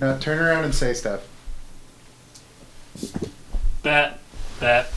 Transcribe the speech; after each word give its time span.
Now 0.00 0.16
turn 0.16 0.38
around 0.38 0.64
and 0.64 0.74
say 0.74 0.94
stuff. 0.94 1.26
Bet, 3.82 4.18
bet. 4.60 4.92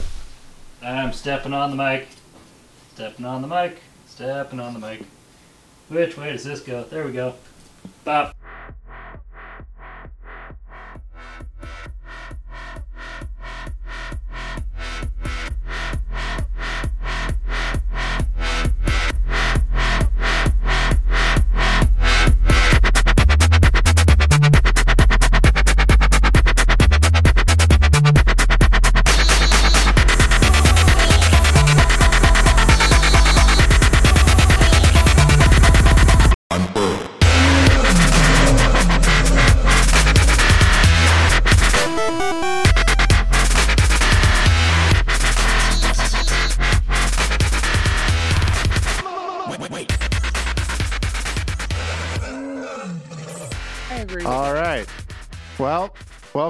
I'm 0.80 1.12
stepping 1.12 1.52
on 1.52 1.70
the 1.70 1.76
mic. 1.76 2.08
Stepping 2.94 3.24
on 3.24 3.42
the 3.42 3.48
mic. 3.48 3.78
Stepping 4.06 4.60
on 4.60 4.74
the 4.74 4.78
mic. 4.78 5.04
Which 5.88 6.16
way 6.16 6.32
does 6.32 6.44
this 6.44 6.60
go? 6.60 6.84
There 6.84 7.04
we 7.04 7.12
go. 7.12 7.34
Bop. 8.04 8.31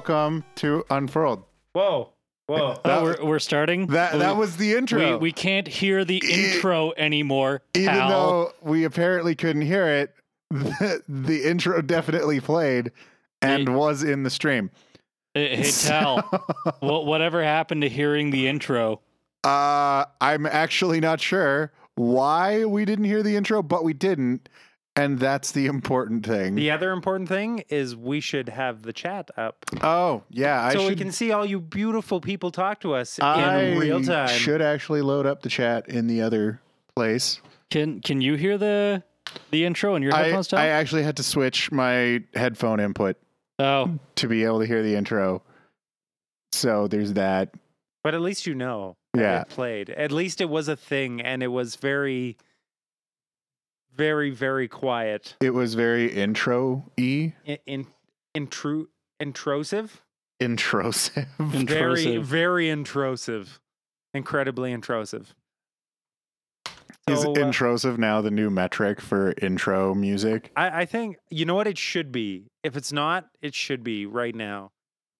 Welcome 0.08 0.44
to 0.56 0.84
Unfurled. 0.90 1.44
Whoa, 1.74 2.10
whoa. 2.46 2.76
Oh, 2.84 3.02
we're, 3.04 3.24
we're 3.24 3.38
starting? 3.38 3.86
That 3.88 4.18
that 4.18 4.36
was 4.36 4.56
the 4.56 4.74
intro. 4.74 5.16
we 5.18 5.30
can't 5.32 5.68
hear 5.68 6.04
the 6.04 6.20
intro 6.28 6.92
anymore, 6.96 7.62
Even 7.74 7.90
pal. 7.94 8.08
though 8.08 8.52
we 8.62 8.82
apparently 8.84 9.34
couldn't 9.36 9.62
hear 9.62 9.86
it, 9.86 10.14
the, 10.50 11.02
the 11.08 11.48
intro 11.48 11.80
definitely 11.82 12.40
played 12.40 12.90
and 13.40 13.68
Hey. 13.68 13.74
was 13.74 14.02
in 14.02 14.24
the 14.24 14.30
stream. 14.30 14.70
Hey, 15.34 15.56
hey, 15.56 15.70
Tal, 15.70 16.20
what, 16.80 17.06
whatever 17.06 17.42
happened 17.42 17.82
to 17.82 17.88
hearing 17.88 18.30
the 18.30 18.48
intro? 18.48 19.00
Uh, 19.44 20.04
I'm 20.20 20.46
actually 20.46 20.98
not 21.00 21.20
sure 21.20 21.72
why 21.94 22.64
we 22.64 22.84
didn't 22.84 23.04
hear 23.04 23.22
the 23.22 23.36
intro, 23.36 23.62
but 23.62 23.84
we 23.84 23.92
didn't, 23.92 24.48
and 24.96 25.18
that's 25.18 25.52
the 25.52 25.66
important 25.66 26.26
thing. 26.26 26.54
The 26.54 26.70
other 26.70 26.92
important 26.92 27.28
thing 27.28 27.64
is 27.68 27.96
we 27.96 28.20
should 28.20 28.48
have 28.50 28.82
the 28.82 28.92
chat 28.92 29.30
up 29.36 29.64
Oh, 29.82 30.22
yeah, 30.30 30.62
I 30.62 30.72
so 30.74 30.80
should. 30.80 30.88
we 30.90 30.96
can 30.96 31.12
see 31.12 31.32
all 31.32 31.46
you 31.46 31.60
beautiful 31.60 32.20
people 32.20 32.50
talk 32.50 32.80
to 32.80 32.94
us 32.94 33.18
I 33.20 33.62
in 33.62 33.78
real 33.78 34.02
time. 34.02 34.28
should 34.28 34.60
actually 34.62 35.00
load 35.02 35.26
up 35.26 35.42
the 35.42 35.48
chat 35.48 35.88
in 35.88 36.06
the 36.08 36.20
other 36.22 36.60
place. 36.94 37.40
Can 37.70 38.00
can 38.00 38.20
you 38.20 38.34
hear 38.34 38.58
the 38.58 39.02
the 39.50 39.64
intro 39.64 39.94
in 39.94 40.02
your 40.02 40.14
headphones, 40.14 40.48
Tal? 40.48 40.58
I 40.58 40.66
actually 40.66 41.04
had 41.04 41.16
to 41.16 41.22
switch 41.22 41.72
my 41.72 42.22
headphone 42.34 42.80
input 42.80 43.16
oh, 43.58 43.98
to 44.16 44.28
be 44.28 44.44
able 44.44 44.60
to 44.60 44.66
hear 44.66 44.82
the 44.82 44.94
intro. 44.94 45.42
So 46.52 46.86
there's 46.86 47.14
that. 47.14 47.54
But 48.04 48.14
at 48.14 48.20
least 48.20 48.46
you 48.46 48.54
know 48.54 48.96
Yeah. 49.16 49.42
it 49.42 49.48
played. 49.48 49.88
At 49.90 50.12
least 50.12 50.40
it 50.42 50.50
was 50.50 50.68
a 50.68 50.76
thing 50.76 51.20
and 51.22 51.42
it 51.42 51.46
was 51.48 51.76
very, 51.76 52.36
very, 53.96 54.30
very 54.30 54.68
quiet. 54.68 55.36
It 55.40 55.54
was 55.54 55.74
very 55.74 56.12
intro 56.12 56.84
y, 56.98 57.34
In, 57.44 57.58
in, 57.66 57.86
intru- 58.36 58.86
intrusive? 59.20 60.02
introsive. 60.40 61.26
Very, 61.38 61.60
Intrusive. 61.60 62.24
very 62.24 62.68
intrusive. 62.68 63.60
Incredibly 64.14 64.72
intrusive. 64.72 65.34
Is 67.08 67.22
So, 67.22 67.30
uh, 67.32 67.34
introsive 67.40 67.98
now 67.98 68.20
the 68.20 68.30
new 68.30 68.48
metric 68.50 69.00
for 69.00 69.34
intro 69.42 69.94
music? 69.94 70.50
I, 70.56 70.82
I 70.82 70.84
think 70.84 71.16
you 71.30 71.44
know 71.44 71.54
what 71.54 71.66
it 71.66 71.78
should 71.78 72.12
be. 72.12 72.46
If 72.62 72.76
it's 72.76 72.92
not, 72.92 73.28
it 73.40 73.54
should 73.54 73.82
be 73.82 74.06
right 74.06 74.34
now. 74.34 74.70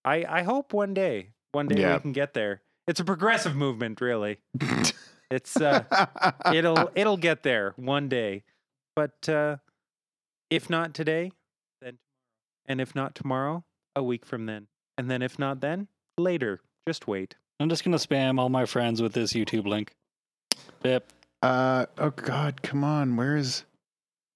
I 0.04 0.24
I 0.28 0.42
hope 0.42 0.72
one 0.72 0.94
day, 0.94 1.30
one 1.52 1.66
day 1.68 1.80
Yeah. 1.80 1.94
we 1.94 2.00
can 2.00 2.12
get 2.12 2.34
there. 2.34 2.62
It's 2.86 3.00
a 3.00 3.04
progressive 3.04 3.54
movement, 3.56 4.00
really. 4.00 4.38
It's 5.30 5.56
uh, 5.58 5.84
it'll 6.52 6.90
it'll 6.94 7.16
get 7.16 7.42
there 7.42 7.72
one 7.76 8.10
day, 8.10 8.44
but 8.94 9.28
uh, 9.28 9.56
if 10.50 10.68
not 10.70 10.94
today, 10.94 11.32
then 11.80 11.98
tomorrow, 11.98 11.98
and 12.66 12.80
if 12.80 12.94
not 12.94 13.14
tomorrow, 13.14 13.64
a 13.96 14.02
week 14.02 14.24
from 14.24 14.46
then, 14.46 14.66
and 14.98 15.10
then 15.10 15.22
if 15.22 15.38
not 15.38 15.60
then, 15.60 15.88
later. 16.18 16.60
Just 16.86 17.06
wait. 17.06 17.36
I'm 17.60 17.68
just 17.68 17.84
gonna 17.84 17.96
spam 17.96 18.40
all 18.40 18.48
my 18.48 18.66
friends 18.66 19.00
with 19.00 19.12
this 19.12 19.32
YouTube 19.32 19.66
link. 19.66 19.92
Bip. 20.82 21.12
uh 21.42 21.86
oh 21.98 22.10
god, 22.10 22.60
come 22.62 22.82
on. 22.84 23.16
Where 23.16 23.36
is 23.36 23.64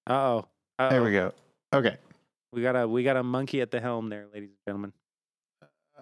Uh 0.07 0.13
oh. 0.13 0.47
There 0.79 1.03
we 1.03 1.11
go. 1.11 1.33
Okay. 1.73 1.97
We 2.53 2.61
got 2.61 2.75
a 2.75 2.87
we 2.87 3.03
got 3.03 3.17
a 3.17 3.23
monkey 3.23 3.61
at 3.61 3.71
the 3.71 3.81
helm 3.81 4.09
there, 4.09 4.27
ladies 4.33 4.49
and 4.49 4.57
gentlemen. 4.65 4.93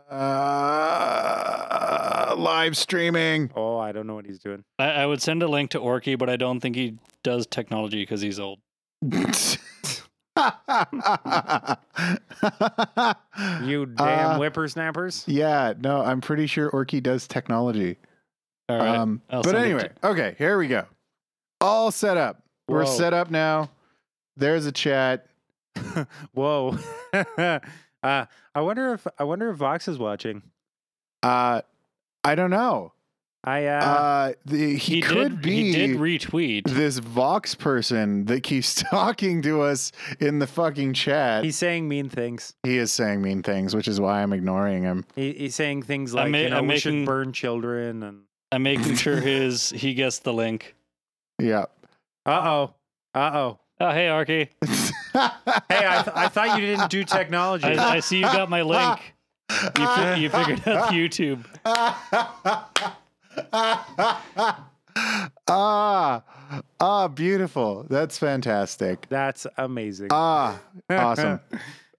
Uh 0.10 1.06
live 2.38 2.78
streaming. 2.78 3.52
Oh, 3.56 3.78
I 3.78 3.92
don't 3.92 4.08
know 4.08 4.16
what 4.16 4.26
he's 4.26 4.40
doing. 4.40 4.64
I, 4.78 4.90
I 4.92 5.06
would 5.06 5.22
send 5.22 5.44
a 5.44 5.48
link 5.48 5.72
to 5.72 5.80
Orky, 5.80 6.18
but 6.18 6.30
I 6.30 6.36
don't 6.38 6.60
think 6.60 6.76
he 6.76 6.98
does 7.24 7.48
technology 7.48 8.02
because 8.04 8.22
he's 8.22 8.40
old. 8.40 8.60
You 13.64 13.86
damn 13.86 14.32
Uh, 14.32 14.38
whippersnappers. 14.38 15.24
Yeah, 15.28 15.74
no, 15.80 16.02
I'm 16.02 16.22
pretty 16.22 16.46
sure 16.48 16.70
Orky 16.72 17.02
does 17.02 17.28
technology. 17.28 17.98
All 18.68 18.78
right. 18.78 18.96
Um, 18.98 19.22
but 19.30 19.46
send 19.46 19.58
it 19.58 19.62
anyway, 19.62 19.90
okay, 20.04 20.36
here 20.38 20.58
we 20.58 20.68
go. 20.68 20.86
All 21.62 21.92
set 21.92 22.18
up. 22.18 22.44
We're 22.68 22.86
set 22.86 23.14
up 23.14 23.32
now. 23.32 23.70
There's 24.36 24.66
a 24.66 24.72
chat. 24.72 25.28
Whoa. 26.34 26.78
uh, 28.06 28.26
I 28.54 28.62
wonder 28.62 28.94
if 28.94 29.08
I 29.20 29.24
wonder 29.24 29.50
if 29.50 29.58
Vox 29.58 29.88
is 29.88 29.98
watching. 29.98 30.42
Uh, 31.24 31.62
I 32.24 32.36
don't 32.36 32.50
know. 32.52 32.92
I 33.44 33.66
uh, 33.68 33.80
Uh, 33.86 34.34
the, 34.46 34.76
he, 34.76 35.02
could 35.02 35.34
did, 35.34 35.42
be 35.44 35.72
He 35.72 35.72
did 35.74 35.98
retweet. 35.98 36.64
this 36.68 36.98
Vox 36.98 37.54
person 37.54 38.26
that 38.26 38.42
keeps 38.42 38.74
talking 38.90 39.44
to 39.44 39.62
us 39.62 39.92
in 40.20 40.40
the 40.40 40.48
fucking 40.48 40.94
chat. 40.94 41.44
he's 41.44 41.56
saying 41.56 41.88
mean 41.88 42.10
things. 42.10 42.56
he 42.64 42.78
is 42.78 42.92
saying 42.92 43.22
mean 43.22 43.44
things, 43.44 43.76
which 43.76 43.88
is 43.88 44.02
why 44.02 44.24
I'm 44.24 44.34
ignoring 44.34 44.82
him. 44.82 45.06
He, 45.16 45.32
he's 45.34 45.54
saying 45.56 45.84
things 45.84 46.12
like 46.14 46.32
ma- 46.32 46.38
you 46.40 46.50
know 46.50 46.58
I'm 46.58 46.64
we 46.64 46.70
making- 46.76 46.80
should 47.02 47.06
burn 47.06 47.34
children 47.34 48.02
and 48.02 48.22
I'm 48.52 48.64
making 48.64 48.96
sure 49.06 49.18
his 49.22 49.70
he 49.70 49.94
gets 49.94 50.20
the 50.20 50.34
link. 50.34 50.74
Yeah. 51.40 51.66
uh 52.26 52.42
oh, 52.44 52.74
uh 53.14 53.32
oh. 53.34 53.60
Oh, 53.80 53.92
hey, 53.92 54.08
Orky. 54.08 54.50
Hey, 55.16 55.86
I, 55.88 56.02
th- 56.04 56.16
I 56.16 56.28
thought 56.28 56.60
you 56.60 56.66
didn't 56.66 56.90
do 56.90 57.04
technology. 57.04 57.66
I, 57.68 57.96
I 57.96 58.00
see 58.02 58.18
you 58.18 58.24
got 58.24 58.50
my 58.50 58.62
link. 58.74 59.14
You, 59.50 59.86
fi- 59.86 60.16
you 60.16 60.30
figured 60.30 60.68
out 60.68 60.92
YouTube. 60.92 61.46
ah, 65.48 66.24
ah, 66.80 67.08
beautiful. 67.08 67.86
That's 67.90 68.18
fantastic. 68.18 69.08
That's 69.10 69.48
amazing. 69.58 70.08
Ah, 70.12 70.60
awesome. 70.90 71.40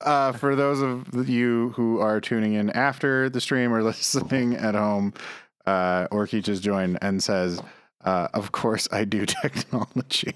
Uh, 0.03 0.31
for 0.31 0.55
those 0.55 0.83
of 0.83 1.27
you 1.27 1.71
who 1.71 2.01
are 2.01 2.21
tuning 2.21 2.53
in 2.53 2.69
after 2.71 3.31
the 3.31 3.41
stream 3.41 3.73
or 3.73 3.83
listening 3.83 4.55
at 4.55 4.75
home, 4.75 5.15
uh, 5.65 6.07
Orky 6.09 6.43
just 6.43 6.63
joined 6.63 6.99
and 7.01 7.23
says, 7.23 7.63
uh, 8.05 8.29
"Of 8.35 8.53
course, 8.53 8.87
I 8.93 9.07
do 9.07 9.25
technology." 9.25 10.35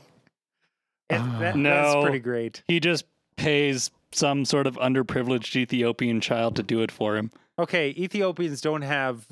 It- 1.10 1.18
that- 1.18 1.40
that's 1.40 1.56
No. 1.56 2.02
pretty 2.02 2.18
great. 2.20 2.62
He 2.68 2.80
just 2.80 3.04
pays 3.36 3.90
some 4.12 4.44
sort 4.44 4.66
of 4.66 4.76
underprivileged 4.76 5.54
Ethiopian 5.56 6.20
child 6.20 6.56
to 6.56 6.62
do 6.62 6.80
it 6.82 6.90
for 6.90 7.16
him. 7.16 7.30
Okay, 7.58 7.90
Ethiopians 7.96 8.60
don't 8.60 8.82
have. 8.82 9.26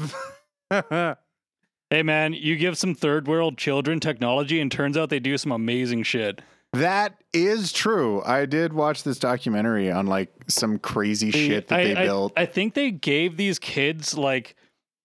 Hey, 1.90 2.02
man, 2.02 2.34
you 2.34 2.56
give 2.56 2.76
some 2.76 2.94
third 2.94 3.26
world 3.26 3.56
children 3.56 3.98
technology, 3.98 4.60
and 4.60 4.70
turns 4.70 4.96
out 4.98 5.08
they 5.08 5.20
do 5.20 5.38
some 5.38 5.52
amazing 5.52 6.02
shit. 6.02 6.42
That 6.74 7.14
is 7.32 7.72
true. 7.72 8.22
I 8.26 8.44
did 8.44 8.74
watch 8.74 9.02
this 9.04 9.18
documentary 9.18 9.90
on 9.90 10.06
like 10.06 10.30
some 10.48 10.78
crazy 10.78 11.30
shit 11.30 11.68
that 11.68 11.80
I, 11.80 11.84
they 11.84 11.96
I- 11.96 12.04
built. 12.04 12.34
I 12.36 12.44
think 12.44 12.74
they 12.74 12.90
gave 12.90 13.38
these 13.38 13.58
kids 13.58 14.18
like 14.18 14.54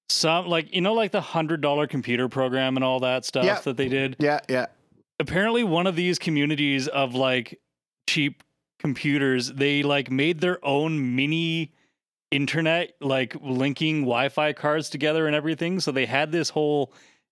some, 0.10 0.48
like, 0.48 0.76
you 0.76 0.82
know, 0.82 0.94
like 0.94 1.14
the 1.14 1.22
hundred 1.22 1.62
dollar 1.62 1.88
computer 1.88 2.28
program 2.28 2.76
and 2.76 2.84
all 2.84 3.00
that 3.00 3.24
stuff 3.24 3.46
Yeah. 3.46 3.60
that 3.62 3.78
they 3.78 3.88
did. 3.88 4.18
yeah, 4.20 4.42
yeah. 4.50 4.66
Apparently 5.20 5.64
one 5.64 5.88
of 5.88 5.96
these 5.96 6.20
communities 6.20 6.88
of 6.88 7.14
like 7.16 7.60
cheap 8.08 8.44
computers 8.80 9.54
they 9.54 9.82
like 9.84 10.12
made 10.12 10.42
their 10.42 10.64
own 10.66 11.16
mini 11.16 11.72
internet 12.32 12.94
like 13.00 13.36
linking 13.42 14.02
wi-fi 14.02 14.52
cards 14.52 14.90
together 14.90 15.26
and 15.28 15.36
everything 15.36 15.80
so 15.80 15.92
they 15.92 16.06
had 16.06 16.32
this 16.32 16.50
whole 16.50 16.92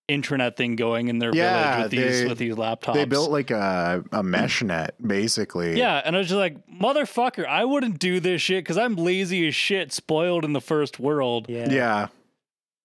intranet 0.10 0.56
thing 0.56 0.76
going 0.76 1.08
in 1.08 1.20
their 1.20 1.34
Yeah, 1.34 1.76
village 1.78 1.84
with 1.84 1.92
these 1.92 2.22
they- 2.22 2.28
with 2.28 2.38
these 2.38 2.56
laptops. 2.56 2.94
They 2.96 3.06
built 3.06 3.32
like 3.32 3.50
a, 3.50 4.04
a 4.12 4.22
mesh 4.22 4.62
net, 4.62 4.96
basically. 5.06 5.78
Yeah, 5.78 6.02
and 6.04 6.16
I 6.16 6.20
was 6.20 6.28
just 6.28 6.38
like, 6.38 6.58
motherfucker, 6.68 7.46
I 7.46 7.64
wouldn't 7.64 7.98
do 8.00 8.20
this 8.20 8.42
shit 8.42 8.64
because 8.66 8.78
I'm 8.78 8.96
lazy 8.96 9.48
as 9.48 9.56
shit, 9.56 9.94
spoiled 9.94 10.44
in 10.44 10.52
the 10.52 10.60
first 10.60 11.00
world. 11.00 11.46
Yeah. 11.48 11.70
Yeah. 11.72 12.08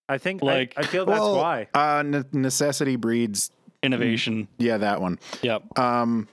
I 0.08 0.19
think 0.19 0.40
Like- 0.40 0.75
I, 0.76 0.82
I 0.82 0.84
feel 0.84 1.04
that's 1.06 1.19
Well, 1.19 1.37
why. 1.37 1.66
Uh, 1.75 2.04
ne- 2.06 2.22
necessity 2.32 2.94
breeds. 2.94 3.50
Innovation. 3.82 4.49
Yeah, 4.58 4.78
that 4.78 5.00
one. 5.00 5.19
Yep. 5.43 5.78
Um, 5.78 6.28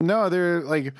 no, 0.00 0.28
there 0.28 0.60
like 0.62 0.92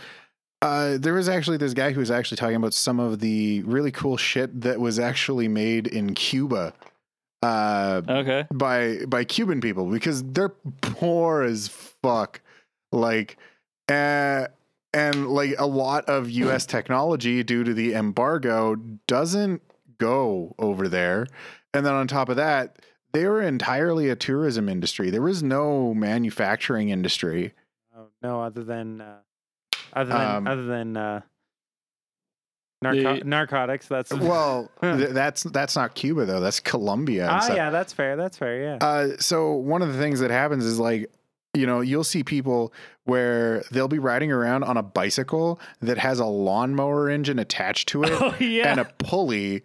uh, 0.62 0.98
there 0.98 1.14
was 1.14 1.28
actually 1.28 1.56
this 1.56 1.74
guy 1.74 1.92
who 1.92 2.00
was 2.00 2.10
actually 2.10 2.36
talking 2.36 2.56
about 2.56 2.74
some 2.74 2.98
of 2.98 3.20
the 3.20 3.62
really 3.62 3.90
cool 3.92 4.16
shit 4.16 4.60
that 4.62 4.80
was 4.80 4.98
actually 4.98 5.48
made 5.48 5.86
in 5.86 6.14
Cuba. 6.14 6.72
Uh, 7.42 8.02
Okay. 8.08 8.46
by 8.52 8.98
by 9.06 9.22
Cuban 9.24 9.60
people 9.60 9.86
because 9.86 10.24
they're 10.24 10.48
poor 10.80 11.42
as 11.42 11.68
fuck. 11.68 12.40
Like, 12.90 13.36
uh, 13.88 14.46
and 14.92 15.28
like 15.28 15.54
a 15.58 15.66
lot 15.66 16.06
of 16.06 16.28
U.S. 16.30 16.66
technology 16.66 17.44
due 17.44 17.62
to 17.62 17.72
the 17.74 17.94
embargo 17.94 18.74
doesn't 19.06 19.62
go 19.98 20.54
over 20.58 20.88
there. 20.88 21.26
And 21.74 21.84
then 21.86 21.92
on 21.94 22.08
top 22.08 22.28
of 22.28 22.36
that, 22.36 22.78
they 23.12 23.26
were 23.26 23.40
entirely 23.42 24.08
a 24.10 24.16
tourism 24.16 24.68
industry. 24.68 25.10
There 25.10 25.22
was 25.22 25.42
no 25.42 25.94
manufacturing 25.94 26.90
industry. 26.90 27.54
Oh, 27.96 28.06
no, 28.22 28.42
other 28.42 28.62
than 28.64 29.00
uh, 29.00 29.16
other 29.92 30.10
than 30.10 30.36
Um, 30.36 30.46
other 30.46 30.64
than 30.66 30.96
uh, 30.96 31.20
narco- 32.82 33.18
The- 33.18 33.24
narcotics. 33.24 33.88
That's 33.88 34.10
Well, 34.14 34.70
th- 34.82 35.10
that's 35.10 35.42
that's 35.44 35.76
not 35.76 35.94
Cuba 35.94 36.24
though. 36.26 36.40
That's 36.40 36.60
Colombia. 36.60 37.24
and 37.24 37.32
ah, 37.32 37.40
stuff. 37.40 37.56
yeah, 37.56 37.70
that's 37.70 37.92
fair. 37.92 38.16
That's 38.16 38.36
fair. 38.38 38.62
Yeah. 38.62 38.78
Uh, 38.80 39.08
so 39.18 39.52
one 39.54 39.82
of 39.82 39.92
the 39.92 39.98
things 39.98 40.20
that 40.20 40.30
happens 40.30 40.64
is 40.64 40.78
like, 40.78 41.10
you 41.54 41.66
know, 41.66 41.80
you'll 41.80 42.04
see 42.04 42.22
people 42.22 42.72
where 43.04 43.62
they'll 43.72 43.88
be 43.88 43.98
riding 43.98 44.30
around 44.30 44.64
on 44.64 44.76
a 44.76 44.82
bicycle 44.82 45.58
that 45.80 45.98
has 45.98 46.20
a 46.20 46.26
lawnmower 46.26 47.08
engine 47.08 47.38
attached 47.38 47.88
to 47.88 48.04
it 48.04 48.10
Oh 48.20 48.34
yeah. 48.38 48.70
and 48.70 48.80
a 48.80 48.84
pulley 48.84 49.62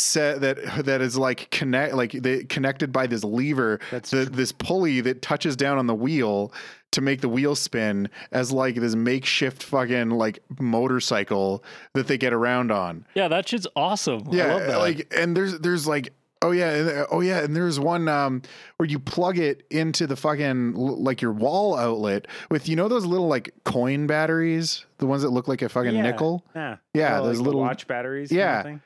set 0.00 0.40
that 0.40 0.84
that 0.84 1.00
is 1.00 1.16
like 1.16 1.50
connect 1.50 1.94
like 1.94 2.12
they 2.12 2.44
connected 2.44 2.92
by 2.92 3.06
this 3.06 3.22
lever 3.24 3.78
That's 3.90 4.10
the, 4.10 4.24
this 4.24 4.52
pulley 4.52 5.00
that 5.02 5.22
touches 5.22 5.56
down 5.56 5.78
on 5.78 5.86
the 5.86 5.94
wheel 5.94 6.52
to 6.92 7.00
make 7.00 7.20
the 7.20 7.28
wheel 7.28 7.54
spin 7.54 8.08
as 8.32 8.50
like 8.50 8.74
this 8.76 8.94
makeshift 8.96 9.62
fucking 9.62 10.10
like 10.10 10.40
motorcycle 10.58 11.62
that 11.94 12.06
they 12.08 12.18
get 12.18 12.32
around 12.32 12.70
on 12.72 13.04
yeah, 13.14 13.28
that 13.28 13.48
shit's 13.48 13.66
awesome. 13.76 14.22
I 14.32 14.44
love 14.46 14.62
that. 14.66 14.78
like 14.78 15.12
and 15.16 15.36
there's 15.36 15.58
there's 15.60 15.86
like 15.86 16.12
oh 16.42 16.52
yeah 16.52 16.70
and- 16.70 17.06
oh 17.10 17.20
yeah 17.20 17.40
and 17.44 17.54
there's 17.54 17.78
one 17.78 18.08
um 18.08 18.42
where 18.78 18.88
you 18.88 18.98
plug 18.98 19.38
it 19.38 19.64
into 19.70 20.06
the 20.06 20.16
fucking 20.16 20.72
like 20.74 21.20
your 21.20 21.32
wall 21.32 21.76
outlet 21.76 22.26
with 22.50 22.68
you 22.68 22.76
know 22.76 22.88
those 22.88 23.04
little 23.04 23.28
like 23.28 23.52
coin 23.64 24.06
batteries 24.06 24.86
the 24.98 25.06
ones 25.06 25.22
that 25.22 25.30
look 25.30 25.48
like 25.48 25.60
a 25.62 25.68
fucking 25.68 25.94
Yeah. 25.94 26.02
nickel 26.02 26.44
yeah. 26.56 26.76
yeah 26.94 27.20
Oh, 27.20 27.26
those 27.26 27.38
like 27.38 27.46
little 27.46 27.60
watch 27.60 27.86
batteries. 27.86 28.30
kind 28.30 28.40
of 28.40 28.66
Yeah. 28.72 28.78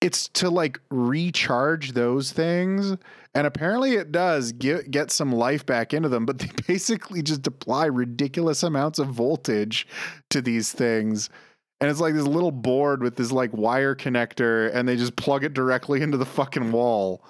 It's 0.00 0.28
to 0.28 0.48
like 0.48 0.80
recharge 0.90 1.92
those 1.92 2.32
things 2.32 2.96
and 3.34 3.46
apparently 3.46 3.94
it 3.94 4.12
does 4.12 4.52
get 4.52 4.90
get 4.90 5.10
some 5.10 5.32
life 5.32 5.66
back 5.66 5.92
into 5.92 6.08
them 6.08 6.26
but 6.26 6.38
they 6.38 6.50
basically 6.66 7.22
just 7.22 7.46
apply 7.46 7.86
ridiculous 7.86 8.62
amounts 8.62 8.98
of 8.98 9.08
voltage 9.08 9.86
to 10.30 10.40
these 10.40 10.72
things 10.72 11.28
and 11.80 11.90
it's 11.90 12.00
like 12.00 12.14
this 12.14 12.26
little 12.26 12.50
board 12.50 13.02
with 13.02 13.16
this 13.16 13.32
like 13.32 13.52
wire 13.52 13.94
connector 13.94 14.72
and 14.74 14.88
they 14.88 14.96
just 14.96 15.16
plug 15.16 15.44
it 15.44 15.54
directly 15.54 16.02
into 16.02 16.16
the 16.16 16.26
fucking 16.26 16.72
wall 16.72 17.24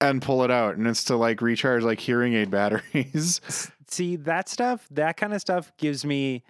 and 0.00 0.22
pull 0.22 0.44
it 0.44 0.50
out 0.50 0.76
and 0.76 0.86
it's 0.86 1.04
to 1.04 1.16
like 1.16 1.40
recharge 1.40 1.82
like 1.82 2.00
hearing 2.00 2.34
aid 2.34 2.50
batteries 2.52 3.40
See 3.90 4.16
that 4.16 4.48
stuff. 4.48 4.86
That 4.90 5.16
kind 5.16 5.32
of 5.32 5.40
stuff 5.40 5.72
gives 5.78 6.04
me 6.04 6.44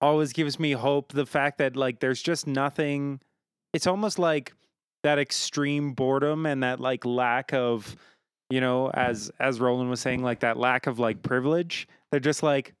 always 0.00 0.32
gives 0.32 0.60
me 0.60 0.72
hope. 0.72 1.12
The 1.12 1.26
fact 1.26 1.58
that 1.58 1.76
like 1.76 1.98
there's 1.98 2.22
just 2.22 2.46
nothing. 2.46 3.20
It's 3.72 3.88
almost 3.88 4.18
like 4.18 4.54
that 5.06 5.18
extreme 5.18 5.92
boredom 5.92 6.44
and 6.46 6.62
that 6.62 6.80
like 6.80 7.04
lack 7.04 7.52
of, 7.54 7.96
you 8.50 8.60
know, 8.60 8.90
as 8.90 9.30
as 9.40 9.60
Roland 9.60 9.88
was 9.90 10.00
saying, 10.00 10.22
like 10.22 10.40
that 10.40 10.56
lack 10.58 10.86
of 10.86 10.98
like 10.98 11.22
privilege. 11.22 11.88
They're 12.10 12.20
just 12.20 12.42
like, 12.42 12.74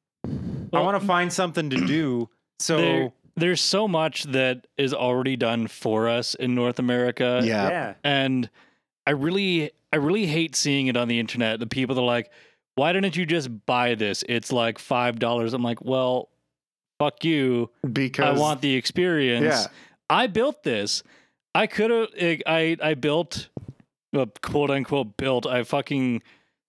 I 0.72 0.80
want 0.80 1.00
to 1.00 1.06
find 1.06 1.32
something 1.32 1.70
to 1.70 1.76
do. 1.86 2.28
So 2.58 2.76
there- 2.78 3.12
there's 3.38 3.60
so 3.60 3.86
much 3.86 4.22
that 4.32 4.66
is 4.78 4.94
already 4.94 5.36
done 5.36 5.66
for 5.66 6.08
us 6.08 6.34
in 6.34 6.54
North 6.54 6.78
America. 6.78 7.42
yeah 7.44 7.68
yeah, 7.68 7.94
and 8.02 8.48
I 9.06 9.10
really 9.10 9.72
I 9.92 9.96
really 9.96 10.24
hate 10.26 10.56
seeing 10.56 10.86
it 10.86 10.96
on 10.96 11.06
the 11.08 11.20
internet. 11.20 11.60
The 11.60 11.66
people 11.66 11.94
that 11.96 12.00
are 12.00 12.06
like, 12.06 12.30
"Why 12.76 12.94
didn't 12.94 13.14
you 13.14 13.26
just 13.26 13.50
buy 13.66 13.94
this? 13.94 14.24
It's 14.26 14.52
like 14.52 14.78
five 14.78 15.18
dollars." 15.18 15.52
I'm 15.52 15.62
like, 15.62 15.84
"Well, 15.84 16.30
fuck 16.98 17.24
you. 17.26 17.68
because 17.92 18.38
I 18.38 18.40
want 18.40 18.62
the 18.62 18.74
experience. 18.74 19.44
yeah 19.44 19.66
I 20.08 20.28
built 20.28 20.62
this. 20.62 21.02
I 21.56 21.66
could 21.66 21.90
have. 21.90 22.08
I 22.46 22.76
I 22.82 22.94
built, 22.94 23.48
uh, 24.16 24.26
quote 24.42 24.70
unquote, 24.70 25.16
built. 25.16 25.46
I 25.46 25.62
fucking 25.64 26.22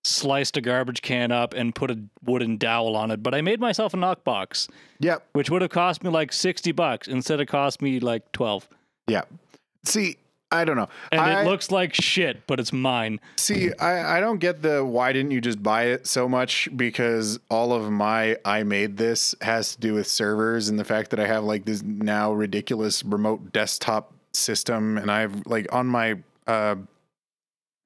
sliced 0.03 0.55
a 0.55 0.61
garbage 0.61 1.01
can 1.01 1.31
up 1.33 1.53
and 1.53 1.75
put 1.75 1.91
a 1.91 1.99
wooden 2.23 2.57
dowel 2.57 2.95
on 2.95 3.11
it. 3.11 3.21
But 3.21 3.35
I 3.35 3.41
made 3.41 3.59
myself 3.59 3.93
a 3.93 3.97
knockbox, 3.97 4.69
yep 4.99 5.25
which 5.33 5.49
would 5.49 5.61
have 5.61 5.71
cost 5.71 6.03
me 6.03 6.09
like 6.09 6.31
sixty 6.31 6.71
bucks 6.71 7.07
instead 7.07 7.41
of 7.41 7.47
cost 7.47 7.81
me 7.81 7.99
like 7.99 8.31
twelve. 8.31 8.67
Yeah. 9.07 9.23
see 9.83 10.17
i 10.49 10.63
don't 10.63 10.77
know 10.77 10.87
And 11.11 11.19
I- 11.19 11.41
it 11.41 11.45
looks 11.45 11.71
like 11.71 11.93
shit, 11.93 12.47
but 12.47 12.57
it's 12.59 12.71
mine. 12.71 13.19
See, 13.35 13.73
I, 13.79 14.17
I 14.17 14.19
don't 14.21 14.39
get 14.39 14.61
the 14.61 14.83
why 14.85 15.11
didn't 15.11 15.31
you 15.31 15.41
just 15.41 15.61
buy 15.61 15.83
it 15.87 16.07
so 16.07 16.29
much 16.29 16.69
because 16.75 17.37
all 17.49 17.73
of 17.73 17.91
my 17.91 18.37
I 18.45 18.63
made 18.63 18.95
this 18.95 19.35
has 19.41 19.75
to 19.75 19.79
do 19.81 19.93
with 19.93 20.07
servers 20.07 20.69
and 20.69 20.79
the 20.79 20.85
fact 20.85 21.09
that 21.11 21.19
I 21.19 21.27
have 21.27 21.43
like 21.43 21.65
this 21.65 21.83
now 21.83 22.31
ridiculous 22.31 23.03
remote 23.03 23.51
desktop 23.51 24.13
system 24.33 24.97
and 24.97 25.11
I've 25.11 25.45
like 25.45 25.73
on 25.73 25.87
my 25.87 26.17
uh 26.45 26.75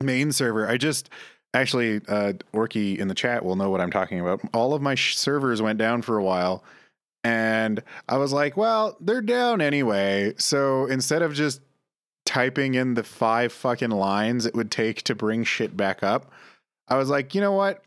main 0.02 0.32
server 0.32 0.68
I 0.68 0.78
just 0.78 1.10
actually 1.54 2.02
uh 2.08 2.34
Orky 2.54 2.98
in 2.98 3.08
the 3.08 3.14
chat 3.14 3.46
will 3.46 3.56
know 3.56 3.70
what 3.70 3.82
I'm 3.82 3.92
talking 3.92 4.20
about. 4.20 4.42
All 4.54 4.74
of 4.74 4.82
my 4.82 4.96
sh- 4.96 5.16
servers 5.18 5.62
went 5.62 5.80
down 5.80 6.02
for 6.02 6.18
a 6.18 6.24
while 6.24 6.64
and 7.24 7.84
I 8.10 8.18
was 8.18 8.34
like, 8.34 8.58
well, 8.58 8.98
they're 9.00 9.22
down 9.22 9.62
anyway. 9.62 10.34
So 10.38 10.88
instead 10.88 11.22
of 11.22 11.34
just 11.34 11.62
typing 12.26 12.76
in 12.76 12.94
the 12.94 13.04
five 13.04 13.52
fucking 13.52 13.92
lines 13.92 14.46
it 14.46 14.56
would 14.56 14.72
take 14.72 15.04
to 15.04 15.16
bring 15.16 15.44
shit 15.44 15.76
back 15.76 16.04
up, 16.04 16.32
I 16.88 16.98
was 16.98 17.10
like, 17.10 17.36
you 17.36 17.42
know 17.42 17.52
what? 17.54 17.84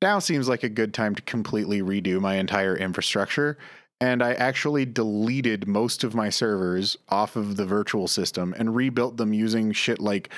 Now 0.00 0.18
seems 0.18 0.48
like 0.48 0.64
a 0.64 0.68
good 0.68 0.92
time 0.92 1.14
to 1.14 1.22
completely 1.22 1.80
redo 1.80 2.20
my 2.20 2.34
entire 2.34 2.76
infrastructure. 2.76 3.56
And 4.02 4.20
I 4.20 4.32
actually 4.32 4.84
deleted 4.84 5.68
most 5.68 6.02
of 6.02 6.12
my 6.12 6.28
servers 6.28 6.96
off 7.08 7.36
of 7.36 7.56
the 7.56 7.64
virtual 7.64 8.08
system 8.08 8.52
and 8.58 8.74
rebuilt 8.74 9.16
them 9.16 9.32
using 9.32 9.70
shit 9.70 10.00
like 10.00 10.28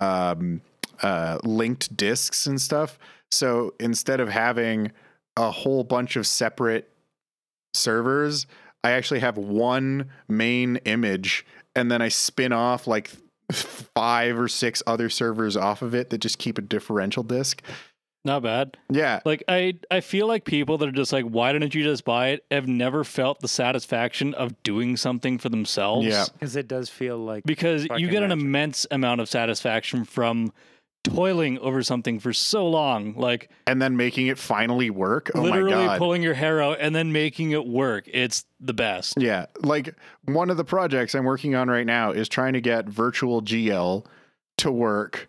um, 0.00 0.60
uh, 1.02 1.38
linked 1.44 1.96
disks 1.96 2.48
and 2.48 2.60
stuff. 2.60 2.98
So 3.30 3.74
instead 3.78 4.18
of 4.18 4.28
having 4.28 4.90
a 5.36 5.52
whole 5.52 5.84
bunch 5.84 6.16
of 6.16 6.26
separate 6.26 6.90
servers, 7.74 8.48
I 8.82 8.90
actually 8.90 9.20
have 9.20 9.38
one 9.38 10.10
main 10.26 10.78
image 10.84 11.46
and 11.76 11.92
then 11.92 12.02
I 12.02 12.08
spin 12.08 12.52
off 12.52 12.88
like 12.88 13.08
five 13.52 14.36
or 14.36 14.48
six 14.48 14.82
other 14.84 15.08
servers 15.08 15.56
off 15.56 15.82
of 15.82 15.94
it 15.94 16.10
that 16.10 16.18
just 16.18 16.38
keep 16.38 16.58
a 16.58 16.62
differential 16.62 17.22
disk. 17.22 17.62
Not 18.24 18.42
bad. 18.44 18.76
Yeah. 18.88 19.20
Like 19.24 19.42
I, 19.48 19.74
I 19.90 20.00
feel 20.00 20.28
like 20.28 20.44
people 20.44 20.78
that 20.78 20.88
are 20.88 20.92
just 20.92 21.12
like, 21.12 21.24
why 21.24 21.52
didn't 21.52 21.74
you 21.74 21.82
just 21.82 22.04
buy 22.04 22.28
it? 22.28 22.44
Have 22.50 22.68
never 22.68 23.02
felt 23.02 23.40
the 23.40 23.48
satisfaction 23.48 24.32
of 24.34 24.60
doing 24.62 24.96
something 24.96 25.38
for 25.38 25.48
themselves. 25.48 26.06
Yeah. 26.06 26.26
because 26.32 26.54
it 26.54 26.68
does 26.68 26.88
feel 26.88 27.18
like 27.18 27.44
because 27.44 27.86
you 27.96 28.08
get 28.08 28.22
an 28.22 28.28
magic. 28.28 28.44
immense 28.44 28.86
amount 28.92 29.20
of 29.20 29.28
satisfaction 29.28 30.04
from 30.04 30.52
toiling 31.04 31.58
over 31.58 31.82
something 31.82 32.20
for 32.20 32.32
so 32.32 32.68
long, 32.68 33.14
like 33.14 33.50
And 33.66 33.82
then 33.82 33.96
making 33.96 34.28
it 34.28 34.38
finally 34.38 34.88
work. 34.90 35.30
Oh 35.34 35.42
my 35.42 35.48
literally 35.48 35.70
God. 35.86 35.98
pulling 35.98 36.22
your 36.22 36.34
hair 36.34 36.62
out 36.62 36.78
and 36.80 36.94
then 36.94 37.10
making 37.10 37.50
it 37.50 37.66
work. 37.66 38.04
It's 38.06 38.44
the 38.60 38.74
best. 38.74 39.14
Yeah, 39.18 39.46
like 39.62 39.96
one 40.26 40.48
of 40.48 40.56
the 40.56 40.64
projects 40.64 41.16
I'm 41.16 41.24
working 41.24 41.56
on 41.56 41.68
right 41.68 41.86
now 41.86 42.12
is 42.12 42.28
trying 42.28 42.52
to 42.52 42.60
get 42.60 42.86
virtual 42.88 43.42
GL 43.42 44.06
to 44.58 44.70
work 44.70 45.28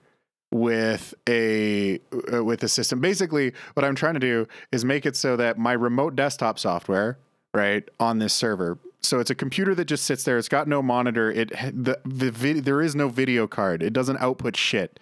with 0.54 1.16
a 1.28 2.00
uh, 2.32 2.44
with 2.44 2.64
a 2.64 2.70
system. 2.70 3.02
Basically, 3.02 3.54
what 3.74 3.84
I'm 3.84 3.96
trying 3.96 4.14
to 4.14 4.20
do 4.20 4.48
is 4.72 4.86
make 4.86 5.06
it 5.06 5.16
so 5.16 5.36
that 5.36 5.58
my 5.58 5.74
remote 5.74 6.16
desktop 6.16 6.60
software, 6.60 7.18
right, 7.54 7.88
on 8.00 8.20
this 8.20 8.34
server. 8.34 8.78
So 9.02 9.20
it's 9.20 9.32
a 9.32 9.36
computer 9.36 9.76
that 9.76 9.86
just 9.86 10.06
sits 10.06 10.24
there. 10.24 10.38
It's 10.38 10.48
got 10.48 10.68
no 10.68 10.82
monitor. 10.82 11.32
It 11.32 11.50
the, 11.50 12.00
the 12.06 12.30
there 12.62 12.82
is 12.82 12.96
no 12.96 13.10
video 13.10 13.48
card. 13.48 13.82
It 13.82 13.94
doesn't 13.94 14.18
output 14.18 14.56
shit. 14.56 15.00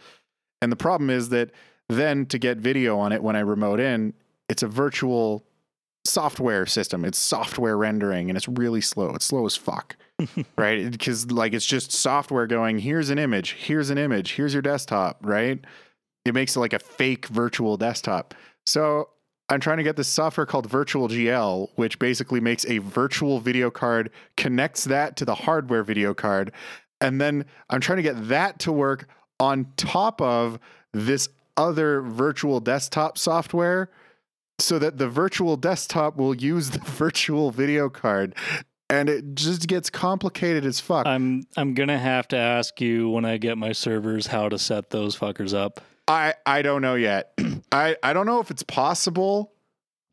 And 0.61 0.71
the 0.71 0.77
problem 0.77 1.09
is 1.09 1.29
that 1.29 1.51
then 1.89 2.25
to 2.27 2.37
get 2.39 2.57
video 2.57 2.97
on 2.97 3.11
it 3.11 3.21
when 3.21 3.35
I 3.35 3.41
remote 3.41 3.79
in, 3.79 4.13
it's 4.47 4.63
a 4.63 4.67
virtual 4.67 5.43
software 6.05 6.65
system. 6.65 7.03
It's 7.03 7.19
software 7.19 7.77
rendering 7.77 8.29
and 8.29 8.37
it's 8.37 8.47
really 8.47 8.81
slow. 8.81 9.13
It's 9.15 9.25
slow 9.25 9.45
as 9.45 9.55
fuck. 9.55 9.97
Right? 10.57 10.91
Because 10.91 11.31
like 11.31 11.53
it's 11.53 11.65
just 11.65 11.91
software 11.91 12.47
going, 12.47 12.79
here's 12.79 13.09
an 13.09 13.19
image, 13.19 13.53
here's 13.53 13.89
an 13.89 13.97
image, 13.97 14.33
here's 14.33 14.53
your 14.53 14.61
desktop, 14.61 15.19
right? 15.21 15.59
it 16.25 16.33
makes 16.33 16.55
it 16.55 16.59
like 16.59 16.73
a 16.73 16.79
fake 16.79 17.27
virtual 17.27 17.77
desktop. 17.77 18.33
So 18.65 19.09
I'm 19.49 19.59
trying 19.59 19.77
to 19.77 19.83
get 19.83 19.95
this 19.95 20.07
software 20.07 20.45
called 20.45 20.69
Virtual 20.69 21.07
GL, 21.07 21.69
which 21.75 21.99
basically 21.99 22.39
makes 22.39 22.65
a 22.65 22.77
virtual 22.79 23.39
video 23.39 23.69
card, 23.69 24.11
connects 24.37 24.85
that 24.85 25.17
to 25.17 25.25
the 25.25 25.35
hardware 25.35 25.83
video 25.83 26.13
card, 26.13 26.51
and 26.99 27.19
then 27.19 27.45
I'm 27.69 27.81
trying 27.81 27.97
to 27.97 28.03
get 28.03 28.27
that 28.27 28.59
to 28.59 28.71
work 28.71 29.07
on 29.39 29.73
top 29.75 30.21
of 30.21 30.59
this 30.93 31.27
other 31.57 32.01
virtual 32.01 32.59
desktop 32.59 33.17
software 33.17 33.89
so 34.59 34.77
that 34.77 34.99
the 34.99 35.09
virtual 35.09 35.57
desktop 35.57 36.15
will 36.15 36.35
use 36.35 36.69
the 36.69 36.79
virtual 36.85 37.49
video 37.49 37.89
card 37.89 38.35
and 38.91 39.09
it 39.09 39.35
just 39.35 39.67
gets 39.67 39.89
complicated 39.89 40.65
as 40.65 40.79
fuck. 40.79 41.07
I'm 41.07 41.47
I'm 41.55 41.73
gonna 41.73 41.97
have 41.97 42.27
to 42.29 42.37
ask 42.37 42.79
you 42.81 43.09
when 43.09 43.23
I 43.23 43.37
get 43.37 43.57
my 43.57 43.71
servers 43.71 44.27
how 44.27 44.49
to 44.49 44.59
set 44.59 44.89
those 44.89 45.17
fuckers 45.17 45.53
up. 45.53 45.79
I 46.07 46.33
I 46.45 46.61
don't 46.61 46.81
know 46.81 46.95
yet. 46.95 47.33
I 47.71 47.95
I 48.03 48.11
don't 48.13 48.25
know 48.25 48.41
if 48.41 48.51
it's 48.51 48.63
possible. 48.63 49.53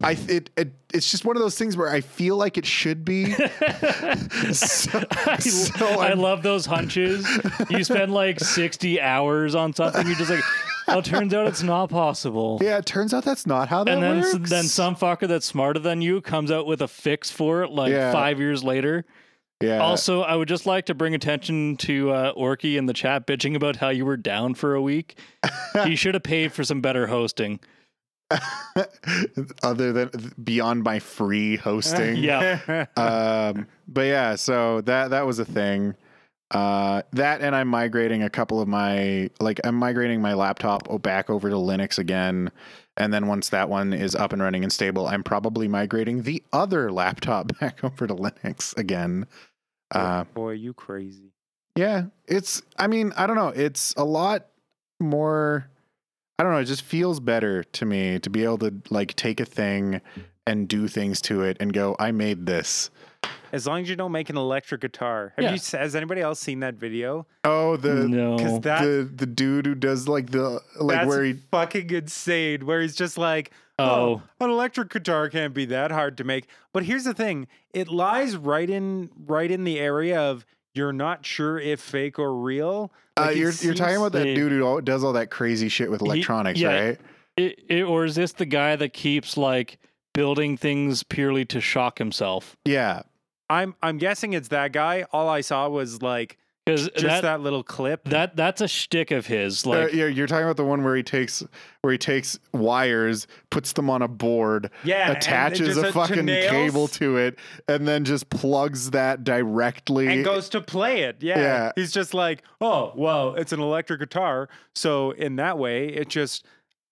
I 0.00 0.12
it, 0.28 0.50
it 0.56 0.73
it's 0.94 1.11
just 1.11 1.25
one 1.25 1.37
of 1.37 1.42
those 1.42 1.58
things 1.58 1.76
where 1.76 1.88
I 1.90 2.02
feel 2.02 2.37
like 2.37 2.56
it 2.56 2.64
should 2.64 3.04
be. 3.04 3.32
so, 4.52 5.04
I, 5.26 5.38
so 5.40 5.87
I 6.00 6.12
love 6.12 6.44
those 6.44 6.64
hunches. 6.64 7.26
You 7.68 7.82
spend 7.82 8.14
like 8.14 8.38
60 8.38 9.00
hours 9.00 9.56
on 9.56 9.75
something. 9.75 10.06
You're 10.06 10.14
just 10.14 10.30
like, 10.30 10.44
well, 10.88 10.99
it 11.00 11.04
turns 11.04 11.33
out 11.35 11.47
it's 11.47 11.62
not 11.62 11.90
possible. 11.90 12.59
yeah, 12.62 12.78
it 12.78 12.87
turns 12.87 13.14
out 13.14 13.25
that's 13.25 13.47
not 13.47 13.68
how 13.68 13.85
that 13.85 13.99
works. 13.99 14.04
and 14.04 14.23
then 14.33 14.40
works. 14.40 14.50
then 14.50 14.64
some 14.64 14.97
fucker 14.97 15.28
that's 15.28 15.47
smarter 15.47 15.78
than 15.80 16.02
you 16.02 16.21
comes 16.21 16.50
out 16.50 16.66
with 16.66 16.83
a 16.83 16.88
fix 16.88 17.30
for 17.30 17.62
it 17.62 17.71
like 17.71 17.92
Yeah. 17.92 18.11
five 18.12 18.38
years 18.40 18.64
later. 18.64 19.04
yeah. 19.62 19.78
Also, 19.78 20.23
I 20.23 20.35
would 20.37 20.49
just 20.49 20.66
like 20.66 20.87
to 20.87 20.95
bring 20.95 21.14
attention 21.14 21.76
to 21.78 22.11
uh, 22.11 22.33
Orky 22.35 22.76
in 22.76 22.87
the 22.87 22.92
chat 22.95 23.26
bitching 23.26 23.54
about 23.54 23.76
how 23.76 23.88
you 23.90 24.04
were 24.04 24.16
down 24.16 24.54
for 24.54 24.75
a 24.75 24.83
week. 24.83 25.18
he 25.85 25.95
should 25.97 26.14
have 26.14 26.23
paid 26.23 26.52
for 26.52 26.64
some 26.64 26.80
better 26.80 27.07
hosting. 27.07 27.61
other 29.62 29.92
than 29.92 30.33
beyond 30.42 30.83
my 30.83 30.99
free 30.99 31.57
hosting. 31.57 32.16
Yeah. 32.16 32.87
um, 32.97 33.66
but 33.87 34.02
yeah, 34.02 34.35
so 34.37 34.80
that 34.83 35.11
that 35.11 35.26
was 35.26 35.38
a 35.38 35.45
thing. 35.45 35.95
Uh, 36.50 37.02
that 37.12 37.42
and 37.42 37.54
I'm 37.54 37.68
migrating 37.68 38.22
a 38.22 38.30
couple 38.30 38.60
of 38.60 38.68
my 38.68 39.28
like 39.38 39.60
I'm 39.64 39.74
migrating 39.74 40.22
my 40.22 40.32
laptop 40.32 41.02
back 41.02 41.28
over 41.28 41.50
to 41.50 41.56
Linux 41.56 41.98
again, 41.98 42.50
and 42.96 43.12
then 43.12 43.26
once 43.26 43.50
that 43.50 43.68
one 43.68 43.92
is 43.92 44.14
up 44.14 44.32
and 44.32 44.40
running 44.40 44.62
and 44.62 44.72
stable, 44.72 45.06
I'm 45.06 45.22
probably 45.22 45.68
migrating 45.68 46.22
the 46.22 46.42
other 46.52 46.90
laptop 46.90 47.58
back 47.60 47.84
over 47.84 48.06
to 48.06 48.14
Linux 48.14 48.76
again. 48.78 49.26
Uh, 49.90 50.24
Boy, 50.24 50.52
you 50.52 50.72
crazy. 50.72 51.32
yeah, 51.76 52.04
it's. 52.26 52.62
I 52.78 52.86
mean, 52.86 53.12
I 53.16 53.26
don't 53.26 53.36
know. 53.36 53.48
It's 53.48 53.92
a 53.98 54.04
lot 54.04 54.46
more. 55.00 55.68
I 56.38 56.44
don't 56.44 56.52
know. 56.52 56.60
It 56.60 56.64
just 56.66 56.82
feels 56.82 57.20
better 57.20 57.64
to 57.64 57.84
me 57.84 58.20
to 58.20 58.30
be 58.30 58.44
able 58.44 58.58
to 58.58 58.74
like 58.88 59.14
take 59.16 59.40
a 59.40 59.44
thing 59.44 60.00
and 60.46 60.66
do 60.66 60.88
things 60.88 61.20
to 61.20 61.42
it 61.42 61.58
and 61.60 61.74
go, 61.74 61.94
I 61.98 62.10
made 62.10 62.46
this. 62.46 62.90
As 63.50 63.66
long 63.66 63.80
as 63.80 63.88
you 63.88 63.96
don't 63.96 64.12
make 64.12 64.28
an 64.28 64.37
electric 64.37 64.82
guitar. 64.82 65.32
Have 65.37 65.42
Yeah. 65.42 65.52
you 65.54 65.78
has 65.78 65.96
anybody 65.96 66.20
else 66.20 66.38
seen 66.38 66.60
that 66.60 66.75
video? 66.75 67.26
Oh, 67.44 67.76
the 67.78 68.06
no. 68.06 68.37
That 68.60 68.82
the 68.82 69.10
the 69.14 69.25
dude 69.26 69.64
who 69.64 69.75
does 69.75 70.06
like 70.06 70.30
the 70.30 70.60
like 70.78 70.98
that's 70.98 71.08
where 71.08 71.25
he 71.25 71.32
fucking 71.50 71.88
insane. 71.90 72.66
Where 72.66 72.82
he's 72.82 72.94
just 72.94 73.16
like, 73.16 73.50
Oh. 73.78 74.20
oh, 74.40 74.44
an 74.44 74.50
electric 74.50 74.90
guitar 74.90 75.30
can't 75.30 75.54
be 75.54 75.64
that 75.66 75.90
hard 75.90 76.18
to 76.18 76.25
make. 76.25 76.46
But 76.75 76.82
here's 76.82 77.04
the 77.04 77.14
thing: 77.14 77.46
it 77.72 77.88
lies 77.88 78.37
right 78.37 78.68
in 78.68 79.08
right 79.26 79.50
in 79.50 79.64
the 79.64 79.78
area 79.78 80.20
of 80.20 80.44
you're 80.75 80.92
not 80.92 81.25
sure 81.25 81.58
if 81.58 81.80
fake 81.80 82.18
or 82.18 82.34
real. 82.37 82.92
uh, 83.16 83.22
Like, 83.22 83.30
it 83.37 83.38
you're 83.38 83.52
you're 83.62 83.75
talking 83.75 83.94
seems- 83.94 83.98
about 83.98 84.12
that 84.12 84.26
Hey. 84.26 84.34
dude 84.34 84.52
who 84.52 84.66
al- 84.66 84.80
does 84.82 85.02
all 85.02 85.14
that 85.14 85.30
crazy 85.30 85.68
shit 85.70 85.90
with 85.90 86.00
He- 86.02 86.06
electronics, 86.06 86.60
yeah. 86.60 86.68
right? 86.88 87.00
It, 87.38 87.58
it, 87.68 87.82
or 87.84 88.04
is 88.04 88.14
this 88.16 88.32
the 88.32 88.44
guy 88.44 88.76
that 88.76 88.92
keeps 88.92 89.37
like 89.38 89.78
building 90.18 90.56
things 90.56 91.04
purely 91.04 91.44
to 91.44 91.60
shock 91.60 91.98
himself? 91.98 92.56
Yeah. 92.64 93.02
I'm 93.48 93.76
I'm 93.82 93.98
guessing 93.98 94.32
it's 94.32 94.48
that 94.48 94.72
guy. 94.72 95.04
All 95.12 95.28
I 95.28 95.42
saw 95.42 95.68
was 95.68 96.02
like 96.02 96.37
just 96.66 96.92
that, 96.96 97.22
that, 97.22 97.40
little 97.40 97.62
clip. 97.62 98.04
that 98.10 98.37
that's 98.37 98.60
a 98.60 98.68
shtick 98.68 99.10
of 99.10 99.25
his. 99.26 99.64
Uh, 99.66 99.70
Like, 99.70 99.92
you're, 99.94 100.08
you're 100.10 100.26
talking 100.26 100.44
about 100.44 100.58
the 100.58 100.64
one 100.66 100.82
where 100.84 100.96
he 100.96 101.02
takes 101.02 101.42
where 101.80 101.92
he 101.92 101.98
takes 101.98 102.38
wires, 102.52 103.26
puts 103.48 103.72
them 103.72 103.88
on 103.88 104.02
a 104.02 104.08
board, 104.08 104.70
yeah, 104.84 105.02
and- 105.02 105.08
and 105.10 105.16
attaches 105.16 105.76
just 105.76 105.82
a 105.82 105.92
fucking 105.92 106.26
mains 106.26 106.50
cable 106.50 106.88
to 106.88 107.16
it, 107.16 107.38
and 107.68 107.88
then 107.88 108.04
just 108.04 108.28
plugs 108.28 108.90
that 108.90 109.25
directly. 109.25 110.08
and 110.08 110.25
goes 110.25 110.48
to 110.50 110.60
play 110.60 111.02
it. 111.04 111.16
Yeah. 111.20 111.38
Yeah. 111.38 111.72
He's 111.75 111.92
just 111.92 112.12
like, 112.12 112.42
oh, 112.60 112.92
well, 112.96 113.34
it's 113.37 113.52
an 113.52 113.60
electric 113.60 114.00
guitar. 114.00 114.50
So 114.75 115.12
in 115.12 115.37
that 115.37 115.56
way, 115.58 115.87
it 115.88 116.08
just 116.10 116.44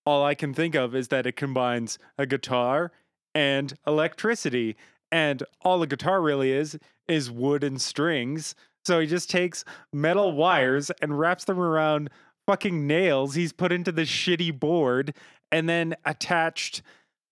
all 0.07 0.25
I 0.25 0.35
can 0.35 0.55
think 0.55 0.75
of 0.75 0.95
is 0.95 1.09
that 1.09 1.27
it 1.27 1.37
combines 1.37 1.99
a 2.17 2.25
guitar 2.25 2.93
and 3.37 3.75
electricity. 3.87 4.77
And 5.13 5.45
all 5.61 5.79
the 5.79 5.87
guitar 5.87 6.21
really 6.21 6.51
is 6.51 6.79
is 7.07 7.31
wood 7.31 7.63
and 7.63 7.81
strings. 7.81 8.57
So 8.85 8.99
he 8.99 9.07
just 9.07 9.31
takes 9.31 9.65
metal 9.93 10.33
wires 10.33 10.91
and 11.03 11.17
wraps 11.17 11.45
them 11.45 11.61
around 11.61 12.11
fucking 12.47 12.87
nails 12.87 13.35
he's 13.35 13.53
put 13.53 13.73
into 13.73 13.91
the 13.91 14.03
shitty 14.03 14.57
board 14.59 15.13
and 15.51 15.69
then 15.69 15.95
attached 16.05 16.81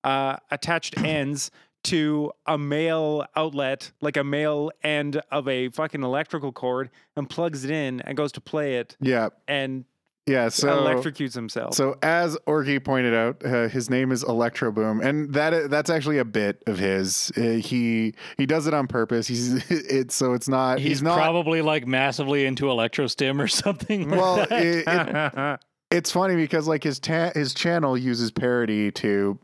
uh 0.03 0.37
attached 0.51 0.99
ends 0.99 1.51
to 1.85 2.33
a 2.47 2.57
male 2.57 3.25
outlet, 3.37 3.93
like 4.01 4.17
a 4.17 4.25
male 4.25 4.71
end 4.83 5.21
of 5.31 5.47
a 5.47 5.69
fucking 5.69 6.03
electrical 6.03 6.51
cord, 6.51 6.91
and 7.15 7.29
plugs 7.29 7.63
it 7.65 7.71
in 7.71 8.01
and 8.01 8.17
goes 8.17 8.33
to 8.33 8.41
play 8.41 8.77
it 8.77 8.97
yeah, 9.01 9.29
and 9.47 9.85
yeah. 10.27 10.49
So 10.49 10.69
electrocutes 10.69 11.35
himself. 11.35 11.75
So 11.75 11.97
as 12.03 12.37
Orky 12.47 12.83
pointed 12.83 13.15
out, 13.15 13.45
uh, 13.45 13.69
his 13.69 13.91
name 13.91 14.11
is 14.11 14.23
Electro 14.23 14.73
Boom, 14.73 15.01
and 15.01 15.33
that 15.35 15.71
that's 15.71 15.91
actually 15.91 16.19
a 16.19 16.25
bit 16.25 16.63
of 16.67 16.79
his. 16.79 17.31
Uh, 17.37 17.43
he 17.63 18.15
he 18.39 18.47
does 18.47 18.67
it 18.67 18.75
on 18.75 18.87
purpose. 18.87 19.27
He's 19.27 19.55
it's 19.71 20.15
so 20.15 20.33
it's 20.33 20.49
not. 20.49 20.79
he's, 20.79 20.89
He's, 20.89 21.03
not. 21.03 21.17
probably 21.17 21.63
like 21.63 21.87
massively 21.87 22.47
into 22.47 22.71
electro 22.71 23.07
stim 23.07 23.41
or 23.41 23.49
something. 23.49 24.09
like 24.11 24.21
well, 24.21 24.37
that. 24.37 24.53
it, 24.53 24.85
it, 24.87 25.61
it's 25.91 26.11
funny 26.11 26.37
because 26.37 26.67
like 26.67 26.85
his 26.85 26.99
ta- 26.99 27.33
his 27.35 27.53
channel 27.53 27.97
uses 27.97 28.31
parody 28.31 28.91
to 28.93 29.39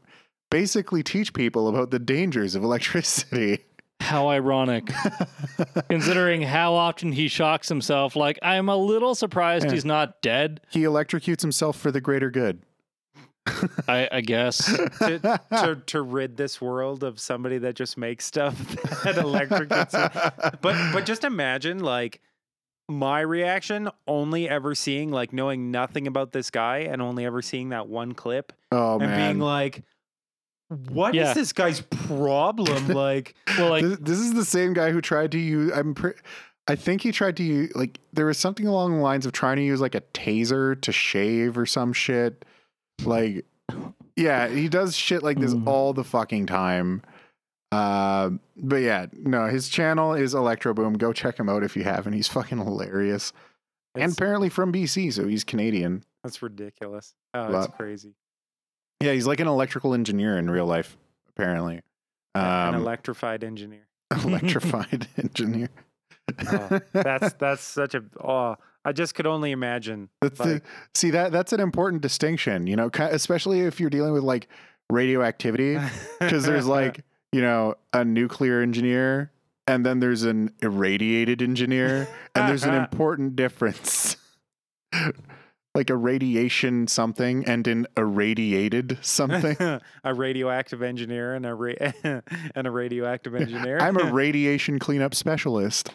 basically 0.50 1.02
teach 1.02 1.32
people 1.32 1.68
about 1.68 1.90
the 1.90 1.98
dangers 1.98 2.54
of 2.54 2.64
electricity. 2.64 3.64
How 4.00 4.28
ironic, 4.28 4.90
considering 5.88 6.42
how 6.42 6.74
often 6.74 7.12
he 7.12 7.28
shocks 7.28 7.68
himself. 7.68 8.16
Like, 8.16 8.38
I'm 8.42 8.68
a 8.68 8.76
little 8.76 9.14
surprised 9.14 9.66
Yeah. 9.66 9.72
he's 9.72 9.84
not 9.84 10.20
dead. 10.22 10.60
he 10.70 10.80
electrocutes 10.82 11.42
himself 11.42 11.78
for 11.78 11.90
the 11.90 12.00
greater 12.00 12.30
good. 12.30 12.62
I, 13.88 14.08
I 14.12 14.20
guess. 14.20 14.64
to, 14.98 15.40
to 15.50 15.82
to 15.86 16.02
rid 16.02 16.36
this 16.36 16.60
world 16.60 17.02
of 17.02 17.18
somebody 17.18 17.58
that 17.58 17.74
just 17.74 17.96
makes 17.98 18.24
stuff 18.24 18.56
that 19.04 19.16
electrocutes 19.16 19.94
it. 19.94 20.60
But 20.60 20.92
but 20.92 21.04
just 21.06 21.24
imagine 21.24 21.80
like 21.80 22.20
my 22.88 23.20
reaction 23.20 23.88
only 24.06 24.48
ever 24.48 24.74
seeing 24.74 25.10
like 25.10 25.32
knowing 25.32 25.70
nothing 25.70 26.06
about 26.06 26.32
this 26.32 26.50
guy 26.50 26.78
and 26.78 27.00
only 27.00 27.24
ever 27.24 27.40
seeing 27.40 27.70
that 27.70 27.88
one 27.88 28.12
clip 28.12 28.52
oh 28.72 28.98
and 28.98 29.10
man, 29.10 29.30
being 29.32 29.40
like 29.40 29.82
what 30.90 31.14
is 31.14 31.20
Yeah. 31.20 31.34
this 31.34 31.52
guy's 31.52 31.80
problem 31.80 32.88
like 32.94 33.34
Well, 33.58 33.70
like, 33.70 33.84
this, 33.84 33.98
this 34.00 34.18
is 34.18 34.34
the 34.34 34.44
same 34.44 34.72
guy 34.72 34.90
who 34.92 35.00
tried 35.00 35.32
to 35.32 35.38
use. 35.38 35.72
I'm. 35.74 35.94
Pre- 35.94 36.12
I 36.68 36.76
think 36.76 37.02
he 37.02 37.10
tried 37.10 37.36
to 37.38 37.42
use 37.42 37.72
like 37.74 37.98
there 38.12 38.26
was 38.26 38.38
something 38.38 38.66
along 38.66 38.94
the 38.96 39.02
lines 39.02 39.26
of 39.26 39.32
trying 39.32 39.56
to 39.56 39.62
use 39.64 39.80
like 39.80 39.94
a 39.96 40.02
taser 40.14 40.80
to 40.82 40.92
shave 40.92 41.58
or 41.58 41.66
some 41.66 41.92
shit. 41.92 42.44
Like, 43.04 43.44
yeah, 44.16 44.46
he 44.48 44.68
does 44.68 44.96
shit 44.96 45.22
like 45.22 45.40
this 45.40 45.54
Mm. 45.54 45.66
all 45.66 45.92
the 45.92 46.04
fucking 46.04 46.46
time. 46.46 47.02
Uh, 47.72 48.30
but 48.56 48.76
yeah, 48.76 49.06
no, 49.12 49.46
his 49.46 49.68
channel 49.68 50.14
is 50.14 50.34
Electro 50.34 50.74
Boom. 50.74 50.94
Go 50.94 51.12
check 51.12 51.38
him 51.38 51.48
out 51.48 51.62
if 51.64 51.76
you 51.76 51.84
haven't. 51.84 52.12
He's 52.12 52.28
fucking 52.28 52.58
hilarious. 52.58 53.32
and 53.96 54.12
apparently 54.12 54.48
from 54.48 54.72
BC, 54.72 55.12
so 55.12 55.26
he's 55.26 55.42
Canadian. 55.44 56.04
that's 56.22 56.42
ridiculous 56.42 57.14
oh 57.34 57.50
Well, 57.50 57.64
it's 57.64 57.74
crazy 57.76 58.14
Yeah, 59.00 59.12
he's 59.12 59.26
like 59.26 59.40
an 59.40 59.48
electrical 59.48 59.94
engineer 59.94 60.38
in 60.38 60.50
real 60.50 60.66
life, 60.66 60.96
apparently. 61.30 61.80
an 62.34 62.74
Um, 62.74 62.74
electrified 62.74 63.42
engineer 63.42 63.86
electrified 64.24 65.08
engineer. 65.16 65.68
Oh, 66.48 66.80
that's 66.92 67.32
that's 67.34 67.62
such 67.62 67.94
a 67.94 68.04
oh 68.22 68.54
i 68.84 68.92
just 68.92 69.16
could 69.16 69.26
only 69.26 69.50
imagine 69.50 70.08
That's 70.22 70.38
the, 70.38 70.62
see 70.94 71.10
that 71.10 71.32
that's 71.32 71.52
an 71.52 71.60
important 71.60 72.02
distinction, 72.02 72.66
you 72.68 72.76
know, 72.76 72.88
especially 72.94 73.60
if 73.60 73.80
you're 73.80 73.90
dealing 73.90 74.12
with 74.12 74.22
like 74.22 74.48
radioactivity, 74.90 75.78
because 76.20 76.44
there's 76.44 76.66
like 76.66 77.04
you 77.32 77.40
know 77.40 77.74
a 77.92 78.04
nuclear 78.04 78.60
engineer 78.60 79.32
and 79.66 79.86
then 79.86 80.00
there's 80.00 80.24
an 80.24 80.52
irradiated 80.62 81.42
engineer, 81.42 82.08
and 82.34 82.48
there's 82.48 82.64
an 82.64 82.74
important 82.74 83.36
difference, 83.36 84.16
like 85.74 85.90
a 85.90 85.96
radiation 85.96 86.88
something 86.88 87.44
and 87.46 87.66
an 87.66 87.86
irradiated 87.96 88.98
something. 89.02 89.56
a 90.04 90.14
radioactive 90.14 90.82
engineer 90.82 91.34
and 91.34 91.46
a 91.46 91.54
ra- 91.54 91.92
and 92.54 92.66
a 92.66 92.70
radioactive 92.70 93.34
engineer. 93.36 93.78
I'm 93.78 93.96
a 93.96 94.12
radiation 94.12 94.78
cleanup 94.78 95.14
specialist. 95.14 95.90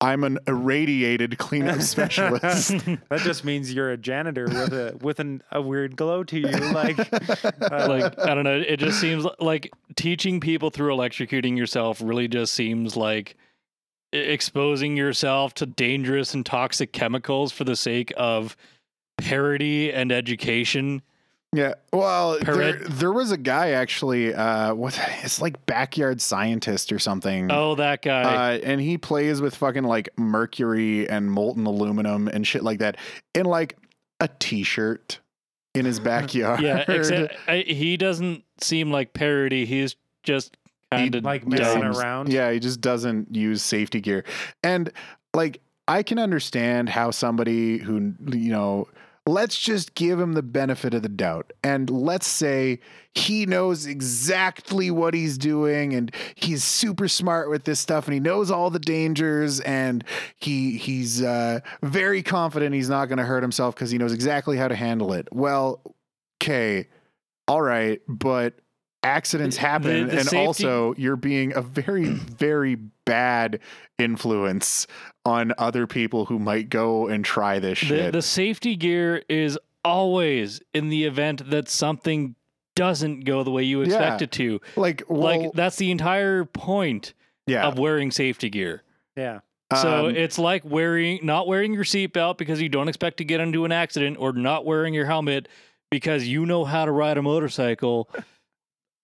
I'm 0.00 0.24
an 0.24 0.40
irradiated 0.48 1.38
cleanup 1.38 1.80
specialist. 1.80 2.70
that 3.08 3.20
just 3.20 3.44
means 3.44 3.72
you're 3.72 3.92
a 3.92 3.96
janitor 3.96 4.46
with 4.46 4.72
a 4.72 4.98
with 5.00 5.20
an, 5.20 5.44
a 5.52 5.62
weird 5.62 5.96
glow 5.96 6.24
to 6.24 6.40
you. 6.40 6.48
Like, 6.48 6.98
uh, 6.98 7.86
like 7.88 8.18
I 8.18 8.34
don't 8.34 8.42
know. 8.42 8.60
It 8.66 8.78
just 8.78 9.00
seems 9.00 9.24
like 9.38 9.72
teaching 9.94 10.40
people 10.40 10.70
through 10.70 10.92
electrocuting 10.96 11.56
yourself 11.56 12.00
really 12.02 12.26
just 12.26 12.52
seems 12.52 12.96
like 12.96 13.36
exposing 14.12 14.96
yourself 14.96 15.54
to 15.54 15.66
dangerous 15.66 16.34
and 16.34 16.44
toxic 16.44 16.92
chemicals 16.92 17.52
for 17.52 17.62
the 17.62 17.76
sake 17.76 18.12
of 18.16 18.56
parody 19.16 19.92
and 19.92 20.12
education. 20.12 21.02
Yeah. 21.54 21.74
Well, 21.92 22.38
there, 22.40 22.72
there 22.72 23.12
was 23.12 23.30
a 23.30 23.36
guy 23.36 23.72
actually, 23.72 24.34
uh, 24.34 24.74
what 24.74 24.98
it's 25.22 25.40
like 25.40 25.64
backyard 25.66 26.20
scientist 26.20 26.92
or 26.92 26.98
something. 26.98 27.52
Oh, 27.52 27.74
that 27.74 28.02
guy. 28.02 28.22
Uh, 28.22 28.58
and 28.58 28.80
he 28.80 28.96
plays 28.96 29.40
with 29.40 29.54
fucking 29.56 29.84
like 29.84 30.08
mercury 30.16 31.08
and 31.08 31.30
molten 31.30 31.66
aluminum 31.66 32.28
and 32.28 32.46
shit 32.46 32.62
like 32.62 32.78
that 32.78 32.96
in 33.34 33.44
like 33.44 33.76
a 34.20 34.28
t-shirt 34.38 35.20
in 35.74 35.84
his 35.84 36.00
backyard. 36.00 36.60
yeah, 36.60 36.84
except 36.88 37.34
I, 37.46 37.58
he 37.58 37.96
doesn't 37.98 38.44
seem 38.60 38.90
like 38.90 39.12
parody. 39.12 39.66
He's 39.66 39.96
just 40.22 40.56
kind 40.90 41.14
of 41.14 41.24
like 41.24 41.46
messing 41.46 41.82
around. 41.82 42.32
Yeah, 42.32 42.50
he 42.50 42.60
just 42.60 42.80
doesn't 42.80 43.34
use 43.34 43.62
safety 43.62 44.00
gear. 44.00 44.24
And 44.62 44.90
like 45.34 45.60
I 45.92 46.02
can 46.02 46.18
understand 46.18 46.88
how 46.88 47.10
somebody 47.10 47.76
who 47.76 48.14
you 48.30 48.50
know, 48.50 48.88
let's 49.26 49.58
just 49.58 49.94
give 49.94 50.18
him 50.18 50.32
the 50.32 50.42
benefit 50.42 50.94
of 50.94 51.02
the 51.02 51.10
doubt. 51.10 51.52
And 51.62 51.90
let's 51.90 52.26
say 52.26 52.80
he 53.14 53.44
knows 53.44 53.84
exactly 53.84 54.90
what 54.90 55.12
he's 55.12 55.36
doing 55.36 55.92
and 55.92 56.10
he's 56.34 56.64
super 56.64 57.08
smart 57.08 57.50
with 57.50 57.64
this 57.64 57.78
stuff 57.78 58.06
and 58.06 58.14
he 58.14 58.20
knows 58.20 58.50
all 58.50 58.70
the 58.70 58.78
dangers 58.78 59.60
and 59.60 60.02
he 60.38 60.78
he's 60.78 61.22
uh, 61.22 61.60
very 61.82 62.22
confident 62.22 62.74
he's 62.74 62.88
not 62.88 63.08
going 63.08 63.18
to 63.18 63.24
hurt 63.24 63.42
himself 63.42 63.74
cuz 63.74 63.90
he 63.90 63.98
knows 63.98 64.14
exactly 64.14 64.56
how 64.56 64.68
to 64.68 64.74
handle 64.74 65.12
it. 65.12 65.28
Well, 65.30 65.82
okay. 66.42 66.88
All 67.46 67.60
right, 67.60 68.00
but 68.08 68.54
accidents 69.04 69.56
happen 69.56 70.06
the 70.08 70.18
and 70.18 70.28
safety- 70.28 70.36
also 70.46 70.94
you're 70.96 71.16
being 71.16 71.52
a 71.56 71.62
very 71.62 72.04
very 72.38 72.76
bad 73.04 73.58
influence 73.98 74.86
on 75.24 75.52
other 75.58 75.86
people 75.86 76.24
who 76.26 76.38
might 76.38 76.68
go 76.68 77.08
and 77.08 77.24
try 77.24 77.58
this 77.58 77.80
the, 77.80 77.86
shit. 77.86 78.12
the 78.12 78.22
safety 78.22 78.76
gear 78.76 79.22
is 79.28 79.58
always 79.84 80.60
in 80.74 80.88
the 80.88 81.04
event 81.04 81.50
that 81.50 81.68
something 81.68 82.34
doesn't 82.74 83.24
go 83.24 83.42
the 83.44 83.50
way 83.50 83.62
you 83.62 83.82
expect 83.82 84.20
Yeah. 84.20 84.24
it 84.24 84.32
to. 84.32 84.60
like 84.76 85.02
well, 85.08 85.20
like 85.42 85.52
that's 85.52 85.76
the 85.76 85.90
entire 85.90 86.44
point 86.44 87.12
yeah. 87.46 87.66
of 87.66 87.78
wearing 87.78 88.10
safety 88.10 88.48
gear. 88.50 88.82
Yeah. 89.16 89.40
So 89.80 90.06
Um, 90.08 90.16
it's 90.16 90.38
like 90.38 90.64
wearing 90.64 91.20
not 91.22 91.46
wearing 91.46 91.72
your 91.74 91.84
seatbelt 91.84 92.38
because 92.38 92.60
you 92.62 92.68
don't 92.68 92.88
expect 92.88 93.16
to 93.18 93.24
get 93.24 93.40
into 93.40 93.64
an 93.64 93.72
accident 93.72 94.16
or 94.20 94.32
not 94.32 94.64
wearing 94.64 94.94
your 94.94 95.06
helmet 95.06 95.48
because 95.90 96.26
you 96.26 96.46
know 96.46 96.64
how 96.64 96.84
to 96.84 96.92
ride 96.92 97.18
a 97.18 97.22
motorcycle. 97.22 98.08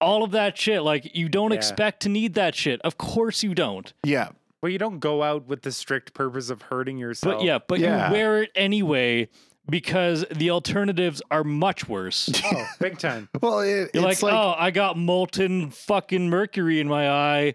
All 0.00 0.23
of 0.23 0.31
that 0.33 0.57
shit 0.57 0.83
like 0.83 1.14
you 1.17 1.28
don't 1.28 1.50
Yeah. 1.50 1.57
expect 1.57 2.02
to 2.02 2.09
need 2.09 2.35
that 2.35 2.55
shit. 2.55 2.81
Of 2.83 2.99
course 2.99 3.43
you 3.43 3.55
don't. 3.55 3.93
yeah. 4.05 4.28
Well, 4.61 4.73
you 4.73 4.78
don't 4.78 4.99
go 4.99 5.23
out 5.23 5.47
with 5.47 5.62
the 5.62 5.71
strict 5.71 6.14
purpose 6.14 6.50
of 6.50 6.62
hurting 6.62 6.99
yourself. 6.99 7.37
But 7.38 7.45
yeah, 7.45 7.59
but 7.64 7.78
Yeah. 7.78 8.09
you 8.09 8.12
wear 8.12 8.43
it 8.43 8.50
anyway 8.57 9.28
because 9.71 10.25
the 10.33 10.50
alternatives 10.50 11.23
are 11.31 11.45
much 11.45 11.88
worse. 11.88 12.28
Oh, 12.45 12.67
big 12.81 12.99
time. 12.99 13.28
Well, 13.40 13.61
it, 13.61 13.90
You're 13.95 14.09
it's 14.09 14.21
like, 14.21 14.23
like, 14.23 14.35
oh, 14.35 14.55
I 14.59 14.73
got 14.73 14.97
molten 14.99 15.71
fucking 15.71 16.28
mercury 16.28 16.81
in 16.81 16.88
my 16.88 17.09
eye. 17.09 17.55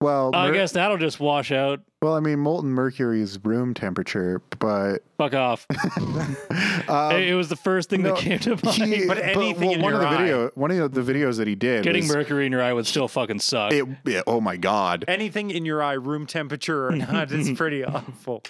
well, 0.00 0.30
I 0.34 0.46
mer- 0.48 0.54
guess 0.54 0.72
that'll 0.72 0.96
just 0.96 1.20
wash 1.20 1.52
out. 1.52 1.80
Well, 2.00 2.14
I 2.14 2.20
mean, 2.20 2.38
molten 2.38 2.70
mercury 2.70 3.20
is 3.20 3.42
room 3.44 3.74
temperature, 3.74 4.40
but 4.58 4.98
Fuck 5.18 5.34
off. 5.34 5.66
um, 5.98 6.36
it, 7.16 7.28
it 7.30 7.34
was 7.34 7.48
the 7.48 7.56
first 7.56 7.90
thing 7.90 8.02
no, 8.02 8.14
that 8.14 8.18
came 8.20 8.38
to 8.40 8.50
mind. 8.64 8.82
he, 8.84 9.06
But 9.06 9.18
anything 9.18 9.60
well, 9.68 9.72
in 9.74 9.82
one 9.82 9.94
of 9.94 10.00
your 10.02 10.08
the 10.10 10.16
eye. 10.16 10.22
video, 10.22 10.50
one 10.54 10.70
of 10.70 10.92
the 10.92 11.00
videos 11.02 11.38
that 11.38 11.48
he 11.48 11.54
did, 11.54 11.82
Getting 11.84 12.04
was, 12.04 12.14
mercury 12.14 12.46
in 12.46 12.52
your 12.52 12.62
eye 12.62 12.72
would 12.72 12.86
still 12.86 13.08
fucking 13.08 13.40
suck. 13.40 13.72
it, 13.72 13.84
yeah, 14.04 14.22
oh 14.26 14.40
my 14.40 14.56
god, 14.56 15.04
Anything 15.08 15.50
in 15.50 15.64
your 15.64 15.82
eye, 15.82 15.94
room 15.94 16.26
temperature 16.26 16.86
or 16.86 16.92
not, 16.92 17.32
it's 17.32 17.50
pretty 17.58 17.84
awful. 17.84 18.42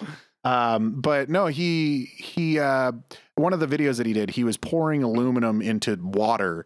Um, 0.45 1.01
but 1.01 1.29
no, 1.29 1.47
he 1.47 2.05
he 2.17 2.59
uh 2.59 2.93
one 3.35 3.53
of 3.53 3.61
the 3.61 3.67
videos 3.67 3.97
that 3.97 4.07
he 4.07 4.13
did, 4.13 4.31
he 4.31 4.45
was 4.45 4.57
pouring 4.57 5.03
aluminum 5.03 5.61
into 5.63 5.97
water, 5.97 6.65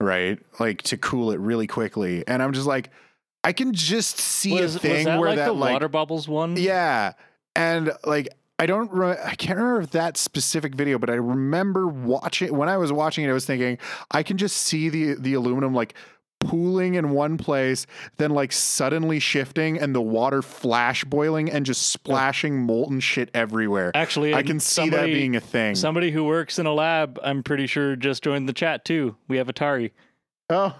right? 0.00 0.38
Like 0.58 0.82
to 0.82 0.96
cool 0.96 1.30
it 1.30 1.38
really 1.40 1.66
quickly. 1.66 2.24
And 2.26 2.42
I'm 2.42 2.52
just 2.52 2.66
like, 2.66 2.90
I 3.46 3.52
can 3.52 3.72
just 3.72 4.18
see 4.18 4.60
was, 4.60 4.74
a 4.74 4.80
thing 4.80 5.04
that 5.04 5.20
where 5.20 5.28
like 5.28 5.36
that 5.36 5.46
the 5.46 5.52
like 5.52 5.74
water 5.74 5.88
bubbles 5.88 6.26
one? 6.26 6.56
yeah. 6.56 7.12
And 7.54 7.92
like 8.04 8.28
I 8.58 8.66
don't 8.66 8.90
re- 8.90 9.16
I 9.24 9.36
can't 9.36 9.56
remember 9.56 9.86
that 9.86 10.16
specific 10.16 10.74
video, 10.74 10.98
but 10.98 11.10
I 11.10 11.14
remember 11.14 11.86
watching 11.86 12.52
when 12.56 12.68
I 12.68 12.76
was 12.76 12.90
watching 12.90 13.24
it, 13.24 13.30
I 13.30 13.32
was 13.32 13.46
thinking, 13.46 13.78
I 14.10 14.24
can 14.24 14.36
just 14.36 14.56
see 14.56 14.88
the 14.88 15.14
the 15.14 15.34
aluminum 15.34 15.74
like 15.74 15.94
pooling 16.40 16.94
in 16.94 17.10
one 17.10 17.38
place, 17.38 17.86
then 18.16 18.32
like 18.32 18.50
suddenly 18.50 19.20
shifting 19.20 19.78
and 19.78 19.94
the 19.94 20.02
water 20.02 20.42
flash 20.42 21.04
boiling 21.04 21.48
and 21.48 21.64
just 21.64 21.90
splashing 21.90 22.60
molten 22.60 22.98
shit 22.98 23.30
everywhere. 23.32 23.92
Actually, 23.94 24.34
I 24.34 24.42
can 24.42 24.58
see 24.58 24.82
somebody, 24.82 25.12
that 25.12 25.16
being 25.16 25.36
a 25.36 25.40
thing. 25.40 25.76
Somebody 25.76 26.10
who 26.10 26.24
works 26.24 26.58
in 26.58 26.66
a 26.66 26.74
lab, 26.74 27.20
I'm 27.22 27.44
pretty 27.44 27.68
sure, 27.68 27.94
just 27.94 28.24
joined 28.24 28.48
the 28.48 28.52
chat 28.52 28.84
too. 28.84 29.14
We 29.28 29.36
have 29.36 29.46
Atari 29.46 29.92
oh, 30.50 30.74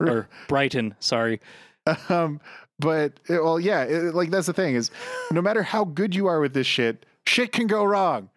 or 0.00 0.28
Brighton. 0.48 0.94
Sorry. 0.98 1.40
um, 2.08 2.40
but 2.78 3.20
it- 3.28 3.42
well, 3.42 3.58
yeah, 3.60 3.82
it- 3.84 4.14
like 4.14 4.30
that's 4.30 4.46
the 4.46 4.52
thing 4.52 4.74
is, 4.74 4.90
no 5.30 5.40
matter 5.42 5.62
how 5.62 5.84
good 5.84 6.14
you 6.14 6.26
are 6.26 6.40
with 6.40 6.54
this 6.54 6.66
shit, 6.66 7.06
shit 7.26 7.52
can 7.52 7.66
go 7.66 7.84
wrong. 7.84 8.30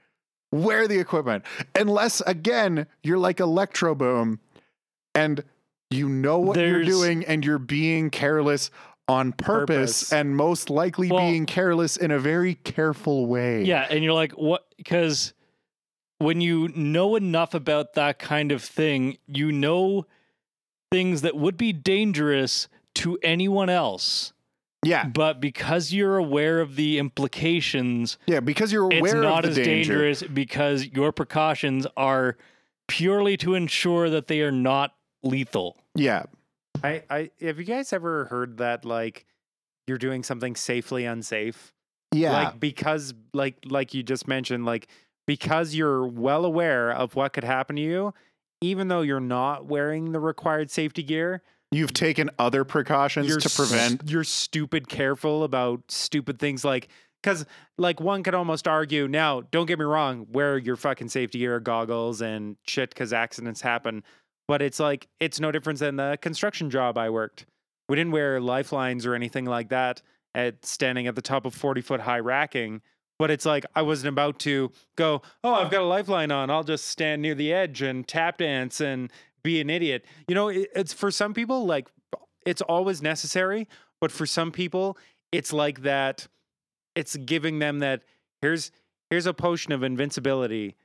Wear 0.52 0.88
the 0.88 1.00
equipment, 1.00 1.46
unless 1.76 2.22
again 2.22 2.88
you're 3.04 3.20
like 3.20 3.40
Electro 3.40 3.94
Boom, 3.94 4.40
and 5.14 5.44
you 5.92 6.10
know 6.10 6.40
what 6.40 6.58
you're 6.58 6.84
doing, 6.84 7.24
and 7.26 7.46
you're 7.46 7.60
being 7.60 8.10
careless 8.10 8.72
on 9.08 9.32
purpose, 9.32 10.02
Purpose. 10.04 10.14
and 10.14 10.36
most 10.36 10.70
likely 10.72 11.12
Well- 11.12 11.20
being 11.30 11.46
careless 11.46 11.98
in 11.98 12.10
a 12.12 12.18
very 12.20 12.56
careful 12.56 13.28
way. 13.28 13.64
Yeah, 13.64 13.86
and 13.92 14.04
you're 14.04 14.14
like, 14.14 14.32
what? 14.34 14.66
Because 14.78 15.34
when 16.18 16.42
you 16.42 16.68
know 16.70 17.16
enough 17.16 17.54
about 17.54 17.94
that 17.94 18.18
kind 18.20 18.52
of 18.52 18.64
thing, 18.64 19.18
you 19.28 19.52
know 19.52 20.06
things 20.92 21.22
that 21.22 21.36
would 21.36 21.58
be 21.58 21.72
dangerous 21.74 22.68
to 23.00 23.18
anyone 23.24 23.70
else. 23.70 24.34
yeah, 24.86 25.06
But 25.08 25.40
because 25.42 25.92
you're 25.92 26.18
aware 26.18 26.60
of 26.62 26.76
the 26.76 26.98
implications, 27.00 28.18
yeah. 28.28 28.40
Because 28.40 28.72
you're 28.72 28.86
aware 28.86 29.00
it's 29.04 29.14
not 29.14 29.46
as 29.46 29.56
danger. 29.56 29.72
dangerous 29.72 30.24
because 30.24 30.86
your 30.88 31.12
precautions 31.12 31.86
are 31.98 32.38
purely 32.88 33.38
to 33.38 33.56
ensure 33.56 34.10
that 34.10 34.28
they 34.28 34.42
are 34.42 34.52
not 34.52 34.96
lethal. 35.24 35.78
Yeah, 35.96 36.24
I, 36.84 37.04
I 37.10 37.30
have 37.42 37.60
you 37.60 37.66
guys 37.66 37.92
ever 37.94 38.26
heard 38.26 38.58
that 38.58 38.86
like 38.86 39.26
you're 39.88 39.98
doing 39.98 40.24
something 40.24 40.56
safely 40.56 41.06
unsafe? 41.06 41.74
yeah, 42.14 42.32
Like 42.32 42.60
because 42.60 43.14
like 43.34 43.58
like 43.66 43.94
you 43.94 44.02
just 44.04 44.28
mentioned, 44.28 44.66
like 44.66 44.88
because 45.28 45.76
you're 45.76 46.08
well 46.08 46.46
aware 46.46 46.92
of 46.92 47.16
what 47.16 47.34
could 47.34 47.44
happen 47.44 47.76
to 47.76 47.82
you, 47.82 48.14
even 48.62 48.88
though 48.88 49.02
you're 49.02 49.20
not 49.20 49.66
wearing 49.66 50.12
the 50.12 50.20
required 50.20 50.72
safety 50.72 51.04
gear, 51.04 51.44
You've 51.72 51.94
taken 51.94 52.30
other 52.40 52.64
precautions 52.64 53.28
you're 53.28 53.40
to 53.40 53.46
s- 53.46 53.56
prevent. 53.56 54.10
you're 54.10 54.24
stupid 54.24 54.88
careful 54.90 55.44
about 55.44 55.82
stupid 55.90 56.40
things 56.40 56.66
like 56.66 56.88
because 57.22 57.46
like 57.78 58.00
one 58.00 58.24
could 58.24 58.34
almost 58.34 58.68
argue 58.68 59.08
now 59.08 59.42
don't 59.52 59.68
get 59.68 59.78
me 59.78 59.86
wrong 59.86 60.26
wear 60.32 60.58
your 60.58 60.76
fucking 60.76 61.10
safety 61.10 61.40
gear 61.40 61.60
goggles 61.60 62.22
and 62.22 62.56
shit 62.66 62.90
because 62.90 63.14
accidents 63.14 63.62
happen 63.62 64.04
but 64.48 64.62
it's 64.64 64.80
like 64.80 65.08
it's 65.20 65.40
no 65.40 65.52
different 65.52 65.78
than 65.80 65.96
the 65.98 66.18
construction 66.22 66.70
job 66.72 66.98
i 66.98 67.08
worked 67.10 67.46
we 67.88 67.96
didn't 67.96 68.14
wear 68.14 68.40
lifelines 68.40 69.06
or 69.06 69.14
anything 69.14 69.46
like 69.46 69.70
that 69.70 70.02
at 70.34 70.66
standing 70.66 71.06
at 71.08 71.16
the 71.16 71.22
top 71.22 71.46
of 71.46 71.54
40 71.54 71.82
foot 71.82 72.00
high 72.02 72.20
racking 72.20 72.82
but 73.20 73.30
it's 73.30 73.46
like 73.46 73.66
i 73.76 73.82
wasn't 73.84 74.08
about 74.10 74.40
to 74.40 74.72
go 74.96 75.22
oh 75.44 75.54
i've 75.54 75.70
got 75.70 75.82
a 75.82 75.86
lifeline 75.86 76.32
on 76.32 76.50
i'll 76.50 76.64
just 76.64 76.86
stand 76.88 77.22
near 77.22 77.36
the 77.36 77.52
edge 77.54 77.82
and 77.84 78.08
tap 78.08 78.38
dance 78.40 78.80
and 78.82 79.12
be 79.44 79.60
an 79.62 79.70
idiot. 79.70 80.06
You 80.28 80.36
know 80.36 80.50
it, 80.50 80.70
it's 80.76 80.94
for 80.94 81.12
some 81.12 81.34
people 81.34 81.66
like 81.66 81.88
it's 82.46 82.62
always 82.62 83.02
necessary 83.02 83.68
but 84.02 84.12
for 84.12 84.26
some 84.26 84.52
people 84.52 84.98
it's 85.32 85.52
like 85.54 85.82
that 85.82 86.28
it's 86.96 87.16
giving 87.18 87.60
them 87.60 87.80
that 87.80 88.02
here's 88.42 88.72
here's 89.10 89.26
a 89.26 89.34
potion 89.34 89.72
of 89.72 89.84
invincibility. 89.84 90.76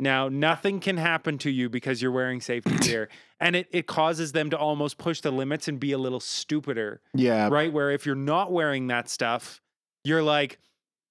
Now 0.00 0.28
nothing 0.28 0.80
can 0.80 0.96
happen 0.96 1.38
to 1.38 1.50
you 1.50 1.68
because 1.68 2.00
you're 2.00 2.12
wearing 2.12 2.40
safety 2.40 2.76
gear. 2.80 3.08
And 3.38 3.56
it, 3.56 3.68
it 3.70 3.86
causes 3.86 4.32
them 4.32 4.50
to 4.50 4.58
almost 4.58 4.98
push 4.98 5.22
the 5.22 5.30
limits 5.30 5.66
and 5.66 5.80
be 5.80 5.92
a 5.92 5.98
little 5.98 6.20
stupider 6.20 7.00
Yeah, 7.14 7.48
right? 7.48 7.72
Where 7.72 7.90
if 7.90 8.04
you're 8.04 8.14
not 8.14 8.52
wearing 8.52 8.86
that 8.88 9.08
stuff 9.08 9.60
you're 10.04 10.22
like 10.22 10.58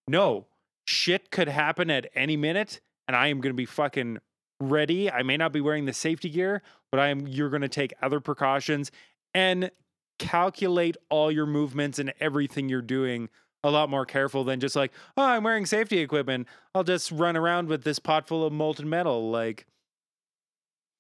no 0.08 0.48
shit 0.86 1.32
could 1.32 1.48
happen 1.48 1.90
at 1.90 2.08
any 2.16 2.36
minute 2.36 2.82
and 3.08 3.16
i 3.16 3.28
am 3.28 3.40
going 3.42 3.54
to 3.54 3.58
be 3.58 3.66
fucking 3.66 4.18
ready 4.60 5.10
i 5.12 5.24
may 5.24 5.38
not 5.38 5.52
be 5.52 5.62
wearing 5.62 5.86
the 5.86 5.94
safety 5.94 6.30
gear 6.30 6.62
but 6.92 7.00
i 7.00 7.08
am 7.08 7.28
you're 7.28 7.50
going 7.50 7.62
to 7.62 7.70
take 7.70 7.94
other 8.02 8.20
precautions 8.20 8.92
and 9.34 9.72
calculate 10.18 10.98
all 11.10 11.32
your 11.32 11.46
movements 11.46 11.98
and 11.98 12.14
everything 12.20 12.70
you're 12.70 12.82
doing 12.82 13.30
a 13.64 13.72
lot 13.72 13.90
more 13.90 14.06
careful 14.06 14.44
than 14.44 14.60
just 14.60 14.76
like, 14.76 14.92
oh, 15.18 15.24
I'm 15.24 15.44
wearing 15.44 15.66
safety 15.66 16.00
equipment. 16.00 16.48
I'll 16.74 16.84
just 16.84 17.12
run 17.12 17.36
around 17.36 17.68
with 17.68 17.84
this 17.84 18.00
pot 18.00 18.28
full 18.28 18.46
of 18.46 18.54
molten 18.54 18.90
metal. 18.90 19.30
Like, 19.32 19.66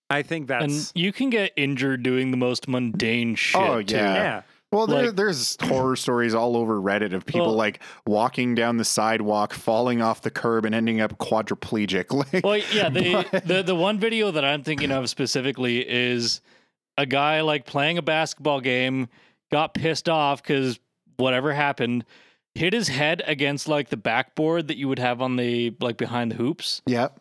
I 0.09 0.23
think 0.23 0.47
that's 0.47 0.63
and 0.63 0.91
you 0.95 1.13
can 1.13 1.29
get 1.29 1.53
injured 1.55 2.03
doing 2.03 2.31
the 2.31 2.37
most 2.37 2.67
mundane 2.67 3.33
oh, 3.33 3.35
shit. 3.35 3.61
Oh, 3.61 3.81
too. 3.81 3.95
yeah. 3.95 4.13
yeah. 4.13 4.41
Well, 4.71 4.85
there, 4.85 5.07
Like- 5.07 5.15
there's 5.15 5.57
horror 5.61 5.95
stories 5.95 6.35
all 6.35 6.55
over 6.55 6.79
Reddit 6.79 7.13
of 7.13 7.25
people 7.25 7.47
Well- 7.47 7.55
like 7.55 7.79
walking 8.05 8.53
down 8.53 8.77
the 8.77 8.85
sidewalk, 8.85 9.53
falling 9.53 10.01
off 10.01 10.21
the 10.21 10.29
curb, 10.29 10.65
and 10.65 10.75
ending 10.75 11.01
up 11.01 11.17
quadriplegic. 11.17 12.05
Like, 12.33 12.43
Well, 12.43 12.57
yeah, 12.73 12.89
the, 12.89 13.27
But- 13.31 13.47
the 13.47 13.63
the 13.63 13.75
one 13.75 13.99
video 13.99 14.29
that 14.31 14.45
I'm 14.45 14.63
thinking 14.63 14.91
of 14.91 15.09
specifically 15.09 15.87
is 15.89 16.41
a 16.97 17.05
guy 17.05 17.41
like 17.41 17.65
playing 17.65 17.97
a 17.97 18.01
basketball 18.03 18.61
game, 18.61 19.07
got 19.51 19.73
pissed 19.73 20.07
off 20.07 20.43
because 20.43 20.79
whatever 21.17 21.53
happened, 21.53 22.05
hit 22.53 22.73
his 22.73 22.89
head 22.89 23.23
against 23.25 23.67
like 23.67 23.89
the 23.89 23.97
backboard 23.97 24.67
that 24.67 24.77
you 24.77 24.87
would 24.87 24.99
have 24.99 25.21
on 25.21 25.35
the 25.35 25.75
like 25.79 25.97
behind 25.97 26.31
the 26.31 26.35
hoops, 26.35 26.81
yep. 26.85 27.19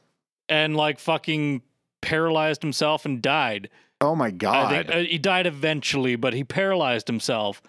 and 0.49 0.77
like 0.77 0.99
fucking 0.99 1.63
paralyzed 2.03 2.61
himself 2.63 3.05
and 3.07 3.23
died. 3.23 3.71
Oh 4.01 4.15
my 4.15 4.27
I 4.27 4.31
god. 4.31 4.71
think 4.87 4.91
uh, 4.95 5.09
he 5.09 5.19
died 5.19 5.47
eventually, 5.47 6.17
but 6.17 6.33
he 6.35 6.45
paralyzed 6.45 7.09
himself 7.09 7.63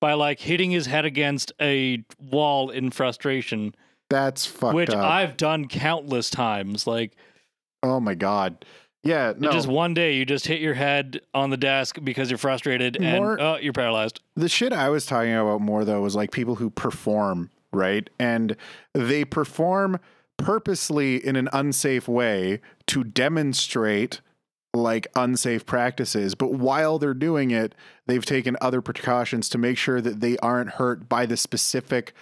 by 0.00 0.14
like 0.14 0.40
hitting 0.40 0.70
his 0.70 0.86
head 0.86 1.04
against 1.04 1.52
a 1.60 2.04
wall 2.30 2.70
in 2.70 2.90
frustration, 2.90 3.74
That's 4.10 4.46
fucked 4.46 4.74
which 4.74 4.90
up. 4.90 5.04
I've 5.04 5.36
done 5.36 5.68
countless 5.68 6.30
times. 6.30 6.86
Like 6.86 7.16
oh 7.82 8.00
my 8.00 8.14
god. 8.14 8.64
Yeah. 9.02 9.34
No. 9.36 9.52
Just 9.52 9.68
one 9.68 9.92
day, 9.92 10.14
you 10.14 10.24
just 10.24 10.46
hit 10.46 10.62
your 10.62 10.72
head 10.72 11.20
on 11.34 11.50
the 11.50 11.58
desk 11.58 11.98
because 12.02 12.30
you're 12.30 12.38
frustrated, 12.38 12.98
More- 12.98 13.32
and 13.32 13.40
oh, 13.42 13.56
you're 13.60 13.74
paralyzed. 13.74 14.20
The 14.34 14.48
shit 14.48 14.72
I 14.72 14.88
was 14.88 15.04
talking 15.04 15.34
about 15.34 15.60
more 15.60 15.84
though 15.84 16.00
was 16.00 16.16
like 16.16 16.30
people 16.30 16.54
who 16.54 16.70
perform, 16.70 17.50
right? 17.72 18.08
And 18.18 18.56
they 18.94 19.26
perform 19.26 20.00
purposely 20.38 21.16
in 21.24 21.36
an 21.36 21.48
unsafe 21.52 22.08
way 22.08 22.60
to 22.86 23.04
demonstrate 23.04 24.20
like 24.74 25.06
unsafe 25.14 25.64
practices, 25.64 26.34
but 26.34 26.52
while 26.52 26.98
they're 26.98 27.14
doing 27.14 27.50
it, 27.50 27.74
they've 28.06 28.24
taken 28.24 28.56
other 28.60 28.80
precautions 28.82 29.48
to 29.50 29.58
make 29.58 29.78
sure 29.78 30.00
that 30.00 30.20
they 30.20 30.36
aren't 30.38 30.70
hurt 30.70 31.08
by 31.08 31.26
the 31.26 31.36
specific 31.36 32.12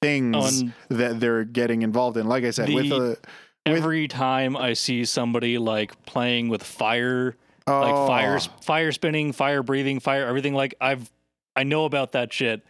things 0.00 0.36
Oh, 0.36 0.46
and 0.46 0.72
that 0.88 1.20
they're 1.20 1.44
getting 1.44 1.82
involved 1.82 2.16
in. 2.16 2.26
Like 2.26 2.44
I 2.44 2.50
said, 2.50 2.72
with 2.72 2.88
The- 2.88 2.96
a 2.96 3.08
With- 3.08 3.26
Every 3.66 4.08
time 4.08 4.56
I 4.56 4.72
see 4.72 5.04
somebody 5.04 5.58
like 5.58 6.06
playing 6.06 6.48
with 6.48 6.62
fire, 6.62 7.36
oh, 7.66 7.80
like 7.80 8.08
fire, 8.08 8.38
oh. 8.40 8.60
fire 8.62 8.90
spinning, 8.90 9.32
fire 9.32 9.62
breathing, 9.62 10.00
fire 10.00 10.26
everything, 10.26 10.54
like 10.54 10.74
I've, 10.80 11.10
I 11.54 11.64
know 11.64 11.84
about 11.84 12.12
that 12.12 12.32
shit. 12.32 12.62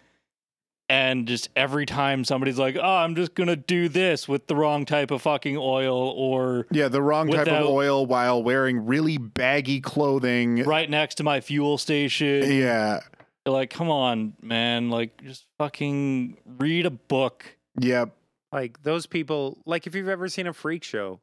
And 0.90 1.28
just 1.28 1.50
every 1.54 1.86
time 1.86 2.24
somebody's 2.24 2.58
like, 2.58 2.76
"Oh, 2.76 2.96
I'm 2.96 3.14
just 3.14 3.36
gonna 3.36 3.54
do 3.54 3.88
this 3.88 4.26
with 4.26 4.48
the 4.48 4.56
wrong 4.56 4.84
type 4.84 5.12
of 5.12 5.22
fucking 5.22 5.56
oil," 5.56 5.96
or 6.16 6.66
yeah, 6.72 6.88
the 6.88 7.00
wrong 7.00 7.30
type 7.30 7.46
of 7.46 7.64
oil 7.66 8.04
while 8.06 8.42
wearing 8.42 8.84
really 8.86 9.16
baggy 9.16 9.80
clothing. 9.80 10.64
right 10.64 10.90
next 10.90 11.14
to 11.16 11.22
my 11.22 11.40
fuel 11.40 11.78
station, 11.78 12.50
Yeah. 12.50 13.00
You're 13.46 13.54
like, 13.54 13.70
come 13.70 13.88
on, 13.88 14.34
man, 14.42 14.90
like 14.90 15.22
just 15.22 15.46
fucking 15.58 16.36
read 16.58 16.86
a 16.86 16.90
book. 16.90 17.44
Yep. 17.78 18.10
Like 18.52 18.82
those 18.82 19.06
people, 19.06 19.58
like 19.64 19.86
if 19.86 19.94
you've 19.94 20.08
ever 20.08 20.28
seen 20.28 20.48
a 20.48 20.52
freak 20.52 20.82
show, 20.82 21.20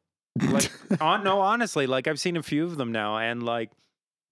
like 0.50 0.72
on, 1.00 1.22
no, 1.22 1.40
honestly, 1.42 1.86
like 1.86 2.08
I've 2.08 2.18
seen 2.18 2.38
a 2.38 2.42
few 2.42 2.64
of 2.64 2.78
them 2.78 2.90
now, 2.90 3.18
and 3.18 3.42
like 3.42 3.70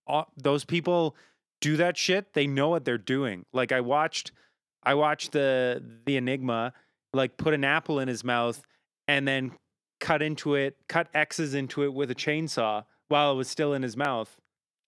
uh, 0.08 0.24
those 0.36 0.64
people 0.64 1.14
do 1.60 1.76
that 1.76 1.96
shit. 1.98 2.32
They 2.32 2.46
know 2.46 2.70
what 2.70 2.86
they're 2.86 2.96
doing. 2.98 3.44
Like 3.52 3.70
I 3.70 3.82
watched, 3.82 4.32
I 4.86 4.94
watched 4.94 5.32
the 5.32 5.82
the 6.06 6.16
Enigma, 6.16 6.72
like 7.12 7.36
put 7.36 7.52
an 7.52 7.64
apple 7.64 7.98
in 7.98 8.08
his 8.08 8.24
mouth 8.24 8.62
and 9.08 9.26
then 9.26 9.52
cut 10.00 10.22
into 10.22 10.54
it, 10.54 10.76
cut 10.88 11.08
X's 11.12 11.54
into 11.54 11.82
it 11.82 11.92
with 11.92 12.10
a 12.10 12.14
chainsaw 12.14 12.84
while 13.08 13.32
it 13.32 13.34
was 13.34 13.48
still 13.48 13.74
in 13.74 13.82
his 13.82 13.96
mouth. 13.96 14.40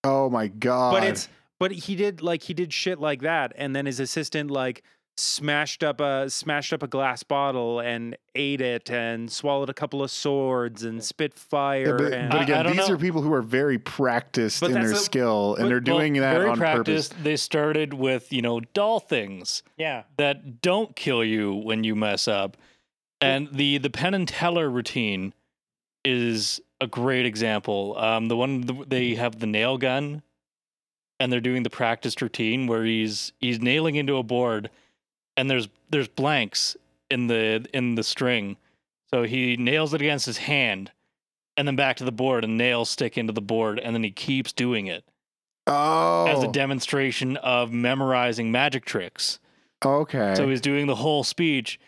Oh 0.05 0.31
my 0.31 0.47
god. 0.47 0.93
But 0.93 1.03
it's 1.03 1.29
but 1.59 1.73
he 1.73 1.97
did 1.97 2.23
like 2.23 2.45
he 2.45 2.55
did 2.55 2.73
shit 2.73 3.01
like 3.01 3.23
that, 3.23 3.53
and 3.57 3.75
then 3.75 3.87
his 3.87 3.99
assistant 3.99 4.51
like 4.51 4.85
smashed 5.18 5.83
up 5.83 6.00
a 6.00 6.31
smashed 6.31 6.72
up 6.72 6.83
a 6.83 6.87
glass 6.87 7.22
bottle 7.22 7.81
and 7.81 8.16
ate 8.35 8.61
it 8.61 8.88
and 8.90 9.31
swallowed 9.31 9.68
a 9.68 9.74
couple 9.74 10.02
of 10.02 10.11
swords 10.11 10.85
and 10.85 11.02
spit 11.02 11.33
Yeah, 11.35 11.42
fire 11.48 11.98
but, 11.98 12.12
and 12.12 12.31
but 12.31 12.42
again, 12.42 12.59
I 12.59 12.62
don't 12.62 12.76
these 12.76 12.88
know. 12.88 12.94
are 12.94 12.98
people 12.98 13.22
who 13.22 13.33
are 13.33 13.42
very 13.42 13.78
practiced 13.78 14.61
But 14.61 14.70
in 14.70 14.81
their 14.81 14.92
a- 14.92 14.96
skill, 14.96 15.54
and 15.57 15.64
but- 15.64 15.68
they're 15.68 15.81
doing 15.81 16.14
Well, 16.14 16.22
that 16.22 16.35
very 16.38 16.50
on 16.50 16.57
practiced. 16.59 17.11
purpose. 17.12 17.24
They 17.24 17.37
started 17.37 17.94
with 17.94 18.33
you 18.33 18.42
know 18.42 18.61
doll 18.61 19.00
things 19.00 19.62
yeah 19.76 20.04
that 20.16 20.62
don't 20.62 20.94
kill 20.94 21.24
you 21.24 21.52
when 21.54 21.83
you 21.85 21.96
mess 21.96 22.28
up, 22.28 22.57
and 23.20 23.48
the 23.52 23.78
the 23.78 23.90
Penn 23.90 24.14
and 24.14 24.28
Teller 24.28 24.70
routine 24.70 25.35
is 26.04 26.61
a 26.81 26.87
great 26.87 27.26
example. 27.26 27.96
Um, 27.98 28.28
the 28.28 28.37
one 28.37 28.85
they 28.87 29.16
have 29.16 29.40
the 29.40 29.46
nail 29.48 29.78
gun, 29.78 30.22
and 31.18 31.33
they're 31.33 31.40
doing 31.40 31.64
the 31.64 31.70
practice 31.70 32.14
routine 32.22 32.68
where 32.68 32.85
he's 32.85 33.33
he's 33.40 33.61
nailing 33.61 33.96
into 33.96 34.16
a 34.16 34.22
board, 34.22 34.70
and 35.38 35.48
there's 35.51 35.68
there's 35.88 36.09
blanks 36.09 36.77
in 37.11 37.29
the 37.29 37.64
in 37.72 37.94
the 37.94 38.03
string, 38.03 38.57
so 39.11 39.22
he 39.22 39.57
nails 39.57 39.94
it 39.94 40.03
against 40.03 40.27
his 40.27 40.37
hand, 40.38 40.90
and 41.57 41.66
then 41.66 41.77
back 41.77 41.96
to 41.96 42.05
the 42.05 42.12
board, 42.12 42.44
and 42.44 42.59
nails 42.59 42.90
stick 42.90 43.16
into 43.16 43.33
the 43.33 43.40
board, 43.40 43.79
and 43.79 43.94
then 43.94 44.03
he 44.03 44.11
keeps 44.11 44.53
doing 44.53 44.87
it 44.87 45.05
Oh, 45.66 46.27
as 46.27 46.42
a 46.42 46.48
oh. 46.48 46.53
demonstration 46.53 47.37
of 47.38 47.72
memorizing 47.72 48.51
magic 48.53 48.85
tricks. 48.85 49.38
okay. 49.85 50.35
So 50.35 50.48
he's 50.48 50.61
doing 50.61 50.87
the 50.87 50.94
whole 50.96 51.24
speech 51.24 51.79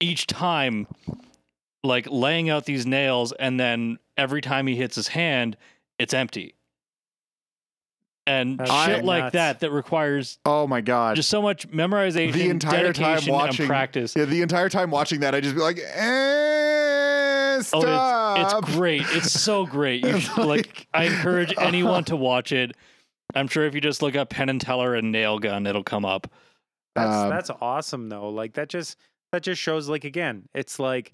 each 0.00 0.26
time, 0.26 0.86
like 1.82 2.06
laying 2.10 2.48
out 2.50 2.64
these 2.66 2.86
nails, 2.86 3.32
and 3.32 3.58
then 3.60 3.98
every 4.16 4.40
time 4.40 4.66
he 4.66 4.76
hits 4.76 4.96
his 4.96 5.08
hand, 5.08 5.56
it's 5.98 6.14
empty. 6.14 6.54
And 8.28 8.58
That's 8.58 8.70
shit 8.86 8.96
shit 8.96 9.04
like 9.04 9.32
that 9.34 9.60
that 9.60 9.70
requires 9.70 10.38
oh 10.44 10.66
my 10.66 10.80
god. 10.80 11.14
just 11.16 11.28
so 11.30 11.40
much 11.40 11.70
memorization, 11.70 12.32
the 12.32 12.48
entire 12.50 12.92
time 12.92 13.20
watching, 13.26 13.66
practice. 13.68 14.16
yeah, 14.16 14.24
the 14.24 14.42
entire 14.42 14.68
time 14.68 14.90
watching 14.90 15.20
that, 15.20 15.34
I 15.34 15.40
just 15.40 15.54
be 15.54 15.60
like, 15.60 15.78
eh, 15.78 17.56
Oh, 17.58 17.60
stop. 17.62 18.38
it's, 18.38 18.52
it's 18.68 18.76
great. 18.76 19.02
It's 19.10 19.32
so 19.32 19.64
great. 19.64 20.04
You 20.04 20.20
should, 20.20 20.44
like, 20.44 20.86
I 20.92 21.04
encourage 21.04 21.54
anyone 21.60 22.04
to 22.04 22.16
watch 22.16 22.52
it. 22.52 22.72
I'm 23.34 23.48
sure 23.48 23.64
if 23.64 23.74
you 23.74 23.80
just 23.80 24.02
look 24.02 24.14
up 24.16 24.28
Penn 24.30 24.48
and 24.48 24.60
Teller 24.60 24.94
and 24.94 25.10
Nail 25.12 25.38
Gun, 25.38 25.66
it'll 25.66 25.82
come 25.84 26.04
up. 26.04 26.26
that's 26.94 27.14
Um, 27.16 27.30
that's 27.30 27.50
awesome 27.60 28.08
though 28.08 28.28
like 28.30 28.54
that 28.54 28.68
just 28.68 28.96
that 29.32 29.42
just 29.42 29.60
shows 29.60 29.88
like 29.88 30.04
again 30.04 30.48
it's 30.54 30.78
like 30.78 31.12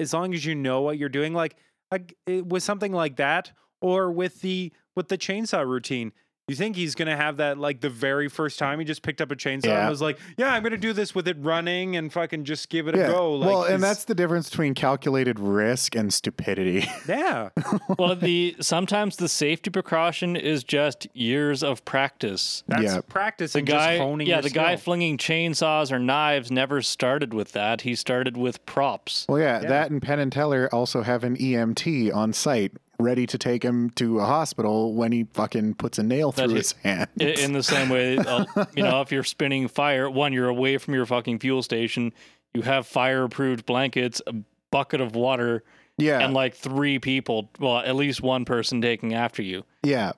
as 0.00 0.12
long 0.12 0.32
as 0.34 0.44
you 0.44 0.54
know 0.54 0.80
what 0.82 0.96
you're 0.98 1.08
doing 1.08 1.32
like 1.34 1.56
like 1.90 2.14
it, 2.26 2.46
with 2.46 2.62
something 2.62 2.92
like 2.92 3.16
that 3.16 3.50
or 3.80 4.10
with 4.12 4.40
the 4.42 4.72
with 4.94 5.08
the 5.08 5.18
chainsaw 5.18 5.66
routine 5.66 6.12
you 6.48 6.54
think 6.56 6.76
he's 6.76 6.94
gonna 6.94 7.16
have 7.16 7.36
that 7.38 7.58
like 7.58 7.80
the 7.80 7.90
very 7.90 8.28
first 8.28 8.58
time 8.58 8.78
he 8.78 8.84
just 8.84 9.02
picked 9.02 9.20
up 9.20 9.30
a 9.30 9.36
chainsaw 9.36 9.66
Yeah. 9.66 9.80
and 9.82 9.90
was 9.90 10.00
like 10.02 10.18
yeah 10.36 10.52
i'm 10.52 10.62
gonna 10.62 10.76
do 10.76 10.92
this 10.92 11.14
with 11.14 11.28
it 11.28 11.36
running 11.40 11.96
and 11.96 12.12
fucking 12.12 12.44
just 12.44 12.68
give 12.68 12.88
it 12.88 12.94
a 12.94 12.98
go 12.98 13.34
like 13.34 13.48
well, 13.48 13.62
and 13.62 13.70
he's- 13.72 13.80
that's 13.82 14.04
the 14.04 14.14
difference 14.14 14.48
between 14.50 14.74
calculated 14.74 15.38
risk 15.38 15.94
and 15.94 16.12
stupidity. 16.12 16.86
yeah 17.08 17.50
well, 17.98 18.16
the 18.16 18.56
sometimes 18.60 19.16
the 19.16 19.28
safety 19.28 19.70
precaution 19.70 20.36
is 20.36 20.64
just 20.64 21.06
years 21.14 21.62
of 21.62 21.84
practice. 21.84 22.64
that's 22.68 22.82
Yeah. 22.82 23.00
practice 23.08 23.52
The 23.52 23.58
and 23.60 23.68
guy, 23.68 23.96
just 23.96 24.02
honing 24.02 24.26
yeah, 24.26 24.36
your 24.36 24.42
the 24.42 24.50
guy 24.50 24.76
flinging 24.76 25.18
chainsaws 25.18 25.92
or 25.92 25.98
knives 25.98 26.50
never 26.50 26.80
started 26.82 27.34
with 27.34 27.52
that. 27.52 27.82
He 27.82 27.94
started 27.94 28.36
with 28.36 28.64
props. 28.66 29.26
well, 29.28 29.38
yeah, 29.38 29.60
Yeah. 29.62 29.68
that 29.68 29.90
and 29.90 30.00
Penn 30.02 30.18
and 30.18 30.32
Teller 30.32 30.68
also 30.72 31.02
have 31.02 31.24
an 31.24 31.36
EMT 31.36 32.10
on 32.14 32.32
site 32.32 32.72
ready 32.98 33.26
to 33.26 33.38
take 33.38 33.62
him 33.62 33.90
to 33.90 34.18
a 34.18 34.24
hospital 34.24 34.94
when 34.94 35.12
he 35.12 35.24
fucking 35.32 35.74
puts 35.74 35.98
a 35.98 36.02
nail 36.02 36.32
through 36.32 36.54
his 36.54 36.72
hand. 36.72 37.08
In 37.18 37.52
the 37.52 37.62
same 37.62 37.88
way, 37.88 38.18
uh, 38.18 38.44
you 38.76 38.82
know, 38.82 39.00
if 39.00 39.12
you're 39.12 39.24
spinning 39.24 39.68
fire, 39.68 40.10
one, 40.10 40.32
you're 40.32 40.48
away 40.48 40.78
from 40.78 40.94
your 40.94 41.06
fucking 41.06 41.38
fuel 41.38 41.62
station. 41.62 42.12
You 42.54 42.62
have 42.62 42.86
fire-approved 42.86 43.66
blankets, 43.66 44.20
a 44.26 44.34
bucket 44.70 45.00
of 45.00 45.14
water, 45.14 45.62
yeah, 45.96 46.20
and 46.20 46.34
like 46.34 46.54
three 46.54 46.98
people. 46.98 47.50
Well, 47.60 47.78
at 47.78 47.94
least 47.94 48.20
one 48.22 48.44
person 48.44 48.80
taking 48.80 49.14
after 49.14 49.42
you. 49.42 49.64
yeah. 49.82 50.12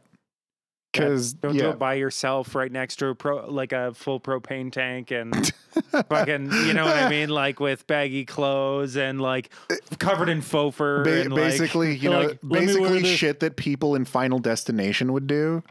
Because 0.92 1.34
Don't 1.34 1.54
yeah, 1.54 1.62
do 1.62 1.70
it 1.70 1.78
by 1.78 1.94
yourself 1.94 2.54
right 2.54 2.70
next 2.70 2.96
to 2.96 3.08
a 3.08 3.14
pro 3.14 3.48
like 3.48 3.72
a 3.72 3.94
full 3.94 4.18
propane 4.18 4.72
tank 4.72 5.10
and 5.10 5.52
fucking 6.08 6.50
you 6.66 6.74
know 6.74 6.84
what 6.84 6.96
I 6.96 7.08
mean? 7.08 7.28
Like 7.28 7.60
with 7.60 7.86
baggy 7.86 8.24
clothes 8.24 8.96
and 8.96 9.20
like 9.20 9.50
covered 9.98 10.28
in 10.28 10.40
faux 10.40 10.76
fur 10.76 11.04
Ba- 11.04 11.22
and 11.22 11.32
like, 11.32 11.42
basically, 11.42 11.94
you 11.94 12.10
know, 12.10 12.22
like, 12.22 12.38
let 12.42 12.64
me 12.64 12.78
wear 12.78 12.90
basically 12.90 13.16
shit 13.16 13.40
that 13.40 13.56
people 13.56 13.94
in 13.94 14.04
Final 14.04 14.40
Destination 14.40 15.12
would 15.12 15.26
do. 15.26 15.62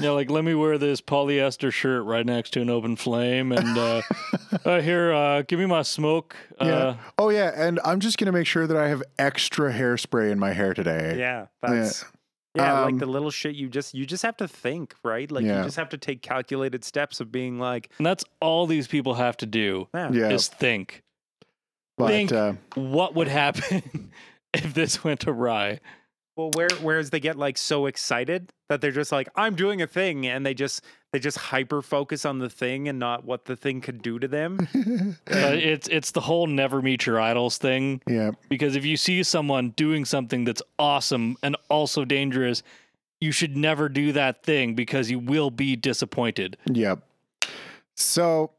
Yeah, 0.00 0.10
like 0.10 0.30
let 0.30 0.44
me 0.44 0.54
wear 0.54 0.78
this 0.78 1.00
polyester 1.00 1.72
shirt 1.72 2.04
right 2.04 2.26
next 2.26 2.50
to 2.54 2.60
an 2.62 2.70
open 2.70 2.96
flame, 2.96 3.52
and 3.52 3.78
uh, 3.78 4.02
uh 4.64 4.80
here, 4.80 5.12
uh, 5.12 5.42
give 5.42 5.58
me 5.58 5.66
my 5.66 5.82
smoke. 5.82 6.36
Uh, 6.60 6.64
Yeah. 6.64 6.96
Oh 7.18 7.28
yeah, 7.28 7.52
and 7.54 7.78
I'm 7.84 8.00
just 8.00 8.18
gonna 8.18 8.32
make 8.32 8.46
sure 8.46 8.66
that 8.66 8.76
I 8.76 8.88
have 8.88 9.02
extra 9.18 9.72
hairspray 9.72 10.30
in 10.30 10.38
my 10.38 10.52
hair 10.52 10.74
today. 10.74 11.16
yeah, 11.18 11.46
that's 11.60 12.02
Yeah, 12.02 12.08
Um, 12.58 12.84
like 12.84 12.98
the 12.98 13.06
little 13.06 13.30
shit 13.30 13.54
you 13.54 13.68
just 13.68 13.94
you 13.94 14.04
just 14.04 14.22
have 14.22 14.36
to 14.36 14.46
think, 14.48 14.94
right? 15.02 15.30
Like 15.30 15.44
Yeah. 15.44 15.58
you 15.58 15.64
just 15.64 15.76
have 15.76 15.88
to 15.90 15.98
take 15.98 16.20
calculated 16.22 16.84
steps 16.84 17.20
of 17.20 17.32
being 17.32 17.58
like, 17.58 17.88
And 17.98 18.06
that's 18.06 18.24
all 18.40 18.66
these 18.66 18.86
people 18.86 19.14
have 19.14 19.36
to 19.38 19.46
do 19.46 19.88
yeah, 19.94 20.12
Yeah, 20.12 20.28
is 20.30 20.48
think. 20.48 21.02
but 21.96 22.08
think- 22.08 22.32
uh, 22.32 22.54
What 22.74 23.14
would 23.14 23.28
happen 23.28 24.10
if 24.54 24.74
this 24.74 25.02
went 25.02 25.26
awry? 25.26 25.80
Well, 26.36 26.50
where 26.54 26.68
whereas 26.80 27.10
they 27.10 27.20
get 27.20 27.36
like 27.36 27.56
so 27.58 27.86
excited 27.86 28.52
that 28.68 28.80
they're 28.80 28.90
just 28.90 29.12
like, 29.12 29.28
I'm 29.36 29.54
doing 29.54 29.80
a 29.82 29.86
thing, 29.86 30.26
and 30.26 30.44
they 30.46 30.54
just 30.54 30.82
they 31.12 31.18
just 31.18 31.36
hyper 31.38 31.82
focus 31.82 32.24
on 32.24 32.38
the 32.38 32.48
thing 32.48 32.88
and 32.88 32.98
not 32.98 33.24
what 33.24 33.44
the 33.44 33.54
thing 33.54 33.80
could 33.80 34.02
do 34.02 34.18
to 34.18 34.26
them. 34.28 34.66
Uh, 35.30 35.54
it's 35.54 35.88
it's 35.88 36.10
the 36.10 36.20
whole 36.20 36.46
never 36.46 36.82
meet 36.82 37.06
your 37.06 37.20
idols 37.20 37.56
thing. 37.58 38.00
yeah, 38.06 38.30
Because 38.48 38.76
if 38.76 38.84
you 38.84 38.96
see 38.96 39.22
someone 39.22 39.70
doing 39.70 40.04
something 40.04 40.44
that's 40.44 40.62
awesome 40.78 41.36
and 41.42 41.56
also 41.70 42.04
dangerous, 42.04 42.62
you 43.20 43.30
should 43.32 43.56
never 43.56 43.88
do 43.88 44.12
that 44.12 44.42
thing 44.42 44.74
because 44.74 45.10
you 45.10 45.18
will 45.18 45.50
be 45.50 45.76
disappointed. 45.76 46.56
Yep. 46.70 47.00
So, 47.94 48.50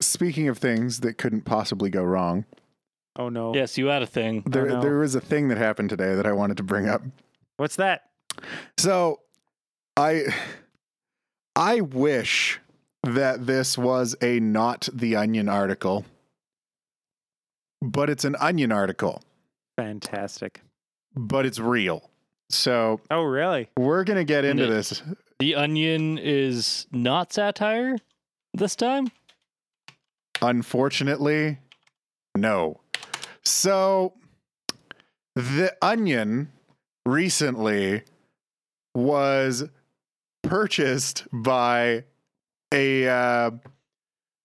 speaking 0.00 0.48
of 0.48 0.58
things 0.58 1.00
that 1.00 1.18
couldn't 1.18 1.42
possibly 1.42 1.90
go 1.90 2.02
wrong, 2.02 2.44
Oh 3.16 3.28
no, 3.28 3.54
Yes, 3.54 3.76
you 3.78 3.86
had 3.86 4.02
a 4.02 4.06
thing. 4.06 4.42
there 4.46 4.66
no. 4.66 4.80
there 4.80 4.98
was 4.98 5.14
a 5.14 5.20
thing 5.20 5.48
that 5.48 5.58
happened 5.58 5.90
today 5.90 6.14
that 6.14 6.26
I 6.26 6.32
wanted 6.32 6.56
to 6.58 6.62
bring 6.62 6.88
up. 6.88 7.02
what's 7.56 7.76
that? 7.76 8.10
So, 8.78 9.20
I 9.96 10.24
I 11.58 11.80
wish 11.80 12.60
that 13.02 13.46
this 13.46 13.76
was 13.76 14.14
a 14.22 14.38
not 14.38 14.88
the 14.92 15.16
onion 15.16 15.48
article, 15.48 16.04
but 17.82 18.08
it's 18.08 18.24
an 18.24 18.36
onion 18.38 18.70
article, 18.70 19.22
Fantastic. 19.76 20.60
but 21.16 21.44
it's 21.46 21.58
real. 21.58 22.10
So, 22.48 23.00
Oh 23.10 23.24
really? 23.24 23.68
we're 23.76 24.04
going 24.04 24.18
to 24.18 24.24
get 24.24 24.44
into 24.44 24.66
No. 24.66 24.70
this. 24.70 25.02
The 25.40 25.54
Onion 25.54 26.16
is 26.18 26.86
not 26.90 27.32
satire 27.32 27.96
this 28.54 28.74
time. 28.74 29.08
Unfortunately, 30.42 31.58
no. 32.36 32.80
So, 33.44 34.14
The 35.36 35.76
Onion 35.82 36.50
recently 37.06 38.02
was 38.94 39.64
purchased 40.48 41.26
by 41.32 42.04
a 42.72 43.06
uh, 43.06 43.50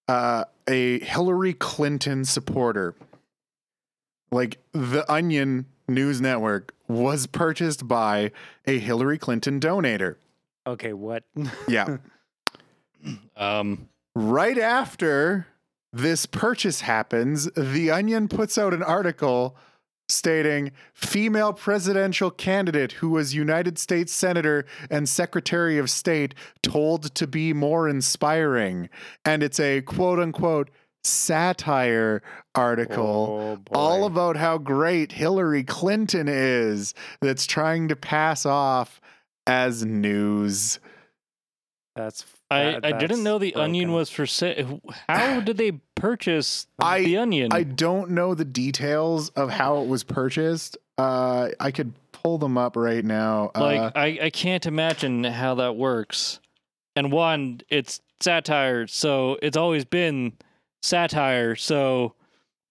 uh, 0.07 0.43
a 0.67 0.99
Hillary 0.99 1.53
Clinton 1.53 2.25
supporter. 2.25 2.93
Like 4.31 4.57
The 4.73 5.09
Onion 5.11 5.67
News 5.87 6.19
Network 6.19 6.73
was 6.87 7.27
purchased 7.27 7.87
by 7.87 8.31
a 8.65 8.79
Hillary 8.79 9.17
Clinton 9.17 9.59
donator. 9.59 10.15
Okay, 10.65 10.93
what? 10.93 11.23
Yeah. 11.67 11.97
Um, 13.35 13.89
right 14.15 14.57
after 14.57 15.47
this 15.91 16.25
purchase 16.25 16.81
happens, 16.81 17.49
The 17.55 17.91
Onion 17.91 18.27
puts 18.27 18.57
out 18.57 18.73
an 18.73 18.81
article 18.81 19.55
stating 20.09 20.71
female 20.93 21.53
presidential 21.53 22.29
candidate 22.29 22.93
who 22.93 23.09
was 23.09 23.33
United 23.33 23.77
States 23.77 24.13
Senator 24.13 24.65
and 24.89 25.07
Secretary 25.07 25.77
of 25.77 25.89
State 25.89 26.35
told 26.61 27.15
to 27.15 27.27
be 27.27 27.53
more 27.53 27.87
inspiring. 27.87 28.89
And 29.25 29.43
it's 29.43 29.59
a 29.59 29.81
quote 29.81 30.19
unquote 30.19 30.69
satire 31.03 32.21
article. 32.55 33.59
Oh. 33.59 33.75
All 33.75 34.05
about 34.05 34.37
how 34.37 34.57
great 34.57 35.11
Hillary 35.11 35.63
Clinton 35.63 36.27
is, 36.29 36.93
that's 37.21 37.45
trying 37.45 37.87
to 37.89 37.95
pass 37.95 38.45
off 38.45 39.01
as 39.45 39.85
news. 39.85 40.79
that's 41.95 42.23
I, 42.51 42.63
that- 42.79 42.85
I 42.85 42.91
didn't 42.97 43.23
know 43.23 43.39
the 43.39 43.55
Onion 43.55 43.85
broken. 43.87 43.95
was 43.95 44.09
for 44.09 44.25
sale. 44.25 44.81
How 45.09 45.39
did 45.41 45.57
they 45.57 45.71
purchase 45.95 46.67
I- 46.79 47.03
the 47.03 47.17
Onion? 47.17 47.49
I 47.51 47.63
don't 47.63 48.11
know 48.11 48.35
the 48.35 48.45
details 48.45 49.29
of 49.29 49.49
how 49.49 49.81
it 49.81 49.87
was 49.87 50.03
purchased. 50.03 50.77
Uh, 50.97 51.49
I 51.59 51.71
could 51.71 51.93
pull 52.11 52.37
them 52.37 52.57
up 52.57 52.75
right 52.75 53.03
now. 53.03 53.51
like 53.55 53.79
uh, 53.79 53.91
I, 53.95 54.19
I 54.23 54.29
can't 54.29 54.65
imagine 54.65 55.23
how 55.23 55.55
that 55.55 55.75
works. 55.75 56.39
And 56.95 57.11
one, 57.11 57.61
it's 57.69 57.99
satire, 58.19 58.85
so 58.85 59.37
it's 59.41 59.57
always 59.57 59.83
been 59.85 60.33
satire. 60.83 61.55
So 61.55 62.13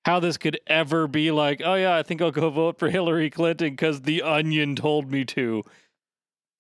how 0.05 0.21
this 0.21 0.37
could 0.37 0.61
ever 0.69 1.09
be 1.09 1.33
like, 1.33 1.61
oh 1.65 1.75
yeah, 1.75 1.97
I 1.97 2.05
think 2.05 2.23
I'll 2.23 2.31
go 2.31 2.49
vote 2.51 2.79
for 2.79 2.89
Hillary 2.89 3.31
Clinton 3.31 3.71
because 3.71 4.03
the 4.03 4.23
Onion 4.23 4.77
told 4.77 5.11
me 5.11 5.25
to. 5.27 5.65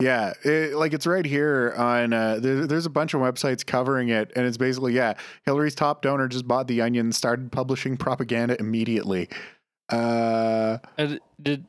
Yeah, 0.02 0.32
it, 0.44 0.74
like 0.74 0.92
it's 0.92 1.06
right 1.06 1.24
here 1.24 1.74
on. 1.76 2.12
Uh, 2.12 2.38
there, 2.40 2.66
there's 2.66 2.86
a 2.86 2.90
bunch 2.90 3.14
of 3.14 3.20
websites 3.20 3.64
covering 3.64 4.08
it, 4.08 4.32
and 4.36 4.44
it's 4.46 4.56
basically 4.56 4.92
yeah. 4.94 5.14
Hillary's 5.44 5.74
top 5.74 6.02
donor 6.02 6.28
just 6.28 6.46
bought 6.48 6.66
the 6.68 6.80
Onion, 6.82 7.12
started 7.12 7.52
publishing 7.52 7.96
propaganda 7.96 8.56
immediately. 8.60 9.28
Uh, 9.90 10.78
And 10.98 11.20
did 11.40 11.64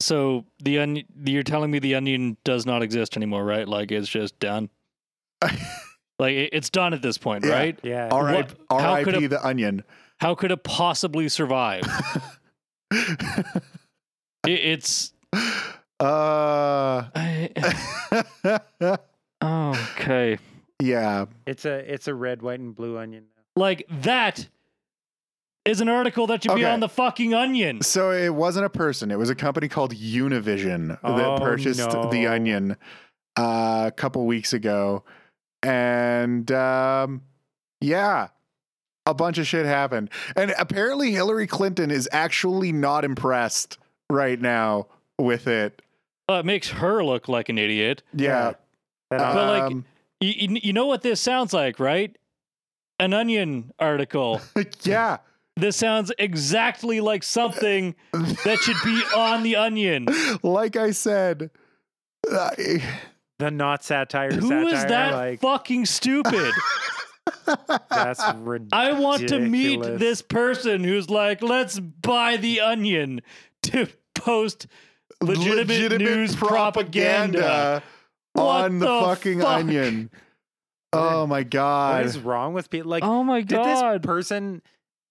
so 0.00 0.44
the 0.62 0.78
onion? 0.78 1.06
You're 1.24 1.42
telling 1.42 1.70
me 1.70 1.78
the 1.78 1.94
Onion 1.96 2.36
does 2.44 2.64
not 2.66 2.82
exist 2.82 3.16
anymore, 3.16 3.44
right? 3.44 3.66
Like 3.68 3.90
it's 3.92 4.08
just 4.08 4.38
done. 4.40 4.70
Like 6.18 6.32
it- 6.32 6.50
it's 6.54 6.70
done 6.70 6.94
at 6.94 7.02
this 7.02 7.18
point, 7.18 7.44
Yeah. 7.44 7.52
right? 7.52 7.78
Yeah. 7.82 8.08
R.I.P. 8.10 8.54
What- 8.70 8.80
how 8.80 8.96
could 9.04 9.14
R.I.P. 9.16 9.24
a- 9.26 9.28
the 9.28 9.46
Onion. 9.46 9.84
How 10.18 10.34
could 10.34 10.50
it 10.50 10.64
possibly 10.64 11.28
survive? 11.28 11.82
It- 14.46 14.64
it's 14.64 15.12
uh, 16.00 17.04
I, 17.14 18.98
okay. 20.00 20.38
yeah. 20.80 21.26
It's 21.46 21.64
a 21.64 21.92
it's 21.92 22.08
a 22.08 22.14
red, 22.14 22.42
white, 22.42 22.60
and 22.60 22.74
blue 22.74 22.98
onion. 22.98 23.24
Like 23.56 23.86
that 24.02 24.48
is 25.64 25.80
an 25.80 25.88
article 25.88 26.26
that 26.28 26.42
should 26.42 26.54
be 26.54 26.64
on 26.64 26.80
the 26.80 26.88
fucking 26.88 27.34
onion. 27.34 27.82
So 27.82 28.12
it 28.12 28.34
wasn't 28.34 28.66
a 28.66 28.70
person. 28.70 29.10
It 29.10 29.18
was 29.18 29.30
a 29.30 29.34
company 29.34 29.68
called 29.68 29.94
Univision 29.94 30.98
Oh, 31.02 31.16
that 31.16 31.40
purchased 31.40 31.90
the. 31.90 32.26
Onion 32.26 32.76
uh, 33.36 33.84
a 33.86 33.92
couple 33.92 34.24
weeks 34.26 34.52
ago, 34.52 35.04
and 35.62 36.50
um, 36.52 37.22
yeah, 37.80 38.28
a 39.06 39.14
bunch 39.14 39.38
of 39.38 39.46
shit 39.46 39.66
happened. 39.66 40.10
And 40.36 40.54
apparently, 40.58 41.12
Hillary 41.12 41.46
Clinton 41.46 41.90
is 41.90 42.08
actually 42.12 42.72
not 42.72 43.04
impressed 43.04 43.78
right 44.10 44.40
now 44.40 44.86
with 45.18 45.46
it. 45.46 45.82
Uh, 46.28 46.34
it 46.34 46.46
makes 46.46 46.68
her 46.68 47.04
look 47.04 47.28
like 47.28 47.48
an 47.48 47.58
idiot. 47.58 48.02
Yeah, 48.14 48.54
That 49.10 49.18
But, 49.18 49.48
like, 49.48 49.62
um, 49.72 49.84
You, 50.20 50.32
you, 50.36 50.60
you 50.64 50.72
know 50.72 50.86
what 50.86 51.02
this 51.02 51.20
sounds 51.20 51.52
like, 51.52 51.78
right? 51.78 52.16
An 52.98 53.12
onion 53.12 53.72
article. 53.78 54.40
yeah. 54.82 55.18
This 55.56 55.76
sounds 55.76 56.12
exactly 56.18 57.00
like 57.00 57.22
something 57.22 57.94
that 58.12 58.58
should 58.60 58.76
be 58.84 59.02
on 59.16 59.42
the 59.42 59.56
onion. 59.56 60.06
like 60.42 60.76
I 60.76 60.90
said, 60.90 61.50
I- 62.30 62.82
the 63.38 63.50
not 63.50 63.84
satire. 63.84 64.32
Who 64.32 64.48
satire, 64.48 64.64
is 64.74 64.84
that 64.86 65.14
Like 65.14 65.40
fucking 65.40 65.86
stupid? 65.86 66.52
that's 67.90 68.22
ridiculous. 68.34 68.68
I 68.72 68.92
want 68.92 69.28
to 69.28 69.38
meet 69.38 69.82
this 69.82 70.22
person 70.22 70.82
who's 70.82 71.10
like, 71.10 71.42
let's 71.42 71.78
buy 71.78 72.36
the 72.38 72.60
onion 72.60 73.20
to 73.64 73.88
post 74.14 74.66
legitimate, 75.20 75.98
news 76.00 76.34
propaganda. 76.36 77.82
What 78.32 78.64
on 78.64 78.78
the, 78.78 78.86
the 78.86 79.00
fucking 79.00 79.40
fuck? 79.40 79.48
onion. 79.58 80.10
Oh 80.92 81.26
my 81.26 81.42
god. 81.42 81.96
What 81.98 82.06
is 82.06 82.18
wrong 82.18 82.54
with 82.54 82.70
people? 82.70 82.88
Like, 82.90 83.02
oh 83.04 83.22
my 83.22 83.42
god! 83.42 83.48
did 83.64 83.66
this 84.00 84.06
person, 84.06 84.62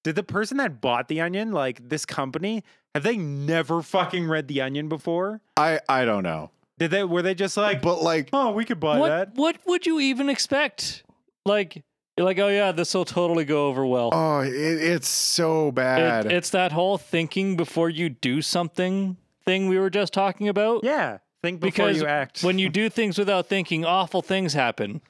did 0.04 0.16
the 0.16 0.24
person 0.24 0.58
that 0.58 0.82
bought 0.82 1.10
the 1.10 1.22
onion, 1.22 1.52
like 1.52 1.90
this 1.90 2.08
company, 2.08 2.64
have 2.96 3.04
they 3.04 3.18
never 3.18 3.84
fucking 3.84 4.28
read 4.28 4.48
the 4.48 4.62
onion 4.62 4.90
before? 4.90 5.42
I 5.58 5.82
I 5.88 6.06
don't 6.06 6.24
know. 6.24 6.50
Did 6.80 6.90
they? 6.92 7.04
Were 7.04 7.22
they 7.22 7.36
just 7.36 7.56
like, 7.56 7.84
But 7.84 8.02
like 8.02 8.30
oh, 8.34 8.52
we 8.54 8.66
could 8.66 8.80
buy 8.80 8.98
what 8.98 9.10
that? 9.10 9.36
what 9.36 9.58
would 9.68 9.86
you 9.86 10.00
even 10.00 10.28
expect? 10.30 11.04
Like 11.46 11.84
you're 12.18 12.26
like, 12.26 12.40
oh 12.40 12.48
yeah, 12.48 12.72
this 12.72 12.94
will 12.96 13.06
totally 13.06 13.46
go 13.46 13.68
over 13.68 13.86
well. 13.86 14.10
oh, 14.12 14.40
it, 14.40 14.54
it's 14.56 15.10
so 15.10 15.68
It- 15.68 15.76
bad. 15.76 16.32
it's 16.32 16.50
that 16.52 16.72
whole 16.72 16.98
thinking 16.98 17.58
before 17.58 17.90
you 17.92 18.10
do 18.10 18.42
something 18.42 19.18
thing 19.46 19.68
we 19.68 19.78
were 19.80 19.90
just 19.90 20.14
talking 20.14 20.48
about. 20.48 20.84
Yeah. 20.84 21.20
Think 21.44 21.60
before 21.60 21.88
Because 21.88 22.02
you 22.02 22.08
act. 22.08 22.44
When 22.44 22.58
you 22.60 22.70
do 22.70 22.90
things 22.90 23.18
without 23.18 23.48
thinking, 23.48 23.86
awful 23.86 24.22
things 24.22 24.54
happen. 24.54 25.02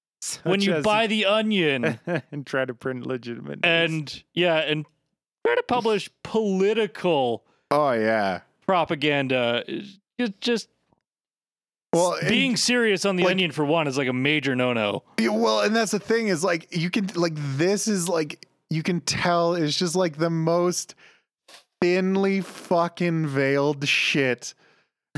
when 0.44 0.60
you 0.60 0.74
as- 0.74 0.84
buy 0.84 1.06
the 1.06 1.24
onion 1.26 1.98
and 2.30 2.46
try 2.46 2.64
to 2.64 2.74
print 2.74 3.06
legitimate 3.06 3.62
news. 3.62 3.64
and 3.64 4.24
yeah, 4.34 4.56
and 4.58 4.86
try 5.46 5.54
to 5.54 5.62
publish 5.62 6.10
political 6.22 7.42
oh 7.70 7.92
yeah. 7.92 8.40
propaganda, 8.66 9.64
it 10.18 10.40
just 10.40 10.68
Well, 11.92 12.12
and- 12.14 12.28
being 12.28 12.56
serious 12.56 13.04
on 13.04 13.16
the 13.16 13.24
like- 13.24 13.32
onion 13.32 13.50
for 13.50 13.64
one 13.64 13.86
is 13.88 13.96
like 13.98 14.08
a 14.08 14.12
major 14.12 14.54
no-no. 14.54 15.02
Yeah, 15.18 15.28
well, 15.30 15.60
and 15.60 15.74
that's 15.74 15.92
the 15.92 15.98
thing 15.98 16.28
is 16.28 16.44
like 16.44 16.68
you 16.76 16.90
can 16.90 17.08
like 17.14 17.32
this 17.34 17.88
is 17.88 18.08
like 18.08 18.46
you 18.68 18.82
can 18.82 19.00
tell 19.00 19.54
it's 19.54 19.76
just 19.76 19.96
like 19.96 20.16
the 20.18 20.30
most 20.30 20.94
thinly 21.80 22.40
fucking 22.40 23.26
veiled 23.26 23.86
shit 23.88 24.54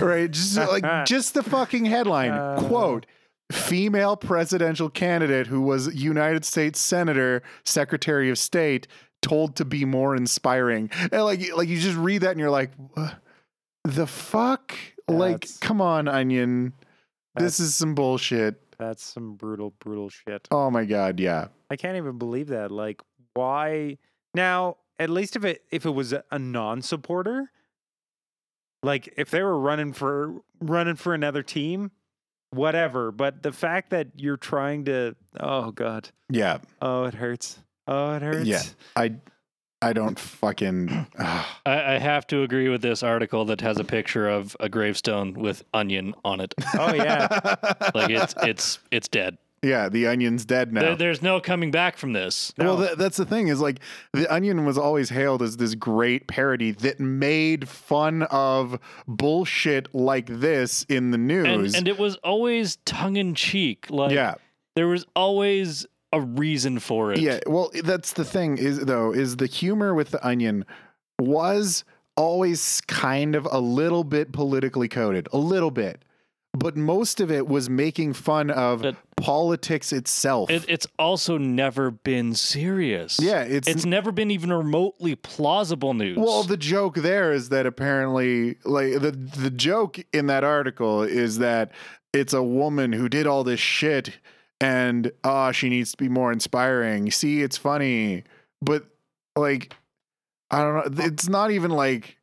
right? 0.00 0.30
Just 0.30 0.56
like 0.82 1.04
just 1.06 1.34
the 1.34 1.42
fucking 1.42 1.84
headline 1.84 2.30
Uh. 2.30 2.60
quote. 2.66 3.06
Female 3.50 4.16
presidential 4.16 4.88
candidate 4.88 5.46
who 5.46 5.60
was 5.60 5.94
United 5.94 6.42
States 6.42 6.80
Senator, 6.80 7.42
Secretary 7.66 8.30
of 8.30 8.38
State, 8.38 8.86
told 9.20 9.56
to 9.56 9.66
be 9.66 9.84
more 9.84 10.16
inspiring. 10.16 10.88
And 11.12 11.22
like, 11.24 11.54
like 11.54 11.68
you 11.68 11.78
just 11.78 11.98
read 11.98 12.22
that 12.22 12.30
and 12.30 12.40
you're 12.40 12.48
like, 12.50 12.70
the 13.84 14.06
fuck? 14.06 14.74
like, 15.06 15.46
come 15.60 15.82
on, 15.82 16.08
Onion. 16.08 16.72
This 17.36 17.60
is 17.60 17.74
some 17.74 17.94
bullshit. 17.94 18.58
That's 18.78 19.04
some 19.04 19.34
brutal, 19.34 19.74
brutal 19.80 20.08
shit. 20.08 20.48
Oh 20.50 20.70
my 20.70 20.86
god, 20.86 21.20
yeah. 21.20 21.48
I 21.68 21.76
can't 21.76 21.98
even 21.98 22.16
believe 22.16 22.48
that. 22.48 22.70
Like, 22.70 23.02
why? 23.34 23.98
Now, 24.34 24.78
at 24.98 25.10
least 25.10 25.36
if 25.36 25.44
it 25.44 25.62
if 25.70 25.84
it 25.86 25.90
was 25.90 26.12
a- 26.12 26.24
a 26.30 26.38
non-supporter, 26.38 27.50
like 28.82 29.12
if 29.16 29.30
they 29.30 29.42
were 29.42 29.58
running 29.58 29.92
for 29.92 30.42
running 30.60 30.96
for 30.96 31.14
another 31.14 31.42
team, 31.42 31.90
whatever. 32.50 33.12
But 33.12 33.42
the 33.42 33.52
fact 33.52 33.90
that 33.90 34.08
you're 34.16 34.36
trying 34.36 34.84
to, 34.86 35.14
oh 35.40 35.70
god, 35.70 36.10
Yeah. 36.30 36.58
oh 36.80 37.04
it 37.04 37.14
hurts, 37.14 37.58
oh 37.86 38.14
it 38.14 38.22
hurts. 38.22 38.46
Yeah. 38.46 38.62
I 38.96 39.14
I 39.80 39.92
don't 39.92 40.16
fucking. 40.18 40.88
I, 41.18 41.44
I 41.66 41.98
have 41.98 42.26
to 42.28 42.42
agree 42.42 42.68
with 42.68 42.82
this 42.82 43.02
article 43.02 43.44
that 43.46 43.60
has 43.62 43.78
a 43.78 43.84
picture 43.84 44.28
of 44.28 44.56
a 44.60 44.68
gravestone 44.68 45.34
with 45.34 45.64
onion 45.74 46.14
on 46.24 46.40
it. 46.40 46.54
Oh 46.78 46.94
yeah. 46.94 47.56
Like 47.94 48.10
it's 48.10 48.34
it's 48.42 48.78
it's 48.92 49.08
dead. 49.08 49.38
Yeah, 49.62 49.88
the 49.88 50.08
onion's 50.08 50.44
dead 50.44 50.72
now. 50.72 50.80
There, 50.80 50.96
there's 50.96 51.22
no 51.22 51.40
coming 51.40 51.70
back 51.70 51.96
from 51.96 52.12
this. 52.12 52.52
Well, 52.58 52.76
No. 52.78 52.84
th- 52.86 52.98
that's 52.98 53.16
the 53.16 53.24
thing 53.24 53.48
is 53.48 53.60
like 53.60 53.78
the 54.12 54.32
Onion 54.32 54.64
was 54.64 54.76
always 54.76 55.08
hailed 55.10 55.40
as 55.42 55.56
this 55.56 55.74
great 55.74 56.26
parody 56.26 56.72
that 56.72 56.98
made 57.00 57.68
fun 57.68 58.22
of 58.24 58.78
bullshit 59.06 59.94
like 59.94 60.26
this 60.26 60.84
in 60.88 61.10
the 61.12 61.16
And, 61.16 61.26
news. 61.28 61.74
and 61.74 61.86
it 61.86 61.98
was 61.98 62.16
always 62.16 62.76
tongue 62.84 63.16
in 63.16 63.34
cheek. 63.34 63.86
Like 63.88 64.12
yeah, 64.12 64.34
there 64.74 64.88
was 64.88 65.06
always 65.14 65.86
a 66.12 66.20
reason 66.20 66.78
for 66.78 67.12
it. 67.12 67.20
yeah. 67.20 67.38
Well, 67.46 67.70
that's 67.84 68.12
the 68.14 68.24
thing 68.24 68.58
is 68.58 68.80
though 68.80 69.12
is 69.12 69.36
the 69.36 69.46
humor 69.46 69.94
with 69.94 70.10
the 70.10 70.26
Onion 70.26 70.64
was 71.20 71.84
always 72.16 72.80
kind 72.88 73.34
of 73.34 73.48
a 73.50 73.60
little 73.60 74.04
bit 74.04 74.32
politically 74.32 74.88
coded, 74.88 75.28
a 75.32 75.38
little 75.38 75.70
bit, 75.70 76.04
but 76.54 76.76
most 76.76 77.20
of 77.20 77.30
it 77.30 77.46
was 77.48 77.70
making 77.70 78.12
fun 78.12 78.50
of 78.50 78.84
politics 79.16 79.92
itself. 79.92 80.50
It, 80.50 80.64
it's 80.68 80.86
also 80.98 81.38
never 81.38 81.90
been 81.90 82.34
serious. 82.34 83.18
yeah, 83.20 83.42
it's 83.42 83.66
It's 83.68 83.86
never 83.86 84.12
been 84.12 84.30
even 84.30 84.52
remotely 84.52 85.14
plausible 85.14 85.94
news. 85.94 86.18
Well, 86.18 86.42
the 86.42 86.56
joke 86.56 86.96
there 86.96 87.32
is 87.32 87.48
that 87.48 87.66
apparently, 87.66 88.56
like 88.64 89.00
the 89.00 89.12
the 89.12 89.50
joke 89.50 89.98
in 90.12 90.26
that 90.26 90.44
article 90.44 91.02
is 91.02 91.38
that 91.38 91.72
it's 92.12 92.34
a 92.34 92.42
woman 92.42 92.92
who 92.92 93.08
did 93.08 93.26
all 93.26 93.44
this 93.44 93.60
shit, 93.60 94.18
and 94.60 95.10
ah, 95.24 95.52
she 95.52 95.70
needs 95.70 95.92
to 95.92 95.96
be 95.96 96.08
more 96.08 96.32
inspiring. 96.32 97.10
See, 97.10 97.42
it's 97.42 97.56
funny, 97.56 98.24
but 98.60 98.84
like, 99.36 99.74
I 100.50 100.58
don't 100.62 100.96
know. 100.96 101.04
It's 101.04 101.28
not 101.28 101.50
even 101.50 101.70
like. 101.70 102.18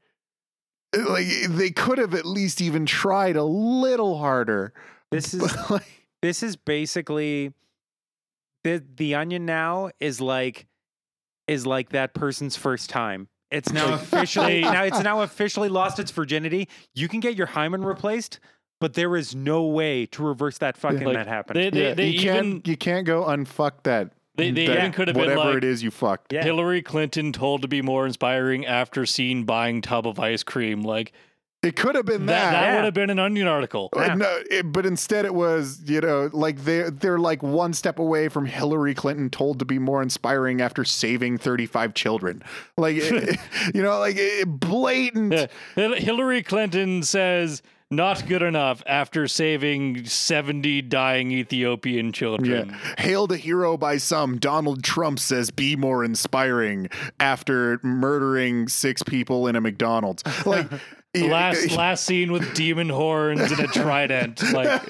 Like 0.96 1.28
they 1.50 1.70
could 1.70 1.98
have 1.98 2.14
at 2.14 2.26
least 2.26 2.62
even 2.62 2.86
tried 2.86 3.36
a 3.36 3.44
little 3.44 4.18
harder. 4.18 4.74
This 5.12 5.34
is 5.34 5.56
like, 5.70 6.08
this 6.22 6.42
is 6.42 6.56
basically 6.56 7.54
the 8.64 8.84
the 8.96 9.16
onion 9.16 9.46
now 9.46 9.92
is 10.00 10.20
like 10.20 10.68
is 11.48 11.66
like 11.66 11.90
that 11.90 12.14
person's 12.14 12.56
first 12.56 12.90
time. 12.90 13.28
It's 13.52 13.72
now 13.72 13.94
officially 13.94 14.62
now 14.62 14.84
it's 14.84 15.02
now 15.02 15.22
officially 15.22 15.70
lost 15.70 16.00
its 16.00 16.12
virginity. 16.12 16.68
You 16.96 17.08
can 17.08 17.20
get 17.20 17.36
your 17.36 17.48
hymen 17.48 17.84
replaced, 17.84 18.40
but 18.80 18.94
there 18.94 19.16
is 19.16 19.36
no 19.36 19.64
way 19.66 20.06
to 20.08 20.24
reverse 20.24 20.58
that 20.60 20.78
fucking 20.78 21.04
Like, 21.04 21.16
that 21.16 21.28
happened. 21.28 21.60
they, 21.60 21.70
they, 21.70 21.84
yeah, 21.84 21.94
they 21.94 22.08
you 22.08 22.20
even 22.32 22.52
can't 22.54 22.68
you 22.68 22.78
can't 22.78 23.06
go 23.06 23.26
unfuck 23.26 23.84
that. 23.84 24.12
They, 24.40 24.52
they 24.66 24.78
even 24.78 24.92
could 24.92 25.08
have 25.08 25.16
been 25.16 25.26
whatever 25.30 25.50
like 25.50 25.58
it 25.58 25.64
is 25.64 25.84
you 25.84 25.92
fucked. 25.92 26.34
Yeah. 26.34 26.44
Hillary 26.44 26.82
Clinton 26.82 27.32
told 27.32 27.62
to 27.62 27.68
be 27.68 27.82
more 27.82 28.06
inspiring 28.06 28.66
after 28.66 29.06
seen 29.06 29.44
buying 29.44 29.82
tub 29.82 30.08
of 30.08 30.20
ice 30.20 30.44
cream. 30.44 30.82
Like 30.82 31.12
It 31.62 31.76
could 31.76 31.96
have 31.96 32.06
been 32.06 32.26
that, 32.28 32.34
that. 32.34 32.52
that 32.52 32.68
Yeah. 32.68 32.76
would 32.78 32.86
have 32.86 32.94
been 32.94 33.10
an 33.10 33.20
onion 33.20 33.48
article. 33.48 33.90
Uh, 33.96 34.02
Yeah. 34.02 34.14
No, 34.16 34.40
it, 34.50 34.72
but 34.72 34.86
instead 34.86 35.26
it 35.26 35.34
was, 35.36 35.82
you 35.86 36.00
know, 36.02 36.30
like 36.32 36.64
they 36.64 36.84
they're 36.90 37.20
like 37.20 37.44
one 37.44 37.74
step 37.74 38.00
away 38.00 38.30
from 38.30 38.46
Hillary 38.46 38.94
Clinton 38.96 39.30
told 39.30 39.60
to 39.60 39.66
be 39.66 39.78
more 39.80 40.02
inspiring 40.02 40.62
after 40.62 40.84
saving 40.86 41.38
35 41.38 41.94
children. 41.94 42.42
Like 42.78 42.96
you 43.76 43.82
know, 43.82 44.00
like 44.00 44.16
it, 44.18 44.48
blatant. 44.48 45.34
Yeah. 45.76 45.96
Hillary 45.96 46.44
Clinton 46.44 47.04
says 47.04 47.62
not 47.92 48.28
good 48.28 48.44
enough 48.44 48.84
after 48.86 49.28
saving 49.28 50.06
70 50.06 50.84
dying 50.84 51.32
Ethiopian 51.32 52.08
Yeah. 52.08 52.12
children. 52.12 52.76
Hailed 53.00 53.32
a 53.32 53.38
hero 53.38 53.78
by 53.78 53.98
some, 53.98 54.38
Donald 54.38 54.84
Trump 54.84 55.20
says 55.20 55.50
be 55.50 55.76
more 55.76 56.04
inspiring 56.04 56.90
after 57.20 57.80
murdering 57.84 58.68
six 58.68 59.02
people 59.02 59.48
in 59.48 59.56
a 59.56 59.62
McDonald's. 59.62 60.24
Like 60.46 60.68
eh, 61.16 61.28
Last 61.28 61.72
eh. 61.72 61.76
last 61.76 62.06
scene 62.06 62.32
with 62.32 62.54
demon 62.54 62.90
horns 62.90 63.52
and 63.52 63.60
a 63.62 63.68
trident. 63.68 64.40
Like 64.54 64.82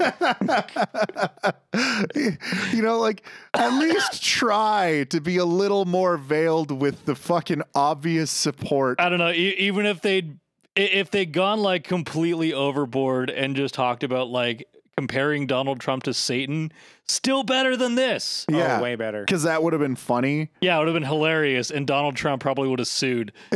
you 2.73 2.81
know, 2.81 2.99
like 2.99 3.23
at 3.53 3.69
least 3.79 4.21
try 4.23 5.05
to 5.09 5.21
be 5.21 5.37
a 5.37 5.45
little 5.45 5.85
more 5.85 6.17
veiled 6.17 6.71
with 6.71 7.05
the 7.05 7.15
fucking 7.15 7.61
obvious 7.73 8.29
support. 8.31 8.99
I 8.99 9.07
don't 9.07 9.19
know. 9.19 9.31
E- 9.31 9.55
even 9.57 9.85
if 9.85 10.01
they'd 10.01 10.37
if 10.75 11.11
they'd 11.11 11.31
gone 11.31 11.59
like 11.61 11.83
completely 11.83 12.53
overboard 12.53 13.29
and 13.29 13.55
just 13.55 13.73
talked 13.73 14.03
about 14.03 14.29
like 14.29 14.67
comparing 14.97 15.47
Donald 15.47 15.79
Trump 15.79 16.03
to 16.03 16.13
Satan, 16.13 16.71
still 17.07 17.43
better 17.43 17.77
than 17.77 17.95
this. 17.95 18.45
yeah, 18.49 18.77
Oh, 18.79 18.83
way 18.83 18.95
better. 18.95 19.23
because 19.23 19.43
that 19.43 19.63
would 19.63 19.71
have 19.73 19.81
been 19.81 19.95
funny. 19.95 20.49
Yeah, 20.61 20.75
it 20.75 20.79
would 20.79 20.87
have 20.89 20.93
been 20.93 21.03
hilarious, 21.03 21.71
and 21.71 21.87
Donald 21.87 22.15
Trump 22.17 22.41
probably 22.41 22.67
would 22.67 22.79
have 22.79 22.87
sued. 22.87 23.31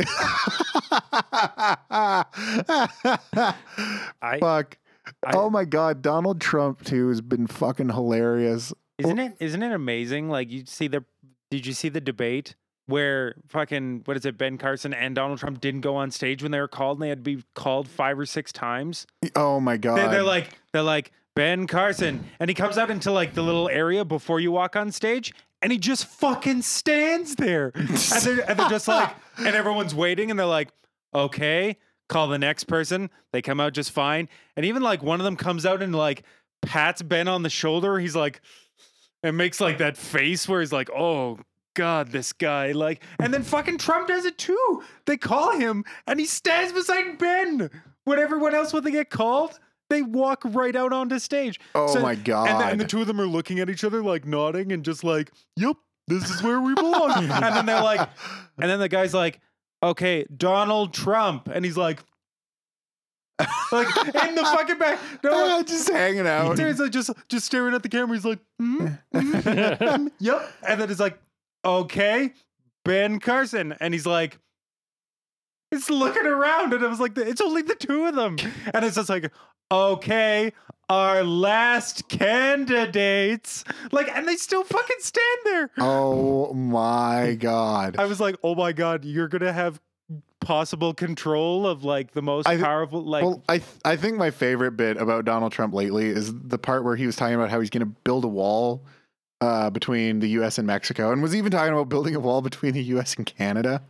I 4.22 4.38
Fuck. 4.40 4.78
I- 5.22 5.32
oh 5.36 5.50
my 5.50 5.64
god, 5.64 6.00
Donald 6.02 6.40
Trump 6.40 6.82
too 6.84 7.08
has 7.08 7.20
been 7.20 7.46
fucking 7.46 7.90
hilarious. 7.90 8.72
isn't 8.98 9.18
it 9.18 9.36
isn't 9.40 9.62
it 9.62 9.72
amazing? 9.72 10.28
Like 10.30 10.50
you 10.50 10.64
see 10.66 10.88
the 10.88 11.04
did 11.50 11.66
you 11.66 11.72
see 11.74 11.88
the 11.90 12.00
debate 12.00 12.54
where 12.86 13.34
fucking 13.48 14.02
what 14.04 14.16
is 14.16 14.24
it, 14.24 14.36
Ben 14.36 14.58
Carson 14.58 14.92
and 14.92 15.14
Donald 15.14 15.38
Trump 15.38 15.60
didn't 15.60 15.80
go 15.80 15.96
on 15.96 16.10
stage 16.10 16.42
when 16.42 16.52
they 16.52 16.60
were 16.60 16.68
called 16.68 16.98
and 16.98 17.02
they 17.02 17.08
had 17.08 17.24
to 17.24 17.36
be 17.36 17.42
called 17.54 17.88
five 17.88 18.18
or 18.18 18.26
six 18.26 18.52
times? 18.52 19.06
Oh 19.34 19.60
my 19.60 19.76
god. 19.76 19.96
They, 19.96 20.08
they're 20.08 20.22
like, 20.22 20.58
they're 20.72 20.82
like 20.82 21.12
Ben 21.34 21.66
Carson, 21.66 22.24
and 22.38 22.48
he 22.48 22.54
comes 22.54 22.78
out 22.78 22.90
into 22.90 23.10
like 23.10 23.34
the 23.34 23.42
little 23.42 23.68
area 23.68 24.04
before 24.04 24.38
you 24.38 24.52
walk 24.52 24.76
on 24.76 24.92
stage, 24.92 25.34
and 25.62 25.72
he 25.72 25.78
just 25.78 26.06
fucking 26.06 26.62
stands 26.62 27.34
there, 27.34 27.72
and 27.74 27.88
they're, 27.88 28.48
and 28.48 28.58
they're 28.58 28.68
just 28.68 28.86
like, 28.86 29.10
and 29.38 29.48
everyone's 29.48 29.94
waiting, 29.94 30.30
and 30.30 30.38
they're 30.38 30.46
like, 30.46 30.68
okay, 31.12 31.76
call 32.08 32.28
the 32.28 32.38
next 32.38 32.64
person. 32.64 33.10
They 33.32 33.42
come 33.42 33.58
out 33.58 33.72
just 33.72 33.90
fine, 33.90 34.28
and 34.56 34.64
even 34.64 34.80
like 34.80 35.02
one 35.02 35.20
of 35.20 35.24
them 35.24 35.36
comes 35.36 35.66
out 35.66 35.82
and 35.82 35.92
like 35.92 36.22
pats 36.62 37.02
Ben 37.02 37.26
on 37.26 37.42
the 37.42 37.50
shoulder. 37.50 37.98
He's 37.98 38.14
like, 38.14 38.40
and 39.24 39.36
makes 39.36 39.60
like 39.60 39.78
that 39.78 39.96
face 39.96 40.48
where 40.48 40.60
he's 40.60 40.72
like, 40.72 40.90
oh. 40.90 41.38
God, 41.74 42.08
this 42.12 42.32
guy, 42.32 42.72
like, 42.72 43.02
and 43.18 43.34
then 43.34 43.42
fucking 43.42 43.78
Trump 43.78 44.08
does 44.08 44.24
it 44.24 44.38
too. 44.38 44.82
They 45.06 45.16
call 45.16 45.58
him 45.58 45.84
and 46.06 46.18
he 46.20 46.26
stands 46.26 46.72
beside 46.72 47.18
Ben. 47.18 47.70
When 48.04 48.18
everyone 48.18 48.54
else, 48.54 48.72
when 48.72 48.84
they 48.84 48.90
get 48.90 49.10
called, 49.10 49.58
they 49.90 50.02
walk 50.02 50.42
right 50.44 50.74
out 50.76 50.92
onto 50.92 51.18
stage. 51.18 51.58
Oh 51.74 52.00
my 52.00 52.12
And 52.12 52.20
the, 52.20 52.24
God. 52.24 52.70
and 52.72 52.80
the 52.80 52.84
two 52.86 53.00
of 53.00 53.06
them 53.06 53.20
are 53.20 53.26
looking 53.26 53.60
at 53.60 53.68
each 53.70 53.82
other, 53.84 54.02
like 54.02 54.24
nodding 54.26 54.72
and 54.72 54.84
just 54.84 55.04
like, 55.04 55.30
"Yep, 55.56 55.76
this 56.06 56.30
is 56.30 56.42
where 56.42 56.60
we 56.60 56.74
belong." 56.74 57.12
and 57.30 57.30
then 57.56 57.66
they're 57.66 57.82
like, 57.82 58.08
and 58.58 58.70
then 58.70 58.78
the 58.78 58.88
guy's 58.88 59.14
like, 59.14 59.40
"Okay, 59.82 60.24
Donald 60.36 60.92
Trump," 60.94 61.48
and 61.52 61.64
he's 61.64 61.76
like, 61.76 62.00
like 63.72 63.88
in 64.26 64.34
the 64.34 64.42
fucking 64.44 64.78
back, 64.78 64.98
no, 65.22 65.30
Ah, 65.58 65.62
just 65.66 65.88
hanging 65.90 66.26
out. 66.26 66.58
He's 66.58 66.78
like 66.78 66.92
just 66.92 67.10
just 67.28 67.46
staring 67.46 67.74
at 67.74 67.82
the 67.82 67.88
camera. 67.88 68.16
He's 68.16 68.24
like, 68.24 68.38
mm, 68.62 68.98
mm, 69.14 69.32
mm, 69.42 70.10
"Yep," 70.20 70.52
and 70.68 70.80
then 70.80 70.90
it's 70.90 71.00
like, 71.00 71.18
"Okay, 71.64 72.32
Ben 72.84 73.18
Carson," 73.20 73.74
and 73.80 73.94
he's 73.94 74.06
like. 74.06 74.38
It's 75.72 75.90
looking 75.90 76.24
around, 76.24 76.72
and 76.72 76.84
it 76.84 76.88
was 76.88 77.00
like, 77.00 77.18
it's 77.18 77.40
only 77.40 77.62
the 77.62 77.74
two 77.74 78.04
of 78.04 78.14
them, 78.14 78.36
and 78.72 78.84
it's 78.84 78.94
just 78.94 79.08
like, 79.08 79.32
okay, 79.72 80.52
our 80.88 81.24
last 81.24 82.08
candidates, 82.08 83.64
like, 83.90 84.08
and 84.16 84.28
they 84.28 84.36
still 84.36 84.62
fucking 84.62 84.96
stand 85.00 85.38
there. 85.44 85.70
Oh 85.78 86.52
my 86.54 87.34
god. 87.40 87.96
I 87.98 88.04
was 88.04 88.20
like, 88.20 88.36
oh 88.44 88.54
my 88.54 88.72
god, 88.72 89.04
you're 89.04 89.26
gonna 89.26 89.52
have 89.52 89.80
possible 90.40 90.94
control 90.94 91.66
of 91.66 91.82
like 91.82 92.12
the 92.12 92.22
most 92.22 92.46
I- 92.46 92.58
powerful, 92.58 93.02
like, 93.02 93.24
well, 93.24 93.42
I 93.48 93.58
th- 93.58 93.70
I 93.84 93.96
think 93.96 94.16
my 94.16 94.30
favorite 94.30 94.72
bit 94.72 94.96
about 94.96 95.24
Donald 95.24 95.50
Trump 95.50 95.74
lately 95.74 96.06
is 96.06 96.32
the 96.32 96.58
part 96.58 96.84
where 96.84 96.94
he 96.94 97.06
was 97.06 97.16
talking 97.16 97.34
about 97.34 97.50
how 97.50 97.58
he's 97.58 97.70
going 97.70 97.80
to 97.80 97.92
build 98.04 98.24
a 98.24 98.28
wall 98.28 98.84
uh, 99.40 99.70
between 99.70 100.20
the 100.20 100.28
U.S. 100.30 100.58
and 100.58 100.66
Mexico, 100.66 101.12
and 101.12 101.22
was 101.22 101.34
even 101.34 101.50
talking 101.50 101.72
about 101.72 101.88
building 101.88 102.14
a 102.14 102.20
wall 102.20 102.42
between 102.42 102.74
the 102.74 102.82
U.S. 102.84 103.14
and 103.16 103.26
Canada. 103.26 103.82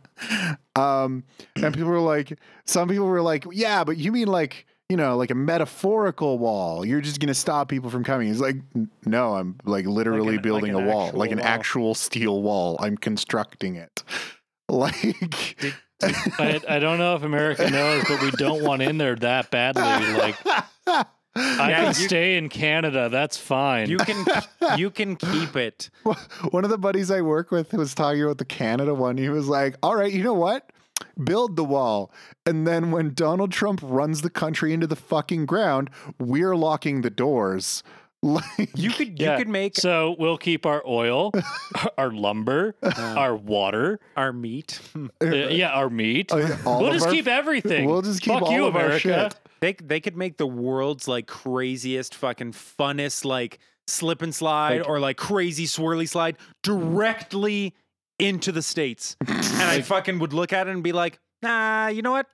Um, 0.75 1.23
and 1.55 1.73
people 1.73 1.89
were 1.89 1.99
like, 1.99 2.39
some 2.65 2.89
people 2.89 3.05
were 3.05 3.21
like, 3.21 3.45
yeah, 3.51 3.83
but 3.83 3.97
you 3.97 4.11
mean 4.11 4.27
like 4.27 4.65
you 4.89 4.97
know, 4.97 5.17
like 5.17 5.31
a 5.31 5.35
metaphorical 5.35 6.37
wall. 6.37 6.85
You're 6.85 7.01
just 7.01 7.19
gonna 7.19 7.33
stop 7.33 7.69
people 7.69 7.89
from 7.89 8.03
coming. 8.03 8.27
He's 8.27 8.39
like, 8.39 8.57
no, 9.05 9.35
I'm 9.35 9.55
like 9.65 9.85
literally 9.85 10.35
an- 10.35 10.41
building 10.41 10.73
like 10.73 10.83
a 10.83 10.87
wall, 10.87 11.11
like 11.13 11.31
an 11.31 11.39
wall." 11.39 11.47
actual 11.47 11.95
steel 11.95 12.41
wall. 12.43 12.77
I'm 12.79 12.97
constructing 12.97 13.75
it. 13.75 14.03
Like, 14.67 14.95
I, 16.01 16.59
I 16.67 16.79
don't 16.79 16.97
know 16.97 17.15
if 17.15 17.21
America 17.21 17.69
knows, 17.69 18.03
but 18.07 18.19
we 18.19 18.31
don't 18.31 18.63
want 18.63 18.81
in 18.81 18.97
there 18.97 19.15
that 19.17 19.51
badly. 19.51 19.83
Like 20.17 20.35
I 21.35 21.69
Yeah, 21.69 21.77
can 21.77 21.87
you- 21.87 21.93
stay 22.07 22.37
in 22.37 22.49
Canada. 22.49 23.09
That's 23.09 23.37
fine. 23.37 23.89
You 23.89 23.97
can 23.97 24.25
you 24.77 24.89
can 24.89 25.15
keep 25.15 25.55
it. 25.55 25.89
one 26.51 26.63
of 26.63 26.69
the 26.69 26.77
buddies 26.77 27.11
I 27.11 27.21
work 27.21 27.51
with 27.51 27.73
was 27.73 27.93
talking 27.93 28.23
about 28.23 28.37
the 28.37 28.45
Canada 28.45 28.93
one. 28.93 29.17
He 29.17 29.29
was 29.29 29.47
like, 29.47 29.75
all 29.83 29.95
right, 29.95 30.11
you 30.11 30.23
know 30.23 30.33
what? 30.33 30.71
Build 31.21 31.55
the 31.57 31.63
wall. 31.63 32.11
And 32.45 32.65
then 32.65 32.91
when 32.91 33.13
Donald 33.13 33.51
Trump 33.51 33.81
runs 33.83 34.21
the 34.21 34.29
country 34.29 34.73
into 34.73 34.87
the 34.87 34.95
fucking 34.95 35.45
ground, 35.45 35.89
we're 36.19 36.55
locking 36.55 37.01
the 37.01 37.09
doors. 37.09 37.83
Like, 38.23 38.71
You 38.73 38.89
could 38.89 39.19
Yeah. 39.19 39.33
you 39.33 39.37
could 39.37 39.49
make 39.49 39.75
so 39.75 40.15
we'll 40.17 40.39
keep 40.39 40.65
our 40.65 40.81
oil, 40.87 41.31
our 41.97 42.09
lumber, 42.11 42.73
our 42.81 43.35
water, 43.35 43.99
our 44.17 44.33
meat. 44.33 44.79
uh, 45.21 45.25
yeah, 45.25 45.69
our 45.69 45.91
meat. 45.91 46.31
Oh, 46.33 46.37
yeah, 46.37 46.57
we'll 46.65 46.91
just 46.91 47.05
our- 47.05 47.11
keep 47.11 47.27
everything. 47.27 47.85
we'll 47.87 48.01
just 48.01 48.21
keep 48.21 48.33
Fuck 48.33 48.43
all 48.43 48.51
you, 48.51 48.65
of 48.65 48.75
our 48.75 48.85
America. 48.85 49.29
shit. 49.31 49.35
They 49.65 49.73
they 49.73 49.99
could 49.99 50.15
make 50.15 50.37
the 50.37 50.45
world's 50.45 51.07
like 51.07 51.25
craziest 51.25 52.13
fucking 52.13 52.51
funnest 52.53 53.25
like 53.25 53.57
slip 53.87 54.21
and 54.21 54.33
slide 54.33 54.81
Like- 54.81 54.87
or 54.87 54.99
like 54.99 55.17
crazy 55.17 55.65
swirly 55.65 56.07
slide 56.07 56.37
directly 56.61 57.73
into 58.19 58.51
the 58.51 58.61
states. 58.61 59.17
and 59.27 59.63
I 59.63 59.81
fucking 59.81 60.19
would 60.19 60.33
look 60.33 60.53
at 60.53 60.67
it 60.67 60.71
and 60.71 60.83
be 60.83 60.91
like, 60.91 61.17
"Nah, 61.41 61.87
you 61.87 62.03
know 62.03 62.11
what? 62.11 62.27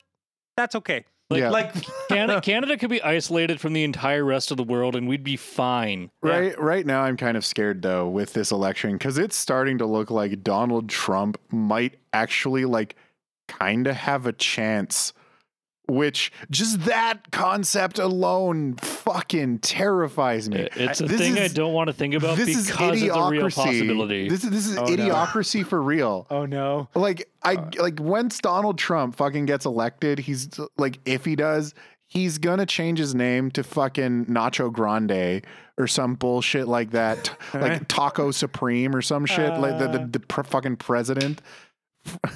That's 0.57 0.75
okay." 0.75 1.05
Like- 1.29 1.39
Yeah. 1.39 1.49
Like 1.51 1.73
Canada, 2.09 2.41
Canada 2.41 2.77
could 2.77 2.89
be 2.89 3.01
isolated 3.01 3.61
from 3.61 3.71
the 3.71 3.85
entire 3.85 4.25
rest 4.25 4.51
of 4.51 4.57
the 4.57 4.63
world, 4.63 4.97
and 4.97 5.07
we'd 5.07 5.23
be 5.23 5.37
fine. 5.37 6.11
Right, 6.21 6.59
right 6.59 6.85
now, 6.85 7.03
I'm 7.03 7.15
kind 7.15 7.37
of 7.37 7.45
scared 7.45 7.81
though 7.81 8.09
with 8.09 8.33
this 8.33 8.51
election 8.51 8.93
because 8.93 9.17
it's 9.17 9.37
starting 9.37 9.77
to 9.77 9.85
look 9.85 10.11
like 10.11 10.43
Donald 10.43 10.89
Trump 10.89 11.37
might 11.49 11.97
actually 12.11 12.65
like 12.65 12.97
kind 13.47 13.87
of 13.87 13.95
have 13.95 14.25
a 14.25 14.33
chance. 14.33 15.13
Which 15.91 16.31
just 16.49 16.85
that 16.85 17.31
concept 17.31 17.99
alone 17.99 18.75
fucking 18.75 19.59
terrifies 19.59 20.49
me. 20.49 20.69
It's 20.75 21.01
a 21.01 21.05
This 21.05 21.19
thing 21.19 21.37
I 21.37 21.49
don't 21.49 21.73
want 21.73 21.87
to 21.87 21.93
think 21.93 22.13
about 22.13 22.37
this 22.37 22.45
because 22.47 22.61
is 22.63 22.69
it's 22.69 22.79
a 22.79 22.91
real 22.91 23.15
idiocracy. 23.15 23.55
possibility. 23.55 24.29
This 24.29 24.43
is 24.45 24.49
this 24.51 24.67
is 24.67 24.77
Oh, 24.77 24.85
no. 24.85 24.87
idiocracy 24.95 25.65
for 25.65 25.81
real. 25.81 26.27
Oh 26.31 26.45
no. 26.45 26.87
Like 26.95 27.29
I 27.43 27.55
Uh, 27.55 27.69
like 27.79 27.99
once 27.99 28.39
Donald 28.39 28.77
Trump 28.77 29.15
fucking 29.17 29.45
gets 29.47 29.65
elected, 29.65 30.19
he's 30.19 30.47
like 30.77 30.99
if 31.05 31.25
he 31.25 31.35
does, 31.35 31.73
he's 32.07 32.37
gonna 32.37 32.65
change 32.65 32.97
his 32.97 33.13
name 33.13 33.51
to 33.51 33.61
fucking 33.63 34.27
Nacho 34.27 34.71
Grande 34.71 35.45
or 35.77 35.87
some 35.87 36.13
bullshit 36.15 36.69
like 36.69 36.91
that, 36.91 37.35
like 37.53 37.85
Taco 37.89 38.31
Supreme 38.31 38.95
or 38.95 39.01
some 39.01 39.25
shit 39.25 39.59
like 39.59 39.77
the 39.77 39.87
the, 39.89 40.01
Uh. 40.01 40.07
the 40.09 40.19
pr- 40.21 40.43
fucking 40.43 40.77
president. 40.77 41.41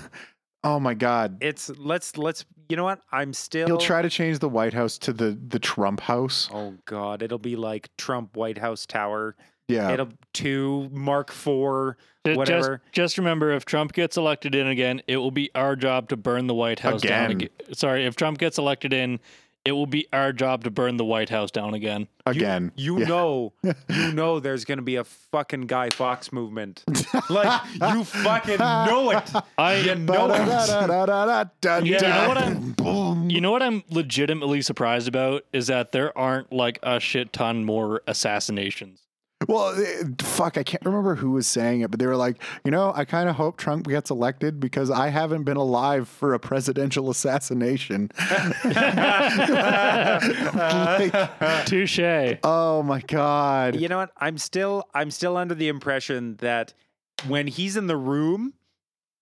oh 0.65 0.79
my 0.79 0.93
god. 0.93 1.37
It's 1.39 1.69
let's 1.77 2.17
let's 2.17 2.43
you 2.67 2.75
know 2.75 2.83
what? 2.83 2.99
I'm 3.11 3.31
still 3.31 3.67
He'll 3.67 3.77
try 3.77 4.01
to 4.01 4.09
change 4.09 4.39
the 4.39 4.49
White 4.49 4.73
House 4.73 4.97
to 4.99 5.13
the 5.13 5.37
the 5.47 5.59
Trump 5.59 6.01
House. 6.01 6.49
Oh 6.51 6.73
god, 6.85 7.21
it'll 7.21 7.37
be 7.37 7.55
like 7.55 7.89
Trump 7.97 8.35
White 8.35 8.57
House 8.57 8.85
Tower. 8.85 9.35
Yeah. 9.67 9.91
It'll 9.91 10.09
two 10.33 10.89
Mark 10.91 11.31
Four. 11.31 11.97
Whatever. 12.23 12.81
Just, 12.85 12.93
just 12.93 13.17
remember, 13.19 13.51
if 13.51 13.65
Trump 13.65 13.93
gets 13.93 14.17
elected 14.17 14.55
in 14.55 14.67
again, 14.67 15.01
it 15.07 15.17
will 15.17 15.31
be 15.31 15.51
our 15.53 15.75
job 15.75 16.09
to 16.09 16.17
burn 16.17 16.47
the 16.47 16.55
White 16.55 16.79
House 16.79 17.01
down 17.01 17.31
Again. 17.31 17.49
again. 17.59 17.75
Sorry, 17.75 18.05
if 18.05 18.15
Trump 18.15 18.39
gets 18.39 18.57
elected 18.57 18.93
in, 18.93 19.19
it 19.65 19.71
will 19.71 19.87
be 19.87 20.07
our 20.13 20.31
job 20.31 20.63
to 20.63 20.69
burn 20.71 20.97
the 20.97 21.03
White 21.05 21.29
House 21.29 21.49
down 21.51 21.73
again. 21.73 22.07
Again. 22.27 22.71
You 22.75 22.99
Yeah. 22.99 23.07
know, 23.07 23.53
you 23.89 24.11
know, 24.13 24.39
there's 24.39 24.63
gonna 24.63 24.81
be 24.83 24.95
a 24.95 25.03
fucking 25.03 25.61
Guy 25.67 25.89
Fawkes 25.89 26.31
movement. 26.31 26.83
like 27.29 27.61
you 27.81 28.03
fucking 28.03 28.59
know 28.59 29.09
it. 29.11 29.31
I, 29.57 29.75
You 29.77 29.95
know 29.95 30.31
it. 30.31 30.39
You 31.85 31.99
know 31.99 32.27
what 32.27 32.37
I'm- 32.37 32.71
boom. 32.73 33.29
you 33.29 33.41
know 33.41 33.51
what 33.51 33.63
I'm 33.63 33.83
legitimately 33.89 34.61
surprised 34.61 35.07
about 35.07 35.43
is 35.51 35.67
that 35.67 35.91
there 35.91 36.15
aren't 36.17 36.51
like 36.53 36.79
a 36.83 36.99
shit 36.99 37.33
ton 37.33 37.65
more 37.65 38.01
assassinations. 38.07 39.01
Well, 39.47 39.75
eh, 39.79 40.03
fuck, 40.19 40.57
I 40.57 40.63
can't 40.63 40.83
remember 40.85 41.15
who 41.15 41.31
was 41.31 41.47
saying 41.47 41.81
it, 41.81 41.91
but 41.91 41.99
they 41.99 42.07
were 42.07 42.15
like, 42.15 42.41
you 42.63 42.71
know, 42.71 42.91
I 42.95 43.05
kind 43.05 43.29
of 43.29 43.35
hope 43.35 43.57
Trump 43.57 43.87
gets 43.87 44.09
elected 44.09 44.59
because 44.59 44.89
I 44.89 45.09
haven't 45.09 45.43
been 45.43 45.57
alive 45.57 46.07
for 46.07 46.33
a 46.33 46.39
presidential 46.39 47.09
assassination. 47.09 48.11
Like, 50.55 51.65
Touche. 51.65 52.37
oh 52.43 52.83
my 52.83 53.01
god. 53.01 53.75
you 53.79 53.87
know 53.87 53.97
what? 53.97 54.11
I'm 54.17 54.37
still 54.37 54.87
I'm 54.93 55.11
still 55.11 55.37
under 55.37 55.55
the 55.55 55.67
impression 55.67 56.35
that 56.37 56.73
when 57.27 57.47
he's 57.47 57.75
in 57.77 57.87
the 57.87 57.97
room, 57.97 58.53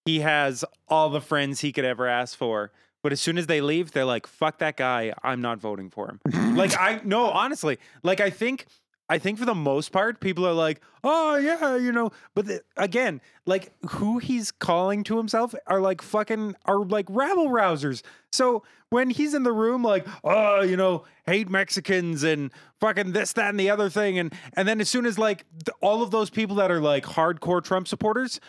he 0.06 0.20
has 0.20 0.66
all 0.88 1.10
the 1.10 1.22
friends 1.22 1.62
he 1.62 1.72
could 1.72 1.86
ever 1.86 2.08
ask 2.08 2.38
for. 2.38 2.72
But 3.02 3.12
as 3.12 3.20
soon 3.20 3.38
as 3.38 3.48
they 3.48 3.60
leave, 3.60 3.92
they're 3.92 4.06
like, 4.06 4.28
"Fuck 4.28 4.60
that 4.60 4.78
guy! 4.78 5.14
I'm 5.24 5.42
not 5.42 5.60
voting 5.60 5.90
for 5.90 6.10
him." 6.10 6.56
like 6.56 6.78
I 6.80 7.02
no, 7.04 7.26
honestly, 7.26 7.78
like 8.02 8.22
I 8.22 8.30
think 8.30 8.66
I 9.10 9.18
think 9.18 9.38
for 9.38 9.46
the 9.46 9.56
most 9.56 9.92
part, 9.92 10.20
people 10.20 10.46
are 10.46 10.54
like, 10.54 10.82
"Oh 11.04 11.36
yeah, 11.36 11.76
you 11.76 11.92
know." 11.92 12.12
But 12.36 12.46
the, 12.46 12.62
again, 12.78 13.22
like 13.46 13.74
who 13.90 14.18
he's 14.20 14.52
calling 14.52 15.04
to 15.06 15.18
himself 15.18 15.54
are 15.68 15.82
like 15.82 16.02
fucking 16.02 16.56
are 16.66 16.80
like 16.84 17.06
rabble 17.10 17.50
rousers. 17.50 18.02
So 18.32 18.64
when 18.90 19.10
he's 19.10 19.34
in 19.34 19.44
the 19.44 19.52
room, 19.52 19.84
like, 19.84 20.08
"Oh, 20.24 20.62
you 20.62 20.78
know, 20.78 21.04
hate 21.26 21.50
Mexicans 21.50 22.24
and 22.24 22.52
fucking 22.80 23.12
this, 23.12 23.34
that, 23.34 23.50
and 23.50 23.60
the 23.60 23.70
other 23.70 23.90
thing," 23.90 24.18
and 24.18 24.34
and 24.56 24.68
then 24.68 24.80
as 24.80 24.90
soon 24.90 25.06
as 25.06 25.20
like 25.20 25.46
all 25.82 26.02
of 26.02 26.12
those 26.12 26.30
people 26.30 26.56
that 26.58 26.72
are 26.72 26.82
like 26.82 27.04
hardcore 27.04 27.64
Trump 27.64 27.88
supporters. 27.88 28.40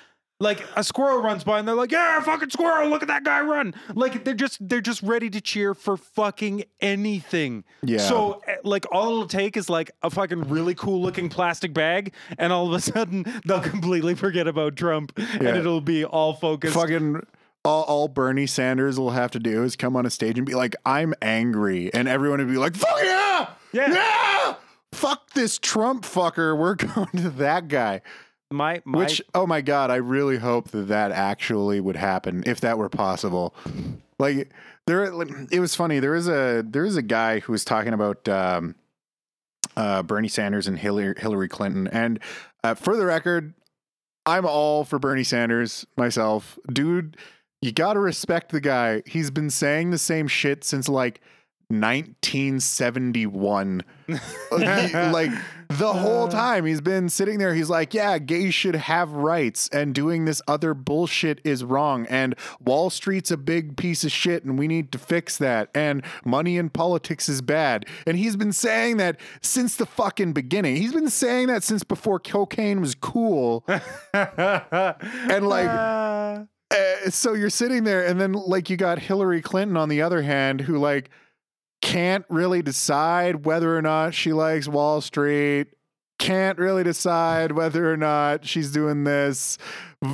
Like 0.41 0.67
a 0.75 0.83
squirrel 0.83 1.23
runs 1.23 1.45
by 1.45 1.61
and 1.61 1.67
they're 1.69 1.77
like, 1.77 1.93
"Yeah, 1.93 2.21
fucking 2.21 2.51
squirrel! 2.51 2.89
Look 2.91 3.03
at 3.03 3.09
that 3.09 3.23
guy 3.25 3.41
run!" 3.41 3.73
Like 3.95 4.25
they're 4.25 4.35
just 4.35 4.59
they're 4.69 4.81
just 4.81 5.01
ready 5.03 5.31
to 5.31 5.41
cheer 5.41 5.75
for 5.75 5.97
fucking 5.97 6.65
anything. 6.81 7.63
Yeah. 7.83 7.99
So 7.99 8.43
eh, 8.49 8.57
like 8.65 8.85
all 8.91 9.07
it'll 9.13 9.27
take 9.29 9.57
is 9.57 9.71
like 9.71 9.93
a 10.03 10.11
fucking 10.11 10.49
really 10.49 10.75
cool 10.75 11.01
looking 11.01 11.29
plastic 11.29 11.73
bag, 11.73 12.13
and 12.37 12.53
all 12.53 12.67
of 12.67 12.73
a 12.73 12.81
sudden 12.93 13.25
they'll 13.45 13.61
completely 13.61 14.17
forget 14.17 14.49
about 14.49 14.75
Trump, 14.77 15.13
Yeah. 15.17 15.25
and 15.49 15.57
it'll 15.57 15.81
be 15.81 16.05
all 16.05 16.35
focused. 16.35 16.75
Fucking 16.75 17.25
all, 17.65 17.85
all 17.85 18.09
Bernie 18.09 18.47
Sanders 18.49 18.99
will 18.99 19.11
have 19.13 19.31
to 19.31 19.39
do 19.39 19.63
is 19.63 19.77
come 19.77 19.95
on 19.97 20.05
a 20.05 20.11
stage 20.11 20.37
and 20.37 20.47
be 20.47 20.55
like, 20.55 20.75
I'm 20.85 21.15
angry. 21.23 21.95
And 21.95 22.09
everyone 22.09 22.41
would 22.41 22.49
be 22.51 22.59
like, 22.59 22.77
fuck 22.77 22.99
yeah! 23.03 23.51
Yeah. 23.73 23.93
Yeah! 23.93 24.55
Fuck 24.93 25.31
this 25.31 25.59
Trump 25.59 26.05
fucker. 26.05 26.59
We're 26.59 26.75
going 26.75 27.09
to 27.23 27.31
that 27.31 27.69
guy. 27.69 28.03
My 28.51 28.83
my 28.85 28.99
Which, 28.99 29.23
oh 29.35 29.47
my 29.47 29.61
God, 29.61 29.91
I 29.91 29.97
really 29.97 30.39
hope 30.39 30.69
that 30.69 30.89
that 30.89 31.13
actually 31.13 31.81
would 31.81 31.97
happen 31.97 32.45
if 32.47 32.61
that 32.61 32.79
were 32.79 32.89
possible. 32.89 33.55
Like, 34.19 34.53
there, 34.87 35.05
it 35.51 35.59
was 35.61 35.75
funny. 35.75 35.99
There 35.99 36.15
is 36.15 36.29
a 36.29 36.65
there 36.67 36.85
is 36.85 36.97
a 36.97 37.03
guy 37.03 37.41
who 37.41 37.53
was 37.53 37.65
talking 37.65 37.93
about 37.93 38.29
um, 38.29 38.77
uh, 39.77 40.03
Bernie 40.03 40.29
Sanders 40.29 40.67
and 40.67 40.79
Hillary 40.79 41.15
Hillary 41.17 41.49
Clinton. 41.49 41.89
And 41.89 42.21
uh, 42.63 42.75
for 42.75 42.97
the 42.97 43.07
record, 43.07 43.55
I'm 44.27 44.47
all 44.47 44.85
for 44.85 44.99
Bernie 44.99 45.25
Sanders 45.25 45.87
myself, 45.97 46.59
dude. 46.73 47.17
You 47.61 47.73
got 47.73 47.95
to 47.95 48.01
respect 48.01 48.53
the 48.53 48.61
guy. 48.61 49.03
He's 49.07 49.31
been 49.31 49.51
saying 49.51 49.91
the 49.91 49.99
same 49.99 50.29
shit 50.29 50.65
since 50.65 50.89
like 50.89 51.21
1971. 51.69 53.83
Like, 54.51 55.31
the 55.71 55.93
whole 55.93 56.29
time 56.29 56.67
he's 56.67 56.83
been 56.83 57.09
sitting 57.09 57.39
there 57.39 57.55
he's 57.55 57.71
like 57.71 57.95
yeah 57.95 58.19
gays 58.19 58.55
should 58.55 58.77
have 58.77 59.11
rights 59.13 59.69
and 59.73 59.95
doing 59.95 60.27
this 60.27 60.43
other 60.47 60.75
bullshit 60.75 61.41
is 61.43 61.65
wrong 61.65 62.07
and 62.11 62.35
wall 62.61 62.91
street's 62.91 63.31
a 63.31 63.37
big 63.37 63.77
piece 63.77 64.05
of 64.05 64.13
shit 64.13 64.45
and 64.45 64.59
we 64.59 64.69
need 64.69 64.93
to 64.93 64.99
fix 64.99 65.39
that 65.39 65.71
and 65.75 66.05
money 66.25 66.57
in 66.59 66.69
politics 66.71 67.29
is 67.29 67.41
bad. 67.43 67.87
And 68.07 68.17
he's 68.19 68.37
been 68.37 68.53
saying 68.53 68.99
that 68.99 69.19
since 69.41 69.77
the 69.77 69.87
fucking 69.87 70.33
beginning. 70.33 70.77
He's 70.77 70.93
been 70.93 71.11
saying 71.11 71.49
that 71.49 71.63
since 71.63 71.83
before 71.83 72.19
cocaine 72.19 72.81
was 72.81 72.95
cool. 72.95 73.65
And 74.15 75.49
like 75.49 75.69
Uh, 75.69 76.45
uh, 76.71 77.11
so 77.11 77.35
you're 77.35 77.51
sitting 77.51 77.85
there 77.85 78.05
and 78.05 78.21
then 78.21 78.33
like 78.33 78.71
you 78.71 78.77
got 78.77 78.99
Hillary 78.99 79.41
Clinton 79.41 79.77
on 79.77 79.89
the 79.89 80.03
other 80.03 80.23
hand 80.23 80.63
who 80.63 80.79
like 80.79 81.11
can't 81.85 82.25
really 82.31 82.63
decide 82.63 83.45
whether 83.45 83.77
or 83.77 83.83
not 83.83 84.15
she 84.15 84.33
likes 84.33 84.67
Wall 84.67 85.03
Street 85.03 85.69
can't 86.19 86.59
really 86.59 86.83
decide 86.83 87.53
whether 87.53 87.93
or 87.93 87.97
not 87.97 88.47
she's 88.47 88.71
doing 88.71 89.05
this 89.05 89.59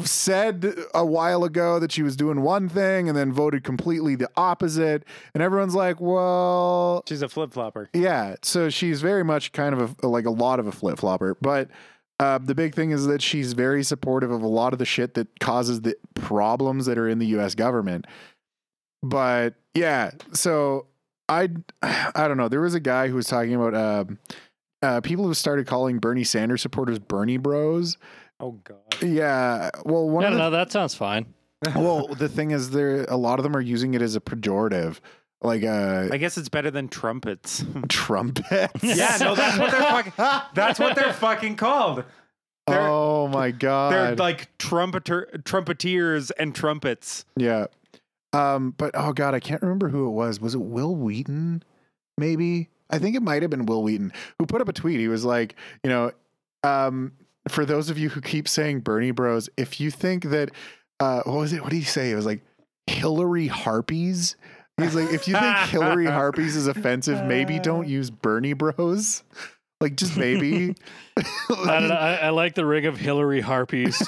said 0.03 0.75
a 0.95 1.07
while 1.07 1.45
ago 1.45 1.79
that 1.79 1.93
she 1.93 2.03
was 2.03 2.17
doing 2.17 2.41
one 2.41 2.69
thing 2.69 3.09
and 3.09 3.17
then 3.17 3.33
voted 3.33 3.63
completely 3.63 4.17
the 4.17 4.29
opposite 4.37 5.05
and 5.33 5.43
everyone's 5.43 5.75
like 5.75 6.01
well 6.01 7.05
she's 7.07 7.23
a 7.23 7.29
flip 7.29 7.53
flopper. 7.53 7.89
yeah, 7.93 8.35
so 8.43 8.69
she's 8.69 9.01
very 9.01 9.23
much 9.23 9.53
kind 9.53 9.73
of 9.73 9.95
a, 10.03 10.09
like 10.09 10.27
a 10.27 10.31
lot 10.31 10.59
of 10.59 10.67
a 10.67 10.73
flip 10.73 10.99
flopper, 10.99 11.37
but 11.41 11.69
uh, 12.19 12.39
the 12.39 12.55
big 12.55 12.75
thing 12.75 12.91
is 12.91 13.07
that 13.07 13.23
she's 13.23 13.53
very 13.53 13.85
supportive 13.85 14.33
of 14.33 14.43
a 14.43 14.49
lot 14.49 14.73
of 14.73 14.81
the 14.81 14.85
shit 14.85 15.15
that 15.15 15.39
causes 15.39 15.83
the 15.83 15.97
problems 16.15 16.87
that 16.87 16.99
are 16.99 17.09
in 17.09 17.19
the 17.19 17.27
U.S. 17.29 17.55
government. 17.55 18.07
But 19.03 19.55
yeah, 19.75 20.11
so 20.33 20.87
I 21.31 21.49
I 22.15 22.27
don't 22.29 22.37
know. 22.37 22.49
There 22.49 22.61
was 22.61 22.75
a 22.75 22.81
guy 22.81 23.09
who 23.09 23.15
was 23.15 23.27
talking 23.27 23.55
about 23.55 23.75
um, 23.75 24.19
uh, 24.83 25.01
people 25.01 25.25
who 25.25 25.33
started 25.35 25.67
calling 25.67 25.99
Bernie 25.99 26.25
Sanders 26.25 26.61
supporters 26.61 26.99
Bernie 26.99 27.37
Bros. 27.37 27.97
Oh 28.41 28.53
God. 28.65 28.77
Yeah. 29.03 29.71
Well, 29.85 30.09
one 30.09 30.23
No, 30.23 30.29
of 30.29 30.33
no, 30.33 30.39
the 30.39 30.45
no, 30.45 30.51
that 30.51 30.73
sounds 30.73 30.95
fine. 30.95 31.27
well, 31.77 32.09
the 32.09 32.29
thing 32.29 32.51
is, 32.51 32.71
there 32.71 33.05
a 33.05 33.17
lot 33.17 33.39
of 33.39 33.43
them 33.45 33.55
are 33.57 33.61
using 33.61 33.95
it 33.95 34.03
as 34.03 34.17
a 34.17 34.21
pejorative, 34.21 34.99
like 35.43 35.63
uh, 35.63 36.09
I 36.11 36.17
guess 36.17 36.37
it's 36.39 36.49
better 36.49 36.71
than 36.71 36.89
trumpets. 36.89 37.65
trumpets. 37.89 38.83
yeah, 38.83 39.17
no, 39.21 39.35
that's 39.35 39.59
what 39.59 39.71
they're 39.71 39.81
fucking. 39.81 40.13
That's 40.55 40.79
what 40.81 40.97
they're 40.97 41.13
fucking 41.13 41.57
called. 41.57 42.05
They're, 42.67 42.81
oh 42.81 43.29
my 43.29 43.51
god. 43.51 43.93
they're 43.93 44.17
like 44.17 44.57
trumpeter, 44.59 45.29
trumpeteers 45.45 46.31
and 46.39 46.55
trumpets. 46.55 47.25
Yeah. 47.37 47.67
Um, 48.33 48.75
but 48.77 48.93
oh 48.95 49.13
god, 49.13 49.35
I 49.35 49.41
can't 49.41 49.63
remember 49.63 49.89
who 49.89 50.07
it 50.07 50.13
was. 50.13 50.41
Was 50.41 50.55
it 50.55 50.61
Wil 50.61 50.95
Wheaton? 50.95 51.63
Maybe. 52.19 52.69
I 52.91 52.99
think 52.99 53.17
it 53.17 53.23
might 53.23 53.43
have 53.43 53.51
been 53.51 53.67
Wil 53.67 53.83
Wheaton 53.83 54.13
who 54.39 54.47
put 54.47 54.61
up 54.61 54.69
a 54.69 54.73
tweet. 54.73 55.01
He 55.01 55.09
was 55.09 55.25
like, 55.25 55.55
you 55.85 55.91
know, 55.91 56.13
um, 56.65 57.13
for 57.49 57.65
those 57.65 57.89
of 57.91 57.99
you 57.99 58.09
who 58.09 58.21
keep 58.21 58.49
saying 58.49 58.81
Bernie 58.81 59.11
Bros, 59.13 59.49
if 59.57 59.81
you 59.81 59.91
think 59.91 60.25
that 60.25 60.51
uh 60.99 61.23
what 61.25 61.39
was 61.39 61.53
it? 61.53 61.63
What 61.63 61.71
did 61.71 61.77
he 61.77 61.85
say? 61.85 62.11
It 62.11 62.17
was 62.17 62.27
like 62.27 62.43
Hillary 62.87 63.47
Harpies. 63.47 64.37
He's 64.77 64.95
like, 64.95 65.13
if 65.13 65.29
you 65.29 65.35
think 65.35 65.57
Hillary 65.69 66.07
Harpies 66.07 66.57
is 66.57 66.67
offensive, 66.67 67.25
maybe 67.27 67.59
don't 67.59 67.89
use 67.89 68.11
Bernie 68.11 68.55
Bros. 68.55 69.23
Like 69.81 69.97
just 69.97 70.17
maybe. 70.17 70.75
I, 71.17 71.25
don't 71.49 71.89
know, 71.89 71.95
I, 71.95 72.15
I 72.15 72.31
like 72.31 72.55
the 72.55 72.67
ring 72.67 72.87
of 72.87 72.99
Hillary 72.99 73.41
harpies. 73.41 73.99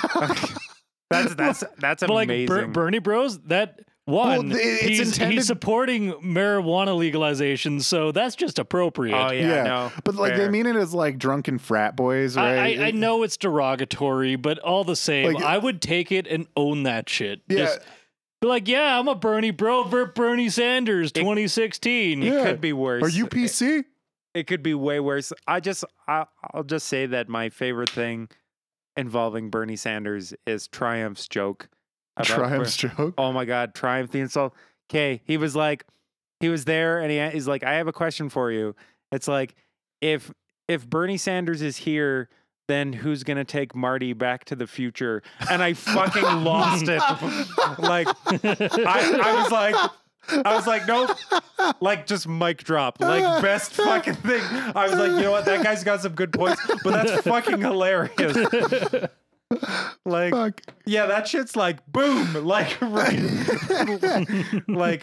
That's 1.11 1.35
that's 1.35 1.65
that's 1.79 2.01
but 2.03 2.11
like 2.11 2.29
amazing. 2.29 2.47
Ber- 2.47 2.67
Bernie 2.69 2.99
Bros, 2.99 3.39
that 3.41 3.81
one, 4.05 4.49
Well, 4.49 4.59
it's 4.59 4.81
he's, 4.81 5.01
intended- 5.01 5.37
he's 5.39 5.47
supporting 5.47 6.13
marijuana 6.15 6.97
legalization, 6.97 7.81
so 7.81 8.11
that's 8.13 8.35
just 8.35 8.59
appropriate. 8.59 9.15
oh 9.17 9.31
yeah, 9.33 9.49
Yeah, 9.49 9.63
no, 9.65 9.93
But 10.05 10.17
like 10.17 10.37
they 10.37 10.49
mean 10.49 10.67
it 10.67 10.77
as 10.77 10.93
like 10.93 11.19
drunken 11.19 11.59
frat 11.59 11.95
boys, 11.97 12.37
right? 12.37 12.79
I, 12.79 12.85
I, 12.85 12.87
I 12.87 12.91
know 12.91 13.23
it's 13.23 13.37
derogatory, 13.37 14.37
but 14.37 14.59
all 14.59 14.85
the 14.85 14.97
same, 14.97 15.33
Like- 15.33 15.45
I 15.45 15.57
would 15.59 15.81
take 15.81 16.11
it 16.11 16.27
and 16.27 16.47
own 16.57 16.83
that 16.85 17.09
shit. 17.09 17.43
Yeah. 17.49 17.59
Just 17.59 17.81
be 18.41 18.49
like, 18.49 18.67
yeah, 18.67 18.99
I'm 18.99 19.07
a 19.07 19.15
Bernie 19.15 19.53
bro, 19.53 19.85
Ver- 19.85 20.07
Bernie 20.07 20.49
Sanders, 20.49 21.13
2016. 21.13 22.23
it 22.23 22.27
Yeah. 22.33 22.43
could 22.45 22.61
be 22.61 22.73
worse. 22.73 23.05
Are 23.05 23.09
you 23.09 23.27
PC? 23.27 23.85
It 24.35 24.47
could 24.49 24.63
be 24.65 24.75
way 24.75 24.99
worse. 24.99 25.33
I 25.47 25.61
just 25.61 25.85
I, 26.09 26.25
I'll 26.53 26.65
just 26.65 26.89
say 26.89 27.07
that 27.07 27.29
my 27.29 27.51
favorite 27.51 27.91
thing 27.91 28.31
involving 28.97 29.51
Bernie 29.51 29.77
Sanders 29.77 30.35
is 30.47 30.67
Triumph's 30.69 31.29
joke. 31.29 31.69
Triumph's 32.23 32.77
joke. 32.77 33.15
Oh 33.17 33.33
my 33.33 33.45
God, 33.45 33.75
Triumph 33.75 34.11
the 34.11 34.21
insult. 34.21 34.55
Okay, 34.91 35.23
he 35.25 35.37
was 35.37 35.57
like, 35.57 35.85
he 36.41 36.49
was 36.49 36.65
there, 36.65 36.99
and 37.01 37.11
he, 37.11 37.31
he's 37.31 37.49
like, 37.49 37.65
I 37.65 37.75
have 37.75 37.89
a 37.89 37.93
question 37.93 38.29
for 38.29 38.51
you. 38.51 38.75
It's 39.11 39.29
like, 39.29 39.55
if 40.01 40.33
if 40.69 40.89
Bernie 40.89 41.17
Sanders 41.17 41.63
is 41.63 41.79
here, 41.79 42.29
then 42.69 42.93
who's 42.93 43.23
gonna 43.25 43.45
take 43.45 43.75
Marty 43.75 44.13
back 44.13 44.45
to 44.47 44.57
the 44.57 44.67
future? 44.67 45.23
And 45.51 45.63
I 45.63 45.73
fucking 45.75 46.45
lost 46.45 46.89
it. 46.89 47.03
Like, 47.79 48.09
I, 48.27 49.21
I 49.25 49.43
was 49.43 49.51
like, 49.51 49.75
I 50.45 50.55
was 50.55 50.67
like, 50.67 50.87
nope. 50.87 51.11
Like, 51.81 52.07
just 52.07 52.29
mic 52.29 52.63
drop. 52.63 53.01
Like, 53.01 53.43
best 53.43 53.73
fucking 53.73 54.15
thing. 54.15 54.43
I 54.75 54.89
was 54.89 54.95
like, 54.95 55.13
you 55.13 55.21
know 55.21 55.31
what? 55.31 55.45
That 55.45 55.65
guy's 55.65 55.85
got 55.85 56.01
some 56.01 56.15
good 56.15 56.33
points, 56.33 56.61
but 56.85 56.91
that's 56.93 57.23
fucking 57.23 57.61
hilarious. 57.61 58.37
Like, 60.05 60.33
Fuck. 60.33 60.61
yeah, 60.85 61.07
that 61.07 61.29
shit's 61.29 61.55
like 61.57 61.87
boom, 61.87 62.45
like 62.45 62.77
right, 62.83 63.21
like, 64.69 65.03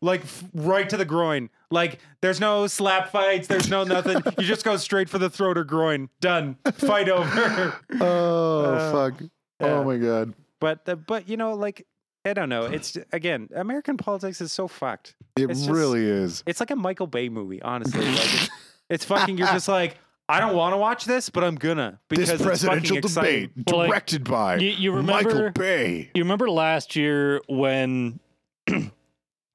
like 0.00 0.22
right 0.54 0.88
to 0.88 0.96
the 0.96 1.04
groin. 1.04 1.48
Like, 1.70 2.00
there's 2.20 2.40
no 2.40 2.66
slap 2.66 3.10
fights. 3.12 3.48
There's 3.48 3.68
no 3.68 3.84
nothing. 3.84 4.20
You 4.38 4.44
just 4.44 4.64
go 4.64 4.76
straight 4.76 5.08
for 5.08 5.18
the 5.18 5.30
throat 5.30 5.56
or 5.56 5.64
groin. 5.64 6.08
Done. 6.20 6.56
Fight 6.74 7.08
over. 7.08 7.74
Oh 8.00 8.64
Uh, 8.64 8.92
fuck. 8.92 9.20
yeah. 9.60 9.66
Oh 9.66 9.84
my 9.84 9.96
god. 9.96 10.34
But 10.60 10.84
the, 10.84 10.96
but 10.96 11.28
you 11.28 11.36
know, 11.36 11.54
like, 11.54 11.86
I 12.24 12.32
don't 12.34 12.48
know. 12.48 12.64
It's 12.64 12.96
again, 13.12 13.48
American 13.54 13.96
politics 13.96 14.40
is 14.40 14.52
so 14.52 14.68
fucked. 14.68 15.14
It 15.36 15.48
just- 15.48 15.70
really 15.70 16.04
is. 16.04 16.42
It's 16.46 16.60
like 16.60 16.70
a 16.70 16.76
Michael 16.76 17.06
Bay 17.06 17.28
movie, 17.28 17.62
honestly. 17.62 18.04
Like, 18.04 18.18
it's, 18.34 18.48
it's 18.90 19.04
fucking. 19.04 19.38
You're 19.38 19.48
just 19.48 19.68
like, 19.68 19.96
I 20.28 20.40
don't 20.40 20.54
want 20.56 20.72
to 20.72 20.76
watch 20.78 21.04
this, 21.04 21.28
but 21.28 21.44
I'm 21.44 21.56
gonna 21.56 22.00
because 22.08 22.26
This 22.28 22.34
it's 22.40 22.42
presidential 22.42 22.96
fucking 22.96 22.98
exciting. 23.10 23.40
debate 23.54 23.66
Well, 23.66 23.78
like, 23.80 23.88
directed 23.90 24.24
by 24.24 24.56
you- 24.56 24.70
you 24.70 24.92
Michael 25.02 25.30
remember- 25.32 25.50
Bay. 25.50 26.10
You 26.14 26.22
remember 26.22 26.48
last 26.48 26.96
year 26.96 27.40
when 27.48 28.18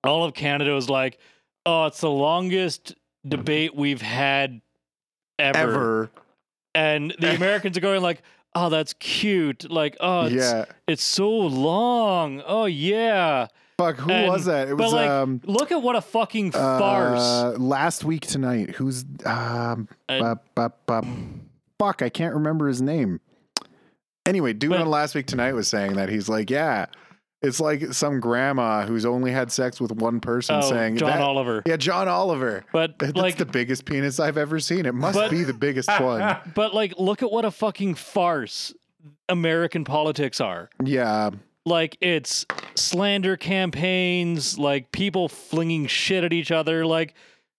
all 0.04 0.24
of 0.24 0.34
Canada 0.34 0.74
was 0.74 0.90
like, 0.90 1.18
"Oh, 1.66 1.86
it's 1.86 2.02
the 2.02 2.10
longest 2.12 2.94
debate 3.28 3.76
we've 3.76 4.02
had 4.02 4.62
ever,", 5.40 5.58
Ever. 5.60 6.12
and 6.76 7.16
the 7.20 7.36
Americans 7.36 7.78
are 7.78 7.82
going 7.82 8.02
like, 8.02 8.22
"Oh, 8.54 8.70
that's 8.70 8.94
cute!" 8.94 9.72
Like, 9.72 9.98
"Oh, 10.00 10.26
it's, 10.26 10.36
yeah. 10.36 10.66
it's 10.88 11.04
so 11.04 11.30
long." 11.32 12.44
Oh 12.46 12.66
yeah, 12.66 13.48
Fuck. 13.78 13.98
Who 13.98 14.10
and- 14.12 14.28
was 14.28 14.46
that? 14.46 14.70
It 14.70 14.78
but 14.78 14.86
was 14.86 14.94
like, 14.94 15.10
um 15.10 15.42
look 15.46 15.72
at 15.72 15.82
what 15.82 15.96
a 15.96 16.02
fucking 16.02 16.52
farce. 16.52 17.20
uh, 17.22 17.56
last 17.60 18.04
week 18.04 18.26
tonight. 18.26 18.72
Who's 18.72 19.06
um 19.26 19.88
Uh, 20.10 20.20
bup, 20.20 20.46
bup, 20.56 20.86
bup. 20.86 21.06
fuck, 21.80 22.02
I 22.02 22.10
can't 22.10 22.34
remember 22.34 22.68
his 22.68 22.82
name. 22.82 23.20
Anyway, 24.26 24.54
dude 24.54 24.72
But- 24.72 24.82
on 24.82 24.90
last 24.90 25.16
week 25.16 25.28
tonight 25.28 25.54
was 25.54 25.68
saying 25.68 25.94
that 25.94 26.10
he's 26.10 26.28
like, 26.28 26.50
yeah, 26.50 26.88
it's 27.44 27.60
like 27.60 27.94
some 27.94 28.20
grandma 28.20 28.84
who's 28.86 29.06
only 29.06 29.32
had 29.32 29.52
sex 29.52 29.80
with 29.80 29.92
one 29.92 30.20
person 30.20 30.56
oh, 30.56 30.62
saying 30.70 30.98
John 30.98 31.22
Oliver. 31.22 31.62
Yeah, 31.68 31.78
John 31.78 32.08
Oliver. 32.08 32.66
But 32.74 32.98
That's 32.98 33.16
like, 33.16 33.38
the 33.38 33.46
biggest 33.46 33.86
penis 33.86 34.20
I've 34.20 34.38
ever 34.38 34.60
seen. 34.60 34.86
It 34.88 34.96
must 34.96 35.16
But- 35.18 35.30
be 35.30 35.44
the 35.44 35.54
biggest 35.54 35.88
one. 36.02 36.36
but 36.56 36.74
like, 36.74 36.96
look 36.98 37.22
at 37.22 37.32
what 37.32 37.46
a 37.46 37.52
fucking 37.52 37.94
farce 37.94 38.74
American 39.30 39.86
politics 39.86 40.42
are. 40.42 40.70
Yeah. 40.84 41.30
Like 41.68 41.98
it's 42.02 42.46
slander 42.76 43.36
campaigns, 43.38 44.58
like 44.58 44.92
people 44.92 45.28
flinging 45.28 45.86
shit 45.88 46.24
at 46.24 46.34
each 46.34 46.52
other, 46.52 46.86
like 46.86 47.14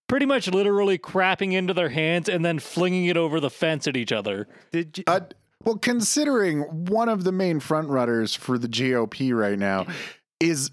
pretty 0.08 0.26
much 0.26 0.48
literally 0.48 0.98
crapping 0.98 1.52
into 1.52 1.74
their 1.74 1.90
hands 1.90 2.28
and 2.28 2.44
then 2.44 2.58
flinging 2.58 3.04
it 3.04 3.16
over 3.16 3.38
the 3.38 3.50
fence 3.50 3.86
at 3.86 3.96
each 3.96 4.10
other. 4.10 4.48
Did 4.72 4.98
you, 4.98 5.04
Uh, 5.06 5.20
well, 5.64 5.76
considering 5.76 6.62
one 6.86 7.08
of 7.08 7.24
the 7.24 7.32
main 7.32 7.60
front 7.60 7.88
runners 7.88 8.34
for 8.34 8.58
the 8.58 8.68
GOP 8.68 9.34
right 9.36 9.58
now 9.58 9.86
is 10.40 10.70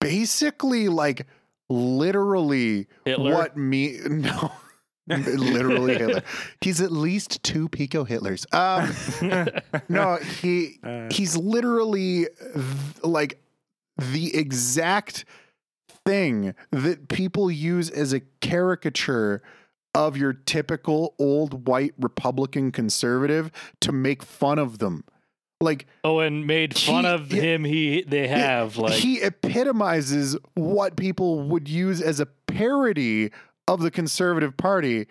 basically 0.00 0.88
like 0.88 1.26
literally 1.70 2.86
Hitler? 3.04 3.32
what 3.32 3.56
me 3.56 3.98
no 4.08 4.52
literally 5.36 5.94
Hitler. 5.96 6.22
He's 6.60 6.80
at 6.80 6.92
least 6.92 7.42
two 7.42 7.68
pico 7.68 8.04
Hitlers. 8.04 8.44
Um 8.54 8.92
no, 9.88 10.16
he 10.16 10.78
Uh. 10.82 11.08
he's 11.10 11.36
literally 11.36 12.26
th- 12.54 12.64
like 13.02 13.40
the 13.96 14.34
exact 14.36 15.24
thing 16.04 16.54
that 16.70 17.08
people 17.08 17.50
use 17.50 17.90
as 17.90 18.12
a 18.12 18.20
caricature 18.40 19.42
of 19.94 20.16
your 20.16 20.32
typical 20.32 21.14
old 21.18 21.66
white 21.66 21.94
Republican 21.98 22.70
conservative 22.70 23.50
to 23.80 23.90
make 23.92 24.22
fun 24.22 24.58
of 24.58 24.78
them. 24.78 25.02
Like 25.60 25.86
Oh, 26.04 26.20
and 26.20 26.46
made 26.46 26.78
fun 26.78 27.04
He- 27.04 27.10
of 27.10 27.30
him. 27.32 27.64
He 27.64 28.02
they 28.02 28.28
have 28.28 28.76
like 28.76 28.92
he 28.92 29.20
epitomizes 29.20 30.36
what 30.54 30.96
people 30.96 31.40
would 31.48 31.68
use 31.68 32.00
as 32.00 32.20
a 32.20 32.26
parody 32.46 33.30
of 33.68 33.80
the 33.82 33.90
conservative 33.92 34.56
party, 34.56 35.06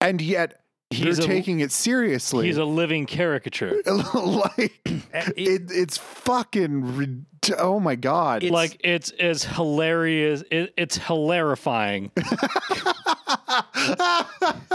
and 0.00 0.20
yet 0.20 0.60
He's 0.90 1.16
they're 1.16 1.24
a- 1.24 1.28
taking 1.28 1.58
it 1.60 1.72
seriously. 1.72 2.46
he's 2.46 2.58
a 2.58 2.64
living 2.64 3.06
caricature. 3.06 3.80
like 4.14 4.80
Uh, 5.14 5.30
it, 5.36 5.70
it's 5.70 5.96
fucking 5.96 6.96
rid- 6.96 7.24
oh 7.58 7.78
my 7.78 7.94
god 7.94 8.42
It's- 8.42 8.52
like 8.52 8.80
it's 8.82 9.10
as 9.12 9.44
hilarious. 9.44 10.42
It, 10.50 10.74
it's 10.76 10.98
hilarifying. 10.98 12.10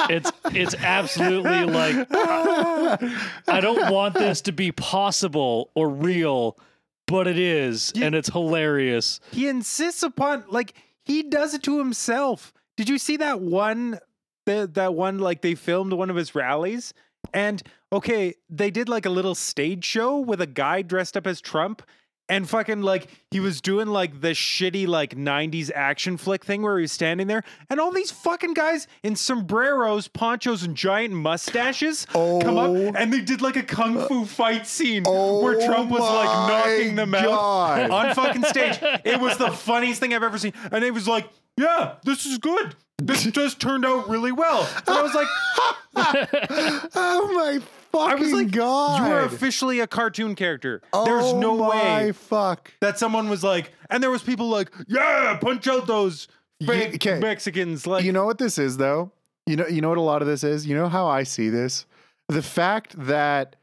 It's 0.09 0.31
it's 0.45 0.75
absolutely 0.75 1.65
like 1.65 2.07
I 2.09 3.59
don't 3.61 3.91
want 3.91 4.13
this 4.15 4.41
to 4.41 4.51
be 4.51 4.71
possible 4.71 5.71
or 5.75 5.89
real, 5.89 6.57
but 7.07 7.27
it 7.27 7.37
is, 7.37 7.91
Yeah. 7.95 8.05
and 8.07 8.15
it's 8.15 8.29
hilarious. 8.29 9.19
he 9.31 9.47
insists 9.47 10.01
upon 10.03 10.45
like 10.49 10.73
he 11.03 11.23
does 11.23 11.53
it 11.53 11.63
to 11.63 11.77
himself. 11.77 12.53
Did 12.79 12.87
you 12.87 12.97
see 12.97 13.17
that 13.17 13.41
one 13.41 13.99
that 14.45 14.75
that 14.75 14.93
one 14.93 15.19
like 15.19 15.41
they 15.41 15.53
filmed 15.53 15.91
one 15.91 16.09
of 16.09 16.15
his 16.15 16.33
rallies 16.33 16.93
and 17.33 17.61
okay, 17.91 18.35
they 18.49 18.71
did 18.71 18.87
like 18.87 19.05
a 19.05 19.09
little 19.09 19.35
stage 19.35 19.83
show 19.83 20.17
with 20.17 20.39
a 20.39 20.47
guy 20.47 20.81
dressed 20.81 21.17
up 21.17 21.27
as 21.27 21.41
Trump 21.41 21.81
and 22.29 22.47
fucking 22.47 22.81
like 22.81 23.09
he 23.31 23.41
was 23.41 23.59
doing 23.59 23.87
like 23.87 24.21
the 24.21 24.29
shitty 24.29 24.87
like 24.87 25.13
90s 25.13 25.69
action 25.75 26.15
flick 26.15 26.45
thing 26.45 26.61
where 26.61 26.77
he 26.77 26.83
was 26.83 26.91
standing 26.93 27.27
there 27.27 27.43
and 27.69 27.81
all 27.81 27.91
these 27.91 28.11
fucking 28.11 28.53
guys 28.53 28.87
in 29.03 29.17
sombreros, 29.17 30.07
ponchos, 30.07 30.63
and 30.63 30.77
giant 30.77 31.13
mustaches 31.13 32.05
come 32.13 32.57
up 32.57 32.69
Oh. 32.69 32.93
and 32.95 33.11
they 33.11 33.19
did 33.19 33.41
like 33.41 33.57
a 33.57 33.63
kung 33.63 34.07
fu 34.07 34.23
fight 34.23 34.65
scene 34.65 35.03
Oh 35.05 35.43
where 35.43 35.59
Trump 35.67 35.91
was 35.91 35.99
like 35.99 36.27
knocking 36.49 36.95
them 36.95 37.13
out 37.13 37.91
on 37.91 38.15
fucking 38.15 38.43
stage. 38.45 38.79
It 39.03 39.19
was 39.19 39.37
the 39.37 39.51
funniest 39.51 39.99
thing 39.99 40.13
I've 40.13 40.23
ever 40.23 40.37
seen. 40.37 40.53
And 40.71 40.83
it 40.85 40.93
was 40.93 41.07
like, 41.09 41.27
yeah, 41.59 41.95
this 42.03 42.25
is 42.25 42.37
good. 42.37 42.75
This 42.97 43.23
just 43.31 43.59
turned 43.59 43.85
out 43.85 44.09
really 44.09 44.31
well. 44.31 44.67
And 44.87 44.97
I 44.97 45.01
was 45.01 45.13
like, 45.13 45.27
oh 46.95 47.31
my 47.35 47.59
fucking 47.91 48.11
I 48.11 48.15
was 48.15 48.31
like, 48.31 48.51
god! 48.51 49.05
you 49.05 49.13
are 49.13 49.21
officially 49.21 49.79
a 49.79 49.87
cartoon 49.87 50.35
character. 50.35 50.81
There's 50.93 51.25
Oh 51.25 51.39
no 51.39 51.57
my 51.57 51.69
way 52.05 52.11
Fuck. 52.13 52.73
that 52.81 52.97
someone 52.97 53.29
was 53.29 53.43
like, 53.43 53.73
and 53.89 54.01
there 54.01 54.11
was 54.11 54.23
people 54.23 54.49
like, 54.49 54.71
yeah, 54.87 55.37
punch 55.41 55.67
out 55.67 55.85
those 55.87 56.27
fake 56.65 56.95
okay. 56.95 57.19
Mexicans. 57.19 57.85
Like, 57.85 58.03
you 58.05 58.11
know 58.11 58.25
what 58.25 58.37
this 58.37 58.57
is 58.57 58.77
though? 58.77 59.11
You 59.45 59.55
know 59.57 59.67
you 59.67 59.81
know 59.81 59.89
what 59.89 59.97
a 59.97 60.01
lot 60.01 60.21
of 60.21 60.27
this 60.27 60.43
is? 60.43 60.65
You 60.65 60.75
know 60.75 60.87
how 60.87 61.07
I 61.07 61.23
see 61.23 61.49
this? 61.49 61.85
The 62.27 62.43
fact 62.43 62.95
that 63.07 63.55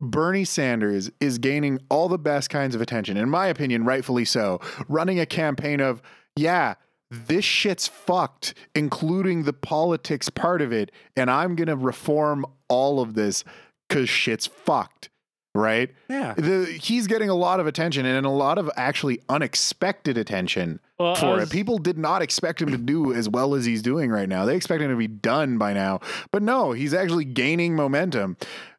Bernie 0.00 0.44
Sanders 0.44 1.10
is 1.20 1.38
gaining 1.38 1.80
all 1.88 2.08
the 2.08 2.18
best 2.18 2.50
kinds 2.50 2.74
of 2.74 2.80
attention, 2.80 3.16
in 3.16 3.28
my 3.28 3.46
opinion, 3.48 3.84
rightfully 3.84 4.24
so, 4.24 4.60
running 4.88 5.18
a 5.18 5.26
campaign 5.26 5.80
of, 5.80 6.02
yeah, 6.36 6.74
this 7.10 7.44
shit's 7.44 7.86
fucked, 7.88 8.54
including 8.74 9.44
the 9.44 9.52
politics 9.52 10.28
part 10.28 10.60
of 10.62 10.72
it, 10.72 10.92
and 11.16 11.30
I'm 11.30 11.56
gonna 11.56 11.76
reform 11.76 12.44
all 12.68 13.00
of 13.00 13.14
this 13.14 13.44
because 13.88 14.08
shit's 14.08 14.46
fucked. 14.46 15.10
Right? 15.54 15.90
yeah. 16.08 16.34
The, 16.34 16.66
he's 16.66 17.08
getting 17.08 17.30
a 17.30 17.34
lot 17.34 17.58
of 17.58 17.66
attention 17.66 18.06
and 18.06 18.24
a 18.24 18.30
lot 18.30 18.58
of 18.58 18.70
actually 18.76 19.20
unexpected 19.28 20.16
attention 20.16 20.78
Well, 21.00 21.16
for 21.16 21.34
was- 21.36 21.48
it. 21.48 21.52
People 21.52 21.78
did 21.78 21.98
not 21.98 22.22
expect 22.22 22.62
him 22.62 22.70
to 22.70 22.78
do 22.78 23.12
as 23.12 23.28
well 23.28 23.56
as 23.56 23.64
he's 23.64 23.82
doing 23.82 24.08
right 24.10 24.28
now. 24.28 24.44
They 24.44 24.54
expect 24.54 24.82
him 24.82 24.90
to 24.90 24.96
be 24.96 25.08
done 25.08 25.58
by 25.58 25.72
now. 25.72 25.98
But 26.30 26.42
no, 26.42 26.72
he's 26.72 26.94
actually 26.94 27.24
gaining 27.24 27.74
momentum. 27.74 28.36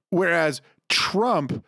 Whereas 0.10 0.62
Trump, 0.88 1.66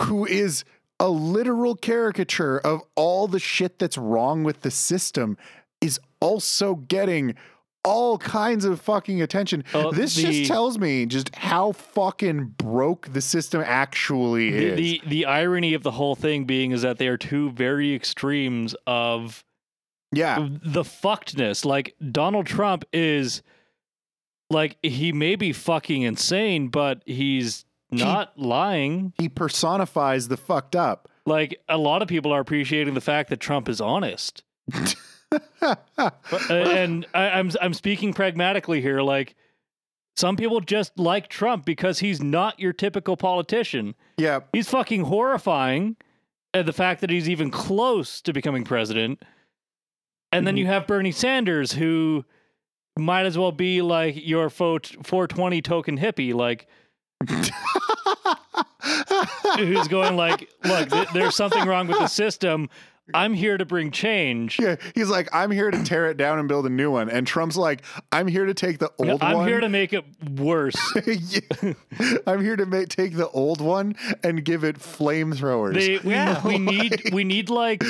who 0.00 0.26
is 0.26 0.64
a 0.98 1.08
literal 1.08 1.76
caricature 1.76 2.58
of 2.58 2.82
all 2.96 3.28
the 3.28 3.38
shit 3.38 3.78
that's 3.78 3.98
wrong 3.98 4.42
with 4.42 4.62
the 4.62 4.70
system, 4.72 5.36
also 6.20 6.74
getting 6.74 7.34
all 7.84 8.18
kinds 8.18 8.64
of 8.64 8.80
fucking 8.80 9.22
attention. 9.22 9.64
Oh, 9.72 9.92
this 9.92 10.16
the- 10.16 10.22
just 10.22 10.46
tells 10.46 10.78
me 10.78 11.06
just 11.06 11.34
how 11.36 11.72
fucking 11.72 12.54
broke 12.58 13.12
the 13.12 13.20
system 13.20 13.62
actually 13.64 14.50
the, 14.50 14.66
is. 14.66 14.76
the 14.76 15.02
the 15.06 15.26
irony 15.26 15.72
of 15.74 15.82
the 15.82 15.92
whole 15.92 16.16
thing 16.16 16.44
being 16.44 16.72
is 16.72 16.82
that 16.82 16.98
they 16.98 17.06
are 17.06 17.16
two 17.16 17.50
very 17.52 17.94
extremes 17.94 18.74
of 18.86 19.44
yeah. 20.12 20.48
the 20.50 20.82
fuckedness. 20.82 21.64
Like 21.64 21.94
Donald 22.10 22.46
Trump 22.46 22.84
is 22.92 23.42
like 24.50 24.78
he 24.82 25.12
may 25.12 25.36
be 25.36 25.52
fucking 25.52 26.02
insane, 26.02 26.68
but 26.68 27.02
he's 27.06 27.64
not 27.90 28.36
lying. 28.38 29.12
He 29.18 29.28
personifies 29.28 30.28
the 30.28 30.36
fucked 30.36 30.74
up. 30.74 31.08
Like 31.24 31.60
a 31.68 31.78
lot 31.78 32.02
of 32.02 32.08
people 32.08 32.32
are 32.32 32.40
appreciating 32.40 32.94
the 32.94 33.00
fact 33.00 33.30
that 33.30 33.40
Trump 33.40 33.68
is 33.68 33.80
honest. 33.80 34.42
Uh, 35.32 35.76
and 36.50 37.06
I, 37.14 37.30
I'm 37.30 37.50
I'm 37.60 37.74
speaking 37.74 38.12
pragmatically 38.12 38.80
here. 38.80 39.00
Like 39.00 39.34
some 40.16 40.36
people 40.36 40.60
just 40.60 40.98
like 40.98 41.28
Trump 41.28 41.64
because 41.64 41.98
he's 41.98 42.22
not 42.22 42.58
your 42.60 42.72
typical 42.72 43.16
politician. 43.16 43.94
yeah. 44.16 44.40
He's 44.52 44.68
fucking 44.68 45.04
horrifying. 45.04 45.96
And 46.54 46.66
the 46.66 46.72
fact 46.72 47.02
that 47.02 47.10
he's 47.10 47.28
even 47.28 47.50
close 47.50 48.22
to 48.22 48.32
becoming 48.32 48.64
president. 48.64 49.22
And 50.32 50.46
then 50.46 50.56
you 50.56 50.66
have 50.66 50.86
Bernie 50.86 51.12
Sanders, 51.12 51.72
who 51.72 52.24
might 52.98 53.26
as 53.26 53.36
well 53.36 53.52
be 53.52 53.82
like 53.82 54.14
your 54.26 54.48
420 54.48 55.60
token 55.62 55.98
hippie, 55.98 56.32
like 56.34 56.66
who's 59.58 59.88
going 59.88 60.16
like, 60.16 60.48
look, 60.64 60.90
th- 60.90 61.08
there's 61.12 61.34
something 61.34 61.66
wrong 61.66 61.86
with 61.86 61.98
the 61.98 62.06
system. 62.06 62.68
I'm 63.14 63.34
here 63.34 63.56
to 63.56 63.64
bring 63.64 63.90
change. 63.90 64.58
Yeah, 64.58 64.76
he's 64.94 65.08
like, 65.08 65.28
I'm 65.32 65.50
here 65.50 65.70
to 65.70 65.82
tear 65.84 66.10
it 66.10 66.16
down 66.16 66.38
and 66.38 66.48
build 66.48 66.66
a 66.66 66.70
new 66.70 66.90
one. 66.90 67.08
And 67.08 67.26
Trump's 67.26 67.56
like, 67.56 67.82
I'm 68.12 68.26
here 68.26 68.46
to 68.46 68.54
take 68.54 68.78
the 68.78 68.90
old 68.98 69.08
one 69.08 69.18
I'm 69.22 69.36
one. 69.38 69.48
here 69.48 69.60
to 69.60 69.68
make 69.68 69.92
it 69.92 70.04
worse. 70.38 70.76
Yeah. 71.06 71.72
I'm 72.26 72.42
here 72.42 72.56
to 72.56 72.66
make, 72.66 72.88
take 72.88 73.16
the 73.16 73.28
old 73.28 73.60
one 73.60 73.94
and 74.22 74.44
give 74.44 74.64
it 74.64 74.76
flamethrowers. 74.78 75.74
They, 75.74 75.98
we, 75.98 76.12
Yeah. 76.12 76.46
we 76.46 76.58
need 76.72 77.02
we 77.12 77.24
need 77.24 77.48
like 77.50 77.82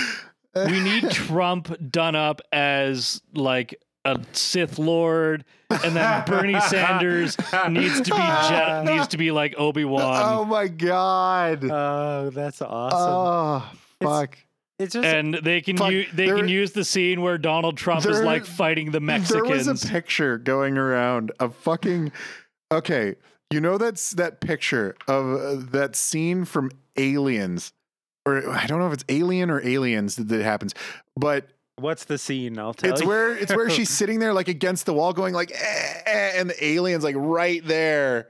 we 0.54 0.80
need 0.80 1.10
Trump 1.10 1.74
done 1.90 2.14
up 2.14 2.40
as 2.52 3.20
like 3.34 3.74
a 4.04 4.20
Sith 4.32 4.78
Lord, 4.78 5.44
and 5.70 5.96
then 5.96 6.24
Bernie 6.26 6.60
Sanders 6.60 7.36
needs 7.68 8.00
to 8.02 8.10
be 8.14 8.16
Je- 8.48 8.84
needs 8.84 9.08
to 9.08 9.16
be 9.16 9.32
like 9.32 9.54
Obi 9.58 9.84
Wan. 9.84 10.22
oh 10.24 10.44
my 10.44 10.68
god. 10.68 11.64
Oh, 11.68 12.30
that's 12.30 12.62
awesome. 12.62 12.98
oh 13.00 13.70
fuck. 14.00 14.34
it's 14.34 14.45
just 14.80 14.96
and 14.96 15.34
they 15.34 15.60
can 15.60 15.76
Fuck, 15.76 15.90
u- 15.92 16.06
they 16.12 16.26
there- 16.26 16.36
can 16.36 16.48
use 16.48 16.72
the 16.72 16.84
scene 16.84 17.22
where 17.22 17.38
Donald 17.38 17.76
Trump 17.76 18.04
is 18.06 18.20
like 18.20 18.44
fighting 18.44 18.90
the 18.90 19.00
Mexicans. 19.00 19.30
There 19.32 19.42
Mexicans. 19.42 19.66
was 19.82 19.84
a 19.84 19.92
picture 19.92 20.38
going 20.38 20.76
around 20.78 21.32
of 21.40 21.54
fucking. 21.56 22.12
Okay, 22.72 23.14
you 23.50 23.60
know 23.60 23.78
that's 23.78 24.10
that 24.12 24.40
picture 24.40 24.96
of 25.08 25.40
uh, 25.40 25.64
that 25.70 25.94
scene 25.96 26.44
from 26.44 26.70
Aliens, 26.96 27.72
or 28.26 28.48
I 28.50 28.66
don't 28.66 28.78
know 28.80 28.88
if 28.88 28.92
it's 28.92 29.04
Alien 29.08 29.50
or 29.50 29.64
Aliens 29.66 30.16
that, 30.16 30.28
that 30.28 30.42
happens, 30.42 30.74
but 31.16 31.46
what's 31.76 32.04
the 32.04 32.18
scene? 32.18 32.58
I'll 32.58 32.74
tell 32.74 32.90
it's 32.90 33.00
you. 33.02 33.06
where 33.08 33.36
it's 33.36 33.54
where 33.54 33.70
she's 33.70 33.88
sitting 33.96 34.18
there 34.18 34.34
like 34.34 34.48
against 34.48 34.84
the 34.86 34.92
wall, 34.92 35.12
going 35.12 35.32
like, 35.32 35.52
eh, 35.52 36.02
eh, 36.06 36.32
and 36.36 36.50
the 36.50 36.64
alien's 36.64 37.04
like 37.04 37.16
right 37.16 37.64
there 37.64 38.28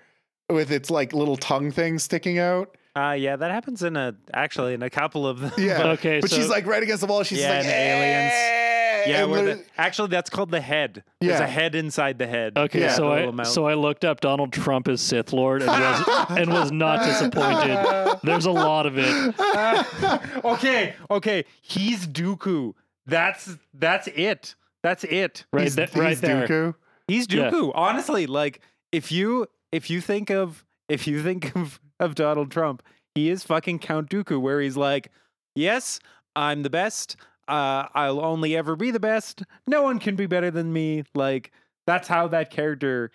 with 0.51 0.70
its 0.70 0.90
like 0.90 1.12
little 1.12 1.36
tongue 1.36 1.70
thing 1.72 1.99
sticking 1.99 2.38
out. 2.38 2.76
Uh, 2.97 3.12
yeah, 3.12 3.36
that 3.36 3.51
happens 3.51 3.82
in 3.82 3.94
a 3.97 4.14
actually 4.32 4.72
in 4.72 4.82
a 4.82 4.88
couple 4.88 5.26
of 5.26 5.38
them. 5.40 5.53
Yeah, 5.59 5.82
Okay, 5.99 6.20
but 6.20 6.30
so- 6.30 6.36
she's 6.36 6.49
like 6.49 6.66
right 6.66 6.82
against 6.82 7.03
the 7.03 7.07
wall. 7.07 7.22
She's 7.24 7.40
Yeah, 7.40 7.51
like 7.59 7.64
in 7.64 7.70
Aliens. 7.70 8.32
"Eh," 8.34 9.11
Yeah, 9.11 9.22
and 9.22 9.30
where 9.30 9.42
the- 9.44 9.55
the, 9.57 9.64
actually 9.76 10.09
that's 10.09 10.30
called 10.30 10.51
the 10.51 10.61
head. 10.62 11.05
There's 11.20 11.38
Yeah. 11.38 11.44
a 11.44 11.49
head 11.49 11.74
inside 11.74 12.18
the 12.18 12.26
head. 12.26 12.57
Okay, 12.57 12.80
Yeah. 12.80 12.94
so 12.94 13.09
I 13.12 13.26
little 13.26 13.44
so 13.44 13.66
I 13.66 13.74
looked 13.74 14.05
up 14.07 14.20
Donald 14.20 14.53
Trump 14.53 14.88
as 14.88 15.01
Sith 15.03 15.32
Lord 15.34 15.61
and 15.62 15.70
was 15.70 16.26
and 16.30 16.51
was 16.51 16.72
not 16.72 17.05
disappointed. 17.05 18.18
There's 18.24 18.47
a 18.47 18.51
lot 18.51 18.86
of 18.86 18.94
it. 18.97 19.34
okay, 20.44 20.94
okay. 21.11 21.44
He's 21.61 22.07
Dooku. 22.07 22.72
That's 23.07 23.57
that's 23.74 24.09
it. 24.09 24.55
That's 24.82 25.05
it. 25.05 25.44
Right, 25.53 25.64
he's, 25.64 25.76
th- 25.76 25.90
he's 25.90 25.99
right 25.99 26.18
there. 26.18 26.47
Dooku. 26.49 26.74
He's 27.09 27.26
Yeah. 27.32 27.51
Dooku. 27.51 27.72
Honestly, 27.74 28.26
like 28.26 28.61
if 28.90 29.12
you 29.12 29.47
if 29.70 29.90
you 29.90 30.01
think 30.01 30.30
of 30.30 30.64
if 30.88 31.07
you 31.07 31.22
think 31.22 31.55
of 31.57 31.78
of 32.01 32.14
Donald 32.14 32.51
Trump, 32.51 32.82
he 33.14 33.30
is 33.30 33.42
fucking 33.44 33.78
Count 33.78 34.11
Dooku, 34.11 34.40
where 34.40 34.61
he's 34.61 34.76
like, 34.76 35.11
yes, 35.55 35.99
I'm 36.34 36.62
the 36.62 36.70
best. 36.70 37.16
Uh, 37.49 37.86
I'll 37.94 38.24
only 38.24 38.57
ever 38.57 38.74
be 38.76 38.90
the 38.90 39.01
best. 39.01 39.42
No 39.66 39.82
one 39.82 39.99
can 39.99 40.16
be 40.16 40.26
better 40.26 40.51
than 40.51 40.72
me. 40.72 41.05
Like 41.14 41.53
that's 41.86 42.09
how 42.09 42.28
that 42.28 42.51
character, 42.51 43.11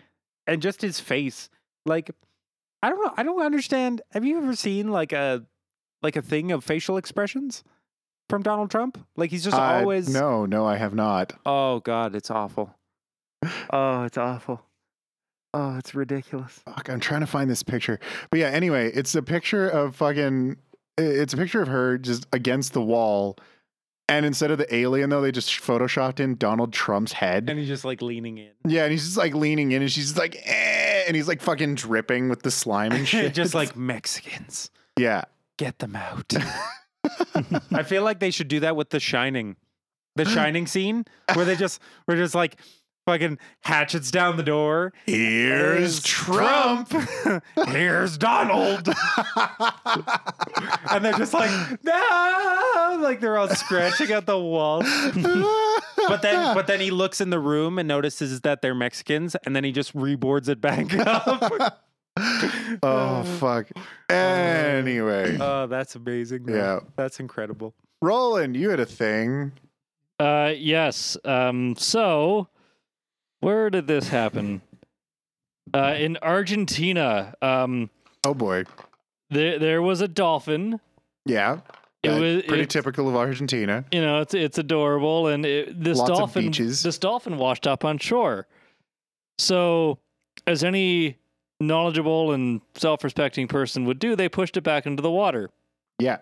and 0.47 0.61
just 0.61 0.81
his 0.81 0.99
face. 0.99 1.49
Like 1.85 2.11
I 2.81 2.89
don't 2.89 3.03
know. 3.03 3.13
I 3.17 3.23
don't 3.23 3.41
understand. 3.41 4.01
Have 4.11 4.23
you 4.25 4.37
ever 4.37 4.55
seen 4.55 4.89
like 4.89 5.11
a 5.13 5.45
like 6.01 6.15
a 6.15 6.21
thing 6.21 6.51
of 6.51 6.63
facial 6.63 6.95
expressions 6.97 7.63
from 8.29 8.41
Donald 8.41 8.71
Trump? 8.71 9.05
Like 9.17 9.31
he's 9.31 9.43
just 9.43 9.57
Uh, 9.57 9.61
always 9.61 10.07
no, 10.11 10.45
no, 10.45 10.65
I 10.65 10.77
have 10.77 10.95
not. 10.95 11.33
Oh 11.45 11.79
God, 11.81 12.15
it's 12.15 12.31
awful. 12.31 12.73
Oh, 13.71 14.03
it's 14.03 14.17
awful. 14.17 14.63
Oh, 15.53 15.77
it's 15.77 15.93
ridiculous. 15.93 16.61
Fuck, 16.65 16.89
I'm 16.89 16.99
trying 16.99 17.21
to 17.21 17.27
find 17.27 17.49
this 17.49 17.63
picture. 17.63 17.99
But 18.29 18.39
yeah, 18.39 18.47
anyway, 18.47 18.91
it's 18.93 19.13
a 19.15 19.21
picture 19.21 19.67
of 19.67 19.95
fucking. 19.95 20.57
It's 20.97 21.33
a 21.33 21.37
picture 21.37 21.61
of 21.61 21.67
her 21.67 21.97
just 21.97 22.25
against 22.31 22.73
the 22.73 22.81
wall, 22.81 23.37
and 24.07 24.25
instead 24.25 24.51
of 24.51 24.57
the 24.57 24.73
alien 24.75 25.09
though, 25.09 25.21
they 25.21 25.31
just 25.31 25.49
photoshopped 25.51 26.19
in 26.19 26.35
Donald 26.35 26.71
Trump's 26.73 27.11
head. 27.13 27.49
And 27.49 27.57
he's 27.59 27.67
just 27.67 27.83
like 27.85 28.01
leaning 28.01 28.37
in. 28.37 28.51
yeah, 28.67 28.83
and 28.83 28.91
he's 28.91 29.03
just 29.05 29.17
like 29.17 29.33
leaning 29.33 29.71
in, 29.71 29.81
and 29.81 29.91
she's 29.91 30.05
just 30.07 30.17
like, 30.17 30.35
eh, 30.45 31.03
and 31.07 31.15
he's 31.15 31.27
like 31.27 31.41
fucking 31.41 31.75
dripping 31.75 32.29
with 32.29 32.43
the 32.43 32.51
slime 32.51 32.91
and 32.91 33.07
shit. 33.07 33.33
just 33.33 33.53
like 33.55 33.75
Mexicans, 33.75 34.69
yeah, 34.99 35.23
get 35.57 35.79
them 35.79 35.95
out. 35.95 36.31
I 37.73 37.83
feel 37.83 38.03
like 38.03 38.19
they 38.19 38.31
should 38.31 38.47
do 38.47 38.59
that 38.61 38.75
with 38.75 38.89
The 38.89 38.99
Shining, 38.99 39.55
The 40.15 40.25
Shining 40.29 40.67
scene 40.67 41.05
where 41.33 41.45
they 41.45 41.55
just 41.55 41.81
we're 42.07 42.17
just 42.17 42.35
like 42.35 42.57
fucking 43.05 43.37
hatchets 43.61 44.11
down 44.11 44.37
the 44.37 44.43
door. 44.43 44.93
here's 45.05 46.01
Trump. 46.03 46.91
Here's 47.67 48.17
Donald. 48.17 48.89
and 50.91 51.03
they're 51.05 51.13
just 51.13 51.33
like, 51.33 51.49
no, 51.83 52.97
like 53.01 53.19
they're 53.19 53.37
all 53.37 53.49
scratching 53.49 54.11
at 54.11 54.25
the 54.25 54.37
walls. 54.39 54.85
But 56.07 56.21
then, 56.21 56.55
but 56.55 56.67
then 56.67 56.79
he 56.79 56.91
looks 56.91 57.21
in 57.21 57.29
the 57.29 57.39
room 57.39 57.77
and 57.79 57.87
notices 57.87 58.41
that 58.41 58.61
they're 58.61 58.75
Mexicans, 58.75 59.35
and 59.45 59.55
then 59.55 59.63
he 59.63 59.71
just 59.71 59.95
reboards 59.95 60.49
it 60.49 60.59
back 60.61 60.93
up. 60.97 61.83
oh 62.83 63.23
fuck. 63.39 63.67
Anyway, 64.09 65.37
Oh, 65.39 65.67
that's 65.67 65.95
amazing. 65.95 66.43
though. 66.45 66.53
yeah. 66.55 66.79
That's 66.97 67.19
incredible. 67.21 67.73
Roland, 68.01 68.57
you 68.57 68.69
had 68.69 68.81
a 68.81 68.85
thing. 68.85 69.53
Uh, 70.19 70.51
yes. 70.57 71.15
Um, 71.23 71.75
so 71.77 72.47
where 73.41 73.69
did 73.69 73.87
this 73.87 74.07
happen? 74.07 74.61
Uh, 75.73 75.95
in 75.97 76.17
Argentina. 76.21 77.33
Um, 77.41 77.89
Oh 78.25 78.33
boy. 78.33 78.63
there 79.29 79.59
there 79.59 79.81
was 79.81 80.01
a 80.01 80.07
dolphin. 80.07 80.79
Yeah. 81.25 81.59
It 82.03 82.09
Uh, 82.09 82.19
was 82.19 82.43
pretty 82.47 82.65
typical 82.65 83.07
of 83.07 83.15
Argentina. 83.15 83.85
You 83.91 84.01
know, 84.01 84.21
it's 84.21 84.33
it's 84.33 84.57
adorable, 84.57 85.27
and 85.27 85.45
it, 85.45 85.83
this 85.83 85.97
Lots 85.99 86.09
dolphin 86.09 86.51
this 86.51 86.97
dolphin 86.97 87.37
washed 87.37 87.67
up 87.67 87.85
on 87.85 87.97
shore. 87.99 88.47
So, 89.37 89.99
as 90.47 90.63
any 90.63 91.17
knowledgeable 91.59 92.31
and 92.31 92.61
self-respecting 92.75 93.47
person 93.47 93.85
would 93.85 93.99
do, 93.99 94.15
they 94.15 94.27
pushed 94.29 94.57
it 94.57 94.61
back 94.61 94.87
into 94.87 95.01
the 95.03 95.11
water. 95.11 95.51
Yeah. 95.99 96.17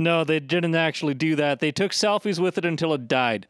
No, 0.00 0.24
they 0.24 0.40
didn't 0.40 0.74
actually 0.74 1.14
do 1.14 1.36
that. 1.36 1.60
They 1.60 1.70
took 1.70 1.92
selfies 1.92 2.40
with 2.40 2.58
it 2.58 2.64
until 2.64 2.92
it 2.94 3.06
died. 3.06 3.46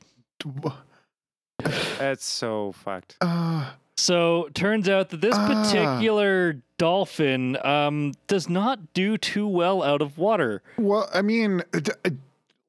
That's 1.99 2.25
so 2.25 2.73
fucked. 2.73 3.17
Uh, 3.21 3.71
So 3.97 4.49
turns 4.55 4.89
out 4.89 5.11
that 5.11 5.21
this 5.21 5.35
Ah. 5.37 5.65
particular 5.71 6.57
dolphin 6.79 7.59
um, 7.65 8.13
does 8.29 8.49
not 8.49 8.95
do 8.95 9.19
too 9.19 9.47
well 9.47 9.83
out 9.83 10.01
of 10.01 10.17
water. 10.17 10.63
well, 10.79 11.09
I 11.13 11.21
mean, 11.21 11.63
d- 11.73 11.93
uh, 12.07 12.11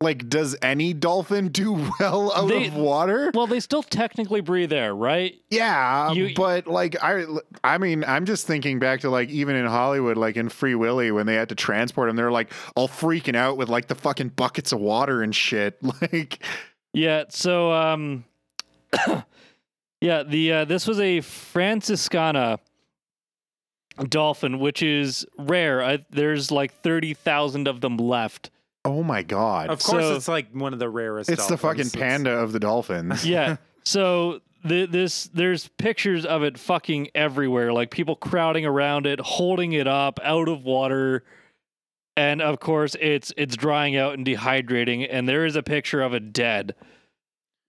like, 0.01 0.27
does 0.27 0.57
any 0.63 0.93
dolphin 0.93 1.47
do 1.49 1.73
well 2.01 2.33
out 2.35 2.49
They- 2.49 2.67
of 2.67 2.75
water? 2.75 3.31
Well, 3.33 3.47
they 3.47 3.61
still 3.61 3.83
technically 3.83 4.41
breathe 4.41 4.73
air, 4.73 4.93
right? 4.93 5.35
Yeah, 5.49 6.11
You- 6.11 6.33
but 6.35 6.67
like 6.67 7.01
I, 7.01 7.23
I 7.63 7.77
mean, 7.77 8.03
I'm 8.05 8.25
just 8.25 8.45
thinking 8.45 8.79
back 8.79 8.99
to 9.01 9.09
like 9.09 9.29
even 9.29 9.55
in 9.55 9.65
Hollywood, 9.67 10.17
like 10.17 10.35
in 10.35 10.49
Free 10.49 10.75
Willy, 10.75 11.11
when 11.11 11.27
they 11.27 11.35
had 11.35 11.47
to 11.49 11.55
transport 11.55 12.09
him, 12.09 12.17
they're 12.17 12.31
like 12.31 12.51
all 12.75 12.89
freaking 12.89 13.35
out 13.37 13.55
with 13.55 13.69
like 13.69 13.87
the 13.87 13.95
fucking 13.95 14.29
buckets 14.29 14.73
of 14.73 14.81
water 14.81 15.21
and 15.23 15.33
shit. 15.33 15.77
Like, 16.01 16.43
Yeah. 16.93 17.23
So, 17.29 17.71
um, 17.71 18.25
yeah, 20.01 20.23
the 20.23 20.51
uh, 20.53 20.65
this 20.65 20.87
was 20.87 20.99
a 20.99 21.19
Franciscana 21.21 22.59
dolphin, 24.09 24.59
which 24.59 24.81
is 24.81 25.25
rare. 25.37 25.83
I, 25.83 26.05
there's 26.09 26.51
like 26.51 26.73
thirty 26.81 27.13
thousand 27.13 27.67
of 27.67 27.81
them 27.81 27.97
left. 27.97 28.49
oh 28.85 29.03
my 29.03 29.21
god, 29.21 29.69
Of 29.69 29.83
course, 29.83 30.03
So- 30.03 30.15
it's 30.15 30.27
like 30.27 30.51
one 30.53 30.73
of 30.73 30.79
the 30.79 30.89
rarest. 30.89 31.29
it's 31.29 31.47
the 31.47 31.57
fucking 31.57 31.83
dolphins. 31.83 31.95
It's- 31.95 32.09
panda 32.11 32.31
of 32.31 32.51
the 32.51 32.59
dolphins. 32.59 33.25
Yeah. 33.25 33.57
so 33.83 34.41
the, 34.63 34.85
this 34.85 35.25
there's 35.33 35.67
pictures 35.77 36.25
of 36.25 36.43
it 36.43 36.57
fucking 36.57 37.09
everywhere, 37.15 37.73
like 37.73 37.91
people 37.91 38.15
crowding 38.15 38.65
around 38.65 39.05
it, 39.07 39.19
holding 39.19 39.73
it 39.73 39.87
up 39.87 40.19
out 40.23 40.47
of 40.49 40.63
water. 40.63 41.23
And 42.17 42.41
of 42.41 42.59
course, 42.59 42.95
it's 42.99 43.31
it's 43.37 43.55
drying 43.55 43.95
out 43.95 44.13
and 44.15 44.25
dehydrating, 44.25 45.07
and 45.09 45.27
there 45.29 45.45
is 45.45 45.55
a 45.55 45.63
picture 45.63 46.01
of 46.01 46.13
it 46.13 46.33
dead. 46.33 46.75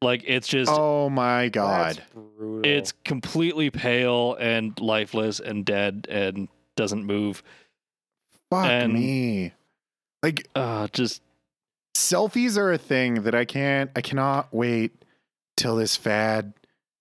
Like 0.03 0.24
it's 0.26 0.48
just 0.48 0.70
oh 0.72 1.09
my 1.09 1.48
god, 1.48 2.03
brutal. 2.14 2.68
It's 2.70 2.92
completely 3.05 3.70
pale 3.70 4.34
and 4.34 4.78
lifeless 4.80 5.40
and 5.40 5.64
dead 5.64 6.07
and 6.11 6.48
doesn't 6.76 7.05
move. 7.05 7.42
fuck 8.50 8.66
and- 8.66 8.92
me. 8.92 9.53
Like 10.22 10.46
Uh, 10.55 10.88
just 10.92 11.22
selfies 11.96 12.57
are 12.57 12.72
a 12.72 12.78
thing 12.78 13.22
that 13.22 13.34
I 13.34 13.44
can't, 13.44 13.90
I 13.96 14.00
cannot 14.00 14.53
wait 14.53 14.92
till 15.57 15.76
this 15.76 15.96
fad 15.96 16.53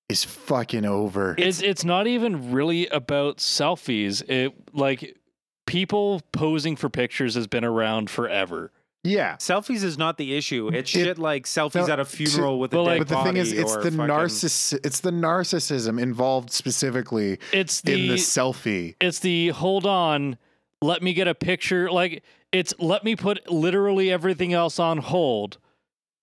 is 0.10 0.24
fucking 0.24 0.86
over. 0.86 1.36
it's 1.38 1.62
it's 1.62 1.86
not 1.86 2.06
even 2.08 2.52
really 2.52 2.88
about 2.88 3.38
selfies. 3.38 4.22
It 4.30 4.54
like 4.74 5.18
people 5.68 6.22
posing 6.34 6.76
for 6.76 6.89
pictures 6.89 7.36
has 7.36 7.47
been 7.47 7.64
around 7.64 8.10
forever. 8.10 8.72
Yeah. 9.04 9.36
selfies 9.38 9.84
is 9.84 9.97
not 9.97 10.18
the 10.18 10.36
issue. 10.36 10.70
It's 10.74 10.93
It- 10.95 11.04
shit 11.04 11.18
like 11.20 11.45
selfies 11.45 11.88
no, 11.88 11.93
at 11.93 11.99
a 11.99 12.06
funeral 12.06 12.60
with 12.60 12.74
well, 12.74 12.84
a 12.84 12.86
dead 12.86 12.99
like- 12.99 13.08
But 13.08 13.18
the 13.18 13.24
thing 13.24 13.38
is, 13.38 13.52
it's 13.52 13.76
the 13.76 13.84
fucking- 13.91 13.97
narciss, 13.97 14.80
it's 14.86 14.99
the 14.99 15.12
narcissism 15.12 15.99
involved 16.02 16.52
specifically 16.52 17.39
It's 17.52 17.82
in 17.82 17.93
the 18.02 18.08
the 18.10 18.14
selfie. 18.16 18.95
it's 19.02 19.20
the 19.20 19.49
hold 19.49 19.86
on, 19.86 20.38
let 20.82 21.02
me 21.02 21.14
get 21.14 21.28
a 21.28 21.36
picture. 21.36 21.91
Like 21.91 22.24
it's 22.52 22.74
let 22.80 23.04
me 23.04 23.16
put 23.16 23.49
literally 23.52 24.12
everything 24.12 24.54
else 24.54 24.80
on 24.80 24.97
hold 24.99 25.58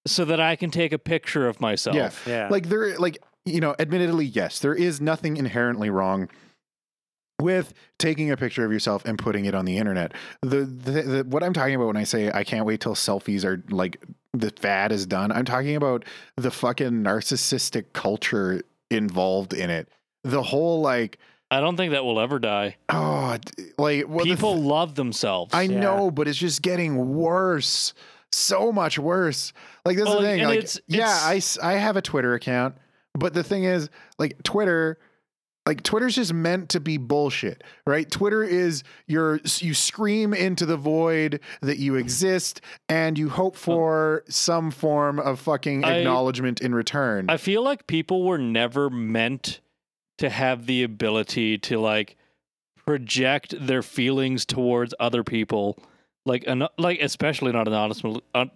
so 0.07 0.25
that 0.25 0.41
I 0.41 0.57
can 0.57 0.71
take 0.71 0.93
a 0.93 0.99
picture 0.99 1.49
of 1.49 1.61
myself. 1.61 1.97
Yeah. 1.97 2.11
Yeah, 2.27 2.49
Like 2.49 2.69
there, 2.69 2.97
like 2.99 3.19
you 3.45 3.61
know, 3.61 3.75
admittedly, 3.79 4.27
yes, 4.27 4.59
there 4.59 4.75
is 4.75 5.01
nothing 5.01 5.37
inherently 5.39 5.89
wrong 5.91 6.29
with 7.41 7.73
taking 7.99 8.31
a 8.31 8.37
picture 8.37 8.65
of 8.65 8.73
yourself 8.73 9.05
and 9.05 9.19
putting 9.19 9.45
it 9.45 9.55
on 9.55 9.65
the 9.65 9.77
internet. 9.79 10.13
The, 10.43 10.61
the, 10.65 11.03
the 11.03 11.25
what 11.29 11.43
I'm 11.43 11.53
talking 11.53 11.75
about 11.75 11.87
when 11.87 11.97
I 11.97 12.05
say 12.05 12.31
I 12.33 12.45
can't 12.45 12.67
wait 12.67 12.81
till 12.81 12.95
selfies 12.95 13.45
are 13.45 13.63
like 13.71 14.03
the 14.33 14.51
fad 14.51 14.93
is 14.93 15.07
done. 15.07 15.31
I'm 15.31 15.45
talking 15.45 15.77
about 15.77 16.05
the 16.37 16.51
fucking 16.51 16.91
narcissistic 16.91 17.87
culture 17.93 18.63
involved 18.91 19.53
in 19.53 19.71
it. 19.71 19.89
The 20.25 20.43
whole 20.43 20.81
like 20.81 21.19
I 21.51 21.61
don't 21.61 21.77
think 21.77 21.93
that 21.93 22.05
will 22.05 22.21
ever 22.21 22.39
die. 22.39 22.77
oh 22.89 23.39
like 23.79 24.07
well, 24.09 24.25
the 24.25 24.31
People 24.35 24.61
love 24.61 24.95
themselves. 24.97 25.55
I 25.55 25.63
Yeah. 25.63 25.81
know, 25.81 26.11
but 26.11 26.27
it's 26.29 26.39
just 26.39 26.61
getting 26.63 27.15
worse. 27.15 27.95
So 28.33 28.73
much 28.73 28.99
worse. 28.99 29.53
Like 29.87 29.97
this 29.97 30.05
Well, 30.07 30.21
the 30.21 30.27
thing. 30.27 30.43
Like, 30.45 30.59
it's- 30.59 30.79
yeah, 30.87 31.05
it's- 31.05 31.25
I 31.25 31.37
s- 31.37 31.59
I 31.63 31.73
have 31.75 31.97
a 31.97 32.03
Twitter 32.03 32.35
account, 32.35 32.75
but 33.15 33.33
the 33.33 33.43
thing 33.43 33.65
is, 33.65 33.89
like 34.19 34.43
Twitter, 34.43 34.99
like 35.69 35.83
Twitter's 35.83 36.15
just 36.15 36.33
meant 36.33 36.71
to 36.71 36.81
be 36.81 36.97
bullshit, 36.97 37.63
right? 37.87 38.11
Twitter 38.11 38.43
is 38.43 38.85
your 39.07 39.39
you 39.59 39.75
scream 39.75 40.33
into 40.33 40.65
the 40.65 40.79
void 40.79 41.41
that 41.61 41.77
you 41.77 41.97
exist, 41.97 42.63
and 42.89 43.19
you 43.19 43.29
hope 43.29 43.55
for 43.55 44.25
some 44.31 44.71
form 44.71 45.19
of 45.19 45.39
fucking 45.39 45.85
I- 45.85 45.99
acknowledgement 45.99 46.63
in 46.63 46.75
return. 46.75 47.27
I 47.29 47.37
feel 47.37 47.63
like 47.63 47.87
people 47.87 48.25
were 48.25 48.39
never 48.39 48.89
meant 48.89 49.61
to 50.17 50.31
have 50.31 50.65
the 50.65 50.83
ability 50.85 51.59
to 51.59 51.79
like 51.79 52.17
project 52.87 53.55
their 53.61 53.83
feelings 53.83 54.47
towards 54.47 54.95
other 54.99 55.23
people, 55.23 55.79
like 56.25 56.45
an, 56.47 56.67
like 56.79 56.99
especially 57.03 57.53
not 57.53 57.69
anonymously, 57.69 58.23
uh, 58.35 58.47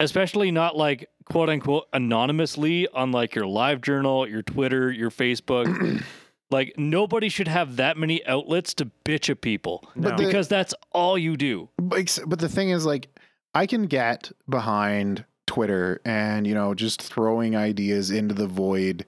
especially 0.00 0.50
not 0.50 0.76
like 0.76 1.08
quote 1.24 1.48
unquote 1.48 1.86
anonymously 1.92 2.88
on 2.88 3.12
like 3.12 3.34
your 3.34 3.46
live 3.46 3.80
journal, 3.80 4.28
your 4.28 4.42
Twitter, 4.42 4.90
your 4.90 5.10
Facebook. 5.10 6.02
like 6.50 6.74
nobody 6.76 7.28
should 7.28 7.48
have 7.48 7.76
that 7.76 7.96
many 7.96 8.24
outlets 8.26 8.74
to 8.74 8.90
bitch 9.04 9.28
at 9.28 9.40
people 9.40 9.88
No. 9.96 10.14
Because 10.16 10.48
that's 10.48 10.74
all 10.92 11.18
you 11.18 11.36
do. 11.36 11.68
But, 11.78 12.18
but 12.26 12.38
the 12.38 12.48
thing 12.48 12.70
is, 12.70 12.86
like, 12.86 13.08
I 13.54 13.66
can 13.66 13.86
get 13.86 14.30
behind 14.48 15.24
Twitter 15.46 16.00
and, 16.04 16.46
you 16.46 16.54
know, 16.54 16.74
just 16.74 17.02
throwing 17.02 17.56
ideas 17.56 18.10
into 18.10 18.34
the 18.34 18.46
void 18.46 19.06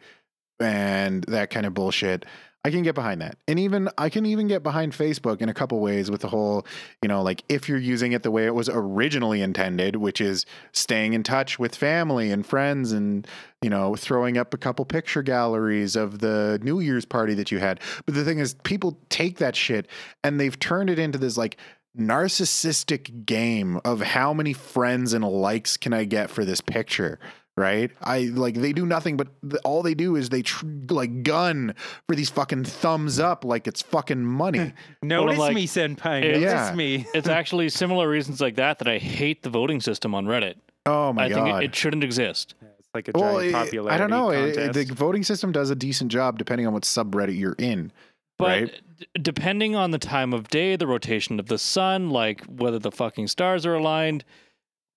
and 0.60 1.24
that 1.24 1.50
kind 1.50 1.66
of 1.66 1.74
bullshit. 1.74 2.24
I 2.64 2.70
can 2.70 2.82
get 2.82 2.94
behind 2.94 3.20
that. 3.20 3.38
And 3.46 3.58
even 3.58 3.88
I 3.96 4.08
can 4.08 4.26
even 4.26 4.48
get 4.48 4.62
behind 4.62 4.92
Facebook 4.92 5.40
in 5.40 5.48
a 5.48 5.54
couple 5.54 5.78
ways 5.80 6.10
with 6.10 6.22
the 6.22 6.28
whole, 6.28 6.66
you 7.00 7.08
know, 7.08 7.22
like 7.22 7.44
if 7.48 7.68
you're 7.68 7.78
using 7.78 8.12
it 8.12 8.24
the 8.24 8.30
way 8.30 8.46
it 8.46 8.54
was 8.54 8.68
originally 8.68 9.40
intended, 9.40 9.96
which 9.96 10.20
is 10.20 10.44
staying 10.72 11.12
in 11.12 11.22
touch 11.22 11.58
with 11.58 11.74
family 11.74 12.30
and 12.30 12.44
friends 12.44 12.90
and, 12.92 13.26
you 13.62 13.70
know, 13.70 13.94
throwing 13.94 14.36
up 14.36 14.52
a 14.52 14.58
couple 14.58 14.84
picture 14.84 15.22
galleries 15.22 15.94
of 15.94 16.18
the 16.18 16.58
New 16.62 16.80
Year's 16.80 17.04
party 17.04 17.34
that 17.34 17.52
you 17.52 17.58
had. 17.58 17.80
But 18.06 18.14
the 18.14 18.24
thing 18.24 18.38
is, 18.38 18.54
people 18.64 18.98
take 19.08 19.38
that 19.38 19.54
shit 19.54 19.86
and 20.24 20.40
they've 20.40 20.58
turned 20.58 20.90
it 20.90 20.98
into 20.98 21.16
this 21.18 21.36
like 21.36 21.58
narcissistic 21.96 23.24
game 23.24 23.80
of 23.84 24.00
how 24.00 24.32
many 24.32 24.52
friends 24.52 25.12
and 25.12 25.24
likes 25.24 25.76
can 25.76 25.92
I 25.92 26.04
get 26.04 26.28
for 26.30 26.44
this 26.44 26.60
picture. 26.60 27.18
Right, 27.58 27.90
I 28.02 28.20
like 28.32 28.54
they 28.54 28.72
do 28.72 28.86
nothing, 28.86 29.16
but 29.16 29.28
the, 29.42 29.58
all 29.60 29.82
they 29.82 29.94
do 29.94 30.14
is 30.16 30.28
they 30.28 30.42
tr- 30.42 30.64
like 30.90 31.24
gun 31.24 31.74
for 32.08 32.14
these 32.14 32.30
fucking 32.30 32.64
thumbs 32.64 33.18
up, 33.18 33.44
like 33.44 33.66
it's 33.66 33.82
fucking 33.82 34.24
money. 34.24 34.72
notice 35.02 35.38
like, 35.38 35.54
me, 35.54 35.66
senpai. 35.66 36.20
Notice 36.22 36.40
Yeah. 36.42 36.74
me. 36.74 37.06
It's 37.14 37.26
actually 37.28 37.68
similar 37.70 38.08
reasons 38.08 38.40
like 38.40 38.54
that 38.56 38.78
that 38.78 38.86
I 38.88 38.98
hate 38.98 39.42
the 39.42 39.50
voting 39.50 39.80
system 39.80 40.14
on 40.14 40.26
Reddit. 40.26 40.54
Oh 40.86 41.12
my 41.12 41.24
I 41.24 41.28
god! 41.30 41.38
I 41.38 41.44
think 41.44 41.62
it, 41.62 41.64
it 41.70 41.74
shouldn't 41.74 42.04
exist. 42.04 42.54
It's 42.78 42.88
like 42.94 43.08
a 43.08 43.12
well, 43.14 43.34
giant 43.38 43.48
it- 43.48 43.52
popularity 43.54 43.94
I 43.94 43.98
don't 43.98 44.10
know. 44.10 44.30
It- 44.30 44.56
it- 44.56 44.72
the 44.72 44.94
voting 44.94 45.24
system 45.24 45.50
does 45.50 45.70
a 45.70 45.74
decent 45.74 46.12
job 46.12 46.38
depending 46.38 46.66
on 46.66 46.72
what 46.72 46.84
subreddit 46.84 47.36
you're 47.36 47.56
in. 47.58 47.90
But 48.38 48.46
Right. 48.62 48.80
d- 48.98 49.06
depending 49.20 49.74
on 49.74 49.90
the 49.90 49.98
time 49.98 50.32
of 50.32 50.46
day, 50.48 50.76
the 50.76 50.86
rotation 50.86 51.40
of 51.40 51.46
the 51.46 51.58
sun, 51.58 52.10
like 52.10 52.44
whether 52.44 52.78
the 52.78 52.92
fucking 52.92 53.26
stars 53.26 53.66
are 53.66 53.74
aligned, 53.74 54.24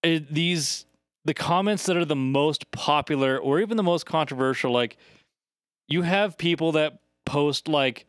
it, 0.04 0.32
these 0.32 0.86
the 1.26 1.34
comments 1.34 1.86
that 1.86 1.98
are 1.98 2.06
the 2.06 2.16
most 2.16 2.72
popular 2.72 3.38
or 3.38 3.60
even 3.60 3.78
the 3.78 3.84
most 3.84 4.06
controversial, 4.06 4.72
like 4.72 4.98
you 5.88 6.02
have 6.04 6.38
people 6.38 6.72
that 6.74 7.00
post 7.26 7.68
like 7.68 8.06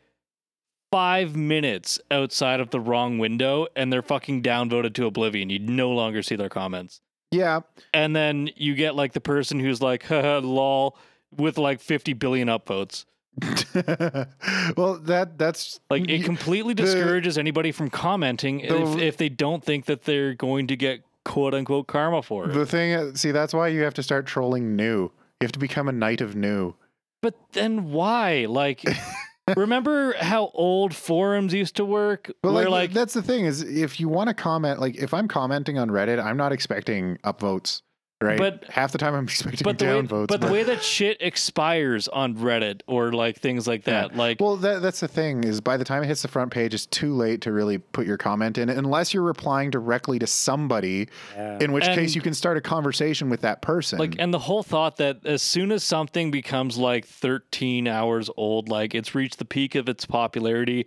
five 0.91 1.35
minutes 1.37 1.99
outside 2.11 2.61
of 2.61 2.71
the 2.71 2.81
wrong 2.81 3.19
window 3.19 3.67
and 3.77 3.93
they're 3.93 4.03
fucking 4.03 4.43
downvoted 4.43 4.95
to 4.95 5.07
oblivion. 5.07 5.51
You 5.51 5.59
no 5.59 5.91
longer 5.91 6.23
see 6.23 6.37
their 6.37 6.49
comments. 6.49 7.01
Yeah, 7.31 7.61
And 7.95 8.15
then 8.15 8.51
you 8.57 8.75
get 8.75 8.95
like 8.95 9.15
the 9.15 9.21
person 9.21 9.59
who's 9.59 9.81
like, 9.81 10.05
haha, 10.05 10.39
lol, 10.41 10.99
with 11.35 11.57
like 11.57 11.81
50 11.81 12.13
billion 12.13 12.49
upvotes. 12.49 13.07
well, 14.77 14.99
that 15.05 15.39
that's 15.39 15.81
Like 15.89 16.09
it 16.11 16.25
completely 16.25 16.75
the- 16.75 16.83
discourages 16.83 17.39
anybody 17.39 17.73
from 17.73 17.89
commenting 17.89 18.61
if, 18.61 18.99
if 18.99 19.17
they 19.17 19.31
don't 19.31 19.65
think 19.65 19.87
that 19.87 20.03
they're 20.05 20.35
going 20.35 20.67
to 20.67 20.77
get 20.77 21.03
quote 21.25 21.55
unquote 21.55 21.87
karma 21.87 22.23
for 22.23 22.45
it. 22.45 22.55
the 22.55 22.67
thing. 22.67 23.15
See, 23.17 23.31
that's 23.31 23.55
why 23.55 23.69
you 23.69 23.83
have 23.83 23.95
to 23.95 24.03
start 24.03 24.27
trolling 24.27 24.77
new. 24.77 25.11
You 25.41 25.47
have 25.47 25.53
to 25.53 25.59
become 25.59 25.89
a 25.89 25.93
knight 25.93 26.21
of 26.21 26.37
new. 26.37 26.75
But 27.21 27.35
then 27.53 27.93
why? 27.93 28.47
Like, 28.49 28.85
remember 29.57 30.15
how 30.19 30.51
old 30.55 30.95
forums 30.95 31.55
used 31.55 31.77
to 31.77 31.85
work? 31.85 32.31
But 32.43 32.53
where 32.53 32.65
like, 32.65 32.71
like, 32.71 32.93
that's 32.93 33.15
the 33.15 33.23
thing 33.23 33.45
is, 33.45 33.63
if 33.63 34.01
you 34.01 34.09
want 34.09 34.29
to 34.29 34.35
comment, 34.35 34.81
like 34.81 34.97
if 34.97 35.15
I'm 35.15 35.29
commenting 35.29 35.79
on 35.79 35.89
Reddit, 35.89 36.23
I'm 36.23 36.37
not 36.37 36.53
expecting 36.53 37.19
upvotes, 37.25 37.83
right? 38.23 38.39
But- 38.39 38.65
half 38.71 38.93
the 38.93 38.99
time 38.99 39.15
I'm 39.15 39.25
expecting 39.29 39.65
but 39.65 39.79
the 39.79 39.85
way, 39.87 39.91
downvotes. 40.03 40.27
but 40.29 40.41
the 40.41 40.51
way 40.53 40.63
that 40.63 40.83
shit 40.83 41.19
expires 41.21 42.09
on 42.09 42.35
Reddit 42.37 42.81
or 42.87 43.13
like 43.13 43.39
things 43.39 43.67
like 43.67 43.87
Yeah. 43.87 44.03
that, 44.09 44.17
like 44.17 44.41
Well, 44.41 44.57
that, 44.59 44.83
that's 44.83 45.01
the 45.01 45.09
thing 45.09 45.45
is 45.45 45.61
by 45.61 45.77
the 45.77 45.85
time 45.85 46.03
it 46.03 46.07
hits 46.07 46.23
the 46.23 46.29
front 46.29 46.51
page, 46.53 46.75
it's 46.75 46.87
too 46.87 47.15
late 47.15 47.41
to 47.43 47.53
really 47.53 47.79
put 47.79 48.07
your 48.07 48.17
comment 48.17 48.59
in, 48.59 48.69
unless 48.69 49.13
you're 49.13 49.23
replying 49.23 49.71
directly 49.71 50.19
to 50.19 50.27
somebody. 50.27 51.09
Yeah. 51.35 51.59
In 51.61 51.73
which 51.73 51.85
case, 51.85 52.15
you 52.15 52.21
can 52.21 52.35
start 52.35 52.57
a 52.57 52.61
conversation 52.61 53.29
with 53.31 53.41
that 53.43 53.63
person. 53.63 53.99
Like, 53.99 54.17
and 54.19 54.33
the 54.33 54.39
whole 54.39 54.63
thought 54.63 54.97
that 54.99 55.25
as 55.27 55.43
soon 55.43 55.73
as 55.73 55.83
something 55.85 56.31
becomes 56.31 56.77
like 56.79 57.07
13 57.07 57.87
hours 57.89 58.31
old, 58.37 58.69
like 58.69 58.95
it's 58.95 59.15
reached 59.15 59.39
the 59.39 59.45
peak 59.45 59.75
of 59.75 59.89
its 59.89 60.07
popularity, 60.07 60.87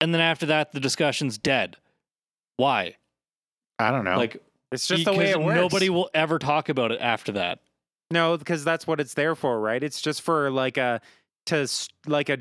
and 0.00 0.12
then 0.12 0.20
after 0.20 0.46
that, 0.46 0.72
the 0.72 0.80
discussion's 0.80 1.38
dead. 1.38 1.76
Why? 2.56 2.96
I 3.78 3.90
don't 3.90 4.04
know. 4.04 4.16
Like, 4.16 4.42
It's 4.72 4.86
just 4.86 5.04
the 5.04 5.12
way 5.12 5.30
it 5.30 5.40
works. 5.40 5.54
nobody 5.56 5.90
will 5.90 6.10
ever 6.14 6.38
talk 6.38 6.68
about 6.68 6.90
it 6.92 7.00
after 7.00 7.32
that. 7.32 7.60
No, 8.10 8.36
because 8.36 8.64
that's 8.64 8.86
what 8.86 9.00
it's 9.00 9.14
there 9.14 9.34
for, 9.34 9.60
right? 9.60 9.82
It's 9.82 10.00
just 10.00 10.22
for 10.22 10.50
like 10.50 10.76
a 10.76 11.00
to 11.46 11.66
like 12.06 12.28
a 12.28 12.38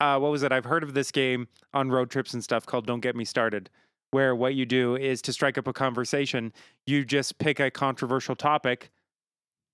uh, 0.00 0.18
what 0.18 0.30
was 0.30 0.42
it? 0.42 0.52
I've 0.52 0.64
heard 0.64 0.82
of 0.82 0.94
this 0.94 1.10
game 1.10 1.46
on 1.74 1.90
road 1.90 2.10
trips 2.10 2.32
and 2.34 2.42
stuff 2.42 2.66
called 2.66 2.86
"Don't 2.86 3.00
Get 3.00 3.14
Me 3.16 3.24
Started," 3.24 3.70
where 4.10 4.34
what 4.34 4.54
you 4.54 4.66
do 4.66 4.96
is 4.96 5.20
to 5.22 5.32
strike 5.32 5.56
up 5.58 5.66
a 5.66 5.72
conversation, 5.72 6.52
you 6.86 7.04
just 7.04 7.38
pick 7.38 7.60
a 7.60 7.70
controversial 7.70 8.34
topic 8.36 8.90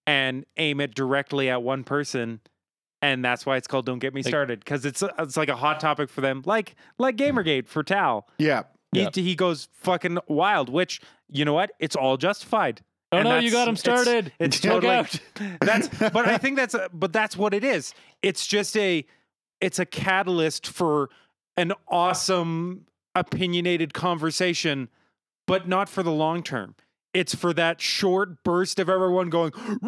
and 0.06 0.44
aim 0.56 0.80
it 0.80 0.94
directly 0.94 1.48
at 1.50 1.62
one 1.62 1.84
person. 1.84 2.40
And 3.02 3.24
that's 3.24 3.44
why 3.44 3.56
it's 3.56 3.66
called 3.66 3.86
"Don't 3.86 3.98
Get 3.98 4.14
Me 4.14 4.22
Like- 4.22 4.30
Started" 4.30 4.60
because 4.60 4.84
it's 4.86 5.02
it's 5.18 5.36
like 5.36 5.48
a 5.48 5.56
hot 5.56 5.80
topic 5.80 6.08
for 6.08 6.20
them, 6.22 6.42
like 6.46 6.74
like 6.98 7.16
GamerGate 7.16 7.66
for 7.68 7.82
Tal. 7.82 8.28
yeah. 8.38 8.62
He, 8.92 9.00
Yeah. 9.02 9.08
he 9.12 9.34
goes 9.34 9.68
fucking 9.72 10.18
wild, 10.28 10.68
which 10.68 11.00
you 11.30 11.44
know 11.44 11.54
what? 11.54 11.72
It's 11.78 11.96
all 11.96 12.16
justified. 12.16 12.82
Oh 13.12 13.18
And 13.18 13.28
no, 13.28 13.38
you 13.38 13.50
got 13.50 13.68
him 13.68 13.76
started. 13.76 14.32
It's 14.38 14.62
Look 14.64 14.72
totally 14.82 14.94
out. 14.94 15.18
that's 15.60 15.88
but 15.88 16.26
I 16.28 16.38
think 16.38 16.56
that's 16.56 16.74
a, 16.74 16.88
but 16.92 17.12
that's 17.12 17.36
what 17.36 17.54
it 17.54 17.64
is. 17.64 17.94
It's 18.22 18.46
just 18.46 18.76
a 18.76 19.04
it's 19.60 19.78
a 19.78 19.86
catalyst 19.86 20.66
for 20.66 21.08
an 21.56 21.72
awesome 21.88 22.86
opinionated 23.14 23.94
conversation, 23.94 24.88
but 25.46 25.66
not 25.68 25.88
for 25.88 26.02
the 26.02 26.12
long 26.12 26.42
term. 26.42 26.74
It's 27.14 27.34
for 27.34 27.54
that 27.54 27.80
short 27.80 28.42
burst 28.44 28.78
of 28.78 28.90
everyone 28.90 29.30
going 29.30 29.52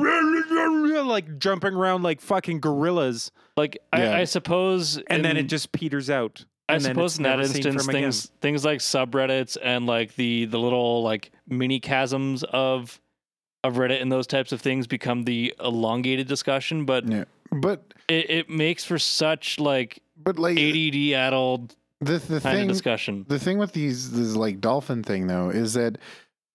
like 1.05 1.38
jumping 1.38 1.74
around 1.74 2.03
like 2.03 2.20
fucking 2.20 2.61
gorillas, 2.61 3.30
Like, 3.57 3.78
Yeah. 3.92 4.12
I, 4.12 4.20
I 4.20 4.24
suppose, 4.24 4.99
and 5.09 5.24
then 5.24 5.36
it 5.36 5.44
just 5.44 5.72
peters 5.72 6.09
out. 6.11 6.44
I 6.69 6.79
suppose 6.79 7.16
in 7.16 7.25
that 7.25 7.41
instance, 7.41 7.83
from 7.85 7.91
again. 7.91 8.03
things 8.03 8.31
things 8.41 8.64
like 8.64 8.81
subreddits 8.81 9.57
and 9.62 9.87
like 9.87 10.14
the 10.16 10.45
the 10.45 10.59
little 10.59 11.03
like 11.03 11.31
mini 11.49 11.81
chasms 11.81 12.45
of 12.45 13.01
of 13.64 13.75
Reddit 13.75 14.01
and 14.01 14.12
those 14.12 14.27
types 14.27 14.53
of 14.53 14.61
things 14.61 14.87
become 14.87 15.25
the 15.25 15.55
elongated 15.61 16.29
discussion, 16.29 16.85
but 16.85 17.09
Yeah. 17.09 17.25
But 17.51 17.95
it, 18.09 18.31
it 18.31 18.51
makes 18.51 18.85
for 18.85 18.99
such 18.99 19.59
like 19.59 20.03
but 20.23 20.39
like 20.39 20.59
ADD 20.59 21.12
addled 21.14 21.75
the 22.01 22.19
the 22.19 22.41
kind 22.41 22.59
thing 22.59 22.62
of 22.62 22.69
discussion. 22.69 23.25
the 23.29 23.39
thing 23.39 23.59
with 23.59 23.73
these 23.73 24.12
this 24.12 24.37
like 24.37 24.61
dolphin 24.61 25.03
thing 25.03 25.27
though 25.27 25.49
is 25.49 25.75
that 25.75 25.99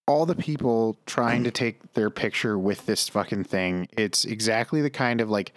all 0.06 0.26
the 0.26 0.34
people 0.34 0.98
trying 1.06 1.44
to 1.44 1.50
take 1.50 1.94
their 1.94 2.10
picture 2.10 2.58
with 2.58 2.84
this 2.86 3.08
fucking 3.08 3.44
thing, 3.44 3.88
it's 3.96 4.24
exactly 4.24 4.82
the 4.82 4.90
kind 4.90 5.20
of 5.20 5.30
like 5.30 5.52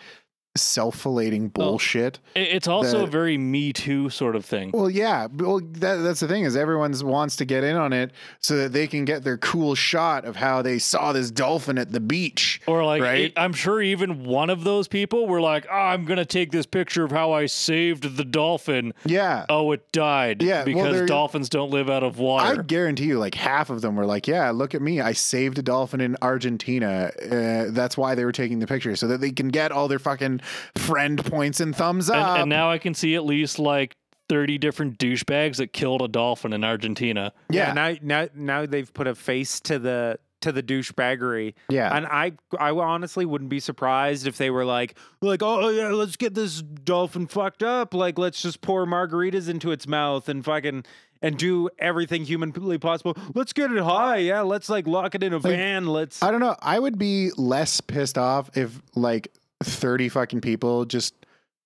self-flating 0.57 1.49
bullshit. 1.49 2.19
It- 2.35 2.49
it's 2.57 2.67
also 2.67 2.99
the- 2.99 3.03
a 3.03 3.07
very 3.07 3.37
Me 3.37 3.73
Too 3.73 4.09
sort 4.09 4.35
of 4.35 4.45
thing. 4.45 4.71
Well, 4.73 4.89
yeah. 4.89 5.27
Well, 5.33 5.59
that, 5.59 5.97
that's 5.97 6.19
the 6.19 6.27
thing 6.27 6.43
is 6.43 6.55
everyone 6.55 6.93
wants 7.03 7.35
to 7.37 7.45
get 7.45 7.63
in 7.63 7.75
on 7.75 7.93
it 7.93 8.11
so 8.39 8.57
that 8.57 8.73
they 8.73 8.87
can 8.87 9.05
get 9.05 9.23
their 9.23 9.37
cool 9.37 9.75
shot 9.75 10.25
of 10.25 10.35
how 10.37 10.61
they 10.61 10.79
saw 10.79 11.11
this 11.13 11.31
dolphin 11.31 11.77
at 11.77 11.91
the 11.91 11.99
beach. 11.99 12.61
Or 12.67 12.83
like, 12.85 13.01
Right? 13.01 13.21
it- 13.25 13.33
I'm 13.37 13.53
sure 13.53 13.81
even 13.81 14.23
one 14.25 14.49
of 14.49 14.63
those 14.63 14.87
people 14.87 15.27
were 15.27 15.41
like, 15.41 15.65
"Oh, 15.71 15.75
I'm 15.75 16.05
gonna 16.05 16.25
take 16.25 16.51
this 16.51 16.65
picture 16.65 17.03
of 17.03 17.11
how 17.11 17.31
I 17.31 17.45
saved 17.45 18.17
the 18.17 18.23
dolphin." 18.25 18.93
Yeah. 19.05 19.45
Oh, 19.49 19.71
it 19.71 19.91
died. 19.91 20.41
Yeah, 20.41 20.63
because 20.63 20.93
there- 20.95 21.05
dolphins 21.05 21.49
don't 21.49 21.71
live 21.71 21.89
out 21.89 22.03
of 22.03 22.17
water. 22.19 22.59
I 22.59 22.63
guarantee 22.63 23.05
you, 23.05 23.19
like 23.19 23.35
half 23.35 23.69
of 23.69 23.81
them 23.81 23.95
were 23.95 24.05
like, 24.05 24.27
"Yeah, 24.27 24.49
look 24.51 24.73
at 24.75 24.81
me! 24.81 25.01
I 25.01 25.13
saved 25.13 25.57
a 25.59 25.61
dolphin 25.61 26.01
in 26.01 26.15
Argentina. 26.21 27.11
Uh, 27.21 27.65
that's 27.69 27.97
why 27.97 28.15
they 28.15 28.25
were 28.25 28.31
taking 28.31 28.59
the 28.59 28.67
picture, 28.67 28.95
so 28.95 29.07
that 29.07 29.21
they 29.21 29.31
can 29.31 29.49
get 29.49 29.71
all 29.71 29.87
their 29.87 29.99
fucking 29.99 30.41
friend 30.77 31.23
points 31.25 31.59
and 31.59 31.75
thumbs 31.75 32.09
up." 32.09 32.15
and, 32.27 32.41
and 32.41 32.49
now 32.49 32.69
I 32.71 32.77
can 32.77 32.93
see 32.93 33.15
at 33.15 33.25
least 33.25 33.59
like 33.59 33.95
30 34.29 34.57
different 34.57 34.97
douchebags 34.99 35.57
that 35.57 35.73
killed 35.73 36.01
a 36.01 36.07
dolphin 36.07 36.53
in 36.53 36.63
Argentina. 36.63 37.33
yeah, 37.49 37.73
now 37.73 37.95
now 38.01 38.27
now 38.35 38.65
they've 38.65 38.93
put 38.93 39.07
a 39.07 39.15
face 39.15 39.59
to 39.61 39.79
the 39.79 40.19
to 40.41 40.51
the 40.51 40.61
douchebaggery. 40.61 41.55
yeah, 41.69 41.95
And 41.95 42.05
I 42.05 42.33
I 42.59 42.69
honestly 42.71 43.25
wouldn't 43.25 43.49
be 43.49 43.59
surprised 43.59 44.27
if 44.27 44.37
they 44.37 44.49
were 44.49 44.65
like 44.65 44.97
like 45.21 45.41
oh, 45.41 45.65
oh 45.65 45.69
yeah 45.69 45.89
let's 45.89 46.15
get 46.15 46.35
this 46.35 46.61
dolphin 46.61 47.25
fucked 47.25 47.63
up 47.63 47.93
like 47.93 48.19
let's 48.19 48.41
just 48.41 48.61
pour 48.61 48.85
margaritas 48.85 49.49
into 49.49 49.71
its 49.71 49.87
mouth 49.87 50.29
and 50.29 50.45
fucking 50.45 50.85
and 51.21 51.37
do 51.37 51.69
everything 51.79 52.25
humanly 52.25 52.77
possible. 52.77 53.17
Let's 53.33 53.51
get 53.53 53.71
it 53.71 53.81
high, 53.81 54.17
yeah. 54.17 54.41
Let's 54.41 54.69
like 54.69 54.87
lock 54.87 55.15
it 55.15 55.23
in 55.23 55.33
a 55.33 55.39
van. 55.39 55.87
Let's 55.87 56.21
I 56.21 56.29
don't 56.29 56.39
know. 56.41 56.55
I 56.61 56.77
would 56.77 56.97
be 56.97 57.31
less 57.37 57.81
pissed 57.81 58.17
off 58.17 58.55
if 58.55 58.79
like 58.95 59.29
thirty 59.63 60.09
fucking 60.09 60.41
people 60.41 60.85
just 60.85 61.13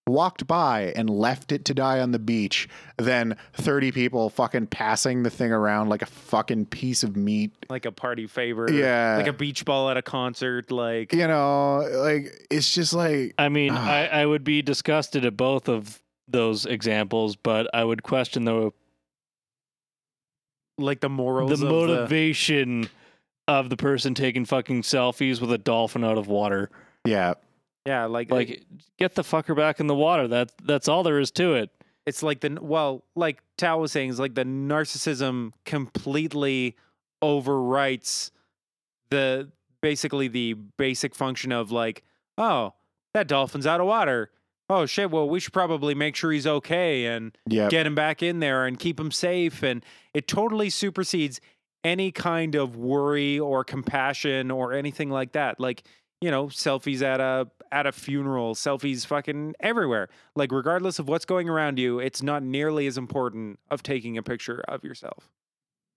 walked 0.07 0.47
by 0.47 0.91
and 0.95 1.09
left 1.09 1.51
it 1.51 1.63
to 1.65 1.73
die 1.73 1.99
on 1.99 2.11
the 2.11 2.19
beach 2.19 2.67
than 2.97 3.37
30 3.53 3.91
people 3.91 4.31
fucking 4.31 4.65
passing 4.65 5.21
the 5.21 5.29
thing 5.29 5.51
around 5.51 5.89
like 5.89 6.01
a 6.01 6.07
fucking 6.07 6.65
piece 6.65 7.03
of 7.03 7.15
meat. 7.15 7.53
like 7.69 7.85
a 7.85 7.91
party 7.91 8.25
favor. 8.25 8.69
Yeah. 8.71 9.17
like 9.17 9.27
a 9.27 9.33
beach 9.33 9.63
ball 9.63 9.89
at 9.91 9.97
a 9.97 10.01
concert. 10.01 10.71
Like 10.71 11.13
You 11.13 11.27
know, 11.27 11.87
like 11.93 12.47
it's 12.49 12.73
just 12.73 12.93
like 12.93 13.35
I 13.37 13.49
mean. 13.49 13.71
I, 13.71 14.07
I 14.07 14.25
would 14.25 14.43
be 14.43 14.61
disgusted 14.63 15.23
at 15.23 15.37
both 15.37 15.69
of 15.69 16.01
those 16.27 16.65
examples, 16.65 17.35
but 17.35 17.69
I 17.73 17.83
would 17.83 18.01
question 18.01 18.43
the 18.45 18.71
like 20.77 20.99
the 20.99 21.09
morals. 21.09 21.59
the 21.59 21.65
of 21.65 21.71
motivation 21.71 22.89
of 23.47 23.69
the 23.69 23.77
person 23.77 24.15
taking 24.15 24.45
fucking 24.45 24.81
selfies 24.81 25.39
with 25.39 25.51
a 25.51 25.57
dolphin 25.59 26.03
out 26.03 26.17
of 26.17 26.27
water. 26.27 26.69
yeah. 27.05 27.35
Yeah, 27.85 28.05
like 28.05 28.31
uh, 28.31 28.35
Like, 28.35 28.63
get 28.97 29.15
the 29.15 29.23
fucker 29.23 29.55
back 29.55 29.79
in 29.79 29.87
the 29.87 29.95
water. 29.95 30.27
That 30.27 30.51
that's 30.63 30.87
all 30.87 31.03
there 31.03 31.19
is 31.19 31.31
to 31.31 31.53
it. 31.55 31.69
it's 32.05 32.21
like 32.23 32.39
the 32.41 32.57
well, 32.61 33.03
like 33.15 33.41
Tao 33.57 33.79
was 33.79 33.91
saying, 33.91 34.09
is 34.09 34.19
like 34.19 34.35
the 34.35 34.43
narcissism 34.45 35.51
completely 35.65 36.75
overwrites 37.23 38.31
the 39.09 39.49
basically 39.81 40.27
the 40.27 40.53
basic 40.77 41.15
function 41.15 41.51
of 41.51 41.71
like, 41.71 42.03
oh, 42.37 42.73
that 43.13 43.27
dolphin's 43.27 43.67
out 43.67 43.81
of 43.81 43.87
water. 43.87 44.29
Oh 44.69 44.85
shit! 44.85 45.11
Well, 45.11 45.27
we 45.27 45.39
should 45.41 45.53
probably 45.53 45.93
make 45.95 46.15
sure 46.15 46.31
he's 46.31 46.47
okay 46.47 47.05
and 47.07 47.37
Yeah. 47.47 47.67
get 47.67 47.85
him 47.85 47.93
back 47.95 48.23
in 48.23 48.39
there 48.39 48.65
and 48.65 48.79
keep 48.79 48.99
him 48.99 49.11
safe. 49.11 49.63
And 49.63 49.83
it 50.13 50.27
totally 50.29 50.69
supersedes 50.69 51.41
any 51.83 52.11
kind 52.11 52.55
of 52.55 52.77
worry 52.77 53.37
or 53.39 53.63
compassion 53.65 54.49
or 54.49 54.71
anything 54.71 55.09
like 55.09 55.33
that. 55.33 55.59
Like 55.59 55.83
you 56.21 56.29
know, 56.31 56.45
selfies 56.47 57.01
at 57.01 57.19
a 57.19 57.49
at 57.71 57.85
a 57.85 57.91
funeral, 57.91 58.53
selfies 58.55 59.05
fucking 59.05 59.55
everywhere. 59.59 60.09
Like 60.35 60.51
regardless 60.51 60.99
of 60.99 61.07
what's 61.07 61.25
going 61.25 61.47
around 61.49 61.79
you, 61.79 61.99
it's 61.99 62.21
not 62.21 62.43
nearly 62.43 62.87
as 62.87 62.97
important 62.97 63.59
of 63.69 63.81
taking 63.83 64.17
a 64.17 64.23
picture 64.23 64.61
of 64.67 64.83
yourself. 64.83 65.29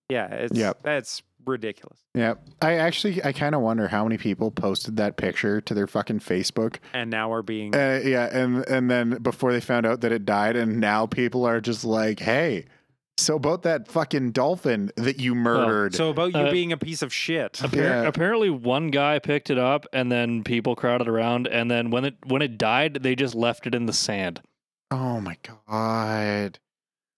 Yeah, 0.08 0.26
it's 0.26 0.56
Yep. 0.56 0.80
that's 0.82 1.22
ridiculous. 1.46 1.98
Yeah. 2.14 2.34
I 2.62 2.74
actually 2.74 3.22
I 3.24 3.32
kind 3.32 3.54
of 3.54 3.60
wonder 3.62 3.88
how 3.88 4.04
many 4.04 4.18
people 4.18 4.50
posted 4.50 4.96
that 4.98 5.16
picture 5.16 5.60
to 5.62 5.74
their 5.74 5.86
fucking 5.86 6.20
Facebook. 6.20 6.76
And 6.92 7.10
now 7.10 7.30
we're 7.30 7.42
being 7.42 7.74
Uh, 7.74 8.00
yeah, 8.04 8.28
and 8.32 8.66
and 8.68 8.90
then 8.90 9.18
before 9.22 9.52
they 9.52 9.60
found 9.60 9.86
out 9.86 10.02
that 10.02 10.12
it 10.12 10.24
died 10.26 10.56
and 10.56 10.78
now 10.80 11.06
people 11.06 11.46
are 11.46 11.60
just 11.60 11.84
like, 11.84 12.20
"Hey, 12.20 12.66
so 13.16 13.36
about 13.36 13.62
that 13.62 13.86
fucking 13.88 14.32
dolphin 14.32 14.90
that 14.96 15.18
you 15.20 15.34
murdered." 15.34 15.94
so 15.94 16.10
about 16.10 16.34
you 16.34 16.40
Uh, 16.40 16.50
being 16.50 16.72
a 16.72 16.76
piece 16.76 17.02
of 17.02 17.12
shit. 17.12 17.54
Appar- 17.54 17.76
Yeah. 17.76 18.02
Apparently, 18.02 18.50
one 18.50 18.88
guy 18.88 19.18
picked 19.18 19.50
it 19.50 19.58
up, 19.58 19.86
and 19.92 20.10
then 20.10 20.42
people 20.44 20.74
crowded 20.76 21.08
around, 21.08 21.46
and 21.46 21.70
then 21.70 21.90
when 21.90 22.04
it 22.04 22.16
when 22.26 22.42
it 22.42 22.58
died, 22.58 22.94
they 23.02 23.14
just 23.14 23.34
left 23.34 23.66
it 23.66 23.74
in 23.74 23.86
the 23.86 23.92
sand. 23.92 24.40
oh 24.90 25.20
my 25.20 25.36
god. 25.66 26.58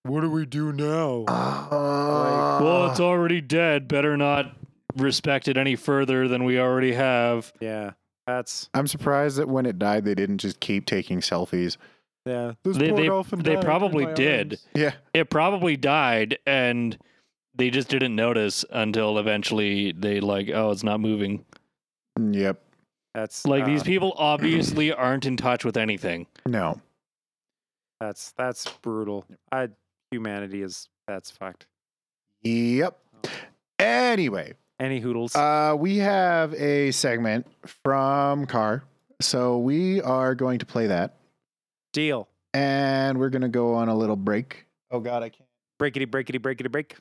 What 0.05 0.21
do 0.21 0.31
we 0.31 0.47
do 0.47 0.73
now? 0.73 1.25
Uh, 1.27 2.59
well, 2.63 2.91
it's 2.91 3.01
already 3.01 3.41
dead. 3.41 3.89
Better 3.89 4.17
not 4.17 4.55
respect 4.97 5.49
it 5.49 5.57
any 5.57 5.75
further 5.77 6.29
than 6.29 6.45
we 6.45 6.59
already 6.61 6.93
have. 6.93 7.53
Yeah, 7.61 7.93
that's 8.27 8.71
I'm 8.73 8.87
surprised 8.87 9.37
that 9.39 9.49
when 9.49 9.67
it 9.67 9.79
died 9.79 10.05
they 10.05 10.15
didn't 10.15 10.39
just 10.39 10.61
keep 10.61 10.87
taking 10.87 11.21
selfies. 11.21 11.77
Yeah. 12.27 12.53
This 12.65 12.77
They- 12.77 12.89
poor 12.91 12.97
they- 13.01 13.07
dolphin 13.07 13.39
they 13.39 13.55
died 13.55 13.59
in 13.61 13.65
probably 13.65 14.05
my 14.07 14.13
did. 14.15 14.53
arms. 14.55 14.67
Yeah. 14.75 14.93
It 15.15 15.31
probably 15.31 15.77
died, 15.77 16.39
and 16.47 16.99
they 17.55 17.71
just 17.71 17.89
didn't 17.89 18.15
notice 18.17 18.65
until 18.71 19.19
eventually 19.19 19.93
they 19.93 20.21
like, 20.21 20.51
oh, 20.53 20.71
it's 20.73 20.83
not 20.83 21.01
moving. 21.01 21.45
Yep. 22.21 22.61
That's 23.15 23.47
Like 23.47 23.65
these 23.65 23.81
uh, 23.81 23.85
people 23.85 24.15
obviously 24.19 24.93
aren't 24.93 25.25
in 25.25 25.37
touch 25.39 25.65
with 25.65 25.77
anything. 25.79 26.27
No. 26.45 26.81
That's 28.01 28.33
that's 28.33 28.71
brutal. 28.83 29.25
I 29.51 29.69
humanity 30.11 30.61
is 30.63 30.89
that's 31.09 31.31
fucked. 31.31 31.67
Yep. 32.43 32.99
Anyway, 33.79 34.53
Any 34.79 35.01
hoodles? 35.01 35.35
uh, 35.35 35.75
we 35.79 35.97
have 35.99 36.53
a 36.55 36.91
segment 36.91 37.47
from 37.85 38.47
Car. 38.47 38.85
So 39.21 39.59
we 39.59 40.03
are 40.03 40.35
going 40.35 40.59
to 40.59 40.67
play 40.67 40.87
that 40.89 41.15
Deal. 41.97 42.29
and 42.53 43.19
we're 43.19 43.31
going 43.31 43.41
to 43.43 43.49
go 43.49 43.75
on 43.75 43.89
a 43.89 43.95
little 43.95 44.17
break. 44.17 44.67
Oh, 44.91 45.01
God, 45.01 45.23
I 45.23 45.31
can't. 45.31 45.49
Breakity 45.81 46.07
breakity 46.07 46.39
breakity 46.39 46.41
break. 46.41 46.59
Itity, 46.59 46.71
break. 46.71 46.97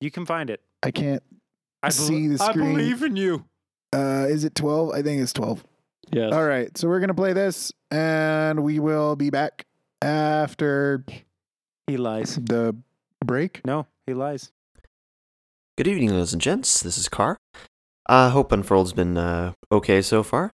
You 0.00 0.10
can 0.10 0.24
find 0.24 0.48
it. 0.48 0.62
I 0.82 0.90
can't. 0.90 1.22
I 1.82 1.90
See 1.90 2.28
the 2.28 2.38
screen. 2.38 2.66
I 2.66 2.72
believe 2.72 3.02
in 3.02 3.14
you. 3.16 3.44
Uh, 3.94 4.26
is 4.28 4.44
it 4.44 4.54
12? 4.54 4.92
I 4.92 5.02
think 5.02 5.20
it's 5.20 5.34
12. 5.34 5.64
Yes. 6.12 6.32
All 6.32 6.46
right. 6.46 6.76
So 6.78 6.88
we're 6.88 6.98
going 7.00 7.08
to 7.08 7.14
play 7.14 7.34
this 7.34 7.72
and 7.90 8.64
we 8.64 8.78
will 8.80 9.16
be 9.16 9.28
back 9.28 9.66
after 10.02 11.04
He 11.86 11.98
lies. 11.98 12.36
the 12.36 12.74
break. 13.24 13.60
No, 13.66 13.86
he 14.06 14.14
lies. 14.14 14.50
Good 15.76 15.86
evening, 15.88 16.10
ladies 16.10 16.32
and 16.32 16.40
gents. 16.40 16.80
This 16.80 16.96
is 16.96 17.08
Carr. 17.08 17.36
I 18.08 18.30
hope 18.30 18.50
Unfurled's 18.52 18.94
been 18.94 19.18
uh, 19.18 19.52
okay 19.70 20.00
so 20.00 20.22
far. 20.22 20.50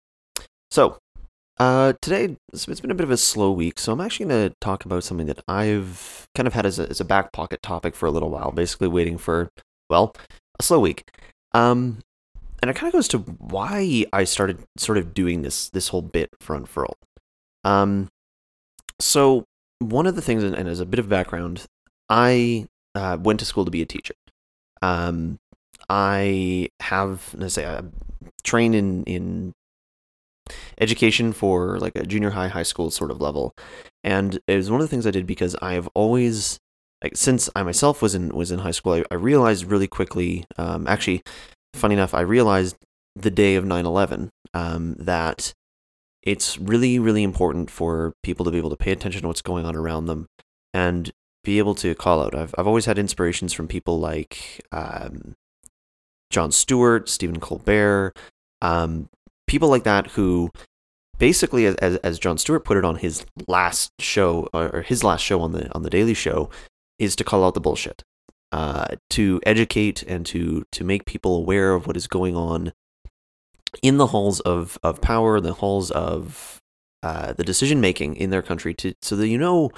So, 0.70 0.98
uh, 1.58 1.92
today 2.02 2.36
it's 2.52 2.66
been 2.80 2.90
a 2.90 2.94
bit 2.94 3.04
of 3.04 3.10
a 3.10 3.16
slow 3.16 3.52
week, 3.52 3.78
so 3.78 3.92
I'm 3.92 4.00
actually 4.00 4.26
going 4.26 4.50
to 4.50 4.56
talk 4.60 4.84
about 4.84 5.04
something 5.04 5.26
that 5.26 5.42
I've 5.46 6.26
kind 6.34 6.46
of 6.46 6.52
had 6.52 6.66
as 6.66 6.78
a, 6.78 6.88
as 6.88 7.00
a 7.00 7.04
back 7.04 7.32
pocket 7.32 7.62
topic 7.62 7.94
for 7.94 8.06
a 8.06 8.10
little 8.10 8.30
while, 8.30 8.50
basically 8.50 8.88
waiting 8.88 9.18
for, 9.18 9.50
well, 9.88 10.14
a 10.58 10.62
slow 10.62 10.80
week. 10.80 11.04
Um, 11.52 11.98
and 12.60 12.70
it 12.70 12.74
kind 12.74 12.88
of 12.88 12.94
goes 12.94 13.08
to 13.08 13.18
why 13.18 14.04
I 14.12 14.24
started 14.24 14.64
sort 14.78 14.98
of 14.98 15.14
doing 15.14 15.42
this 15.42 15.68
this 15.68 15.88
whole 15.88 16.02
bit 16.02 16.30
for 16.40 16.56
Unfurl. 16.56 16.96
Um, 17.62 18.08
so 18.98 19.44
one 19.78 20.06
of 20.06 20.16
the 20.16 20.22
things, 20.22 20.42
and 20.42 20.68
as 20.68 20.80
a 20.80 20.86
bit 20.86 20.98
of 20.98 21.08
background, 21.08 21.66
I 22.08 22.66
uh, 22.94 23.18
went 23.20 23.38
to 23.40 23.46
school 23.46 23.64
to 23.64 23.70
be 23.70 23.82
a 23.82 23.86
teacher. 23.86 24.14
Um, 24.82 25.38
I 25.88 26.70
have, 26.80 27.34
let's 27.36 27.54
say, 27.54 27.66
I 27.66 27.82
train 28.42 28.74
in 28.74 29.04
in 29.04 29.52
education 30.78 31.32
for 31.32 31.78
like 31.78 31.96
a 31.96 32.06
junior 32.06 32.30
high, 32.30 32.48
high 32.48 32.62
school 32.62 32.90
sort 32.90 33.10
of 33.10 33.20
level, 33.20 33.54
and 34.02 34.38
it 34.46 34.56
was 34.56 34.70
one 34.70 34.80
of 34.80 34.84
the 34.84 34.90
things 34.90 35.06
I 35.06 35.10
did 35.10 35.26
because 35.26 35.56
I 35.62 35.74
have 35.74 35.88
always, 35.94 36.58
like, 37.02 37.16
since 37.16 37.48
I 37.56 37.62
myself 37.62 38.02
was 38.02 38.14
in 38.14 38.28
was 38.30 38.50
in 38.50 38.60
high 38.60 38.70
school, 38.70 38.94
I, 38.94 39.04
I 39.10 39.14
realized 39.14 39.64
really 39.70 39.88
quickly. 39.88 40.44
Um, 40.58 40.86
actually, 40.86 41.22
funny 41.74 41.94
enough, 41.94 42.14
I 42.14 42.20
realized 42.20 42.76
the 43.16 43.30
day 43.30 43.54
of 43.56 43.64
9/11 43.64 44.30
um, 44.52 44.94
that 44.98 45.54
it's 46.22 46.58
really, 46.58 46.98
really 46.98 47.22
important 47.22 47.70
for 47.70 48.14
people 48.22 48.44
to 48.44 48.50
be 48.50 48.58
able 48.58 48.70
to 48.70 48.76
pay 48.76 48.92
attention 48.92 49.22
to 49.22 49.28
what's 49.28 49.42
going 49.42 49.66
on 49.66 49.76
around 49.76 50.06
them 50.06 50.26
and 50.72 51.12
be 51.44 51.58
able 51.58 51.74
to 51.76 51.94
call 51.94 52.22
out. 52.22 52.34
I've 52.34 52.54
I've 52.58 52.66
always 52.66 52.86
had 52.86 52.98
inspirations 52.98 53.52
from 53.52 53.68
people 53.68 54.00
like 54.00 54.60
um, 54.72 55.34
Jon 56.30 56.50
Stewart, 56.50 57.08
Stephen 57.08 57.40
Colbert, 57.40 58.14
um, 58.60 59.08
people 59.46 59.68
like 59.68 59.84
that 59.84 60.08
who 60.12 60.50
basically, 61.18 61.66
as, 61.66 61.76
as 61.76 62.18
Jon 62.18 62.38
Stewart 62.38 62.64
put 62.64 62.76
it 62.76 62.84
on 62.84 62.96
his 62.96 63.24
last 63.46 63.92
show 64.00 64.48
or 64.52 64.82
his 64.82 65.04
last 65.04 65.22
show 65.22 65.40
on 65.40 65.52
the 65.52 65.72
on 65.74 65.82
the 65.82 65.90
Daily 65.90 66.14
Show, 66.14 66.50
is 66.98 67.16
to 67.16 67.24
call 67.24 67.44
out 67.44 67.54
the 67.54 67.60
bullshit, 67.60 68.02
uh, 68.52 68.96
to 69.10 69.40
educate 69.46 70.02
and 70.02 70.26
to 70.26 70.64
to 70.72 70.84
make 70.84 71.04
people 71.04 71.36
aware 71.36 71.74
of 71.74 71.86
what 71.86 71.96
is 71.96 72.06
going 72.06 72.36
on 72.36 72.72
in 73.82 73.96
the 73.96 74.08
halls 74.08 74.40
of 74.40 74.78
of 74.82 75.00
power, 75.00 75.40
the 75.40 75.54
halls 75.54 75.90
of 75.90 76.60
uh, 77.02 77.32
the 77.32 77.44
decision 77.44 77.80
making 77.80 78.16
in 78.16 78.30
their 78.30 78.42
country, 78.42 78.74
to 78.74 78.94
so 79.02 79.16
that 79.16 79.28
you 79.28 79.38
know 79.38 79.70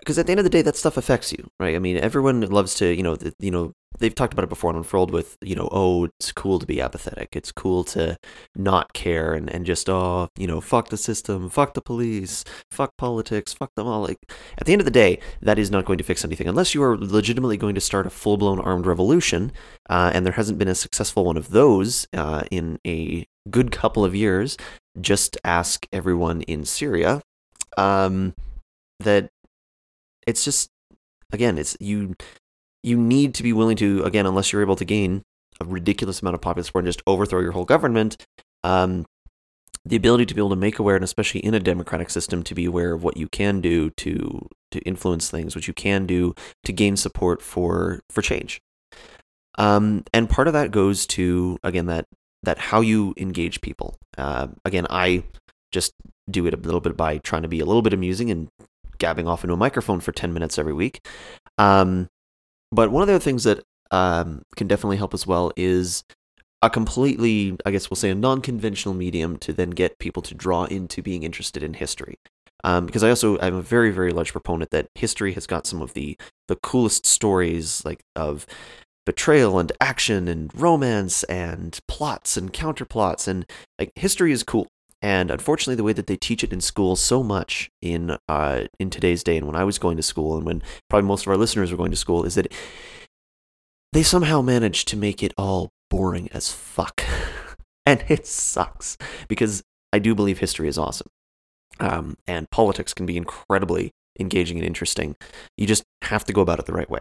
because 0.00 0.18
at 0.18 0.26
the 0.26 0.32
end 0.32 0.40
of 0.40 0.44
the 0.44 0.50
day, 0.50 0.62
that 0.62 0.76
stuff 0.76 0.96
affects 0.96 1.30
you, 1.32 1.48
right? 1.60 1.76
I 1.76 1.78
mean, 1.78 1.98
everyone 1.98 2.40
loves 2.40 2.74
to, 2.76 2.86
you 2.86 3.02
know, 3.02 3.16
the, 3.16 3.34
you 3.38 3.50
know, 3.50 3.72
they've 3.98 4.14
talked 4.14 4.32
about 4.32 4.44
it 4.44 4.48
before 4.48 4.70
on 4.70 4.76
Unfurled 4.76 5.10
with, 5.10 5.36
you 5.40 5.54
know, 5.54 5.68
oh, 5.72 6.04
it's 6.04 6.32
cool 6.32 6.58
to 6.58 6.66
be 6.66 6.80
apathetic. 6.80 7.36
It's 7.36 7.52
cool 7.52 7.84
to 7.84 8.16
not 8.56 8.92
care 8.92 9.34
and, 9.34 9.50
and 9.50 9.66
just, 9.66 9.90
oh, 9.90 10.28
you 10.36 10.46
know, 10.46 10.60
fuck 10.60 10.88
the 10.88 10.96
system, 10.96 11.50
fuck 11.50 11.74
the 11.74 11.82
police, 11.82 12.44
fuck 12.70 12.96
politics, 12.96 13.52
fuck 13.52 13.74
them 13.74 13.86
all. 13.86 14.02
Like, 14.02 14.18
at 14.56 14.66
the 14.66 14.72
end 14.72 14.80
of 14.80 14.86
the 14.86 14.90
day, 14.90 15.18
that 15.42 15.58
is 15.58 15.70
not 15.70 15.84
going 15.84 15.98
to 15.98 16.04
fix 16.04 16.24
anything 16.24 16.48
unless 16.48 16.74
you 16.74 16.82
are 16.82 16.96
legitimately 16.96 17.56
going 17.56 17.74
to 17.74 17.80
start 17.80 18.06
a 18.06 18.10
full 18.10 18.36
blown 18.36 18.60
armed 18.60 18.86
revolution. 18.86 19.52
Uh, 19.88 20.10
and 20.14 20.24
there 20.24 20.32
hasn't 20.34 20.58
been 20.58 20.68
a 20.68 20.74
successful 20.74 21.24
one 21.24 21.36
of 21.36 21.50
those 21.50 22.06
uh, 22.14 22.44
in 22.50 22.78
a 22.86 23.26
good 23.50 23.72
couple 23.72 24.04
of 24.04 24.14
years. 24.14 24.56
Just 25.00 25.36
ask 25.44 25.86
everyone 25.92 26.42
in 26.42 26.64
Syria. 26.64 27.22
Um, 27.76 28.34
that 29.00 29.30
it's 30.26 30.44
just 30.44 30.70
again 31.32 31.58
it's 31.58 31.76
you 31.80 32.14
you 32.82 32.96
need 32.96 33.34
to 33.34 33.42
be 33.42 33.52
willing 33.52 33.76
to 33.76 34.02
again 34.04 34.26
unless 34.26 34.52
you're 34.52 34.62
able 34.62 34.76
to 34.76 34.84
gain 34.84 35.22
a 35.60 35.64
ridiculous 35.64 36.22
amount 36.22 36.34
of 36.34 36.40
popular 36.40 36.64
support 36.64 36.84
and 36.84 36.88
just 36.88 37.02
overthrow 37.06 37.40
your 37.40 37.52
whole 37.52 37.64
government 37.64 38.16
um, 38.64 39.06
the 39.84 39.96
ability 39.96 40.26
to 40.26 40.34
be 40.34 40.40
able 40.40 40.50
to 40.50 40.56
make 40.56 40.78
aware 40.78 40.94
and 40.94 41.04
especially 41.04 41.40
in 41.40 41.54
a 41.54 41.60
democratic 41.60 42.10
system 42.10 42.42
to 42.42 42.54
be 42.54 42.64
aware 42.64 42.92
of 42.92 43.02
what 43.02 43.16
you 43.16 43.28
can 43.28 43.60
do 43.60 43.90
to 43.90 44.48
to 44.70 44.80
influence 44.80 45.30
things 45.30 45.54
what 45.54 45.68
you 45.68 45.74
can 45.74 46.06
do 46.06 46.34
to 46.64 46.72
gain 46.72 46.96
support 46.96 47.42
for 47.42 48.00
for 48.10 48.22
change 48.22 48.60
um, 49.58 50.04
and 50.12 50.30
part 50.30 50.46
of 50.46 50.54
that 50.54 50.70
goes 50.70 51.06
to 51.06 51.58
again 51.62 51.86
that 51.86 52.06
that 52.42 52.58
how 52.58 52.80
you 52.80 53.14
engage 53.18 53.60
people 53.60 53.96
uh, 54.16 54.48
again 54.64 54.86
i 54.90 55.22
just 55.72 55.92
do 56.30 56.46
it 56.46 56.54
a 56.54 56.56
little 56.56 56.80
bit 56.80 56.96
by 56.96 57.18
trying 57.18 57.42
to 57.42 57.48
be 57.48 57.60
a 57.60 57.64
little 57.64 57.82
bit 57.82 57.92
amusing 57.92 58.30
and 58.30 58.48
gabbing 58.98 59.26
off 59.26 59.44
into 59.44 59.54
a 59.54 59.56
microphone 59.56 60.00
for 60.00 60.12
10 60.12 60.32
minutes 60.32 60.58
every 60.58 60.72
week. 60.72 61.06
Um, 61.58 62.08
but 62.72 62.90
one 62.90 63.02
of 63.02 63.08
the 63.08 63.14
other 63.14 63.24
things 63.24 63.44
that 63.44 63.62
um, 63.90 64.42
can 64.56 64.68
definitely 64.68 64.96
help 64.96 65.14
as 65.14 65.26
well 65.26 65.52
is 65.56 66.04
a 66.62 66.70
completely, 66.70 67.56
I 67.64 67.70
guess 67.70 67.90
we'll 67.90 67.96
say, 67.96 68.10
a 68.10 68.14
non 68.14 68.40
conventional 68.40 68.94
medium 68.94 69.36
to 69.38 69.52
then 69.52 69.70
get 69.70 69.98
people 69.98 70.22
to 70.22 70.34
draw 70.34 70.64
into 70.64 71.02
being 71.02 71.22
interested 71.22 71.62
in 71.62 71.74
history. 71.74 72.16
Um, 72.62 72.84
because 72.86 73.02
I 73.02 73.08
also 73.08 73.38
I'm 73.40 73.54
a 73.54 73.62
very 73.62 73.90
very 73.90 74.12
large 74.12 74.32
proponent 74.32 74.70
that 74.70 74.88
history 74.94 75.32
has 75.32 75.46
got 75.46 75.66
some 75.66 75.80
of 75.80 75.94
the 75.94 76.18
the 76.48 76.56
coolest 76.56 77.06
stories 77.06 77.82
like 77.86 78.02
of 78.14 78.46
betrayal 79.06 79.58
and 79.58 79.72
action 79.80 80.28
and 80.28 80.50
romance 80.54 81.22
and 81.24 81.78
plots 81.88 82.36
and 82.36 82.52
counterplots 82.52 83.26
and 83.26 83.46
like 83.78 83.90
history 83.96 84.30
is 84.30 84.42
cool 84.42 84.68
and 85.02 85.30
unfortunately, 85.30 85.76
the 85.76 85.84
way 85.84 85.92
that 85.92 86.06
they 86.06 86.16
teach 86.16 86.44
it 86.44 86.52
in 86.52 86.60
school 86.60 86.94
so 86.94 87.22
much 87.22 87.70
in 87.80 88.16
uh, 88.28 88.64
in 88.78 88.90
today's 88.90 89.22
day, 89.24 89.36
and 89.36 89.46
when 89.46 89.56
I 89.56 89.64
was 89.64 89.78
going 89.78 89.96
to 89.96 90.02
school, 90.02 90.36
and 90.36 90.44
when 90.44 90.62
probably 90.88 91.08
most 91.08 91.26
of 91.26 91.28
our 91.28 91.36
listeners 91.36 91.70
were 91.70 91.78
going 91.78 91.90
to 91.90 91.96
school, 91.96 92.24
is 92.24 92.34
that 92.34 92.52
they 93.92 94.02
somehow 94.02 94.42
manage 94.42 94.84
to 94.86 94.96
make 94.96 95.22
it 95.22 95.32
all 95.38 95.70
boring 95.88 96.28
as 96.32 96.52
fuck, 96.52 97.02
and 97.86 98.04
it 98.08 98.26
sucks 98.26 98.98
because 99.28 99.62
I 99.92 99.98
do 99.98 100.14
believe 100.14 100.38
history 100.38 100.68
is 100.68 100.76
awesome, 100.76 101.08
um, 101.78 102.16
and 102.26 102.50
politics 102.50 102.92
can 102.92 103.06
be 103.06 103.16
incredibly 103.16 103.92
engaging 104.18 104.58
and 104.58 104.66
interesting. 104.66 105.16
You 105.56 105.66
just 105.66 105.84
have 106.02 106.24
to 106.26 106.32
go 106.32 106.42
about 106.42 106.58
it 106.58 106.66
the 106.66 106.74
right 106.74 106.90
way. 106.90 107.00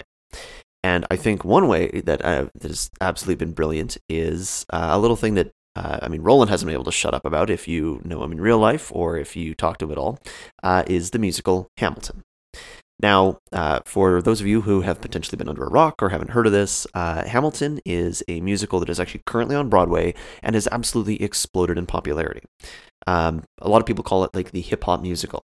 And 0.84 1.06
I 1.12 1.18
think 1.18 1.43
one 1.43 1.68
way 1.68 2.02
that, 2.06 2.24
uh, 2.24 2.45
that 2.56 2.70
has 2.70 2.89
absolutely 3.02 3.43
been 3.45 3.54
brilliant 3.54 3.97
is 4.08 4.66
uh, 4.70 4.89
a 4.91 5.00
little 5.00 5.18
thing 5.18 5.34
that 5.36 5.52
uh, 5.80 5.99
I 6.01 6.09
mean, 6.09 6.21
Roland 6.21 6.49
hasn't 6.49 6.67
been 6.67 6.73
able 6.73 6.84
to 6.84 6.91
shut 6.91 7.13
up 7.13 7.25
about 7.25 7.49
if 7.49 7.67
you 7.67 8.01
know 8.03 8.21
him 8.21 8.34
in 8.34 8.41
real 8.41 8.57
life 8.57 8.91
or 8.93 9.17
if 9.17 9.36
you 9.38 9.55
talk 9.55 9.77
to 9.77 9.86
him 9.86 9.91
at 9.91 9.97
all, 9.97 10.19
uh, 10.61 10.84
is 10.88 11.11
the 11.11 11.19
musical 11.19 11.69
Hamilton. 11.77 12.23
Now, 13.01 13.39
uh, 13.53 13.80
for 13.86 14.21
those 14.21 14.41
of 14.41 14.47
you 14.47 14.61
who 14.61 14.82
have 14.82 14.99
potentially 14.99 15.38
been 15.38 15.47
under 15.47 15.63
a 15.63 15.69
rock 15.69 16.03
or 16.03 16.09
haven't 16.09 16.32
heard 16.32 16.45
of 16.45 16.51
this, 16.51 16.86
uh, 16.93 17.25
Hamilton 17.25 17.80
is 17.86 18.21
a 18.27 18.41
musical 18.41 18.82
that 18.82 18.89
is 18.89 18.99
actually 18.99 19.21
currently 19.25 19.55
on 19.55 19.69
Broadway 19.69 20.13
and 20.43 20.53
has 20.53 20.67
absolutely 20.69 21.23
exploded 21.23 21.77
in 21.77 21.86
popularity. 21.86 22.41
Um, 23.07 23.43
a 23.59 23.69
lot 23.69 23.80
of 23.80 23.86
people 23.86 24.03
call 24.03 24.25
it 24.25 24.36
like 24.36 24.51
the 24.51 24.59
hip 24.59 24.84
hop 24.84 25.01
musical. 25.01 25.43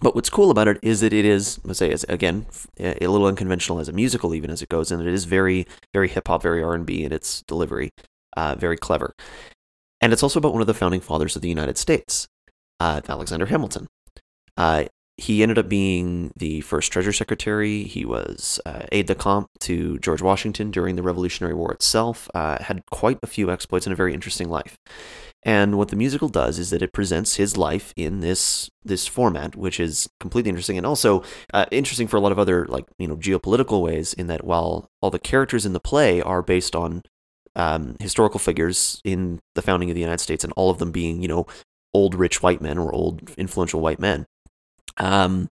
But 0.00 0.16
what's 0.16 0.28
cool 0.28 0.50
about 0.50 0.66
it 0.66 0.78
is 0.82 1.00
that 1.00 1.12
it 1.12 1.24
is, 1.24 1.60
let's 1.62 1.78
say, 1.78 1.90
is, 1.90 2.04
again, 2.08 2.46
a 2.78 3.06
little 3.06 3.28
unconventional 3.28 3.78
as 3.78 3.88
a 3.88 3.92
musical, 3.92 4.34
even 4.34 4.50
as 4.50 4.60
it 4.60 4.68
goes, 4.68 4.90
and 4.90 5.00
it 5.00 5.14
is 5.14 5.24
very, 5.24 5.66
very 5.94 6.08
hip 6.08 6.26
hop, 6.26 6.42
very 6.42 6.62
R 6.62 6.74
and 6.74 6.84
B 6.84 7.04
in 7.04 7.12
its 7.12 7.42
delivery 7.42 7.92
uh, 8.36 8.54
very 8.54 8.76
clever. 8.76 9.14
And 10.00 10.12
it's 10.12 10.22
also 10.22 10.38
about 10.38 10.52
one 10.52 10.60
of 10.60 10.66
the 10.66 10.74
founding 10.74 11.00
fathers 11.00 11.36
of 11.36 11.42
the 11.42 11.48
United 11.48 11.78
States, 11.78 12.28
uh, 12.80 13.00
Alexander 13.08 13.46
Hamilton. 13.46 13.86
Uh, 14.56 14.84
he 15.18 15.42
ended 15.42 15.58
up 15.58 15.68
being 15.68 16.30
the 16.36 16.60
first 16.60 16.92
Treasury 16.92 17.14
Secretary. 17.14 17.84
He 17.84 18.04
was 18.04 18.60
uh, 18.66 18.82
aide 18.92 19.06
de 19.06 19.14
camp 19.14 19.48
to 19.60 19.98
George 19.98 20.20
Washington 20.20 20.70
during 20.70 20.96
the 20.96 21.02
Revolutionary 21.02 21.54
War 21.54 21.72
itself. 21.72 22.28
Uh, 22.34 22.62
had 22.62 22.82
quite 22.90 23.18
a 23.22 23.26
few 23.26 23.50
exploits 23.50 23.86
and 23.86 23.94
a 23.94 23.96
very 23.96 24.12
interesting 24.12 24.50
life. 24.50 24.76
And 25.42 25.78
what 25.78 25.88
the 25.88 25.96
musical 25.96 26.28
does 26.28 26.58
is 26.58 26.70
that 26.70 26.82
it 26.82 26.92
presents 26.92 27.36
his 27.36 27.56
life 27.56 27.94
in 27.96 28.20
this 28.20 28.68
this 28.84 29.06
format, 29.06 29.56
which 29.56 29.80
is 29.80 30.08
completely 30.20 30.50
interesting 30.50 30.76
and 30.76 30.86
also 30.86 31.22
uh, 31.54 31.66
interesting 31.70 32.08
for 32.08 32.16
a 32.16 32.20
lot 32.20 32.32
of 32.32 32.38
other 32.38 32.66
like 32.66 32.84
you 32.98 33.08
know 33.08 33.16
geopolitical 33.16 33.82
ways. 33.82 34.12
In 34.12 34.26
that 34.26 34.44
while 34.44 34.90
all 35.00 35.10
the 35.10 35.18
characters 35.18 35.64
in 35.64 35.72
the 35.72 35.80
play 35.80 36.20
are 36.20 36.42
based 36.42 36.76
on 36.76 37.02
um, 37.56 37.96
historical 37.98 38.38
figures 38.38 39.00
in 39.04 39.40
the 39.54 39.62
founding 39.62 39.90
of 39.90 39.94
the 39.94 40.00
United 40.00 40.20
States, 40.20 40.44
and 40.44 40.52
all 40.56 40.70
of 40.70 40.78
them 40.78 40.92
being 40.92 41.22
you 41.22 41.28
know 41.28 41.46
old 41.92 42.14
rich 42.14 42.42
white 42.42 42.60
men 42.60 42.78
or 42.78 42.94
old 42.94 43.30
influential 43.36 43.80
white 43.80 43.98
men. 43.98 44.26
Um, 44.98 45.48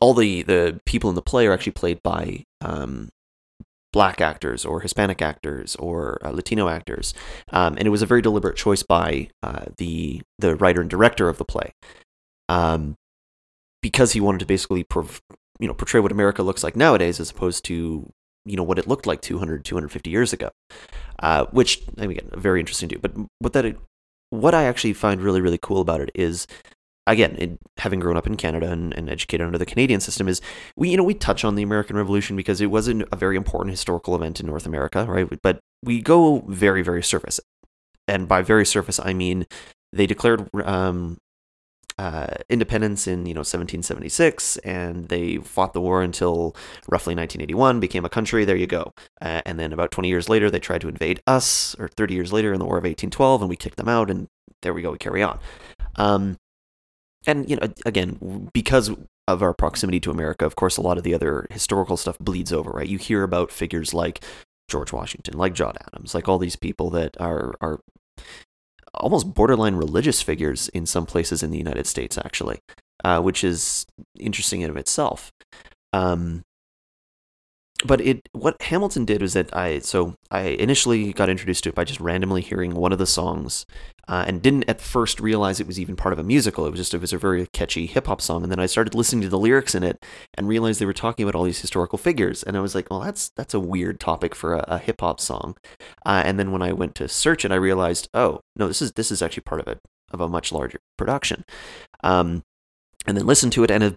all 0.00 0.14
the 0.14 0.42
the 0.42 0.80
people 0.86 1.10
in 1.10 1.16
the 1.16 1.22
play 1.22 1.46
are 1.46 1.52
actually 1.52 1.72
played 1.72 2.02
by 2.02 2.44
um, 2.60 3.10
black 3.92 4.20
actors 4.20 4.64
or 4.64 4.80
Hispanic 4.80 5.20
actors 5.20 5.76
or 5.76 6.18
uh, 6.24 6.30
Latino 6.30 6.68
actors, 6.68 7.12
um, 7.50 7.76
and 7.76 7.86
it 7.86 7.90
was 7.90 8.02
a 8.02 8.06
very 8.06 8.22
deliberate 8.22 8.56
choice 8.56 8.82
by 8.82 9.28
uh, 9.42 9.66
the 9.78 10.22
the 10.38 10.56
writer 10.56 10.80
and 10.80 10.90
director 10.90 11.28
of 11.28 11.38
the 11.38 11.44
play, 11.44 11.72
um, 12.48 12.96
because 13.82 14.12
he 14.12 14.20
wanted 14.20 14.38
to 14.38 14.46
basically 14.46 14.84
prov- 14.84 15.20
you 15.58 15.66
know 15.66 15.74
portray 15.74 16.00
what 16.00 16.12
America 16.12 16.42
looks 16.42 16.64
like 16.64 16.76
nowadays 16.76 17.18
as 17.18 17.30
opposed 17.30 17.64
to 17.64 18.12
you 18.44 18.56
know 18.56 18.62
what 18.62 18.78
it 18.78 18.88
looked 18.88 19.06
like 19.06 19.20
200 19.20 19.64
250 19.64 20.10
years 20.10 20.32
ago, 20.32 20.50
uh, 21.20 21.46
which 21.46 21.82
I 21.98 22.06
mean, 22.06 22.18
again 22.18 22.30
very 22.40 22.60
interesting 22.60 22.88
to 22.90 22.96
do. 22.96 23.00
But 23.00 23.12
what 23.38 23.52
that 23.54 23.76
what 24.30 24.54
I 24.54 24.64
actually 24.64 24.92
find 24.94 25.20
really 25.20 25.40
really 25.40 25.58
cool 25.58 25.80
about 25.80 26.00
it 26.00 26.10
is 26.14 26.46
again, 27.06 27.36
it, 27.38 27.58
having 27.78 28.00
grown 28.00 28.16
up 28.16 28.26
in 28.26 28.36
Canada 28.36 28.70
and, 28.70 28.94
and, 28.94 29.10
educated 29.10 29.44
under 29.44 29.58
the 29.58 29.66
Canadian 29.66 30.00
system, 30.00 30.28
is 30.28 30.40
we 30.76 30.90
you 30.90 30.96
know 30.96 31.04
we 31.04 31.14
touch 31.14 31.44
on 31.44 31.54
the 31.54 31.62
American 31.62 31.96
Revolution 31.96 32.36
because 32.36 32.60
it 32.60 32.70
was 32.70 32.88
a 32.88 33.16
very 33.16 33.36
important 33.36 33.70
historical 33.70 34.14
event 34.14 34.40
in 34.40 34.46
North 34.46 34.66
America, 34.66 35.04
right? 35.06 35.28
But 35.42 35.60
we 35.82 36.00
go 36.00 36.44
very 36.48 36.82
very 36.82 37.02
surface, 37.02 37.40
and 38.08 38.28
by 38.28 38.42
very 38.42 38.66
surface 38.66 39.00
I 39.02 39.12
mean 39.12 39.46
they 39.92 40.06
declared 40.06 40.48
um, 40.64 41.18
uh, 42.02 42.26
independence 42.50 43.06
in 43.06 43.26
you 43.26 43.32
know 43.32 43.42
1776, 43.42 44.56
and 44.58 45.08
they 45.08 45.36
fought 45.36 45.72
the 45.72 45.80
war 45.80 46.02
until 46.02 46.56
roughly 46.88 47.14
1981, 47.14 47.78
became 47.78 48.04
a 48.04 48.08
country. 48.08 48.44
There 48.44 48.56
you 48.56 48.66
go. 48.66 48.92
Uh, 49.20 49.40
and 49.46 49.56
then 49.56 49.72
about 49.72 49.92
20 49.92 50.08
years 50.08 50.28
later, 50.28 50.50
they 50.50 50.58
tried 50.58 50.80
to 50.80 50.88
invade 50.88 51.22
us, 51.28 51.76
or 51.78 51.86
30 51.86 52.14
years 52.14 52.32
later 52.32 52.52
in 52.52 52.58
the 52.58 52.64
War 52.64 52.76
of 52.76 52.82
1812, 52.82 53.42
and 53.42 53.48
we 53.48 53.54
kicked 53.54 53.76
them 53.76 53.88
out, 53.88 54.10
and 54.10 54.26
there 54.62 54.74
we 54.74 54.82
go. 54.82 54.90
We 54.90 54.98
carry 54.98 55.22
on. 55.22 55.38
Um, 55.94 56.38
and 57.24 57.48
you 57.48 57.54
know 57.54 57.68
again 57.86 58.50
because 58.52 58.90
of 59.28 59.40
our 59.40 59.54
proximity 59.54 60.00
to 60.00 60.10
America, 60.10 60.44
of 60.44 60.56
course, 60.56 60.76
a 60.76 60.82
lot 60.82 60.98
of 60.98 61.04
the 61.04 61.14
other 61.14 61.46
historical 61.50 61.96
stuff 61.96 62.18
bleeds 62.18 62.52
over, 62.52 62.72
right? 62.72 62.88
You 62.88 62.98
hear 62.98 63.22
about 63.22 63.52
figures 63.52 63.94
like 63.94 64.24
George 64.68 64.92
Washington, 64.92 65.38
like 65.38 65.54
John 65.54 65.74
Adams, 65.86 66.16
like 66.16 66.28
all 66.28 66.38
these 66.38 66.56
people 66.56 66.90
that 66.90 67.16
are 67.20 67.54
are 67.60 67.78
almost 68.94 69.34
borderline 69.34 69.76
religious 69.76 70.22
figures 70.22 70.68
in 70.68 70.86
some 70.86 71.06
places 71.06 71.42
in 71.42 71.50
the 71.50 71.58
United 71.58 71.86
States, 71.86 72.18
actually, 72.18 72.58
uh, 73.04 73.20
which 73.20 73.44
is 73.44 73.86
interesting 74.18 74.60
in 74.60 74.70
of 74.70 74.76
itself. 74.76 75.32
Um, 75.92 76.42
but 77.84 78.00
it 78.00 78.28
what 78.32 78.60
Hamilton 78.62 79.04
did 79.04 79.22
was 79.22 79.32
that 79.34 79.54
I 79.56 79.80
so 79.80 80.14
I 80.30 80.42
initially 80.42 81.12
got 81.12 81.28
introduced 81.28 81.64
to 81.64 81.70
it 81.70 81.74
by 81.74 81.84
just 81.84 82.00
randomly 82.00 82.40
hearing 82.40 82.74
one 82.74 82.92
of 82.92 82.98
the 82.98 83.06
songs, 83.06 83.66
uh, 84.08 84.24
and 84.26 84.42
didn't 84.42 84.68
at 84.68 84.80
first 84.80 85.20
realize 85.20 85.60
it 85.60 85.66
was 85.66 85.80
even 85.80 85.96
part 85.96 86.12
of 86.12 86.18
a 86.18 86.24
musical. 86.24 86.66
It 86.66 86.70
was 86.70 86.80
just 86.80 86.94
it 86.94 87.00
was 87.00 87.12
a 87.12 87.18
very 87.18 87.46
catchy 87.52 87.86
hip 87.86 88.06
hop 88.06 88.20
song, 88.20 88.42
and 88.42 88.52
then 88.52 88.60
I 88.60 88.66
started 88.66 88.94
listening 88.94 89.22
to 89.22 89.28
the 89.28 89.38
lyrics 89.38 89.74
in 89.74 89.82
it 89.82 90.04
and 90.34 90.48
realized 90.48 90.80
they 90.80 90.86
were 90.86 90.92
talking 90.92 91.24
about 91.24 91.34
all 91.34 91.44
these 91.44 91.60
historical 91.60 91.98
figures, 91.98 92.42
and 92.42 92.56
I 92.56 92.60
was 92.60 92.74
like, 92.74 92.90
well, 92.90 93.00
that's 93.00 93.30
that's 93.36 93.54
a 93.54 93.60
weird 93.60 94.00
topic 94.00 94.34
for 94.34 94.54
a, 94.54 94.64
a 94.68 94.78
hip 94.78 95.00
hop 95.00 95.20
song. 95.20 95.56
Uh, 96.04 96.22
and 96.24 96.38
then 96.38 96.52
when 96.52 96.62
I 96.62 96.72
went 96.72 96.94
to 96.96 97.08
search 97.08 97.44
it, 97.44 97.52
I 97.52 97.56
realized, 97.56 98.08
oh 98.14 98.40
no, 98.56 98.68
this 98.68 98.82
is 98.82 98.92
this 98.92 99.10
is 99.10 99.22
actually 99.22 99.42
part 99.42 99.60
of 99.60 99.68
a 99.68 99.78
of 100.12 100.20
a 100.20 100.28
much 100.28 100.52
larger 100.52 100.78
production. 100.96 101.44
Um, 102.04 102.42
and 103.06 103.16
then 103.16 103.26
listened 103.26 103.52
to 103.54 103.64
it 103.64 103.70
and 103.70 103.82
have 103.82 103.96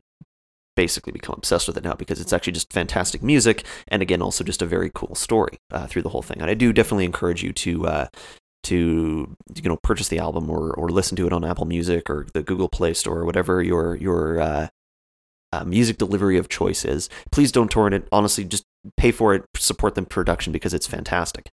basically 0.76 1.12
become 1.12 1.36
obsessed 1.38 1.68
with 1.68 1.78
it 1.78 1.84
now 1.84 1.94
because 1.94 2.20
it's 2.20 2.34
actually 2.34 2.54
just 2.54 2.72
fantastic 2.72 3.24
music 3.24 3.66
and 3.88 4.02
again 4.02 4.22
also 4.22 4.44
just 4.44 4.62
a 4.62 4.66
very 4.66 4.92
cool 4.94 5.16
story 5.16 5.58
uh, 5.72 5.88
through 5.88 6.02
the 6.02 6.10
whole 6.10 6.22
thing. 6.22 6.42
And 6.42 6.50
i 6.50 6.54
do 6.54 6.74
definitely 6.74 7.06
encourage 7.06 7.44
you 7.44 7.54
to 7.54 7.88
uh, 7.88 8.08
to 8.66 9.36
you 9.56 9.70
know 9.70 9.78
purchase 9.78 10.08
the 10.10 10.20
album 10.20 10.50
or, 10.50 10.74
or 10.74 10.90
listen 10.90 11.16
to 11.16 11.28
it 11.28 11.34
on 11.34 11.46
apple 11.46 11.66
music 11.66 12.10
or 12.10 12.26
the 12.34 12.42
google 12.42 12.68
play 12.68 12.94
store 12.94 13.20
or 13.20 13.26
whatever 13.26 13.62
your 13.62 13.96
your 13.96 14.40
uh, 14.40 14.68
uh 15.54 15.64
music 15.64 15.98
delivery 15.98 16.38
of 16.38 16.50
choice 16.50 16.84
is. 16.84 17.08
Please 17.32 17.52
don't 17.52 17.70
torrent 17.70 17.94
it. 17.94 18.08
Honestly 18.12 18.44
just 18.44 18.66
pay 18.98 19.12
for 19.12 19.34
it 19.36 19.44
support 19.56 19.96
the 19.96 20.02
production 20.02 20.52
because 20.52 20.74
it's 20.74 20.88
fantastic. 20.88 21.50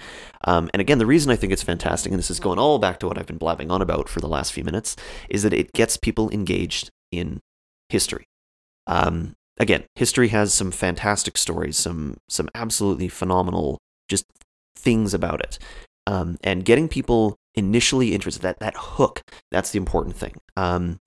Um, 0.45 0.71
and 0.73 0.81
again 0.81 0.99
the 0.99 1.07
reason 1.07 1.31
i 1.31 1.37
think 1.37 1.53
it's 1.53 1.63
fantastic 1.63 2.13
and 2.13 2.19
this 2.19 2.31
is 2.31 2.41
going 2.41 2.59
all 2.59 2.79
back 2.79 2.99
to 3.01 3.09
what 3.09 3.19
i've 3.19 3.27
been 3.27 3.39
blabbing 3.39 3.71
on 3.71 3.83
about 3.83 4.09
for 4.09 4.21
the 4.21 4.29
last 4.29 4.53
few 4.53 4.65
minutes 4.65 4.97
is 5.29 5.43
that 5.43 5.53
it 5.53 5.73
gets 5.73 5.97
people 5.97 6.31
engaged 6.31 6.91
in 7.11 7.41
history 7.89 8.27
um, 8.87 9.35
again, 9.59 9.85
history 9.95 10.29
has 10.29 10.53
some 10.53 10.71
fantastic 10.71 11.37
stories, 11.37 11.77
some 11.77 12.17
some 12.29 12.49
absolutely 12.55 13.09
phenomenal 13.09 13.79
just 14.09 14.25
things 14.77 15.15
about 15.15 15.41
it, 15.41 15.59
um, 16.07 16.39
and 16.43 16.65
getting 16.65 16.89
people 16.89 17.37
initially 17.55 18.15
interested 18.15 18.43
that 18.43 18.59
that 18.61 18.75
hook 18.77 19.23
that's 19.51 19.71
the 19.71 19.79
important 19.79 20.17
thing. 20.17 20.35
Um, 20.57 21.01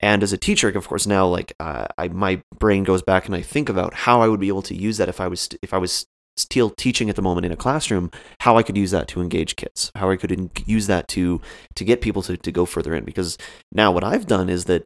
and 0.00 0.22
as 0.22 0.32
a 0.32 0.38
teacher, 0.38 0.68
of 0.68 0.88
course, 0.88 1.06
now 1.06 1.26
like 1.26 1.52
uh, 1.60 1.86
I, 1.98 2.08
my 2.08 2.42
brain 2.58 2.84
goes 2.84 3.02
back 3.02 3.26
and 3.26 3.34
I 3.34 3.42
think 3.42 3.68
about 3.68 3.92
how 3.92 4.22
I 4.22 4.28
would 4.28 4.40
be 4.40 4.48
able 4.48 4.62
to 4.62 4.74
use 4.74 4.96
that 4.96 5.08
if 5.08 5.20
I 5.20 5.28
was 5.28 5.48
if 5.62 5.74
I 5.74 5.78
was 5.78 6.06
still 6.36 6.70
teaching 6.70 7.10
at 7.10 7.16
the 7.16 7.22
moment 7.22 7.44
in 7.44 7.52
a 7.52 7.56
classroom, 7.56 8.10
how 8.40 8.56
I 8.56 8.62
could 8.62 8.76
use 8.76 8.92
that 8.92 9.08
to 9.08 9.20
engage 9.20 9.56
kids, 9.56 9.92
how 9.94 10.10
I 10.10 10.16
could 10.16 10.50
use 10.64 10.86
that 10.86 11.06
to 11.08 11.40
to 11.74 11.84
get 11.84 12.00
people 12.00 12.22
to, 12.22 12.36
to 12.36 12.52
go 12.52 12.64
further 12.64 12.94
in. 12.94 13.04
Because 13.04 13.36
now 13.72 13.92
what 13.92 14.04
I've 14.04 14.26
done 14.26 14.48
is 14.48 14.64
that 14.64 14.84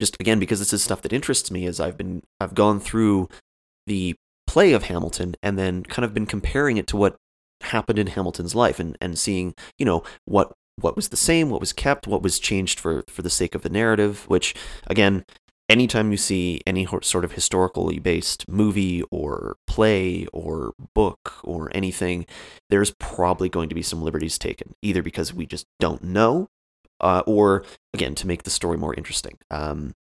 just 0.00 0.16
again 0.20 0.38
because 0.38 0.58
this 0.58 0.72
is 0.72 0.82
stuff 0.82 1.02
that 1.02 1.12
interests 1.12 1.50
me 1.50 1.66
as 1.66 1.80
I've 1.80 1.96
been 1.96 2.22
I've 2.40 2.54
gone 2.54 2.80
through 2.80 3.28
the 3.86 4.16
play 4.46 4.72
of 4.72 4.84
Hamilton 4.84 5.34
and 5.42 5.58
then 5.58 5.82
kind 5.84 6.04
of 6.04 6.14
been 6.14 6.26
comparing 6.26 6.76
it 6.76 6.86
to 6.88 6.96
what 6.96 7.16
happened 7.62 7.98
in 7.98 8.08
Hamilton's 8.08 8.54
life 8.54 8.78
and 8.78 8.96
and 9.00 9.18
seeing, 9.18 9.54
you 9.78 9.84
know, 9.84 10.02
what 10.24 10.52
what 10.80 10.96
was 10.96 11.08
the 11.08 11.16
same, 11.16 11.50
what 11.50 11.60
was 11.60 11.72
kept, 11.72 12.06
what 12.06 12.22
was 12.22 12.38
changed 12.38 12.78
for 12.80 13.04
for 13.08 13.22
the 13.22 13.30
sake 13.30 13.54
of 13.54 13.62
the 13.62 13.68
narrative, 13.68 14.24
which 14.28 14.54
again, 14.86 15.24
anytime 15.68 16.10
you 16.10 16.16
see 16.16 16.60
any 16.66 16.86
sort 17.02 17.24
of 17.24 17.32
historically 17.32 17.98
based 17.98 18.48
movie 18.48 19.02
or 19.10 19.56
play 19.66 20.26
or 20.32 20.72
book 20.94 21.34
or 21.44 21.70
anything, 21.74 22.26
there's 22.70 22.92
probably 22.92 23.48
going 23.48 23.68
to 23.68 23.74
be 23.74 23.82
some 23.82 24.02
liberties 24.02 24.38
taken, 24.38 24.74
either 24.82 25.02
because 25.02 25.34
we 25.34 25.46
just 25.46 25.66
don't 25.80 26.02
know 26.02 26.48
uh, 27.00 27.22
or 27.26 27.64
again 27.94 28.14
to 28.16 28.26
make 28.26 28.42
the 28.42 28.50
story 28.50 28.76
more 28.76 28.94
interesting. 28.94 29.38
Um, 29.50 29.94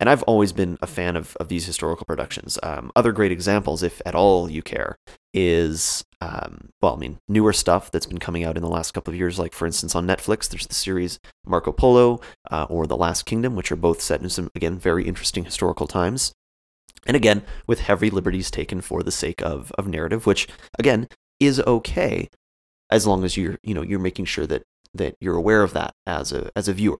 and 0.00 0.08
I've 0.08 0.22
always 0.24 0.52
been 0.52 0.78
a 0.80 0.86
fan 0.86 1.16
of, 1.16 1.36
of 1.40 1.48
these 1.48 1.66
historical 1.66 2.06
productions. 2.06 2.58
Um, 2.62 2.92
other 2.94 3.10
great 3.12 3.32
examples, 3.32 3.82
if 3.82 4.00
at 4.06 4.14
all 4.14 4.48
you 4.48 4.62
care, 4.62 4.96
is 5.34 6.04
um, 6.20 6.70
well, 6.80 6.94
I 6.94 6.98
mean, 6.98 7.18
newer 7.28 7.52
stuff 7.52 7.90
that's 7.90 8.06
been 8.06 8.18
coming 8.18 8.44
out 8.44 8.56
in 8.56 8.62
the 8.62 8.68
last 8.68 8.92
couple 8.92 9.12
of 9.12 9.18
years. 9.18 9.38
Like 9.38 9.52
for 9.52 9.66
instance, 9.66 9.94
on 9.94 10.06
Netflix, 10.06 10.48
there's 10.48 10.66
the 10.66 10.74
series 10.74 11.18
Marco 11.46 11.72
Polo 11.72 12.20
uh, 12.50 12.66
or 12.68 12.86
The 12.86 12.96
Last 12.96 13.24
Kingdom, 13.24 13.54
which 13.54 13.70
are 13.70 13.76
both 13.76 14.00
set 14.00 14.20
in 14.20 14.30
some 14.30 14.50
again 14.54 14.78
very 14.78 15.06
interesting 15.06 15.44
historical 15.44 15.86
times. 15.86 16.32
And 17.06 17.16
again, 17.16 17.42
with 17.66 17.80
heavy 17.80 18.10
liberties 18.10 18.50
taken 18.50 18.80
for 18.80 19.02
the 19.02 19.12
sake 19.12 19.42
of 19.42 19.72
of 19.78 19.86
narrative, 19.86 20.26
which 20.26 20.48
again 20.78 21.08
is 21.40 21.60
okay 21.60 22.28
as 22.90 23.06
long 23.06 23.24
as 23.24 23.36
you're 23.36 23.58
you 23.62 23.74
know 23.74 23.82
you're 23.82 23.98
making 23.98 24.24
sure 24.24 24.46
that 24.46 24.64
that 24.94 25.14
you're 25.20 25.36
aware 25.36 25.62
of 25.62 25.72
that 25.74 25.94
as 26.06 26.32
a 26.32 26.50
as 26.56 26.68
a 26.68 26.72
viewer. 26.72 26.98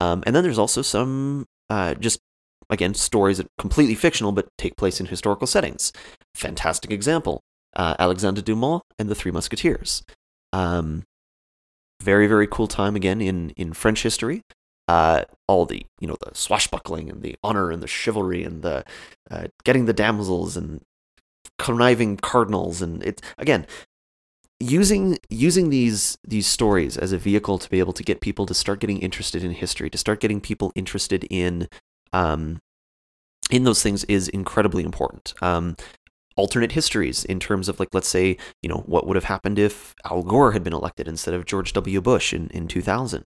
Um, 0.00 0.22
and 0.26 0.34
then 0.34 0.42
there's 0.42 0.58
also 0.58 0.82
some 0.82 1.46
uh, 1.68 1.94
just 1.94 2.20
again 2.68 2.94
stories 2.94 3.38
that 3.38 3.48
completely 3.58 3.94
fictional 3.94 4.32
but 4.32 4.48
take 4.58 4.76
place 4.76 5.00
in 5.00 5.06
historical 5.06 5.46
settings. 5.46 5.92
Fantastic 6.34 6.90
example: 6.90 7.42
uh, 7.76 7.94
Alexander 7.98 8.42
Dumas 8.42 8.82
and 8.98 9.08
the 9.08 9.14
Three 9.14 9.32
Musketeers. 9.32 10.02
Um, 10.52 11.04
very 12.02 12.26
very 12.26 12.46
cool 12.46 12.66
time 12.66 12.96
again 12.96 13.20
in 13.20 13.50
in 13.50 13.72
French 13.72 14.02
history. 14.02 14.42
Uh, 14.88 15.22
all 15.46 15.66
the 15.66 15.86
you 16.00 16.08
know 16.08 16.16
the 16.20 16.34
swashbuckling 16.34 17.08
and 17.08 17.22
the 17.22 17.36
honor 17.44 17.70
and 17.70 17.82
the 17.82 17.86
chivalry 17.86 18.42
and 18.42 18.62
the 18.62 18.84
uh, 19.30 19.46
getting 19.64 19.84
the 19.84 19.92
damsels 19.92 20.56
and 20.56 20.80
conniving 21.58 22.16
cardinals 22.16 22.80
and 22.82 23.02
it 23.04 23.20
again 23.38 23.66
using 24.60 25.18
using 25.30 25.70
these 25.70 26.18
these 26.22 26.46
stories 26.46 26.96
as 26.96 27.12
a 27.12 27.18
vehicle 27.18 27.58
to 27.58 27.68
be 27.70 27.78
able 27.78 27.94
to 27.94 28.02
get 28.02 28.20
people 28.20 28.46
to 28.46 28.54
start 28.54 28.78
getting 28.78 28.98
interested 28.98 29.42
in 29.42 29.52
history, 29.52 29.90
to 29.90 29.98
start 29.98 30.20
getting 30.20 30.40
people 30.40 30.70
interested 30.74 31.26
in 31.30 31.66
um, 32.12 32.60
in 33.50 33.64
those 33.64 33.82
things 33.82 34.04
is 34.04 34.28
incredibly 34.28 34.84
important. 34.84 35.34
Um, 35.42 35.76
alternate 36.36 36.72
histories 36.72 37.24
in 37.24 37.40
terms 37.40 37.68
of 37.68 37.80
like 37.80 37.88
let's 37.92 38.08
say 38.08 38.36
you 38.62 38.68
know 38.68 38.82
what 38.86 39.06
would 39.06 39.16
have 39.16 39.24
happened 39.24 39.58
if 39.58 39.94
Al 40.04 40.22
Gore 40.22 40.52
had 40.52 40.62
been 40.62 40.72
elected 40.72 41.08
instead 41.08 41.34
of 41.34 41.46
George 41.46 41.72
W. 41.72 42.00
Bush 42.00 42.32
in 42.32 42.48
in 42.48 42.68
2000. 42.68 43.24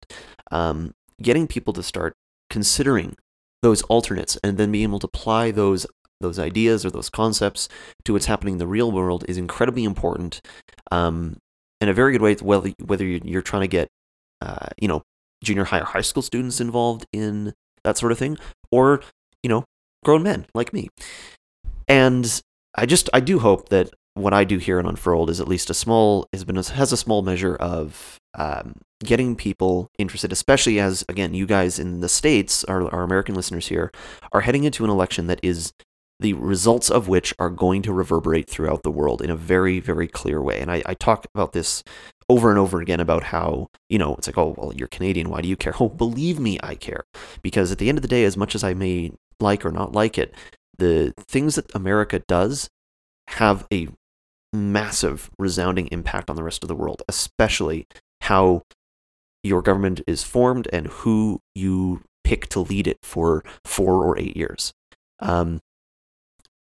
Um, 0.51 0.95
getting 1.21 1.47
people 1.47 1.73
to 1.75 1.83
start 1.83 2.15
considering 2.49 3.17
those 3.63 3.83
alternates 3.83 4.37
and 4.45 4.59
then 4.59 4.71
being 4.71 4.85
able 4.85 4.99
to 5.01 5.07
apply 5.07 5.51
those 5.51 5.87
those 6.25 6.39
ideas 6.39 6.85
or 6.85 6.91
those 6.91 7.09
concepts 7.09 7.69
to 8.05 8.13
what's 8.13 8.27
happening 8.27 8.55
in 8.55 8.59
the 8.59 8.67
real 8.67 8.91
world 8.91 9.25
is 9.29 9.39
incredibly 9.39 9.85
important 9.85 10.41
um, 10.91 11.37
a 11.81 11.93
very 11.93 12.13
good 12.13 12.23
way 12.23 12.35
whether 12.37 12.71
whether 12.87 13.05
you're 13.05 13.43
trying 13.43 13.61
to 13.61 13.69
get 13.69 13.89
uh, 14.45 14.67
you 14.79 14.87
know, 14.87 15.03
junior 15.43 15.65
high 15.65 15.81
or 15.81 15.85
high 15.85 16.01
school 16.01 16.23
students 16.23 16.61
involved 16.61 17.07
in 17.13 17.55
that 17.83 17.99
sort 17.99 18.13
of 18.13 18.19
thing, 18.19 18.37
or, 18.71 19.03
you 19.43 19.49
know, 19.49 19.65
grown 20.05 20.23
men 20.23 20.47
like 20.55 20.73
me. 20.73 20.89
And 21.89 22.43
I 22.75 22.87
just, 22.87 23.09
I 23.13 23.21
do 23.21 23.39
hope 23.39 23.71
that 23.71 23.91
what 24.15 24.33
I 24.33 24.45
do 24.45 24.59
here 24.59 24.79
in 24.79 24.87
Unfurled 24.87 25.31
is 25.31 25.41
at 25.41 25.49
least 25.49 25.71
a 25.71 25.75
small, 25.75 26.27
has 26.33 26.45
been, 26.45 26.57
has 26.57 26.93
a 26.93 26.97
small 26.97 27.23
measure 27.23 27.57
of 27.57 28.19
um, 28.37 28.81
getting 29.03 29.35
people 29.35 29.89
interested, 29.99 30.33
especially 30.33 30.79
as, 30.79 31.05
again, 31.09 31.35
you 31.35 31.47
guys 31.47 31.79
in 31.79 32.01
the 32.01 32.09
States, 32.09 32.65
our, 32.65 32.93
our 32.95 33.03
American 33.03 33.35
listeners 33.35 33.69
here, 33.69 33.91
are 34.33 34.43
heading 34.43 34.65
into 34.65 34.85
an 34.85 34.91
election 34.91 35.27
that 35.27 35.41
is 35.43 35.73
the 36.21 36.33
results 36.35 36.91
of 36.91 37.09
which 37.09 37.35
are 37.39 37.51
going 37.51 37.83
to 37.83 37.93
reverberate 37.93 38.49
throughout 38.49 38.83
the 38.83 38.91
world 38.91 39.21
in 39.21 39.31
a 39.31 39.37
very, 39.37 39.81
very 39.81 40.07
clear 40.07 40.41
way. 40.41 40.61
And 40.61 40.71
I, 40.71 40.83
I 40.87 40.95
talk 40.95 41.27
about 41.35 41.53
this 41.53 41.83
over 42.29 42.51
and 42.51 42.59
over 42.59 42.81
again 42.81 43.01
about 43.01 43.25
how, 43.25 43.69
you 43.89 43.99
know, 43.99 44.15
it's 44.15 44.27
like, 44.27 44.39
oh, 44.39 44.55
well, 44.57 44.73
you're 44.75 44.89
Canadian. 44.89 45.29
Why 45.29 45.41
do 45.41 45.49
you 45.49 45.57
care? 45.57 45.75
Oh, 45.81 45.89
believe 45.89 46.39
me, 46.39 46.59
I 46.63 46.77
care. 46.77 47.05
Because 47.43 47.73
at 47.73 47.79
the 47.79 47.89
end 47.89 47.99
of 47.99 48.03
the 48.03 48.09
day, 48.09 48.25
as 48.25 48.37
much 48.37 48.55
as 48.55 48.63
I 48.63 48.75
may 48.75 49.13
like 49.41 49.67
or 49.67 49.73
not 49.73 49.93
like 49.93 50.17
it, 50.17 50.33
the 50.79 51.13
things 51.19 51.57
that 51.57 51.75
America 51.75 52.21
does 52.27 52.71
have 53.29 53.67
a 53.73 53.89
massive, 54.53 55.31
resounding 55.39 55.89
impact 55.89 56.31
on 56.31 56.37
the 56.37 56.43
rest 56.43 56.63
of 56.63 56.69
the 56.69 56.77
world, 56.77 57.03
especially 57.09 57.87
how 58.23 58.63
your 59.43 59.61
government 59.61 60.01
is 60.07 60.23
formed 60.23 60.69
and 60.73 60.87
who 60.87 61.41
you 61.55 62.03
pick 62.23 62.49
to 62.49 62.61
lead 62.61 62.87
it 62.87 62.99
for 63.03 63.45
four 63.65 64.05
or 64.05 64.19
eight 64.19 64.37
years. 64.37 64.73
Um, 65.21 65.61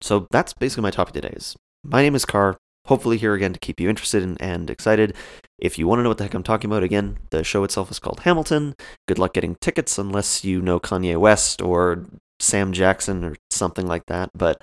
so 0.02 0.28
that's 0.32 0.54
basically 0.54 0.84
my 0.84 0.92
topic 0.92 1.14
today. 1.14 1.34
Is 1.36 1.56
my 1.84 2.02
name 2.02 2.16
is 2.16 2.26
Carr. 2.26 2.58
Hopefully 2.86 3.18
here 3.18 3.34
again 3.34 3.52
to 3.52 3.60
keep 3.60 3.80
you 3.82 3.90
interested 3.90 4.24
and, 4.24 4.42
and 4.42 4.70
excited. 4.70 5.14
If 5.60 5.78
you 5.78 5.88
want 5.88 6.00
to 6.00 6.04
know 6.04 6.10
what 6.10 6.20
the 6.20 6.24
heck 6.24 6.34
I'm 6.34 6.44
talking 6.44 6.70
about, 6.70 6.84
again, 6.84 7.18
the 7.32 7.44
show 7.44 7.64
itself 7.66 7.92
is 7.92 8.00
called 8.00 8.22
Hamilton. 8.22 8.76
Good 9.08 9.20
luck 9.20 9.34
getting 9.34 9.56
tickets 9.56 9.98
unless 9.98 10.46
you 10.46 10.62
know 10.62 10.80
Kanye 10.80 11.18
West 11.18 11.62
or 11.62 12.06
Sam 12.40 12.72
Jackson 12.72 13.26
or 13.26 13.36
something 13.50 13.88
like 13.88 14.06
that. 14.06 14.30
But 14.34 14.62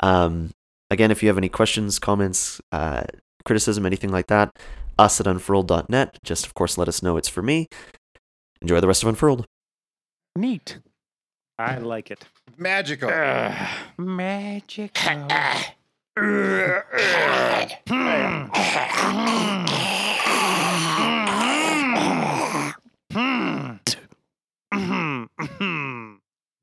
um, 0.00 0.50
again, 0.90 1.10
if 1.10 1.22
you 1.22 1.28
have 1.28 1.38
any 1.38 1.48
questions, 1.48 1.98
comments, 1.98 2.60
uh, 2.70 3.04
criticism, 3.44 3.86
anything 3.86 4.10
like 4.10 4.28
that, 4.28 4.56
us 4.98 5.20
at 5.20 5.26
unfurled.net. 5.26 6.18
Just, 6.22 6.46
of 6.46 6.54
course, 6.54 6.78
let 6.78 6.88
us 6.88 7.02
know 7.02 7.16
it's 7.16 7.28
for 7.28 7.42
me. 7.42 7.68
Enjoy 8.60 8.80
the 8.80 8.86
rest 8.86 9.02
of 9.02 9.08
Unfurled. 9.08 9.46
Neat. 10.36 10.78
I 11.58 11.78
like 11.78 12.10
it. 12.10 12.24
Magical. 12.56 13.10
Magic. 13.98 14.98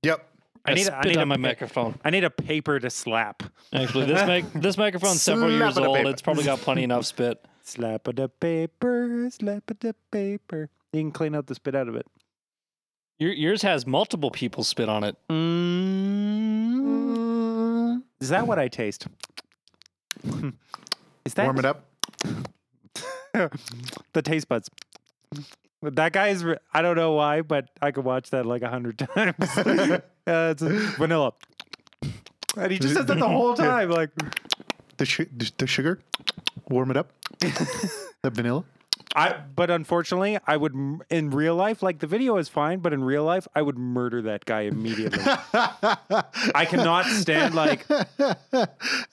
Yep. 0.04 0.28
I 0.64 0.74
need, 0.74 0.88
a, 0.88 0.96
I 0.96 1.02
spit 1.02 1.06
need 1.06 1.18
a 1.18 1.26
my 1.26 1.38
microphone. 1.38 1.96
I 2.04 2.10
need 2.10 2.24
a 2.24 2.30
paper 2.30 2.80
to 2.80 2.90
slap. 2.90 3.44
Actually, 3.74 4.06
this 4.06 4.26
mic 4.28 4.52
this 4.54 4.78
microphone's 4.78 5.22
several 5.22 5.50
years 5.52 5.76
Slap 5.76 5.86
it 5.86 5.88
a 5.88 5.90
old. 5.90 6.08
It's 6.08 6.22
probably 6.22 6.44
got 6.44 6.60
plenty 6.60 6.84
enough 6.84 7.06
spit. 7.06 7.44
Slap 7.64 8.08
of 8.08 8.16
the 8.18 8.28
paper, 8.30 9.30
slap 9.30 9.70
of 9.72 9.80
the 9.80 9.96
paper. 10.12 10.70
You 10.94 11.02
can 11.02 11.12
clean 11.12 11.34
out 11.36 11.48
the 11.48 11.56
spit 11.56 11.76
out 11.76 11.88
of 11.88 11.96
it. 11.96 12.06
Your, 13.22 13.32
yours 13.34 13.62
has 13.62 13.86
multiple 13.86 14.32
people 14.32 14.64
spit 14.64 14.90
on 14.90 15.04
it. 15.04 15.16
Mm. 16.72 18.02
Is 18.20 18.30
that 18.30 18.48
what 18.48 18.58
I 18.58 18.68
taste? 18.68 19.06
Is 21.24 21.36
that 21.36 21.44
Warm 21.44 21.60
it 21.60 21.66
up. 21.66 21.86
the 24.14 24.22
taste 24.24 24.50
buds? 24.50 24.72
That 25.84 26.14
guy 26.14 26.30
is. 26.30 26.44
re- 26.44 26.58
I 26.74 26.82
don't 26.82 26.96
know 26.96 27.12
why, 27.14 27.44
but 27.44 27.68
I 27.80 27.92
could 27.92 28.06
watch 28.06 28.32
that 28.32 28.48
like 28.48 28.64
a 28.64 28.70
hundred 28.70 28.98
times. 29.16 29.36
uh, 29.56 30.00
it's 30.26 30.64
vanilla, 30.98 31.34
and 32.58 32.72
he 32.72 32.80
just 32.80 32.96
says 32.96 33.06
that 33.06 33.20
the 33.20 33.28
whole 33.28 33.54
time. 33.54 33.92
Like, 33.92 34.10
The, 34.98 35.06
sh- 35.06 35.22
the 35.60 35.68
sugar. 35.68 36.00
Warm 36.70 36.90
it 36.90 36.98
up. 36.98 37.12
the 37.40 38.32
vanilla. 38.32 38.64
I. 39.16 39.34
But 39.56 39.70
unfortunately, 39.70 40.38
I 40.46 40.58
would 40.58 40.74
in 41.10 41.30
real 41.32 41.56
life. 41.56 41.84
Like 41.84 42.00
the 42.00 42.08
video 42.08 42.38
is 42.38 42.50
fine, 42.50 42.80
but 42.80 42.94
in 42.94 43.04
real 43.04 43.24
life, 43.24 43.48
I 43.56 43.62
would 43.62 43.78
murder 43.78 44.22
that 44.24 44.46
guy 44.46 44.62
immediately. 44.62 45.20
I 45.24 46.66
cannot 46.70 47.06
stand 47.06 47.56
like 47.56 47.86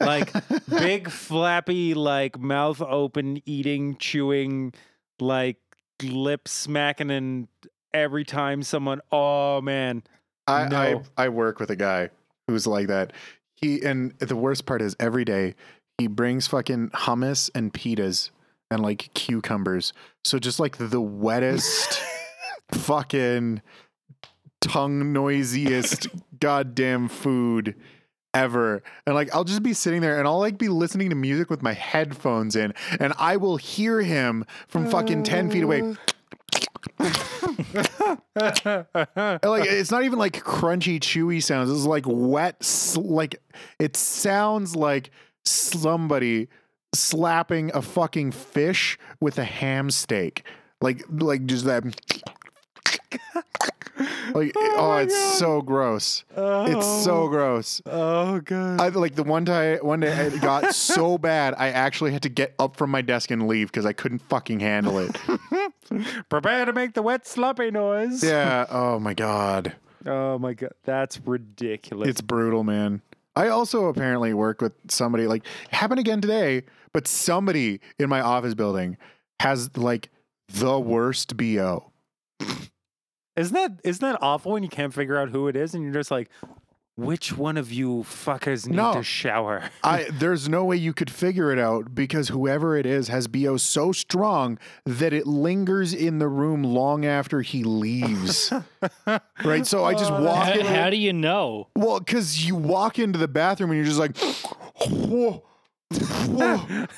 like 0.01 0.33
big 0.69 1.11
flappy 1.11 1.95
like 1.95 2.39
mouth 2.39 2.81
open 2.81 3.43
eating 3.47 3.97
chewing 3.97 4.75
like 5.21 5.59
lip 6.03 6.47
smacking 6.47 7.11
and 7.11 7.49
every 7.93 8.25
time 8.25 8.63
someone 8.63 9.01
oh 9.11 9.61
man 9.61 10.03
I, 10.47 10.69
No. 10.69 11.05
I 11.17 11.25
I 11.25 11.29
work 11.29 11.59
with 11.59 11.71
a 11.71 11.77
guy 11.77 12.11
who's 12.47 12.67
like 12.67 12.87
that. 12.89 13.13
He 13.55 13.83
and 13.85 14.17
the 14.19 14.37
worst 14.37 14.67
part 14.67 14.81
is 14.81 14.97
every 15.01 15.25
day 15.25 15.55
he 15.99 16.07
brings 16.07 16.47
fucking 16.47 16.91
hummus 16.91 17.51
and 17.55 17.73
pitas 17.75 18.31
and 18.71 18.83
like 18.83 19.11
cucumbers. 19.15 19.93
So 20.25 20.39
just 20.39 20.61
like 20.61 20.77
the 20.77 21.01
wettest 21.01 22.03
fucking 22.73 23.63
tongue 24.61 25.13
noisiest 25.13 26.09
goddamn 26.41 27.09
food 27.09 27.75
ever. 28.35 28.83
And 29.07 29.15
like 29.15 29.35
I'll 29.35 29.45
just 29.45 29.63
be 29.63 29.73
sitting 29.73 30.01
there 30.01 30.19
and 30.19 30.29
I'll 30.29 30.39
like 30.39 30.59
be 30.59 30.69
listening 30.69 31.11
to 31.11 31.17
music 31.17 31.51
with 31.51 31.63
my 31.63 31.73
headphones 31.73 32.57
in 32.57 32.75
and 33.01 33.13
I 33.19 33.37
will 33.37 33.57
hear 33.57 34.03
him 34.03 34.45
from 34.69 34.89
fucking 34.89 35.23
10 35.23 35.51
feet 35.51 35.63
away. 35.63 35.83
Oh. 35.83 35.97
Like 38.37 39.67
it's 39.67 39.91
not 39.91 40.05
even 40.05 40.19
like 40.19 40.45
crunchy 40.45 41.01
chewy 41.01 41.43
sounds 41.43 41.71
it's 41.71 41.85
like 41.85 42.05
wet 42.07 42.63
sl- 42.63 43.01
like 43.01 43.43
it 43.79 43.97
sounds 43.97 44.77
like 44.77 45.11
somebody 45.45 46.49
slapping 46.95 47.71
a 47.75 47.83
fucking 47.83 48.33
fish 48.33 48.99
with 49.21 49.39
a 49.39 49.45
ham 49.45 49.91
steak 49.91 50.45
like 50.81 51.05
like 51.11 51.45
just 51.47 51.65
that 51.65 51.85
like 54.35 54.53
oh, 54.57 54.75
oh 54.77 54.89
my 54.89 55.01
it's 55.03 55.15
God. 55.15 55.35
so 55.35 55.63
gross 55.63 56.25
oh. 56.37 56.67
it's 56.67 57.05
so 57.05 57.23
oh. 57.23 57.29
gross 57.29 57.83
oh 57.87 58.41
god 58.41 58.81
I 58.81 58.89
like 58.89 59.15
the 59.15 59.25
one 59.25 59.45
time 59.45 59.79
one 59.79 60.01
day 60.01 60.13
it 60.13 60.41
got 60.41 60.75
so 60.75 61.19
bad 61.19 61.55
I 61.59 61.71
actually 61.71 62.13
had 62.13 62.23
to 62.23 62.29
get 62.29 62.55
up 62.59 62.77
from 62.77 62.91
my 62.91 63.03
desk 63.03 63.31
and 63.31 63.49
leave 63.49 63.69
because 63.69 63.87
I 63.87 63.93
couldn't 63.93 64.21
fucking 64.21 64.61
handle 64.61 64.99
it. 64.99 65.17
prepare 66.29 66.65
to 66.65 66.73
make 66.73 66.95
the 66.95 67.03
wet 67.03 67.27
sloppy 67.27 67.71
noise 67.71 68.23
yeah. 68.23 68.67
Oh 68.71 68.99
my 68.99 69.15
god. 69.15 69.75
oh 70.07 70.39
my 70.39 70.55
god 70.55 70.73
that's 70.85 71.21
ridiculous 71.27 72.09
It's 72.09 72.21
brutal, 72.21 72.65
man. 72.65 73.03
I 73.35 73.49
also 73.49 73.87
apparently 73.87 74.35
work 74.35 74.61
with 74.61 74.73
somebody 74.89 75.29
like 75.29 75.45
happened 75.71 76.01
again 76.01 76.21
today, 76.21 76.65
but 76.93 77.07
somebody 77.07 77.81
in 77.99 78.09
my 78.09 78.21
office 78.21 78.55
building 78.55 78.97
has 79.41 79.77
like 79.77 80.11
the 80.49 80.79
worst 80.79 81.37
BO. 81.37 81.93
isn't 83.37 83.55
that 83.55 83.81
isn't 83.85 84.01
that 84.07 84.19
awful 84.23 84.53
when 84.53 84.63
you 84.63 84.69
can't 84.69 84.93
figure 84.95 85.17
out 85.17 85.31
who 85.31 85.49
it 85.49 85.57
is 85.57 85.75
and 85.75 85.85
you're 85.85 85.93
just 85.93 86.11
like 86.11 86.29
which 86.97 87.37
one 87.39 87.57
of 87.57 87.73
you 87.73 87.99
fuckers 88.09 88.67
need 88.67 88.75
No. 88.75 88.93
to 88.95 89.05
shower 89.05 89.71
I 89.85 90.09
there's 90.13 90.49
no 90.49 90.65
way 90.65 90.77
you 90.77 90.93
could 90.93 91.11
figure 91.11 91.53
it 91.53 91.59
out 91.59 91.95
because 91.95 92.27
whoever 92.29 92.77
it 92.77 92.87
is 92.87 93.07
has 93.07 93.29
BO 93.29 93.57
so 93.57 93.93
strong 93.93 94.59
that 94.85 95.13
it 95.13 95.25
lingers 95.25 95.95
in 95.95 96.19
the 96.19 96.27
room 96.27 96.65
long 96.65 97.07
after 97.07 97.43
he 97.43 97.63
leaves. 97.63 98.53
right? 99.45 99.65
So 99.65 99.85
I 99.85 99.93
just 99.95 100.11
Oh, 100.11 100.25
walk 100.25 100.47
How, 100.47 100.53
in 100.59 100.67
how 100.67 100.91
do 100.91 100.97
you 100.97 101.13
know? 101.13 101.69
Well, 101.77 102.01
because 102.01 102.45
you 102.45 102.57
walk 102.57 102.99
into 102.99 103.17
the 103.19 103.29
bathroom 103.29 103.71
and 103.71 103.77
you're 103.79 103.87
just 103.87 104.01
like, 104.01 104.17
whoa, 104.89 105.07
whoa, 105.07 105.43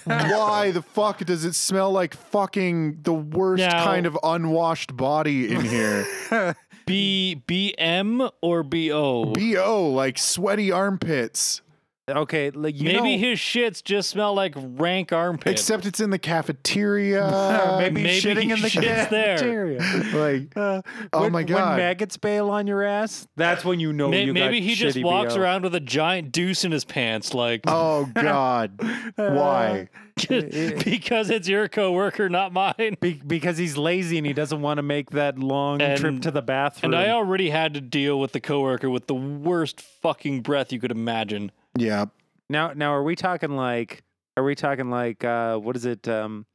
why 0.04 0.70
the 0.72 0.82
fuck 0.82 1.18
does 1.24 1.44
it 1.44 1.54
smell 1.54 1.92
like 1.92 2.14
fucking 2.14 3.02
the 3.02 3.12
worst 3.12 3.60
Now- 3.62 3.84
kind 3.84 4.06
of 4.06 4.18
unwashed 4.22 4.96
body 4.96 5.52
in 5.52 5.60
here? 5.60 6.06
B 6.86 7.36
B 7.46 7.74
M 7.78 8.28
or 8.42 8.62
B 8.64 8.90
O? 8.90 9.26
BO, 9.26 9.88
like 9.90 10.18
sweaty 10.18 10.72
armpits. 10.72 11.62
Okay 12.10 12.50
like 12.50 12.76
you 12.76 12.84
Maybe 12.84 13.16
know, 13.16 13.28
his 13.30 13.38
shits 13.38 13.82
just 13.82 14.10
smell 14.10 14.34
like 14.34 14.54
rank 14.56 15.12
armpit. 15.12 15.50
Except 15.52 15.86
it's 15.86 16.00
in 16.00 16.10
the 16.10 16.18
cafeteria. 16.18 17.76
maybe, 17.80 18.02
maybe 18.02 18.20
shitting 18.20 18.42
he 18.44 18.50
in 18.52 18.60
the 18.62 18.68
shits 18.68 19.08
there. 19.10 19.36
cafeteria. 19.38 19.80
like, 20.14 20.56
Uh, 20.56 20.82
Oh 21.12 21.22
when, 21.22 21.32
my 21.32 21.42
God. 21.42 21.68
When 21.70 21.76
maggots 21.78 22.16
bail 22.16 22.50
on 22.50 22.66
your 22.66 22.82
ass, 22.82 23.26
that's 23.36 23.64
when 23.64 23.80
you 23.80 23.92
know 23.92 24.08
May- 24.08 24.24
you 24.24 24.32
maybe 24.34 24.60
got 24.60 24.66
he 24.68 24.74
just 24.74 25.02
walks 25.02 25.34
BO. 25.34 25.40
around 25.40 25.62
with 25.62 25.74
a 25.74 25.80
giant 25.80 26.32
deuce 26.32 26.64
in 26.64 26.72
his 26.72 26.84
pants, 26.84 27.34
like 27.34 27.62
oh 27.66 28.08
God. 28.14 28.72
Why? 29.16 29.88
because 30.28 31.30
it's 31.30 31.48
your 31.48 31.66
coworker, 31.68 32.28
not 32.28 32.52
mine. 32.52 32.96
Be- 33.00 33.22
because 33.26 33.56
he's 33.56 33.76
lazy 33.78 34.18
and 34.18 34.26
he 34.26 34.32
doesn't 34.34 34.60
want 34.60 34.78
to 34.78 34.82
make 34.82 35.10
that 35.10 35.38
long 35.38 35.78
trip 35.78 36.20
to 36.22 36.30
the 36.30 36.42
bathroom. 36.42 36.92
And 36.92 37.00
I 37.02 37.10
already 37.10 37.50
had 37.50 37.74
to 37.74 37.80
deal 37.80 38.20
with 38.20 38.32
the 38.32 38.40
coworker 38.40 38.90
with 38.90 39.06
the 39.06 39.14
worst 39.14 39.80
fucking 39.80 40.42
breath 40.42 40.72
you 40.72 40.78
could 40.80 40.90
imagine. 40.90 41.52
Yeah. 41.76 42.06
now, 42.48 42.72
now, 42.74 42.92
are 42.92 43.02
we 43.02 43.16
talking 43.16 43.50
like? 43.56 44.02
Are 44.36 44.44
we 44.44 44.54
talking 44.54 44.90
like? 44.90 45.24
Uh, 45.24 45.58
what 45.58 45.76
is 45.76 45.84
it? 45.84 46.06
Um, 46.08 46.46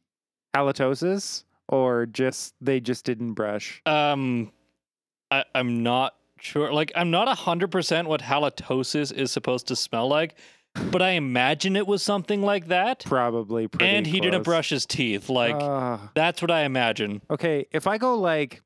halitosis, 0.56 1.44
or 1.70 2.06
just 2.06 2.54
they 2.62 2.80
just 2.80 3.06
didn't 3.06 3.34
brush? 3.34 3.82
Um, 3.86 4.52
I, 5.32 5.44
I'm 5.54 5.84
not 5.84 6.16
sure. 6.40 6.72
Like, 6.74 6.92
I'm 6.96 7.12
not 7.12 7.28
hundred 7.38 7.72
percent 7.72 8.08
what 8.08 8.22
halitosis 8.22 9.12
is 9.14 9.32
supposed 9.32 9.68
to 9.68 9.76
smell 9.76 10.08
like, 10.08 10.36
but 10.92 11.02
I 11.02 11.12
imagine 11.12 11.76
it 11.76 11.88
was 11.88 12.04
something 12.04 12.42
like 12.42 12.68
that. 12.68 13.04
Probably. 13.06 13.68
Pretty 13.68 13.86
and 13.86 14.06
he 14.08 14.20
didn't 14.20 14.44
brush 14.44 14.70
his 14.70 14.86
teeth. 14.86 15.30
Like, 15.30 15.56
Ah. 15.60 16.12
that's 16.16 16.42
what 16.42 16.52
I 16.52 16.62
imagine. 16.64 17.22
okay, 17.30 17.66
if 17.72 17.88
I 17.88 17.98
go 17.98 18.16
like, 18.16 18.62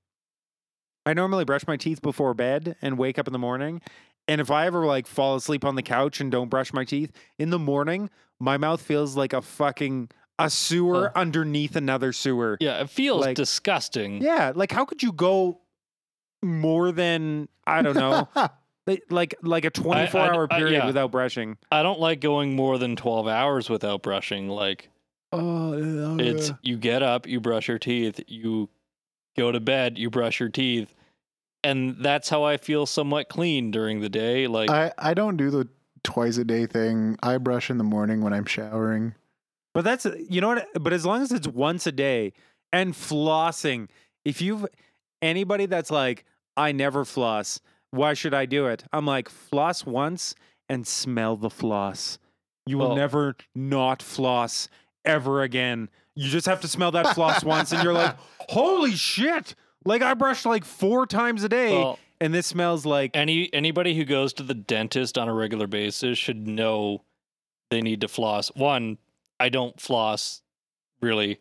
I 1.05 1.13
normally 1.13 1.45
brush 1.45 1.65
my 1.67 1.77
teeth 1.77 2.01
before 2.01 2.33
bed 2.33 2.75
and 2.81 2.97
wake 2.97 3.17
up 3.17 3.27
in 3.27 3.33
the 3.33 3.39
morning. 3.39 3.81
And 4.29 4.39
if 4.39 4.51
I 4.51 4.67
ever 4.67 4.85
like 4.85 5.07
fall 5.07 5.35
asleep 5.35 5.65
on 5.65 5.73
the 5.73 5.81
couch 5.81 6.21
and 6.21 6.31
don't 6.31 6.49
brush 6.49 6.71
my 6.71 6.85
teeth 6.85 7.11
in 7.39 7.49
the 7.49 7.57
morning, 7.57 8.11
my 8.39 8.57
mouth 8.57 8.79
feels 8.79 9.17
like 9.17 9.33
a 9.33 9.41
fucking 9.41 10.09
a 10.37 10.49
sewer 10.51 11.11
underneath 11.15 11.75
another 11.75 12.13
sewer. 12.13 12.55
Yeah, 12.61 12.79
it 12.81 12.89
feels 12.91 13.25
Like- 13.25 13.35
disgusting. 13.35 14.21
Yeah, 14.21 14.53
like 14.55 14.71
how 14.71 14.85
could 14.85 15.01
you 15.01 15.11
go 15.11 15.61
more 16.43 16.91
than 16.91 17.49
I 17.65 17.81
don't 17.81 17.95
know, 17.95 18.29
like 19.09 19.35
like, 19.41 19.65
a 19.65 19.71
24 19.71 20.21
hour 20.21 20.47
I- 20.49 20.57
period 20.59 20.77
yeah. 20.77 20.85
without 20.85 21.11
brushing? 21.11 21.57
I 21.71 21.81
don't 21.81 21.99
like 21.99 22.21
going 22.21 22.55
more 22.55 22.77
than 22.77 22.95
12 22.95 23.27
hours 23.27 23.67
without 23.67 24.03
brushing. 24.03 24.47
Like, 24.47 24.89
oh, 25.31 26.17
it's 26.19 26.51
you 26.61 26.77
get 26.77 27.01
up, 27.01 27.25
you 27.27 27.39
brush 27.41 27.67
your 27.67 27.79
teeth, 27.79 28.21
you 28.27 28.69
go 29.35 29.51
to 29.51 29.59
bed, 29.59 29.97
you 29.97 30.11
brush 30.11 30.39
your 30.39 30.49
teeth. 30.49 30.93
And 31.63 31.97
that's 31.99 32.29
how 32.29 32.43
I 32.43 32.57
feel 32.57 32.85
somewhat 32.85 33.27
clean 33.29 33.71
during 33.71 33.99
the 33.99 34.09
day. 34.09 34.47
Like, 34.47 34.69
I, 34.69 34.93
I 34.97 35.13
don't 35.13 35.35
do 35.37 35.49
the 35.49 35.67
twice 36.03 36.37
a 36.37 36.45
day 36.45 36.65
thing. 36.65 37.17
I 37.21 37.37
brush 37.37 37.69
in 37.69 37.77
the 37.77 37.83
morning 37.83 38.21
when 38.21 38.33
I'm 38.33 38.45
showering. 38.45 39.13
But 39.73 39.83
that's 39.83 40.05
you 40.29 40.41
know 40.41 40.49
what? 40.49 40.67
But 40.81 40.93
as 40.93 41.05
long 41.05 41.21
as 41.21 41.31
it's 41.31 41.47
once 41.47 41.85
a 41.85 41.91
day 41.91 42.33
and 42.71 42.93
flossing, 42.93 43.89
if 44.25 44.41
you've 44.41 44.65
anybody 45.21 45.65
that's 45.65 45.91
like, 45.91 46.25
I 46.57 46.71
never 46.71 47.05
floss, 47.05 47.59
why 47.91 48.13
should 48.13 48.33
I 48.33 48.45
do 48.45 48.67
it? 48.67 48.83
I'm 48.93 49.05
like, 49.05 49.29
floss 49.29 49.85
once 49.85 50.35
and 50.69 50.87
smell 50.87 51.35
the 51.35 51.49
floss. 51.49 52.19
You 52.65 52.77
will 52.77 52.89
Well- 52.89 52.97
never 52.97 53.35
not 53.55 54.01
floss 54.01 54.69
ever 55.05 55.41
again. 55.41 55.89
You 56.15 56.29
just 56.29 56.47
have 56.47 56.61
to 56.61 56.67
smell 56.67 56.91
that 56.91 57.15
floss 57.15 57.43
once, 57.43 57.71
and 57.71 57.81
you're 57.83 57.93
like, 57.93 58.15
holy 58.49 58.91
shit! 58.91 59.55
Like 59.85 60.01
I 60.01 60.13
brush 60.13 60.45
like 60.45 60.65
four 60.65 61.05
times 61.05 61.43
a 61.43 61.49
day, 61.49 61.71
well, 61.73 61.99
and 62.19 62.33
this 62.33 62.47
smells 62.47 62.85
like 62.85 63.11
any 63.13 63.51
anybody 63.53 63.95
who 63.95 64.03
goes 64.05 64.33
to 64.33 64.43
the 64.43 64.53
dentist 64.53 65.17
on 65.17 65.27
a 65.29 65.33
regular 65.33 65.67
basis 65.67 66.17
should 66.17 66.47
know 66.47 67.03
they 67.69 67.81
need 67.81 68.01
to 68.01 68.07
floss. 68.07 68.49
One, 68.55 68.97
I 69.39 69.49
don't 69.49 69.79
floss 69.79 70.41
really, 71.01 71.39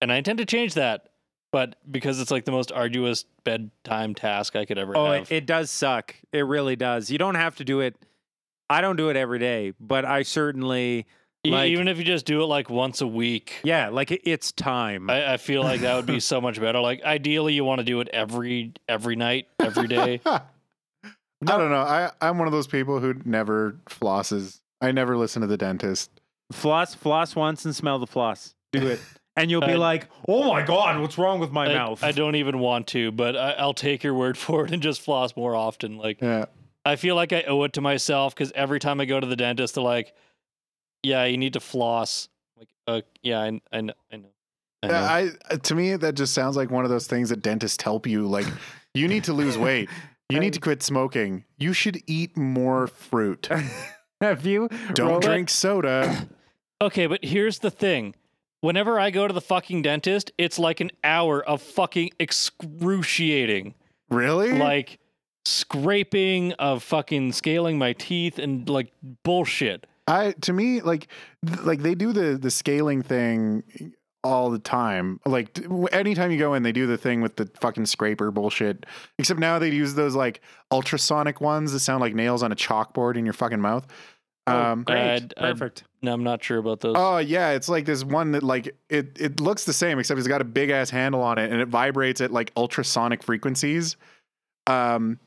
and 0.00 0.12
I 0.12 0.16
intend 0.16 0.38
to 0.38 0.46
change 0.46 0.74
that, 0.74 1.08
but 1.50 1.76
because 1.90 2.20
it's 2.20 2.30
like 2.30 2.44
the 2.44 2.52
most 2.52 2.70
arduous 2.70 3.24
bedtime 3.42 4.14
task 4.14 4.54
I 4.54 4.64
could 4.64 4.78
ever 4.78 4.96
Oh, 4.96 5.10
have. 5.12 5.22
it, 5.32 5.34
it 5.34 5.46
does 5.46 5.70
suck. 5.70 6.14
It 6.32 6.46
really 6.46 6.76
does. 6.76 7.10
You 7.10 7.18
don't 7.18 7.34
have 7.34 7.56
to 7.56 7.64
do 7.64 7.80
it. 7.80 7.96
I 8.68 8.80
don't 8.82 8.94
do 8.96 9.08
it 9.08 9.16
every 9.16 9.40
day, 9.40 9.72
but 9.80 10.04
I 10.04 10.22
certainly, 10.22 11.06
like- 11.44 11.70
even 11.70 11.88
if 11.88 11.98
you 11.98 12.04
just 12.04 12.26
do 12.26 12.42
it 12.42 12.46
like 12.46 12.68
once 12.70 13.00
a 13.00 13.06
week. 13.06 13.54
yeah, 13.62 13.88
like 13.88 14.10
it, 14.10 14.20
it's 14.24 14.52
time. 14.52 15.08
I, 15.10 15.34
I 15.34 15.36
feel 15.36 15.62
like 15.62 15.80
that 15.82 15.96
would 15.96 16.06
be 16.06 16.20
so 16.32 16.40
much 16.40 16.60
better. 16.60 16.80
Like 16.80 17.02
ideally, 17.02 17.54
you 17.54 17.64
want 17.64 17.78
to 17.80 17.84
do 17.84 18.00
it 18.00 18.08
every 18.12 18.72
every 18.88 19.16
night, 19.16 19.48
every 19.58 19.86
day. 19.88 20.20
I 20.26 20.40
don't 21.42 21.70
know. 21.70 21.80
I, 21.80 22.10
I'm 22.20 22.38
one 22.38 22.46
of 22.48 22.52
those 22.52 22.66
people 22.66 23.00
who 23.00 23.14
never 23.24 23.76
flosses. 23.88 24.60
I 24.82 24.92
never 24.92 25.16
listen 25.16 25.40
to 25.42 25.48
the 25.48 25.56
dentist. 25.56 26.10
floss, 26.52 26.94
floss 26.94 27.34
once 27.34 27.64
and 27.64 27.74
smell 27.74 27.98
the 27.98 28.06
floss. 28.06 28.54
Do 28.72 28.86
it, 28.88 29.00
and 29.36 29.50
you'll 29.50 29.60
be 29.62 29.72
I- 29.72 29.76
like, 29.76 30.08
"Oh 30.28 30.52
my 30.52 30.62
god, 30.62 31.00
what's 31.00 31.16
wrong 31.16 31.40
with 31.40 31.50
my 31.50 31.66
I, 31.70 31.74
mouth?" 31.74 32.04
I 32.04 32.12
don't 32.12 32.34
even 32.36 32.58
want 32.58 32.86
to, 32.88 33.10
but 33.12 33.36
I, 33.36 33.52
I'll 33.52 33.72
take 33.74 34.04
your 34.04 34.14
word 34.14 34.36
for 34.36 34.64
it 34.66 34.72
and 34.72 34.82
just 34.82 35.00
floss 35.00 35.34
more 35.36 35.56
often. 35.56 35.96
Like 35.96 36.20
Yeah. 36.20 36.46
I 36.84 36.96
feel 36.96 37.14
like 37.14 37.32
I 37.32 37.42
owe 37.42 37.62
it 37.64 37.72
to 37.74 37.80
myself 37.80 38.34
because 38.34 38.52
every 38.54 38.78
time 38.80 39.00
I 39.00 39.04
go 39.06 39.18
to 39.20 39.26
the 39.26 39.36
dentist, 39.36 39.74
they're 39.74 39.84
like, 39.84 40.14
"Yeah, 41.02 41.24
you 41.24 41.36
need 41.36 41.54
to 41.54 41.60
floss." 41.60 42.28
Like, 42.56 42.68
uh, 42.86 43.00
yeah, 43.22 43.40
I, 43.40 43.60
I 43.72 43.80
know, 43.80 43.94
I 44.12 44.16
know. 44.16 44.28
I 44.82 44.86
know. 44.86 44.94
Yeah, 44.94 45.30
I 45.50 45.56
to 45.56 45.74
me 45.74 45.96
that 45.96 46.14
just 46.14 46.34
sounds 46.34 46.56
like 46.56 46.70
one 46.70 46.84
of 46.84 46.90
those 46.90 47.06
things 47.06 47.28
that 47.30 47.42
dentists 47.42 47.82
help 47.82 48.06
you. 48.06 48.26
Like, 48.26 48.46
you 48.94 49.08
need 49.08 49.24
to 49.24 49.32
lose 49.32 49.56
weight. 49.58 49.88
You 50.28 50.40
need 50.40 50.54
to 50.54 50.60
quit 50.68 50.82
smoking. 50.82 51.44
You 51.58 51.72
should 51.72 52.02
eat 52.06 52.36
more 52.36 52.86
fruit. 52.86 53.48
Have 54.20 54.44
you? 54.44 54.68
Don't 54.92 55.06
Roland? 55.06 55.22
drink 55.24 55.50
soda. 55.50 56.28
Okay, 56.82 57.06
but 57.06 57.22
here's 57.22 57.58
the 57.58 57.70
thing. 57.70 58.14
Whenever 58.62 58.98
I 58.98 59.10
go 59.10 59.28
to 59.28 59.34
the 59.34 59.42
fucking 59.42 59.82
dentist, 59.82 60.32
it's 60.38 60.58
like 60.58 60.80
an 60.80 60.90
hour 61.04 61.44
of 61.46 61.60
fucking 61.60 62.12
excruciating. 62.18 63.74
Really? 64.08 64.56
like 64.56 64.98
scraping 65.44 66.52
of 66.54 66.82
fucking 66.82 67.32
scaling 67.32 67.78
my 67.78 67.92
teeth 67.92 68.38
and 68.38 68.66
like 68.66 68.92
bullshit. 69.24 69.86
I 70.10 70.32
to 70.42 70.52
me 70.52 70.80
like 70.80 71.08
th- 71.46 71.60
like 71.60 71.80
they 71.82 71.94
do 71.94 72.12
the 72.12 72.36
the 72.36 72.50
scaling 72.50 73.02
thing 73.02 73.62
all 74.22 74.50
the 74.50 74.58
time. 74.58 75.18
Like 75.24 75.54
t- 75.54 75.62
w- 75.62 75.86
anytime 75.92 76.30
you 76.30 76.38
go 76.38 76.52
in, 76.54 76.62
they 76.62 76.72
do 76.72 76.86
the 76.86 76.98
thing 76.98 77.20
with 77.22 77.36
the 77.36 77.50
fucking 77.60 77.86
scraper 77.86 78.30
bullshit. 78.30 78.84
Except 79.18 79.40
now 79.40 79.58
they 79.58 79.70
use 79.70 79.94
those 79.94 80.14
like 80.14 80.42
ultrasonic 80.70 81.40
ones 81.40 81.72
that 81.72 81.80
sound 81.80 82.00
like 82.02 82.14
nails 82.14 82.42
on 82.42 82.52
a 82.52 82.56
chalkboard 82.56 83.16
in 83.16 83.24
your 83.24 83.32
fucking 83.32 83.60
mouth. 83.60 83.86
Oh, 84.46 84.56
Um, 84.72 84.82
great, 84.82 84.98
I'd- 84.98 85.34
I'd- 85.36 85.52
perfect. 85.52 85.84
No, 86.02 86.12
I'm 86.14 86.24
not 86.24 86.42
sure 86.42 86.58
about 86.58 86.80
those. 86.80 86.96
Oh 86.98 87.18
yeah, 87.18 87.50
it's 87.50 87.68
like 87.68 87.84
this 87.84 88.02
one 88.04 88.32
that 88.32 88.42
like 88.42 88.74
it 88.88 89.16
it 89.20 89.38
looks 89.40 89.64
the 89.64 89.72
same 89.72 89.98
except 89.98 90.18
it's 90.18 90.28
got 90.28 90.40
a 90.40 90.44
big 90.44 90.70
ass 90.70 90.90
handle 90.90 91.20
on 91.22 91.38
it 91.38 91.50
and 91.52 91.60
it 91.60 91.68
vibrates 91.68 92.20
at 92.20 92.30
like 92.32 92.50
ultrasonic 92.56 93.22
frequencies. 93.22 93.96
Um 94.66 95.18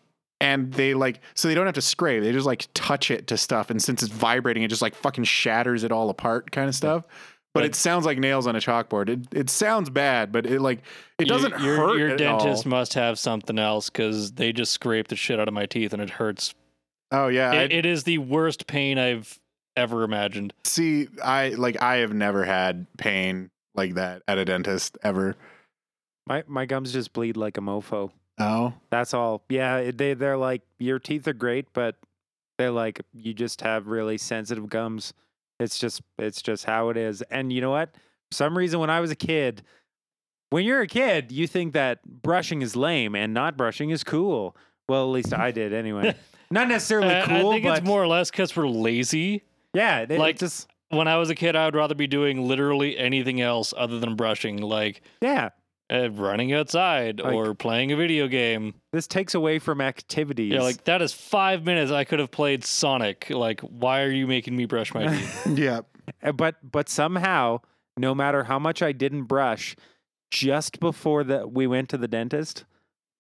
and 0.44 0.72
they 0.74 0.94
like 0.94 1.22
so 1.34 1.48
they 1.48 1.56
don't 1.56 1.66
have 1.66 1.76
to 1.76 1.82
scrape. 1.82 2.24
They 2.24 2.32
just 2.32 2.46
like 2.46 2.68
touch 2.74 3.10
it 3.12 3.28
to 3.28 3.38
stuff 3.38 3.70
and 3.70 3.82
since 3.82 4.04
it's 4.04 4.12
vibrating 4.12 4.64
it 4.64 4.68
just 4.68 4.82
like 4.82 4.96
fucking 4.96 5.24
shatters 5.24 5.84
it 5.84 5.92
all 5.92 6.10
apart 6.10 6.52
kind 6.52 6.68
of 6.70 6.76
stuff. 6.76 7.06
But 7.54 7.62
But- 7.62 7.66
it 7.66 7.76
sounds 7.76 8.06
like 8.06 8.18
nails 8.18 8.48
on 8.48 8.56
a 8.56 8.60
chalkboard. 8.60 9.10
It 9.10 9.20
it 9.32 9.50
sounds 9.50 9.90
bad, 9.90 10.32
but 10.32 10.46
it 10.46 10.60
like 10.62 10.80
it 11.20 11.28
doesn't 11.28 11.60
your, 11.62 11.76
hurt 11.78 11.98
Your 11.98 12.10
at 12.10 12.18
dentist 12.18 12.66
all. 12.66 12.70
must 12.72 12.94
have 12.96 13.18
something 13.20 13.58
else 13.60 13.90
because 13.90 14.32
they 14.34 14.52
just 14.52 14.72
scrape 14.72 15.08
the 15.08 15.16
shit 15.16 15.40
out 15.40 15.48
of 15.48 15.54
my 15.54 15.66
teeth 15.66 15.94
and 15.94 16.02
it 16.02 16.10
hurts. 16.10 16.54
Oh 17.12 17.28
yeah, 17.28 17.54
It, 17.54 17.72
it 17.72 17.86
is 17.86 18.04
the 18.06 18.18
worst 18.18 18.66
pain 18.66 18.98
I've 18.98 19.40
ever 19.78 20.04
imagined. 20.04 20.54
see 20.64 21.08
I 21.24 21.50
like 21.50 21.82
I 21.82 21.98
have 21.98 22.14
never 22.14 22.44
had 22.44 22.88
pain 22.98 23.52
like 23.76 23.94
that 23.96 24.24
at 24.28 24.38
a 24.40 24.46
dentist 24.46 24.98
ever. 25.04 25.36
My 26.26 26.44
my 26.48 26.66
gums 26.66 26.92
just 26.94 27.14
bleed 27.14 27.38
like 27.38 27.58
a 27.58 27.62
mofo. 27.62 28.12
Oh. 28.40 28.74
That's 28.90 29.14
all. 29.14 29.44
Yeah, 29.50 29.92
they 29.94 30.14
they're 30.14 30.38
like 30.38 30.62
your 30.80 31.00
teeth 31.00 31.28
are 31.28 31.34
great, 31.34 31.68
but 31.74 31.96
they're 32.58 32.72
like 32.72 33.02
you 33.14 33.34
just 33.34 33.62
have 33.62 33.88
really 33.88 34.18
sensitive 34.18 34.70
gums. 34.70 35.14
It's 35.60 35.78
just 35.78 36.02
it's 36.18 36.42
just 36.42 36.66
how 36.66 36.90
it 36.90 36.98
is. 36.98 37.22
And 37.24 37.54
you 37.54 37.62
know 37.62 37.72
what? 37.72 37.94
For 38.32 38.36
some 38.36 38.58
reason 38.58 38.80
when 38.80 38.90
I 38.90 39.00
was 39.00 39.12
a 39.12 39.16
kid, 39.16 39.62
when 40.50 40.66
you're 40.66 40.82
a 40.82 40.88
kid, 40.88 41.32
you 41.32 41.48
think 41.48 41.74
that 41.74 42.04
brushing 42.06 42.62
is 42.62 42.76
lame 42.76 43.16
and 43.16 43.34
not 43.34 43.56
brushing 43.58 43.92
is 43.92 44.04
cool. 44.04 44.56
Well, 44.90 45.04
at 45.04 45.12
least 45.12 45.34
I 45.34 45.52
did 45.52 45.74
anyway. 45.74 46.16
Not 46.52 46.68
necessarily 46.68 47.08
cool, 47.26 47.50
I 47.50 47.54
think 47.54 47.64
but 47.66 47.78
it's 47.80 47.88
more 47.88 48.04
or 48.04 48.08
less 48.08 48.30
because 48.30 48.56
we're 48.56 48.68
lazy. 48.68 49.44
yeah, 49.74 50.02
it, 50.02 50.12
it 50.12 50.20
like- 50.20 50.38
just 50.38 50.68
When 50.90 51.08
I 51.08 51.18
was 51.18 51.32
a 51.32 51.36
kid, 51.36 51.56
I 51.56 51.66
would 51.66 51.74
rather 51.76 51.96
be 51.96 52.06
doing 52.06 52.48
literally 52.48 52.96
anything 52.98 53.42
else 53.42 53.74
other 53.76 54.00
than 54.00 54.16
brushing, 54.16 54.58
like 54.58 55.02
yeah. 55.22 55.50
Uh, 55.92 56.10
running 56.12 56.54
outside 56.54 57.20
Like- 57.20 57.34
or 57.34 57.54
playing 57.56 57.92
a 57.92 57.96
video 57.96 58.28
game. 58.28 58.76
This 58.92 59.08
takes 59.08 59.34
away 59.36 59.60
from 59.60 59.82
activities. 59.82 60.54
Yeah, 60.54 60.62
like 60.62 60.84
that 60.86 61.02
is 61.02 61.14
five 61.14 61.66
minutes 61.66 61.92
I 61.92 62.04
could 62.04 62.20
have 62.20 62.32
played 62.32 62.64
Sonic. 62.64 63.30
Like, 63.30 63.62
why 63.62 64.02
are 64.04 64.10
you 64.12 64.28
making 64.28 64.56
me 64.56 64.66
brush 64.66 64.94
my 64.94 65.08
teeth? 65.08 65.48
Yeah. 65.58 65.82
Uh, 66.22 66.32
but 66.34 66.56
but 66.70 66.90
somehow 66.90 67.60
no 67.98 68.14
matter 68.14 68.44
how 68.44 68.60
much 68.60 68.82
i 68.82 68.92
didn't 68.92 69.24
brush 69.24 69.74
just 70.32 70.80
before 70.82 71.24
that 71.24 71.52
we 71.54 71.66
went 71.68 71.88
to 71.90 71.98
the 71.98 72.08
dentist 72.10 72.66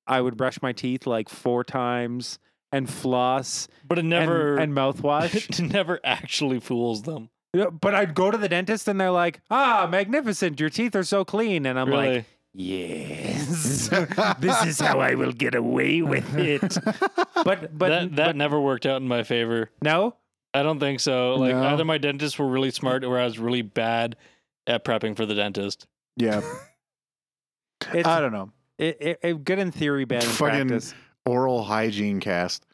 i 0.07 0.19
would 0.19 0.35
brush 0.35 0.61
my 0.61 0.73
teeth 0.73 1.07
like 1.07 1.30
four 1.30 1.64
times 1.64 2.40
and 2.73 2.90
floss 2.90 3.68
But 3.88 3.99
it 3.99 4.03
never 4.03 4.57
and, 4.57 4.73
mouthwash 4.73 5.34
it 5.49 5.61
never 5.72 5.99
actually 6.03 6.60
fools 6.60 7.03
them. 7.03 7.30
Yeah, 7.53 7.69
but 7.69 7.94
i'd 7.95 8.15
go 8.15 8.31
to 8.31 8.38
the 8.38 8.49
dentist 8.49 8.88
and 8.90 8.99
they're 8.99 9.11
like 9.11 9.40
ah 9.49 9.88
magnificent 9.90 10.60
your 10.60 10.69
teeth 10.69 10.94
are 10.95 11.03
so 11.03 11.23
clean 11.23 11.65
and 11.65 11.80
i'm 11.80 11.90
like 11.90 12.10
really. 12.10 12.26
Yes 12.54 13.90
this 14.40 14.66
is 14.66 14.80
how 14.80 15.00
i 15.00 15.16
will 15.16 15.32
get 15.32 15.56
away 15.56 16.02
with 16.02 16.38
it 16.38 16.78
but 17.44 17.78
but 17.78 17.90
that 17.90 18.16
that 18.16 18.26
but 18.28 18.36
never 18.36 18.60
worked 18.62 18.86
out 18.86 19.02
in 19.02 19.08
my 19.08 19.24
favor. 19.24 19.70
no 19.82 20.16
I 20.56 20.62
don't 20.62 20.80
think 20.80 21.00
so. 21.00 21.34
Like 21.34 21.56
No. 21.56 21.64
either 21.64 21.84
my 21.84 21.98
dentists 21.98 22.38
were 22.38 22.48
really 22.48 22.70
smart 22.70 23.04
or 23.04 23.18
I 23.18 23.24
was 23.26 23.40
really 23.40 23.64
bad 23.64 24.16
at 24.68 24.86
prepping 24.86 25.18
for 25.18 25.26
the 25.26 25.34
dentist. 25.34 25.88
Yeah. 26.16 26.42
it's 27.92 28.08
I 28.08 28.20
don't 28.22 28.32
know. 28.34 28.52
it, 28.78 28.98
it, 29.02 29.20
it- 29.24 29.44
good 29.46 29.58
in 29.58 29.72
theory 29.72 30.06
bad 30.06 30.24
in 30.24 30.30
Fucking- 30.30 30.68
practice 30.68 30.94
Oral 31.26 31.64
hygiene 31.64 32.20
cast. 32.20 32.68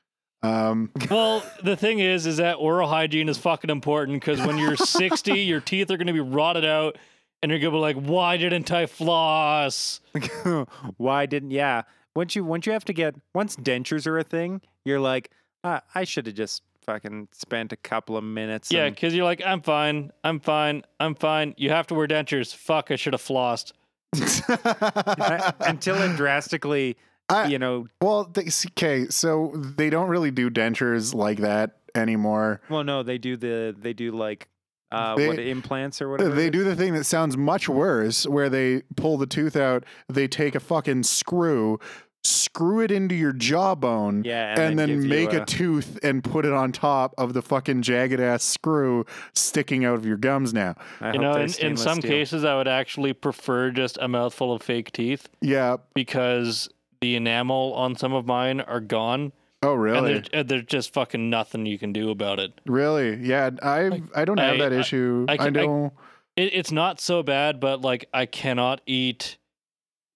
Um, 0.43 0.91
Well, 1.09 1.41
the 1.63 1.77
thing 1.77 1.99
is, 1.99 2.25
is 2.25 2.35
that 2.35 2.55
oral 2.55 2.89
hygiene 2.89 3.29
is 3.29 3.37
fucking 3.37 3.69
important 3.69 4.19
because 4.19 4.45
when 4.45 4.57
you're 4.57 4.75
60, 4.75 5.39
your 5.39 5.61
teeth 5.61 5.89
are 5.89 5.95
going 5.95 6.07
to 6.07 6.13
be 6.13 6.19
rotted 6.19 6.65
out. 6.65 6.97
And 7.41 7.51
you're 7.51 7.59
gonna 7.59 7.71
be 7.71 7.77
like, 7.77 7.95
why 7.97 8.37
didn't 8.37 8.71
I 8.71 8.85
floss? 8.85 10.01
Why 10.97 11.25
didn't? 11.25 11.51
Yeah. 11.51 11.83
Once 12.15 12.35
you 12.35 12.43
once 12.43 12.65
you 12.65 12.73
have 12.73 12.85
to 12.85 12.93
get 12.93 13.15
once 13.33 13.55
dentures 13.55 14.05
are 14.07 14.17
a 14.17 14.23
thing, 14.23 14.61
you're 14.83 14.99
like, 14.99 15.31
ah, 15.63 15.81
I 15.95 16.03
should 16.03 16.25
have 16.25 16.35
just 16.35 16.63
fucking 16.85 17.27
spent 17.31 17.71
a 17.71 17.77
couple 17.77 18.17
of 18.17 18.23
minutes. 18.23 18.71
Yeah, 18.71 18.85
and- 18.85 18.95
because 18.95 19.13
you're 19.15 19.23
like, 19.25 19.41
I'm 19.45 19.61
fine, 19.61 20.11
I'm 20.23 20.39
fine, 20.39 20.83
I'm 20.99 21.15
fine. 21.15 21.53
You 21.57 21.69
have 21.69 21.87
to 21.87 21.95
wear 21.95 22.07
dentures. 22.07 22.53
Fuck, 22.55 22.91
I 22.91 22.95
should 22.95 23.13
have 23.13 23.21
flossed. 23.21 23.71
until 25.59 25.95
it 26.01 26.15
drastically, 26.15 26.97
I- 27.29 27.47
you 27.47 27.59
know. 27.59 27.87
well, 28.01 28.25
they, 28.25 28.47
okay, 28.71 29.05
so 29.09 29.51
they 29.55 29.89
don't 29.89 30.09
really 30.09 30.31
do 30.31 30.49
dentures 30.49 31.13
like 31.13 31.37
that 31.39 31.77
anymore. 31.95 32.61
Well, 32.69 32.83
no, 32.83 33.03
they 33.03 33.17
do 33.17 33.37
the 33.37 33.75
they 33.77 33.93
do 33.93 34.11
like 34.11 34.47
uh 34.91 35.15
They- 35.15 35.27
what 35.27 35.39
implants 35.39 36.01
or 36.01 36.09
whatever. 36.09 36.35
They 36.35 36.49
do 36.49 36.63
the 36.63 36.75
thing 36.75 36.93
that 36.95 37.03
sounds 37.05 37.37
much 37.37 37.69
worse, 37.69 38.25
where 38.27 38.49
they 38.49 38.81
pull 38.95 39.17
the 39.17 39.27
tooth 39.27 39.55
out, 39.55 39.83
they 40.07 40.27
take 40.27 40.55
a 40.55 40.59
fucking 40.59 41.03
screw, 41.03 41.79
screw 42.23 42.81
it 42.81 42.91
into 42.91 43.15
your 43.15 43.31
jawbone, 43.31 44.23
Yeah, 44.25 44.59
and, 44.59 44.77
then, 44.77 44.87
give 44.89 45.03
you 45.03 45.09
make 45.09 45.31
a, 45.33 45.45
tooth 45.45 45.97
and 46.03 46.23
put 46.23 46.45
it 46.45 46.51
on 46.51 46.71
top 46.71 47.13
of 47.17 47.33
the 47.33 47.41
fucking 47.41 47.81
jagged 47.81 48.19
ass 48.19 48.43
screw 48.43 49.05
sticking 49.33 49.85
out 49.85 49.95
of 49.95 50.05
your 50.05 50.17
gums 50.17 50.53
now. 50.53 50.75
I 50.99 51.13
You 51.13 51.19
know, 51.19 51.33
in, 51.35 51.49
in 51.59 51.77
some 51.77 51.99
steel. 51.99 52.09
cases, 52.11 52.43
I 52.43 52.55
would 52.57 52.67
actually 52.67 53.13
prefer 53.13 53.71
just 53.71 53.97
a 54.01 54.07
mouthful 54.07 54.51
of 54.53 54.61
fake 54.61 54.91
teeth 54.91 55.29
Yeah. 55.41 55.77
because 55.93 56.67
the 57.01 57.15
enamel 57.15 57.73
on 57.75 57.95
some 57.95 58.11
of 58.13 58.25
mine 58.25 58.59
are 58.61 58.81
gone, 58.81 59.31
Oh, 59.61 59.73
and 59.73 59.81
really? 59.81 60.13
there- 60.13 60.23
and 60.33 60.47
there's 60.49 60.63
just 60.65 60.93
fucking 60.93 61.29
nothing 61.29 61.65
you 61.65 61.77
can 61.77 61.91
do 61.91 62.09
about 62.11 62.39
it. 62.39 62.53
Really? 62.65 63.15
Yeah. 63.15 63.49
I 63.61 63.87
Like, 63.89 64.03
I 64.15 64.25
don't 64.25 64.39
have 64.39 64.55
I- 64.55 64.57
that 64.57 64.73
I- 64.73 64.79
issue. 64.79 65.25
I 65.27 65.33
I, 65.33 65.45
I- 65.47 65.91
it. 66.37 66.53
It's 66.53 66.71
not 66.71 67.01
so 67.01 67.21
bad, 67.23 67.59
but 67.59 67.81
like 67.81 68.05
I 68.13 68.25
cannot 68.25 68.81
eat 68.85 69.37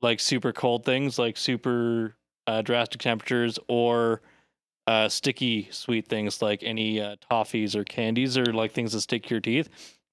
like 0.02 0.20
super 0.20 0.54
cold 0.54 0.86
things, 0.86 1.20
like 1.20 1.36
super 1.38 2.16
uh, 2.48 2.62
drastic 2.62 3.02
temperatures, 3.02 3.60
or 3.68 4.22
uh, 4.88 5.08
sticky 5.10 5.68
sweet 5.72 6.08
things 6.08 6.42
like 6.42 6.62
any 6.64 7.00
uh, 7.02 7.16
toffees 7.32 7.76
or 7.76 7.84
candies 7.84 8.38
or 8.38 8.46
like 8.46 8.72
things 8.74 8.94
that 8.94 9.02
stick 9.02 9.24
to 9.24 9.30
your 9.32 9.40
teeth. 9.42 9.70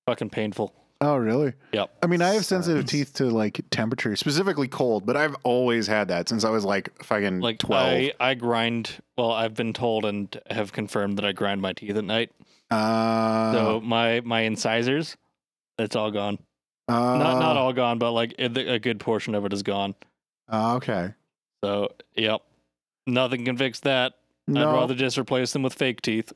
Fucking 0.07 0.31
painful. 0.31 0.75
Oh, 1.03 1.17
really? 1.17 1.55
Yep. 1.73 1.91
I 2.03 2.07
mean, 2.07 2.21
I 2.21 2.35
have 2.35 2.45
sensitive 2.45 2.85
teeth 2.85 3.15
to 3.15 3.25
like 3.31 3.63
temperature, 3.71 4.15
specifically 4.17 4.69
cold, 4.69 5.07
but 5.07 5.17
I've 5.17 5.35
always 5.45 5.87
had 5.87 6.09
that 6.09 6.29
since 6.29 6.45
I 6.45 6.51
was 6.51 6.63
like 6.65 7.03
fucking 7.03 7.41
Like 7.41 7.59
12. 7.59 7.83
I, 7.89 8.13
I 8.21 8.35
grind. 8.35 8.91
Well, 9.17 9.33
I've 9.33 9.55
been 9.55 9.73
told 9.73 10.05
and 10.05 10.39
have 10.51 10.73
confirmed 10.73 11.17
that 11.17 11.25
I 11.25 11.33
grind 11.33 11.63
my 11.63 11.73
teeth 11.73 11.97
at 11.97 12.05
night. 12.05 12.33
uh, 12.71 13.53
So 13.55 13.81
my 13.81 14.21
my 14.21 14.41
incisors, 14.43 15.17
it's 15.79 15.97
all 15.97 16.11
gone. 16.11 16.39
uh, 16.89 16.93
not 16.93 17.39
not 17.41 17.57
all 17.57 17.73
gone, 17.73 17.99
but 17.99 18.13
like 18.13 18.35
it, 18.39 18.57
a 18.59 18.79
good 18.79 19.01
portion 19.01 19.35
of 19.35 19.47
it 19.47 19.53
is 19.55 19.63
gone. 19.63 19.95
uh, 20.53 20.75
okay. 20.77 21.15
So 21.65 21.93
yep, 22.15 22.43
nothing 23.07 23.45
can 23.47 23.57
fix 23.57 23.81
that. 23.81 24.15
No, 24.47 24.69
I'd 24.69 24.75
rather 24.75 24.95
just 24.95 25.17
replace 25.17 25.53
them 25.55 25.63
with 25.63 25.73
fake 25.75 26.03
teeth. 26.03 26.33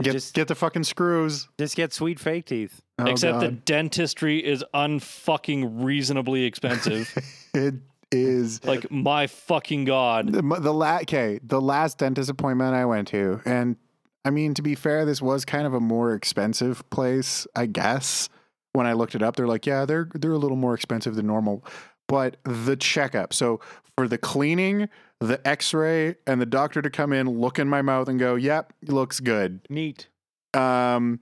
Get, 0.00 0.12
Just- 0.12 0.34
get 0.34 0.48
the 0.48 0.54
fucking 0.54 0.84
screws. 0.84 1.48
Just 1.58 1.76
get 1.76 1.92
sweet 1.92 2.18
fake 2.20 2.46
teeth. 2.46 2.82
Oh, 2.98 3.06
Except 3.06 3.40
that 3.40 3.50
God. 3.50 3.64
dentistry 3.64 4.38
is 4.44 4.64
unfucking 4.74 5.82
reasonably 5.84 6.44
expensive. 6.44 7.12
it 7.54 7.74
is. 8.10 8.62
like 8.64 8.90
my 8.90 9.26
fucking 9.26 9.84
god. 9.86 10.32
The, 10.32 10.42
the 10.60 10.72
la- 10.72 10.98
okay, 10.98 11.40
the 11.42 11.60
last 11.60 11.98
dentist 11.98 12.30
appointment 12.30 12.74
I 12.74 12.84
went 12.84 13.08
to, 13.08 13.40
and 13.44 13.76
I 14.24 14.30
mean 14.30 14.54
to 14.54 14.62
be 14.62 14.74
fair, 14.74 15.04
this 15.04 15.20
was 15.22 15.44
kind 15.44 15.66
of 15.66 15.74
a 15.74 15.80
more 15.80 16.14
expensive 16.14 16.88
place, 16.90 17.46
I 17.56 17.66
guess. 17.66 18.28
When 18.74 18.86
I 18.86 18.92
looked 18.94 19.14
it 19.14 19.22
up, 19.22 19.36
they're 19.36 19.46
like, 19.48 19.66
yeah, 19.66 19.84
they're 19.84 20.08
they're 20.14 20.32
a 20.32 20.38
little 20.38 20.56
more 20.56 20.74
expensive 20.74 21.14
than 21.14 21.26
normal, 21.26 21.64
but 22.08 22.36
the 22.44 22.76
checkup. 22.76 23.32
So 23.34 23.60
for 23.96 24.08
the 24.08 24.16
cleaning, 24.18 24.88
the 25.28 25.46
X-ray, 25.46 26.16
and 26.26 26.40
the 26.40 26.46
doctor 26.46 26.82
to 26.82 26.90
come 26.90 27.12
in, 27.12 27.28
look 27.40 27.58
in 27.58 27.68
my 27.68 27.80
mouth, 27.82 28.08
and 28.08 28.18
go, 28.18 28.34
yep, 28.34 28.72
looks 28.82 29.20
good. 29.20 29.60
Neat. 29.70 30.08
Um, 30.54 31.20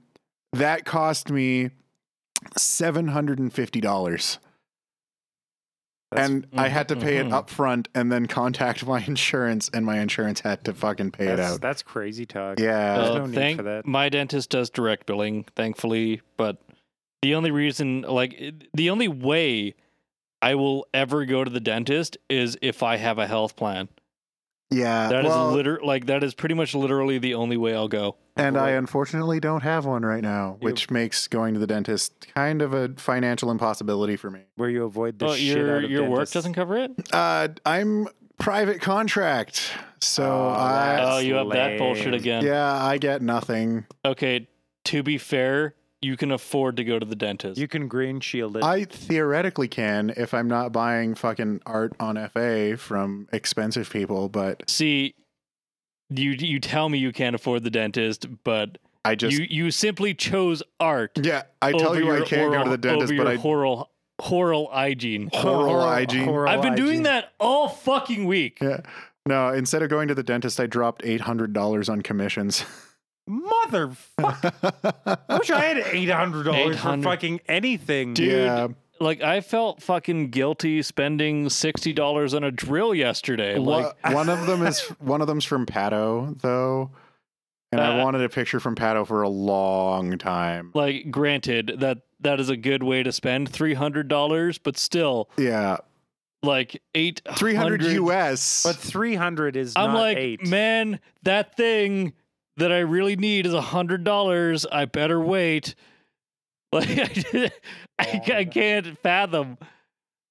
that 0.53 0.85
cost 0.85 1.31
me 1.31 1.71
seven 2.57 3.09
hundred 3.09 3.39
and 3.39 3.53
fifty 3.53 3.81
dollars. 3.81 4.39
That's- 6.11 6.29
and 6.29 6.47
I 6.55 6.69
had 6.69 6.89
to 6.89 6.97
pay 6.97 7.19
it 7.19 7.27
Mhm. 7.27 7.33
up 7.33 7.49
front 7.51 7.89
and 7.95 8.11
then 8.11 8.27
contact 8.27 8.85
my 8.87 9.01
insurance, 9.05 9.71
and 9.73 9.87
my 9.87 10.01
insurance 10.01 10.41
had 10.41 10.65
to 10.65 10.75
fucking 10.75 11.13
pay 11.13 11.27
it 11.29 11.39
out. 11.39 11.61
that's 11.61 11.83
crazy 11.83 12.27
talk. 12.27 12.59
Yeah. 12.59 12.97
There's 12.97 13.11
Uh, 13.11 13.19
no 13.19 13.27
need 13.27 13.35
thank- 13.35 13.57
for 13.59 13.63
that. 13.63 13.87
My 13.87 14.09
dentist 14.09 14.51
does 14.51 14.71
direct 14.71 15.07
billing, 15.07 15.45
thankfully, 15.55 16.21
but 16.37 16.61
the 17.23 17.35
only 17.37 17.51
reason, 17.53 18.01
like, 18.03 18.43
the 18.75 18.91
only 18.91 19.07
way 19.07 19.75
I 20.43 20.55
will 20.55 20.87
ever 20.95 21.25
go 21.27 21.45
to 21.45 21.51
the 21.51 21.61
dentist 21.61 22.17
is 22.29 22.57
if 22.63 22.83
I 22.83 22.97
have 22.97 23.19
a 23.19 23.27
health 23.27 23.57
plan. 23.57 23.89
yeah. 24.71 25.09
That 25.09 25.25
is 25.25 25.29
well, 25.31 25.51
liter- 25.53 25.81
like 25.83 26.07
that 26.07 26.23
is 26.25 26.33
pretty 26.35 26.55
much 26.55 26.75
literally 26.75 27.19
the 27.19 27.35
only 27.35 27.57
way 27.57 27.75
I'll 27.75 27.89
go. 27.89 28.17
and 28.37 28.57
I 28.57 28.71
unfortunately 28.71 29.39
don't 29.41 29.63
have 29.63 29.85
one 29.85 30.03
right 30.05 30.23
now, 30.23 30.57
You- 30.61 30.65
which 30.67 30.91
makes 30.91 31.29
going 31.29 31.55
to 31.55 31.61
the 31.61 31.67
dentist 31.67 32.29
kind 32.35 32.63
of 32.63 32.73
a 32.73 32.89
financial 32.97 33.51
impossibility 33.51 34.17
for 34.17 34.31
me. 34.31 34.41
Where 34.57 34.71
you 34.71 34.85
avoid 34.85 35.19
the 35.19 35.27
Oh, 35.27 35.35
shit 35.35 35.57
your 35.59 35.77
out 35.77 35.85
of 35.85 35.91
your 35.91 36.03
work 36.05 36.11
dentists. 36.21 36.35
doesn't 36.35 36.55
cover 36.55 36.77
it. 36.79 36.93
Uh, 37.13 37.49
I'm 37.67 38.07
private 38.39 38.81
contract, 38.81 39.71
so 40.01 40.23
Oh, 40.25 40.49
I 40.57 40.97
That's 40.97 41.07
oh, 41.11 41.19
you 41.19 41.35
have 41.35 41.51
that 41.51 41.77
bullshit 41.79 42.07
lame. 42.07 42.15
again. 42.15 42.45
yeah 42.45 42.73
I 42.83 42.97
get 42.97 43.21
nothing. 43.21 43.85
Okay, 44.07 44.49
to 44.85 45.03
be 45.03 45.19
fair, 45.19 45.75
you 46.03 46.17
can 46.17 46.31
afford 46.31 46.77
to 46.79 46.85
go 46.85 46.99
to 46.99 47.05
the 47.07 47.17
dentist. 47.17 47.59
You 47.61 47.69
can 47.69 47.87
green 47.89 48.21
shield 48.21 48.57
it. 48.57 48.65
I 48.65 48.85
theoretically 48.85 49.69
can 49.69 50.13
if 50.17 50.33
I'm 50.33 50.49
not 50.49 50.73
buying 50.73 51.15
fucking 51.15 51.61
art 51.67 51.93
on 52.01 52.17
FA 52.31 52.77
from 52.77 53.29
expensive 53.33 53.91
people, 53.91 54.29
but 54.29 54.69
See, 54.69 55.15
you 56.09 56.31
you 56.33 56.59
tell 56.61 56.89
me 56.89 56.99
you 56.99 57.13
can't 57.13 57.35
afford 57.35 57.65
the 57.65 57.71
dentist, 57.71 58.27
but 58.45 58.79
I 59.05 59.15
just 59.15 59.37
you 59.37 59.47
you 59.49 59.71
simply 59.71 60.15
chose 60.15 60.63
art. 60.79 61.19
yeah 61.23 61.43
I 61.63 61.73
tell 61.73 61.97
you 61.99 62.11
I 62.13 62.23
can't 62.23 62.53
go 62.53 62.65
to 62.65 62.71
the 62.71 62.79
dentist, 62.79 63.13
over 63.13 63.25
but 63.25 63.31
your 63.31 63.39
I 63.39 63.43
oral 63.43 63.91
oral 64.31 64.69
hygiene. 64.73 65.31
oral 65.33 65.81
hygiene. 65.87 66.29
oral 66.29 66.51
I've 66.53 66.63
been 66.63 66.75
doing 66.75 67.05
that 67.05 67.33
all 67.39 67.69
fucking 67.69 68.25
week. 68.27 68.59
Yeah. 68.61 68.81
No, 69.27 69.51
instead 69.53 69.83
of 69.83 69.91
going 69.91 70.09
to 70.09 70.15
the 70.15 70.23
dentist, 70.23 70.59
I 70.59 70.67
dropped 70.67 71.03
eight 71.05 71.21
hundred 71.21 71.53
dollars 71.53 71.89
on 71.89 72.01
commissions. 72.03 72.65
Motherfucker. 73.31 75.19
I 75.29 75.39
wish 75.39 75.51
I 75.51 75.61
had 75.61 75.79
eight 75.93 76.11
hundred 76.11 76.45
dollars 76.45 76.77
for 76.77 76.89
800. 76.89 77.05
fucking 77.05 77.41
anything. 77.49 78.15
Dude, 78.15 78.33
yeah. 78.33 78.69
Like 78.99 79.23
I 79.23 79.41
felt 79.41 79.83
fucking 79.83 80.31
guilty 80.31 80.83
spending 80.83 81.49
sixty 81.49 81.93
dollars 81.93 82.35
on 82.35 82.45
a 82.45 82.51
drill 82.51 82.95
yesterday. 82.95 83.57
Like 83.57 83.95
Wha- 84.05 84.13
one 84.15 84.29
of 84.29 84.47
them 84.47 84.67
is 84.67 84.81
one 84.99 85.21
of 85.21 85.27
them's 85.27 85.45
from 85.45 85.65
Pato 85.65 86.39
though, 86.41 86.91
and 87.73 87.81
I 87.81 87.99
Uh, 87.99 88.05
wanted 88.05 88.23
a 88.23 88.29
picture 88.29 88.61
from 88.61 88.75
Pato 88.75 89.07
for 89.07 89.23
a 89.23 89.29
long 89.29 90.19
time. 90.19 90.71
like 90.75 91.11
granted 91.11 91.77
that 91.79 91.99
that 92.21 92.41
is 92.41 92.51
a 92.51 92.57
good 92.57 92.83
way 92.83 93.03
to 93.03 93.13
spend 93.13 93.49
three 93.49 93.75
hundred 93.75 94.09
dollars, 94.09 94.59
but 94.59 94.77
still 94.77 95.31
Yeah, 95.39 95.79
like 96.43 96.83
eight 96.95 97.23
three 97.37 97.55
hundred 97.55 97.83
US. 97.85 98.65
But 98.65 98.77
three 98.77 99.15
hundred 99.15 99.57
is 99.57 99.73
I'm 99.77 99.93
not 99.93 99.99
like, 99.99 100.17
eight. 100.19 100.47
man, 100.47 101.01
that 101.23 101.57
thing 101.57 102.13
that 102.61 102.73
I 102.73 102.79
really 102.79 103.17
need 103.17 103.45
is 103.47 103.53
a 103.55 103.61
hundred 103.61 104.05
dollars. 104.05 104.65
I 104.71 104.85
better 104.87 105.21
wait. 105.21 105.75
Like 106.73 106.89
I, 106.89 107.51
I, 107.99 108.23
I 108.33 108.45
can't 108.45 108.97
fathom. 109.01 109.59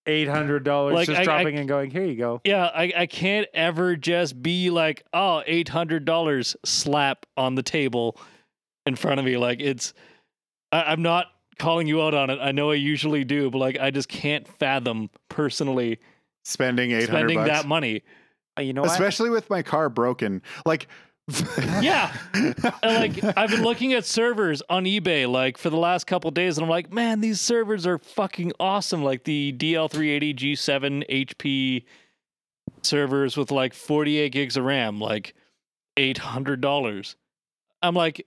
Eight 0.06 0.30
hundred 0.30 0.64
dollars 0.64 0.95
Like, 0.95 1.07
just 1.07 1.18
I- 1.19 1.22
I- 1.22 1.26
dropping 1.26 1.57
and 1.60 1.68
going. 1.68 1.91
Here 1.91 2.06
you 2.06 2.15
go. 2.15 2.39
Yeah, 2.45 2.64
I, 2.73 2.93
I 2.95 3.06
can't 3.07 3.45
ever 3.53 3.97
just 3.97 4.41
be 4.41 4.69
like, 4.69 5.03
oh, 5.14 5.43
eight 5.45 5.68
hundred 5.68 6.06
dollars 6.06 6.56
slap 6.64 7.26
on 7.35 7.56
the 7.56 7.61
table 7.61 8.18
in 8.85 8.95
front 8.95 9.19
of 9.19 9.26
me. 9.26 9.35
Like 9.35 9.60
it's, 9.60 9.93
I, 10.72 10.84
I'm 10.84 11.01
not 11.01 11.26
calling 11.60 11.88
you 11.88 12.01
out 12.01 12.14
on 12.14 12.30
it. 12.30 12.39
I 12.41 12.53
know 12.53 12.72
I 12.72 12.76
usually 12.76 13.26
do, 13.26 13.51
but 13.51 13.57
like 13.57 13.77
I 13.77 13.91
just 13.91 14.07
can't 14.07 14.47
fathom 14.47 15.10
personally 15.27 15.99
spending 16.45 16.91
eight 16.91 17.10
hundred 17.10 17.31
spending 17.31 17.38
bucks, 17.39 17.49
that 17.49 17.68
money. 17.68 18.01
Uh, 18.57 18.61
You 18.61 18.72
know 18.72 18.84
what? 18.84 18.91
especially 18.91 19.30
with 19.30 19.49
my 19.49 19.61
car 19.61 19.89
broken. 19.89 20.41
Like, 20.65 20.88
Yeah. 21.81 22.14
And 22.34 22.56
like 22.84 23.38
I've 23.38 23.49
been 23.49 23.64
looking 23.64 23.93
at 23.93 24.06
servers 24.06 24.61
on 24.69 24.84
eBay 24.84 25.30
like 25.30 25.57
for 25.57 25.69
the 25.69 25.77
last 25.77 26.07
couple 26.07 26.30
days, 26.31 26.57
and 26.57 26.65
I'm 26.65 26.69
like, 26.69 26.91
man, 26.91 27.22
these 27.22 27.39
servers 27.39 27.88
are 27.88 27.97
fucking 27.97 28.53
awesome. 28.60 29.03
Like 29.03 29.23
the 29.23 29.53
DL380 29.57 30.35
G7 30.35 31.10
HP 31.10 31.84
servers 32.84 33.38
with 33.38 33.51
like 33.51 33.73
48 33.73 34.31
gigs 34.31 34.57
of 34.57 34.65
RAM, 34.65 34.99
like 34.99 35.34
eight 35.97 36.18
hundred 36.18 36.61
dollars. 36.61 37.15
I'm 37.81 37.95
like, 37.95 38.26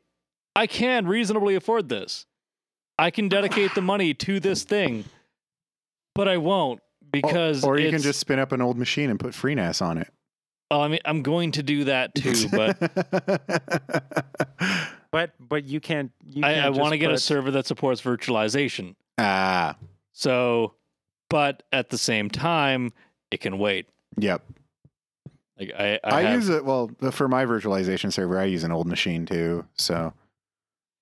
I 0.56 0.66
can 0.66 1.06
reasonably 1.06 1.54
afford 1.54 1.88
this. 1.88 2.26
I 2.98 3.10
can 3.10 3.28
dedicate 3.28 3.74
the 3.74 3.82
money 3.82 4.14
to 4.14 4.40
this 4.40 4.64
thing, 4.64 5.04
but 6.14 6.28
I 6.28 6.36
won't 6.36 6.80
because 7.10 7.64
or 7.64 7.78
you 7.78 7.90
can 7.90 8.00
just 8.00 8.20
spin 8.20 8.38
up 8.38 8.52
an 8.52 8.62
old 8.62 8.78
machine 8.78 9.10
and 9.10 9.18
put 9.18 9.32
FreeNAS 9.32 9.82
on 9.82 9.98
it. 9.98 10.08
Oh, 10.72 10.80
I 10.80 10.88
mean, 10.88 11.00
I'm 11.04 11.20
going 11.20 11.52
to 11.52 11.62
do 11.62 11.84
that 11.84 12.14
too, 12.14 12.48
but 12.48 12.78
but 15.10 15.32
but 15.38 15.64
you 15.64 15.80
can't. 15.80 16.12
You 16.24 16.42
I, 16.42 16.54
can't 16.54 16.64
I 16.64 16.70
want 16.70 16.94
to 16.94 16.98
just 16.98 17.00
get 17.00 17.12
a 17.12 17.18
server 17.18 17.50
that 17.50 17.66
supports 17.66 18.00
virtualization. 18.00 18.94
ah, 19.18 19.76
So, 20.12 20.72
but 21.28 21.62
at 21.72 21.90
the 21.90 21.98
same 21.98 22.30
time, 22.30 22.94
it 23.30 23.42
can 23.42 23.58
wait. 23.58 23.86
Yep. 24.16 24.42
Like 25.60 25.72
I, 25.78 26.00
I, 26.02 26.04
I, 26.04 26.22
have- 26.22 26.34
use 26.36 26.48
it 26.48 26.64
well 26.64 26.90
for 27.10 27.28
my 27.28 27.44
virtualization 27.44 28.10
server. 28.10 28.38
I 28.38 28.44
use 28.44 28.64
an 28.64 28.72
old 28.72 28.86
machine 28.86 29.26
too. 29.26 29.66
So, 29.76 30.14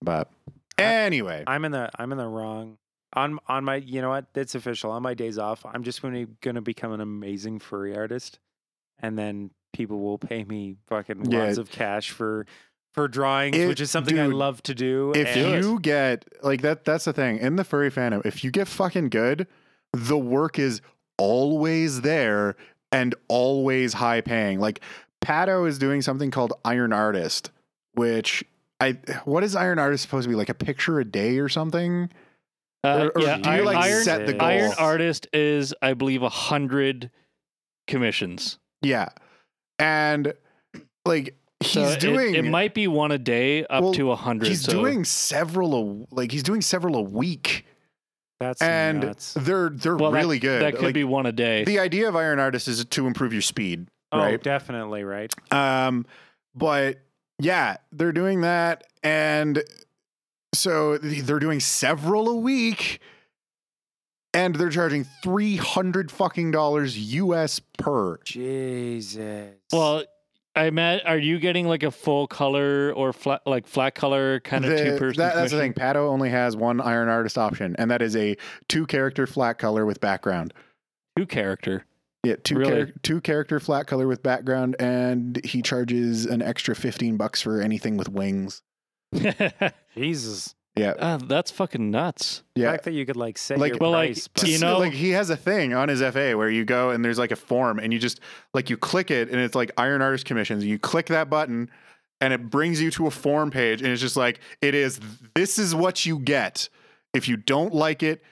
but 0.02 0.32
anyway, 0.78 1.44
I'm 1.46 1.64
in 1.64 1.70
the 1.70 1.90
I'm 1.96 2.10
in 2.10 2.18
the 2.18 2.26
wrong 2.26 2.76
on 3.12 3.38
on 3.46 3.62
my 3.62 3.76
you 3.76 4.02
know 4.02 4.08
what 4.08 4.26
it's 4.34 4.56
official 4.56 4.90
on 4.90 5.02
my 5.02 5.14
days 5.14 5.38
off 5.38 5.64
I'm 5.64 5.84
just 5.84 6.02
going 6.02 6.14
to 6.14 6.26
going 6.40 6.56
to 6.56 6.60
become 6.60 6.92
an 6.92 7.00
amazing 7.00 7.58
furry 7.58 7.96
artist 7.96 8.38
and 9.00 9.18
then 9.18 9.50
people 9.72 10.00
will 10.00 10.18
pay 10.18 10.44
me 10.44 10.76
fucking 10.88 11.30
Yeah. 11.30 11.44
lots 11.44 11.58
of 11.58 11.70
cash 11.70 12.10
for 12.10 12.46
for 12.92 13.06
drawings 13.06 13.56
It- 13.56 13.68
which 13.68 13.80
is 13.80 13.88
something 13.90 14.18
I 14.18 14.26
love 14.26 14.62
to 14.64 14.74
do 14.74 15.12
if 15.14 15.28
and 15.36 15.64
you 15.64 15.78
get 15.78 16.24
like 16.42 16.62
that, 16.62 16.84
that's 16.84 17.04
the 17.04 17.12
thing 17.12 17.38
in 17.38 17.54
the 17.56 17.62
furry 17.64 17.90
fandom. 17.90 18.24
If 18.26 18.42
you 18.42 18.50
get 18.50 18.66
fucking 18.66 19.10
good, 19.10 19.46
the 19.92 20.18
work 20.18 20.58
is 20.58 20.80
always 21.16 22.00
there 22.00 22.56
and 22.90 23.14
always 23.28 23.92
high 23.94 24.20
paying. 24.22 24.58
Like 24.58 24.80
Pato 25.24 25.68
is 25.68 25.78
doing 25.78 26.02
something 26.02 26.30
called 26.32 26.52
Iron 26.64 26.92
Artist, 26.92 27.52
which 27.94 28.42
I 28.80 28.98
what 29.24 29.44
is 29.44 29.54
Iron 29.54 29.78
Artist 29.78 30.02
supposed 30.02 30.24
to 30.24 30.28
be 30.28 30.34
like 30.34 30.48
a 30.48 30.54
picture 30.54 30.98
a 30.98 31.04
day 31.04 31.38
or 31.38 31.48
something? 31.48 32.10
uh, 32.82 33.10
or- 33.14 33.18
or 33.18 33.20
yeah, 33.22 33.36
do 33.36 33.50
you, 33.50 33.54
Iron, 33.56 33.64
like, 33.66 33.76
Iron, 33.76 34.04
set 34.04 34.26
the 34.26 34.32
goal? 34.32 34.48
Iron 34.48 34.72
Artist 34.78 35.26
is, 35.34 35.74
I 35.82 35.92
believe, 35.92 36.22
a 36.22 36.30
hundred 36.30 37.10
commissions. 37.86 38.58
Yeah, 38.82 39.10
and 39.80 40.32
like 41.04 41.36
he's 41.60 41.72
So 41.72 41.96
doing 41.98 42.34
It, 42.34 42.44
might 42.44 42.74
be 42.74 42.86
one 42.88 43.10
a 43.12 43.18
day 43.18 43.64
up 43.64 43.82
Well, 43.82 43.92
to 43.94 44.10
a 44.12 44.16
hundred. 44.16 44.48
he's 44.48 44.62
so 44.62 44.72
doing 44.72 45.04
several 45.04 46.06
a, 46.10 46.14
like 46.14 46.30
he's 46.32 46.42
doing 46.42 46.60
several 46.60 46.96
a 46.96 47.02
week 47.02 47.66
that's 48.38 48.62
and 48.62 49.00
nuts. 49.00 49.34
they're 49.38 49.68
they're 49.70 49.96
well, 49.96 50.10
that- 50.12 50.18
really 50.20 50.38
good 50.38 50.62
That 50.62 50.74
could 50.76 50.84
Like, 50.86 50.94
be 50.94 51.04
one 51.04 51.26
a 51.26 51.32
day. 51.32 51.64
the 51.64 51.78
idea 51.78 52.08
of 52.08 52.16
iron 52.16 52.38
artist 52.38 52.68
is 52.68 52.84
to 52.84 53.06
improve 53.06 53.32
your 53.32 53.42
speed 53.42 53.88
oh 54.12 54.18
right 54.18 54.42
definitely 54.42 55.04
right 55.04 55.32
um 55.52 56.06
but 56.54 57.00
yeah 57.38 57.76
they're 57.92 58.12
doing 58.12 58.40
that 58.42 58.84
and 59.02 59.62
so 60.54 60.98
they're 60.98 61.38
doing 61.38 61.60
several 61.60 62.28
a 62.28 62.34
week 62.36 63.00
and 64.34 64.54
they're 64.54 64.70
charging 64.70 65.04
300 65.22 66.10
fucking 66.10 66.50
dollars 66.50 66.96
us 66.96 67.60
per 67.78 68.18
Jesus 68.24 69.54
well, 69.72 70.04
I 70.56 70.70
met. 70.70 71.06
Are 71.06 71.16
you 71.18 71.38
getting 71.38 71.68
like 71.68 71.82
a 71.84 71.90
full 71.92 72.26
color 72.26 72.92
or 72.94 73.12
flat, 73.12 73.42
like 73.46 73.66
flat 73.68 73.94
color 73.94 74.40
kind 74.40 74.64
of 74.64 74.76
two 74.78 74.98
person? 74.98 75.20
that- 75.22 75.34
that's 75.36 75.52
the 75.52 75.58
thing 75.58 75.72
pato 75.74 76.08
only 76.08 76.28
has 76.30 76.56
one 76.56 76.80
iron 76.80 77.08
artist 77.08 77.38
option 77.38 77.76
and 77.78 77.90
that 77.90 78.02
is 78.02 78.16
a 78.16 78.36
two 78.68 78.86
character 78.86 79.26
flat 79.26 79.58
color 79.58 79.86
with 79.86 80.00
background 80.00 80.52
Two 81.16 81.26
character. 81.26 81.84
Yeah, 82.24 82.36
two 82.42 82.56
Really? 82.56 82.84
char- 82.86 82.92
two 83.02 83.20
character 83.20 83.58
flat 83.60 83.86
color 83.86 84.06
with 84.06 84.22
background, 84.22 84.76
and 84.78 85.40
he 85.44 85.60
charges 85.62 86.24
an 86.26 86.40
extra 86.42 86.74
fifteen 86.76 87.16
bucks 87.16 87.40
for 87.42 87.60
anything 87.60 87.96
with 87.96 88.08
wings. 88.08 88.62
Jesus 89.96 90.54
Yeah, 90.80 90.94
Ah, 90.98 91.18
that's 91.18 91.50
fucking 91.50 91.90
nuts. 91.90 92.42
the 92.54 92.62
yeah. 92.62 92.70
fact 92.72 92.84
that 92.84 92.92
you 92.92 93.04
could 93.06 93.16
like 93.16 93.38
say 93.38 93.56
Like- 93.56 93.70
your 93.72 93.78
Well, 93.80 93.90
like, 93.92 94.08
price 94.10 94.24
To 94.24 94.30
but- 94.34 94.48
you 94.48 94.58
know- 94.58 94.78
like 94.78 94.92
he 94.92 95.10
has 95.10 95.30
a 95.30 95.36
thing 95.36 95.74
on 95.74 95.88
his 95.88 96.00
FA 96.02 96.34
where 96.34 96.50
you 96.50 96.64
go 96.64 96.90
and 96.90 97.04
there's 97.04 97.18
like 97.18 97.30
a 97.32 97.36
form, 97.36 97.78
and 97.78 97.92
you 97.92 97.98
just 97.98 98.20
like 98.54 98.70
you 98.70 98.76
click 98.76 99.10
it, 99.10 99.28
and 99.30 99.40
it's 99.40 99.54
like 99.54 99.70
Iron 99.76 100.02
Artist 100.02 100.24
Commissions. 100.24 100.64
You 100.64 100.78
click 100.78 101.06
that 101.06 101.28
button, 101.30 101.70
and 102.20 102.32
it 102.32 102.50
brings 102.50 102.80
you 102.82 102.90
to 102.92 103.06
a 103.06 103.10
form 103.10 103.50
page, 103.50 103.82
and 103.82 103.90
it's 103.90 104.00
just 104.00 104.16
like 104.16 104.40
it 104.60 104.74
is. 104.74 105.00
This 105.34 105.58
is 105.58 105.74
what 105.74 106.04
you 106.06 106.18
get. 106.18 106.68
If 107.14 107.28
you 107.28 107.36
don't 107.36 107.74
like 107.74 108.02
it, 108.02 108.22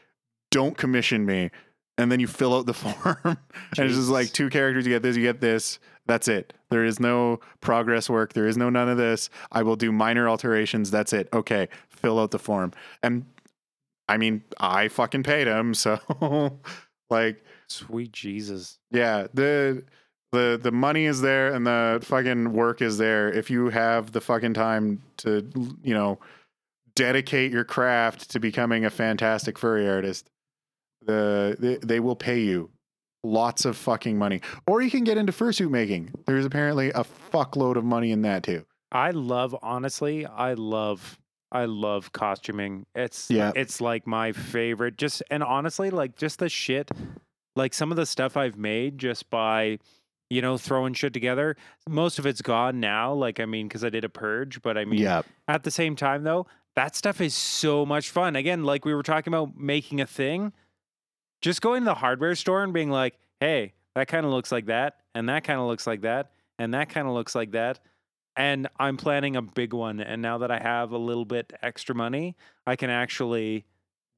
don't 0.50 0.76
commission 0.76 1.26
me. 1.26 1.50
And 1.96 2.12
then 2.12 2.20
you 2.20 2.28
fill 2.28 2.54
out 2.56 2.66
the 2.66 2.74
form, 2.84 3.18
and 3.24 3.36
it's 3.78 3.96
just 3.96 4.08
like 4.08 4.32
two 4.32 4.50
characters. 4.50 4.86
You 4.86 4.92
get 4.92 5.02
this, 5.02 5.16
you 5.16 5.22
get 5.22 5.40
this. 5.40 5.78
That's 6.06 6.26
it. 6.28 6.54
There 6.70 6.84
is 6.84 6.98
no 7.00 7.40
progress 7.60 8.08
work. 8.08 8.32
There 8.32 8.46
is 8.46 8.56
no 8.56 8.70
none 8.70 8.88
of 8.88 8.96
this. 8.96 9.28
I 9.52 9.62
will 9.62 9.76
do 9.76 9.90
minor 9.92 10.26
alterations. 10.28 10.90
That's 10.90 11.12
it. 11.12 11.28
Okay, 11.34 11.68
fill 11.98 12.18
out 12.18 12.30
the 12.30 12.38
form. 12.38 12.72
And 13.02 13.26
I 14.08 14.16
mean, 14.16 14.42
I 14.58 14.88
fucking 14.88 15.22
paid 15.22 15.46
him, 15.46 15.74
so 15.74 15.98
like, 17.10 17.44
sweet 17.68 18.12
Jesus 18.12 18.78
yeah, 18.90 19.26
the 19.34 19.84
the 20.32 20.58
the 20.62 20.72
money 20.72 21.06
is 21.06 21.20
there 21.20 21.52
and 21.54 21.66
the 21.66 22.00
fucking 22.02 22.52
work 22.52 22.82
is 22.82 22.98
there. 22.98 23.30
If 23.30 23.50
you 23.50 23.68
have 23.70 24.12
the 24.12 24.20
fucking 24.20 24.54
time 24.54 25.02
to, 25.18 25.48
you 25.82 25.94
know, 25.94 26.18
dedicate 26.94 27.52
your 27.52 27.64
craft 27.64 28.30
to 28.30 28.40
becoming 28.40 28.84
a 28.84 28.90
fantastic 28.90 29.58
furry 29.58 29.88
artist, 29.88 30.28
the 31.02 31.56
they, 31.58 31.76
they 31.76 32.00
will 32.00 32.16
pay 32.16 32.40
you 32.40 32.70
lots 33.24 33.64
of 33.64 33.76
fucking 33.76 34.18
money. 34.18 34.40
Or 34.66 34.80
you 34.80 34.90
can 34.90 35.04
get 35.04 35.16
into 35.16 35.32
fursuit 35.32 35.70
making. 35.70 36.12
There's 36.26 36.44
apparently 36.44 36.90
a 36.90 37.04
fuckload 37.32 37.76
of 37.76 37.84
money 37.84 38.10
in 38.10 38.22
that 38.22 38.42
too. 38.42 38.64
I 38.90 39.10
love 39.10 39.56
honestly, 39.62 40.24
I 40.24 40.54
love 40.54 41.18
I 41.50 41.64
love 41.64 42.12
costuming. 42.12 42.86
It's 42.94 43.30
Yeah. 43.30 43.52
it's 43.54 43.80
like 43.80 44.06
my 44.06 44.32
favorite. 44.32 44.96
Just 44.98 45.22
and 45.30 45.42
honestly, 45.42 45.90
like 45.90 46.16
just 46.16 46.38
the 46.38 46.48
shit 46.48 46.90
like 47.56 47.74
some 47.74 47.90
of 47.90 47.96
the 47.96 48.06
stuff 48.06 48.36
I've 48.36 48.56
made 48.56 48.98
just 48.98 49.28
by 49.30 49.78
you 50.30 50.42
know 50.42 50.58
throwing 50.58 50.94
shit 50.94 51.12
together. 51.12 51.56
Most 51.88 52.18
of 52.18 52.26
it's 52.26 52.42
gone 52.42 52.80
now, 52.80 53.12
like 53.12 53.40
I 53.40 53.46
mean 53.46 53.68
cuz 53.68 53.84
I 53.84 53.90
did 53.90 54.04
a 54.04 54.08
purge, 54.08 54.62
but 54.62 54.78
I 54.78 54.84
mean 54.84 55.00
yeah. 55.00 55.22
at 55.46 55.64
the 55.64 55.70
same 55.70 55.96
time 55.96 56.22
though, 56.22 56.46
that 56.76 56.94
stuff 56.94 57.20
is 57.20 57.34
so 57.34 57.84
much 57.84 58.10
fun. 58.10 58.36
Again, 58.36 58.64
like 58.64 58.84
we 58.84 58.94
were 58.94 59.02
talking 59.02 59.32
about 59.32 59.56
making 59.56 60.00
a 60.00 60.06
thing, 60.06 60.52
just 61.40 61.60
going 61.60 61.82
to 61.82 61.86
the 61.86 61.94
hardware 61.94 62.34
store 62.34 62.62
and 62.62 62.72
being 62.72 62.90
like, 62.90 63.18
"Hey, 63.40 63.74
that 63.94 64.06
kind 64.08 64.24
of 64.24 64.32
looks 64.32 64.52
like 64.52 64.66
that, 64.66 65.00
and 65.14 65.28
that 65.28 65.44
kind 65.44 65.58
of 65.60 65.66
looks 65.66 65.86
like 65.86 66.02
that, 66.02 66.30
and 66.58 66.72
that 66.74 66.88
kind 66.88 67.08
of 67.08 67.14
looks 67.14 67.34
like 67.34 67.52
that." 67.52 67.80
And 68.38 68.68
I'm 68.78 68.96
planning 68.96 69.34
a 69.34 69.42
big 69.42 69.72
one, 69.74 69.98
and 69.98 70.22
now 70.22 70.38
that 70.38 70.50
I 70.52 70.60
have 70.60 70.92
a 70.92 70.96
little 70.96 71.24
bit 71.24 71.52
extra 71.60 71.92
money, 71.92 72.36
I 72.68 72.76
can 72.76 72.88
actually 72.88 73.64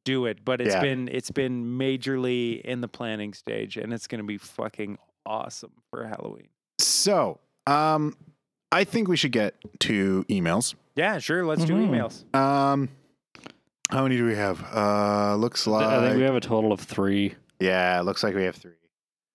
do 0.04 0.26
it. 0.26 0.44
But 0.44 0.60
it's 0.60 0.74
Yeah. 0.74 0.82
been 0.82 1.08
it's 1.08 1.30
been 1.30 1.64
majorly 1.78 2.60
in 2.60 2.82
the 2.82 2.86
planning 2.88 3.32
stage, 3.32 3.78
and 3.78 3.94
it's 3.94 4.06
going 4.06 4.18
to 4.20 4.26
be 4.26 4.36
fucking 4.36 4.98
awesome 5.24 5.72
for 5.88 6.04
Halloween. 6.06 6.48
So, 6.78 7.40
um, 7.66 8.14
I 8.70 8.84
think 8.84 9.08
we 9.08 9.16
should 9.16 9.32
get 9.32 9.54
to 9.80 10.26
emails. 10.28 10.74
Yeah, 10.96 11.18
sure. 11.18 11.46
Let's 11.46 11.64
do 11.64 11.72
Mhm. 11.74 11.88
emails. 11.88 12.34
Um, 12.38 12.90
how 13.90 14.02
many 14.02 14.18
do 14.18 14.26
we 14.26 14.34
have? 14.34 14.62
Uh, 14.70 15.34
looks 15.36 15.66
like 15.66 15.86
I 15.88 15.98
think 16.02 16.16
we 16.18 16.24
have 16.24 16.34
a 16.36 16.40
total 16.40 16.72
of 16.72 16.80
three. 16.80 17.36
yeah, 17.58 18.02
looks 18.02 18.22
like 18.22 18.34
we 18.34 18.44
have 18.44 18.56
three. 18.56 18.74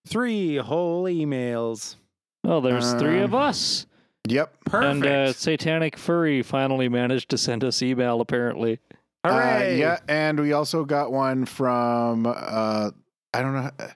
Three 0.06 0.56
whole 0.58 1.04
emails. 1.06 1.96
Oh, 2.44 2.60
there's 2.60 2.94
three 2.94 3.18
of 3.20 3.34
Um, 3.34 3.42
us. 3.42 3.86
Yep. 4.28 4.64
Perfect. 4.64 4.84
And 4.90 5.06
uh, 5.06 5.32
Satanic 5.32 5.96
Furry 5.96 6.42
finally 6.42 6.88
managed 6.88 7.28
to 7.30 7.38
send 7.38 7.62
us 7.64 7.82
email, 7.82 8.20
apparently. 8.20 8.80
Uh, 9.24 9.64
yeah, 9.70 9.98
and 10.08 10.38
we 10.38 10.52
also 10.52 10.84
got 10.84 11.10
one 11.10 11.44
from 11.44 12.26
uh, 12.26 12.90
I 13.34 13.42
don't 13.42 13.54
know, 13.54 13.70
uh, 13.80 13.88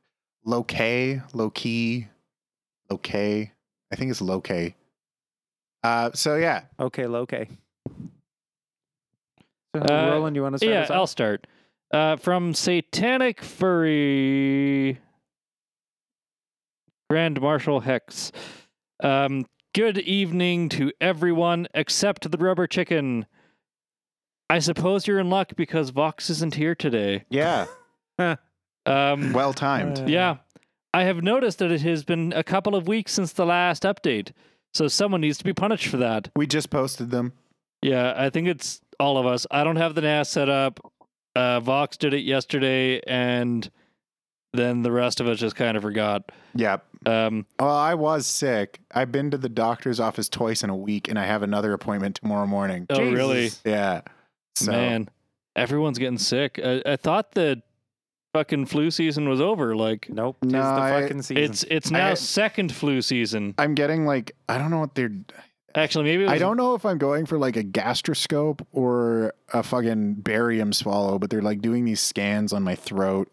Low-K, 0.45 1.21
Low-Key, 1.35 2.09
Low-K. 2.91 3.53
I 3.93 3.97
think 3.97 4.11
it's 4.11 4.21
Low-K. 4.21 4.75
Uh, 5.83 6.11
so 6.15 6.37
yeah, 6.37 6.63
Okay, 6.79 7.07
okay. 7.07 7.49
So, 9.77 9.83
Uh, 9.83 10.11
Roland, 10.11 10.35
you 10.37 10.43
want 10.43 10.55
to 10.55 10.59
start? 10.59 10.73
yeah, 10.73 10.81
us 10.83 10.91
I'll 10.91 11.07
start. 11.07 11.47
Uh, 11.93 12.17
from 12.17 12.53
Satanic 12.55 13.41
Furry, 13.41 14.99
Grand 17.09 17.41
Marshal 17.41 17.81
Hex. 17.81 18.33
Um, 19.03 19.47
good 19.75 19.99
evening 19.99 20.69
to 20.71 20.93
everyone 21.01 21.67
except 21.75 22.31
the 22.31 22.39
rubber 22.39 22.67
chicken. 22.67 23.27
I 24.49 24.59
suppose 24.59 25.07
you're 25.07 25.21
in 25.21 25.31
luck 25.31 25.53
because 25.57 25.91
Vox 25.91 26.29
isn't 26.31 26.57
here 26.57 26.75
today. 26.75 27.25
yeah, 27.31 27.67
Um, 28.87 29.33
well 29.33 29.53
timed. 29.53 30.01
Uh, 30.01 30.05
yeah, 30.07 30.37
I 30.93 31.05
have 31.05 31.23
noticed 31.23 31.59
that 31.59 31.71
it 31.71 31.83
has 31.83 32.05
been 32.05 32.33
a 32.35 32.43
couple 32.43 32.75
of 32.75 32.89
weeks 32.89 33.13
since 33.13 33.33
the 33.33 33.47
last 33.47 33.85
update, 33.85 34.33
so 34.75 34.89
someone 34.89 35.21
needs 35.21 35.39
to 35.39 35.45
be 35.45 35.53
punished 35.53 35.87
for 35.87 35.99
that. 35.99 36.31
we 36.35 36.47
just 36.47 36.71
posted 36.71 37.11
them. 37.11 37.33
Yeah, 37.83 38.13
I 38.17 38.29
think 38.31 38.49
it's 38.49 38.81
all 38.99 39.17
of 39.19 39.27
us. 39.27 39.47
I 39.51 39.63
don't 39.65 39.77
have 39.77 39.95
the 39.95 40.01
NAS 40.03 40.29
set 40.29 40.49
up. 40.49 40.81
Uh, 41.37 41.61
Vox 41.61 41.97
did 41.97 42.13
it 42.13 42.23
yesterday, 42.23 43.01
and 43.07 43.71
then 44.53 44.83
the 44.83 44.91
rest 44.93 45.21
of 45.21 45.29
us 45.29 45.39
just 45.39 45.55
kind 45.55 45.77
of 45.77 45.83
forgot. 45.85 46.31
Yep. 46.57 46.85
Um, 47.07 47.47
Well, 47.59 47.71
I 47.75 47.95
was 47.95 48.27
sick. 48.27 48.81
I've 48.93 49.11
been 49.13 49.31
to 49.31 49.39
the 49.39 49.49
doctor's 49.49 50.01
office 50.01 50.29
twice 50.29 50.63
in 50.63 50.71
a 50.71 50.77
week, 50.77 51.09
and 51.09 51.19
I 51.19 51.25
have 51.25 51.43
another 51.43 51.73
appointment 51.73 52.17
tomorrow 52.17 52.47
morning. 52.47 52.87
oh, 52.91 53.11
really? 53.11 53.51
Yeah. 53.65 54.03
So, 54.57 54.73
Man, 54.73 55.09
everyone's 55.57 55.99
getting 55.99 56.19
sick. 56.19 56.61
I, 56.63 56.83
I 56.85 56.97
thought 56.97 57.33
the 57.33 57.63
fucking 58.35 58.67
flu 58.67 58.91
season 58.91 59.29
was 59.29 59.41
over. 59.41 59.75
Like 59.75 60.09
Nope. 60.11 60.37
No, 60.43 60.61
the 60.61 60.81
I- 60.81 61.09
season. 61.21 61.37
it's 61.39 61.63
it's 61.65 61.91
now 61.91 62.11
I- 62.11 62.15
second 62.15 62.73
flu 62.75 63.01
season. 63.03 63.55
I'm 63.59 63.75
getting 63.75 64.05
like 64.07 64.33
I 64.49 64.59
don't 64.59 64.71
know 64.71 64.81
what 64.81 64.95
they're. 64.95 65.13
Actually, 65.75 66.05
maybe 66.05 66.23
it 66.25 66.27
was, 66.27 66.33
I 66.35 66.39
don't 66.39 66.57
know 66.57 66.75
if 66.75 66.85
I'm 66.85 66.99
going 66.99 67.27
for 67.27 67.39
like 67.39 67.57
a 67.57 67.63
gastroscope 67.63 68.61
or 68.73 69.33
a 69.53 69.63
fucking 69.63 70.15
barium 70.15 70.73
swallow, 70.73 71.17
but 71.19 71.31
they're 71.31 71.43
like 71.43 71.63
doing 71.63 71.85
these 71.85 72.01
scans 72.01 72.53
on 72.53 72.65
my 72.65 72.75
throat 72.75 73.31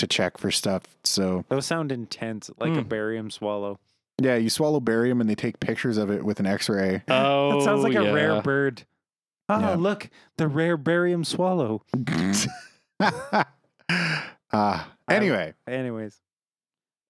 to 0.00 0.06
check 0.06 0.36
for 0.38 0.50
stuff. 0.50 0.82
So 1.04 1.44
Those 1.48 1.66
sound 1.66 1.90
intense, 1.92 2.50
like 2.58 2.72
a 2.72 2.82
Hmm. 2.82 2.88
barium 2.88 3.30
swallow. 3.30 3.78
yeah, 4.20 4.36
you 4.36 4.50
swallow 4.50 4.80
barium 4.80 5.20
and 5.20 5.30
they 5.30 5.34
take 5.34 5.60
pictures 5.60 5.96
of 5.96 6.10
it 6.10 6.24
with 6.24 6.40
an 6.40 6.46
X-ray. 6.46 7.02
Oh, 7.08 7.52
That 7.58 7.62
sounds 7.64 7.82
like 7.82 7.94
a 7.94 8.12
rare 8.12 8.42
bird. 8.42 8.84
Oh, 9.48 9.58
Yeah. 9.60 9.74
look, 9.76 10.10
the 10.36 10.46
rare 10.48 10.76
barium 10.76 11.24
swallow. 11.24 11.82
uh, 14.52 14.84
anyway, 15.08 15.54
Anyways, 15.66 16.20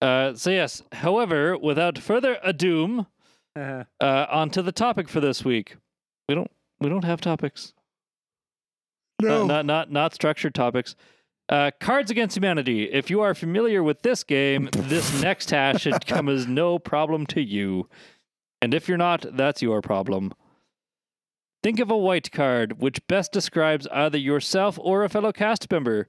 Uh, 0.01 0.35
so 0.35 0.51
yes. 0.51 0.83
However, 0.93 1.59
without 1.59 1.99
further 1.99 2.39
ado, 2.43 3.07
uh, 3.57 3.85
uh, 4.01 4.27
on 4.31 4.49
to 4.51 4.63
the 4.63 4.73
topic 4.73 5.09
for 5.09 5.21
this 5.21 5.45
week. 5.45 5.77
We 6.29 6.35
don't 6.35 6.51
we 6.81 6.89
don't 6.89 7.05
have 7.05 7.21
topics. 7.21 7.75
Not 9.21 9.47
not 9.49 9.67
not, 9.67 9.91
not 9.91 10.15
structured 10.15 10.55
topics. 10.55 10.95
Uh, 11.51 11.73
Cards 11.81 12.13
Against 12.13 12.37
Humanity. 12.37 12.85
If 12.85 13.11
you 13.11 13.21
are 13.23 13.35
familiar 13.35 13.83
with 13.83 14.03
this 14.03 14.23
game, 14.23 14.69
this 14.73 15.21
next 15.21 15.47
task 15.47 15.81
should 15.81 16.07
come 16.07 16.29
as 16.29 16.47
no 16.47 16.79
problem 16.79 17.27
to 17.27 17.43
you. 17.43 17.89
And 18.63 18.73
if 18.73 18.89
you're 18.89 18.97
not, 18.97 19.27
that's 19.37 19.61
your 19.61 19.83
problem. 19.83 20.33
Think 21.65 21.81
of 21.81 21.91
a 21.91 21.99
white 21.99 22.31
card 22.31 22.81
which 22.81 23.05
best 23.09 23.33
describes 23.33 23.89
either 23.89 24.17
yourself 24.17 24.79
or 24.81 25.03
a 25.03 25.09
fellow 25.09 25.33
cast 25.33 25.69
member. 25.71 26.07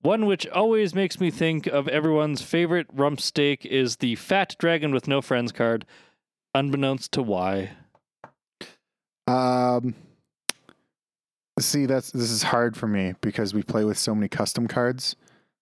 One 0.00 0.26
which 0.26 0.46
always 0.48 0.92
makes 0.92 1.20
me 1.20 1.30
think 1.30 1.68
of 1.68 1.86
everyone's 1.86 2.42
favorite 2.42 2.88
rump 2.92 3.20
steak 3.20 3.64
is 3.64 3.96
the 3.96 4.16
fat 4.16 4.56
dragon 4.58 4.92
with 4.92 5.06
no 5.06 5.22
friends 5.22 5.52
card, 5.52 5.86
unbeknownst 6.52 7.12
to 7.12 7.22
why. 7.22 7.70
um, 9.28 9.94
see 11.60 11.86
that's 11.86 12.10
this 12.10 12.30
is 12.30 12.42
hard 12.42 12.76
for 12.76 12.86
me 12.86 13.14
because 13.20 13.54
we 13.54 13.62
play 13.62 13.84
with 13.84 13.98
so 13.98 14.14
many 14.14 14.28
custom 14.28 14.66
cards. 14.66 15.16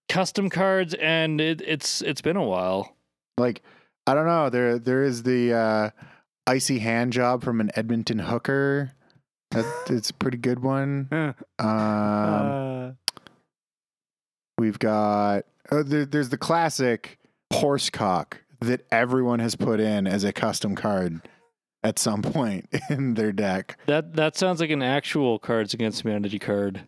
Custom 0.09 0.51
cards, 0.51 0.95
and 0.95 1.41
it, 1.41 1.61
it's 1.63 2.03
it's 2.03 2.21
been 2.21 2.37
a 2.37 2.45
while. 2.45 2.97
Like 3.39 3.63
I 4.07 4.15
don't 4.15 4.27
know, 4.27 4.51
there 4.51 4.79
there 4.79 5.03
is 5.03 5.23
the 5.23 5.55
uh, 5.55 5.91
icy 6.47 6.79
hand 6.81 7.13
job 7.13 7.43
from 7.43 7.61
an 7.61 7.71
Edmonton 7.77 8.19
hooker. 8.19 8.93
That, 9.51 9.67
it's 9.91 10.11
a 10.11 10.15
pretty 10.15 10.39
good 10.39 10.61
one. 10.61 11.09
uh, 11.59 11.63
Um, 11.63 12.97
We've 14.59 14.79
got 14.79 15.45
oh, 15.71 15.83
there, 15.83 16.05
there's 16.05 16.29
the 16.29 16.39
classic 16.39 17.19
horsecock 17.53 18.35
that 18.61 18.87
everyone 18.91 19.41
has 19.41 19.57
put 19.57 19.81
in 19.81 20.07
as 20.07 20.25
a 20.25 20.33
custom 20.33 20.75
card 20.77 21.21
at 21.85 21.99
some 21.99 22.23
point 22.23 22.69
in 22.91 23.15
their 23.15 23.33
deck. 23.33 23.79
That 23.87 24.15
that 24.15 24.37
sounds 24.37 24.61
like 24.61 24.71
an 24.71 24.83
actual 24.83 25.39
Cards 25.39 25.75
Against 25.75 26.03
Humanity 26.03 26.39
card. 26.39 26.83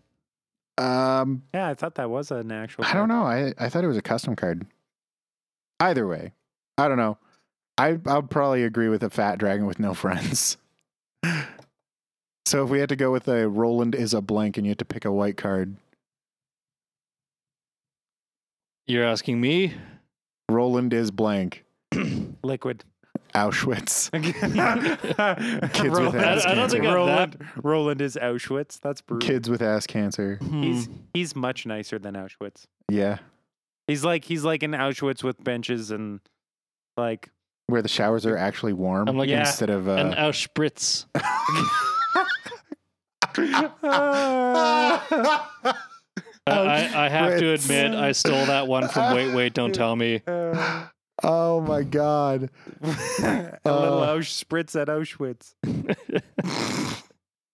Um, 0.76 1.42
yeah, 1.54 1.68
I 1.68 1.74
thought 1.74 1.94
that 1.96 2.10
was 2.10 2.30
an 2.30 2.50
actual. 2.50 2.84
I 2.84 2.94
don't 2.94 3.08
know. 3.08 3.22
I 3.24 3.54
I 3.58 3.68
thought 3.68 3.84
it 3.84 3.88
was 3.88 3.96
a 3.96 4.02
custom 4.02 4.34
card. 4.36 4.66
Either 5.80 6.06
way, 6.06 6.32
I 6.78 6.88
don't 6.88 6.98
know. 6.98 7.18
I 7.78 7.98
I'll 8.06 8.22
probably 8.22 8.64
agree 8.64 8.88
with 8.88 9.02
a 9.02 9.10
fat 9.10 9.38
dragon 9.38 9.66
with 9.66 9.78
no 9.78 9.94
friends. 9.94 10.56
so 12.44 12.64
if 12.64 12.70
we 12.70 12.80
had 12.80 12.88
to 12.88 12.96
go 12.96 13.10
with 13.10 13.28
a 13.28 13.48
Roland 13.48 13.94
is 13.94 14.14
a 14.14 14.20
blank 14.20 14.56
and 14.56 14.66
you 14.66 14.70
had 14.70 14.78
to 14.78 14.84
pick 14.84 15.04
a 15.04 15.12
white 15.12 15.36
card, 15.36 15.76
You're 18.86 19.04
asking 19.04 19.40
me? 19.40 19.74
Roland 20.50 20.92
is 20.92 21.10
blank. 21.10 21.64
liquid. 22.42 22.84
Auschwitz. 23.34 24.10
Kids 25.72 25.98
with 26.00 26.14
ass 26.14 26.46
I 26.46 26.54
don't 26.54 26.70
think 26.70 26.84
I'm 26.84 26.94
Roland, 26.94 27.44
Roland 27.62 28.00
is 28.00 28.16
Auschwitz. 28.20 28.78
That's 28.80 29.00
brutal. 29.00 29.26
Kids 29.26 29.48
with 29.50 29.60
ass 29.62 29.86
cancer. 29.86 30.38
He's 30.52 30.86
Hmm. 30.86 30.92
he's 31.12 31.34
much 31.34 31.66
nicer 31.66 31.98
than 31.98 32.14
Auschwitz. 32.14 32.66
Yeah. 32.88 33.18
He's 33.88 34.04
like 34.04 34.24
he's 34.24 34.44
like 34.44 34.62
an 34.62 34.70
Auschwitz 34.72 35.22
with 35.24 35.42
benches 35.42 35.90
and 35.90 36.20
like 36.96 37.30
Where 37.66 37.82
the 37.82 37.88
showers 37.88 38.24
are 38.24 38.36
actually 38.36 38.72
warm 38.72 39.08
I'm 39.08 39.16
like 39.18 39.28
Yeah. 39.28 39.40
instead 39.40 39.70
of 39.70 39.88
an 39.88 40.14
uh, 40.14 40.28
Auschwitz. 40.28 41.06
uh, 41.16 41.20
I, 46.46 46.52
I, 46.60 47.06
I 47.06 47.08
have 47.08 47.38
to 47.38 47.52
admit, 47.54 47.92
I 47.94 48.12
stole 48.12 48.46
that 48.46 48.66
one 48.68 48.86
from 48.88 49.14
Wait 49.14 49.34
Wait 49.34 49.54
Don't 49.54 49.74
Tell 49.74 49.96
Me. 49.96 50.20
oh 51.24 51.60
my 51.60 51.82
god. 51.82 52.50
a 52.82 53.58
little 53.64 54.02
Uh. 54.02 54.14
Auschwitz 54.16 54.80
at 54.80 54.88
Auschwitz. 54.88 55.54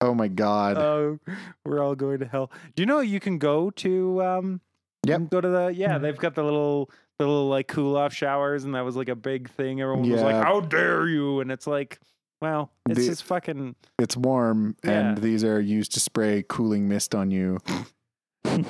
Oh 0.02 0.14
my 0.14 0.28
god. 0.28 0.76
Oh, 0.78 1.18
we're 1.64 1.82
all 1.82 1.94
going 1.94 2.20
to 2.20 2.26
hell. 2.26 2.50
Do 2.74 2.82
you 2.82 2.86
know 2.86 3.00
you 3.00 3.20
can 3.20 3.38
go 3.38 3.70
to 3.70 4.22
um 4.22 4.60
can 5.06 5.26
go 5.26 5.40
to 5.40 5.48
the 5.48 5.66
yeah, 5.74 5.98
they've 5.98 6.16
got 6.16 6.34
the 6.34 6.42
little 6.42 6.90
the 7.18 7.26
little 7.26 7.48
like 7.48 7.68
cool 7.68 7.96
off 7.96 8.12
showers 8.14 8.64
and 8.64 8.74
that 8.74 8.80
was 8.84 8.96
like 8.96 9.08
a 9.08 9.16
big 9.16 9.48
thing. 9.50 9.80
Everyone 9.80 10.08
was 10.08 10.22
like, 10.22 10.42
How 10.42 10.60
dare 10.60 11.06
you? 11.08 11.40
And 11.40 11.50
it's 11.52 11.66
like, 11.66 11.98
well, 12.40 12.70
it's 12.88 12.98
The- 13.00 13.06
just 13.06 13.24
fucking 13.24 13.76
it's 13.98 14.16
warm 14.16 14.74
and 14.82 15.18
these 15.18 15.44
are 15.44 15.60
used 15.60 15.92
to 15.94 16.00
spray 16.00 16.44
cooling 16.48 16.88
mist 16.88 17.14
on 17.14 17.30
you. 17.30 17.58
an 18.44 18.64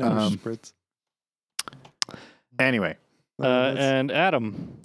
Um, 0.00 0.38
Auschwitz. 0.38 0.72
Anyway, 2.60 2.96
uh, 3.40 3.42
that's- 3.70 3.78
and 3.78 4.10
Adam, 4.12 4.80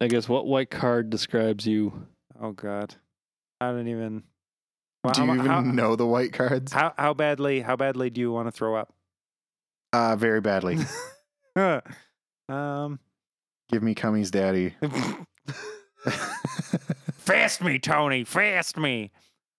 I 0.00 0.08
guess 0.08 0.28
what 0.28 0.46
white 0.46 0.70
card 0.70 1.10
describes 1.10 1.66
you? 1.66 2.06
oh 2.40 2.52
god. 2.52 2.94
I 3.60 3.72
don't 3.72 3.88
even 3.88 4.22
Well, 5.02 5.12
do 5.14 5.20
how, 5.22 5.26
you 5.32 5.34
even 5.40 5.46
how, 5.46 5.60
know 5.60 5.96
the 5.96 6.06
white 6.06 6.32
cards? 6.32 6.72
how 6.72 6.94
how 6.96 7.14
badly 7.14 7.60
how 7.60 7.74
badly 7.76 8.10
do 8.10 8.20
you 8.20 8.30
want 8.32 8.46
to 8.48 8.52
throw 8.52 8.76
up? 8.76 8.92
Uh 9.92 10.14
very 10.16 10.40
badly. 10.40 10.78
um 12.48 13.00
Give 13.70 13.82
me 13.82 13.94
Cummy's 13.94 14.30
daddy. 14.30 14.74
Fast 17.18 17.62
me, 17.62 17.78
Tony. 17.78 18.24
Fast 18.24 18.76
me. 18.78 19.10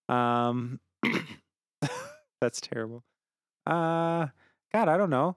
Um, 0.08 0.80
that's 2.40 2.60
terrible. 2.60 3.04
Uh, 3.66 4.26
God, 4.72 4.88
I 4.88 4.96
don't 4.96 5.10
know. 5.10 5.36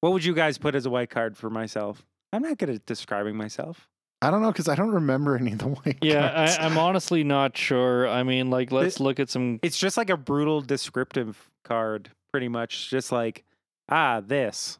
What 0.00 0.12
would 0.12 0.24
you 0.24 0.34
guys 0.34 0.58
put 0.58 0.74
as 0.74 0.86
a 0.86 0.90
white 0.90 1.10
card 1.10 1.36
for 1.36 1.50
myself? 1.50 2.04
I'm 2.32 2.42
not 2.42 2.58
good 2.58 2.70
at 2.70 2.86
describing 2.86 3.36
myself. 3.36 3.88
I 4.22 4.30
don't 4.30 4.42
know 4.42 4.52
because 4.52 4.68
I 4.68 4.74
don't 4.74 4.90
remember 4.92 5.36
any 5.36 5.52
of 5.52 5.58
the 5.58 5.68
white 5.68 5.98
Yeah, 6.02 6.30
cards. 6.32 6.58
I, 6.58 6.64
I'm 6.66 6.78
honestly 6.78 7.24
not 7.24 7.56
sure. 7.56 8.06
I 8.08 8.22
mean, 8.22 8.50
like, 8.50 8.70
let's 8.72 9.00
look 9.00 9.18
at 9.18 9.30
some. 9.30 9.58
It's 9.62 9.78
just 9.78 9.96
like 9.96 10.10
a 10.10 10.16
brutal 10.16 10.60
descriptive 10.60 11.50
card, 11.64 12.10
pretty 12.32 12.48
much. 12.48 12.90
Just 12.90 13.12
like, 13.12 13.44
ah, 13.88 14.20
this. 14.20 14.78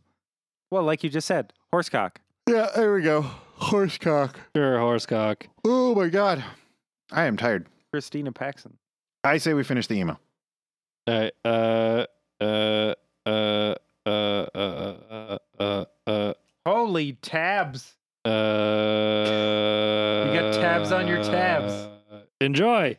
Well, 0.71 0.83
like 0.85 1.03
you 1.03 1.11
just 1.11 1.27
said, 1.27 1.53
horsecock. 1.75 2.17
yeah, 2.49 2.69
there 2.77 2.93
we 2.95 3.03
go. 3.03 3.27
Horsecock. 3.61 4.37
Sure, 4.57 4.79
horsecock. 4.79 5.43
Oh 5.65 5.95
my 5.95 6.09
god. 6.09 6.45
I 7.13 7.25
am 7.25 7.37
tired. 7.37 7.67
Christina 7.93 8.31
Paxson. 8.33 8.77
I 9.25 9.39
say 9.39 9.53
we 9.53 9.65
finish 9.65 9.87
the 9.87 9.95
email. 9.97 10.21
Uh, 11.07 11.29
uh, 11.45 12.07
uh, 12.41 12.95
uh, 13.27 13.75
uh, 14.07 14.09
uh, 14.09 14.09
uh, 14.55 14.95
uh, 15.61 15.85
uh, 16.07 16.33
Holy 16.67 17.13
tabs. 17.15 17.95
uh, 18.25 18.31
You 20.29 20.35
got 20.41 20.55
tabs 20.55 20.91
on 20.93 21.07
your 21.07 21.23
tabs. 21.23 21.89
Enjoy. 22.41 22.97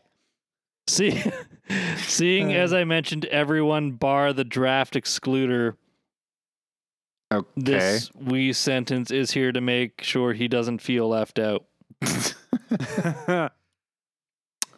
See, 0.88 1.22
seeing 1.98 2.54
as 2.54 2.74
I 2.74 2.84
mentioned, 2.84 3.26
everyone 3.26 3.92
bar 3.92 4.34
the 4.34 4.44
draft 4.44 4.94
excluder. 4.94 5.76
Okay. 7.34 7.48
This 7.56 8.12
we 8.16 8.52
sentence 8.54 9.10
is 9.10 9.32
here 9.32 9.52
to 9.52 9.62
make 9.62 10.02
sure 10.04 10.34
he 10.34 10.48
doesn't 10.48 10.80
feel 10.80 11.08
left 11.10 11.40
out. 11.40 11.66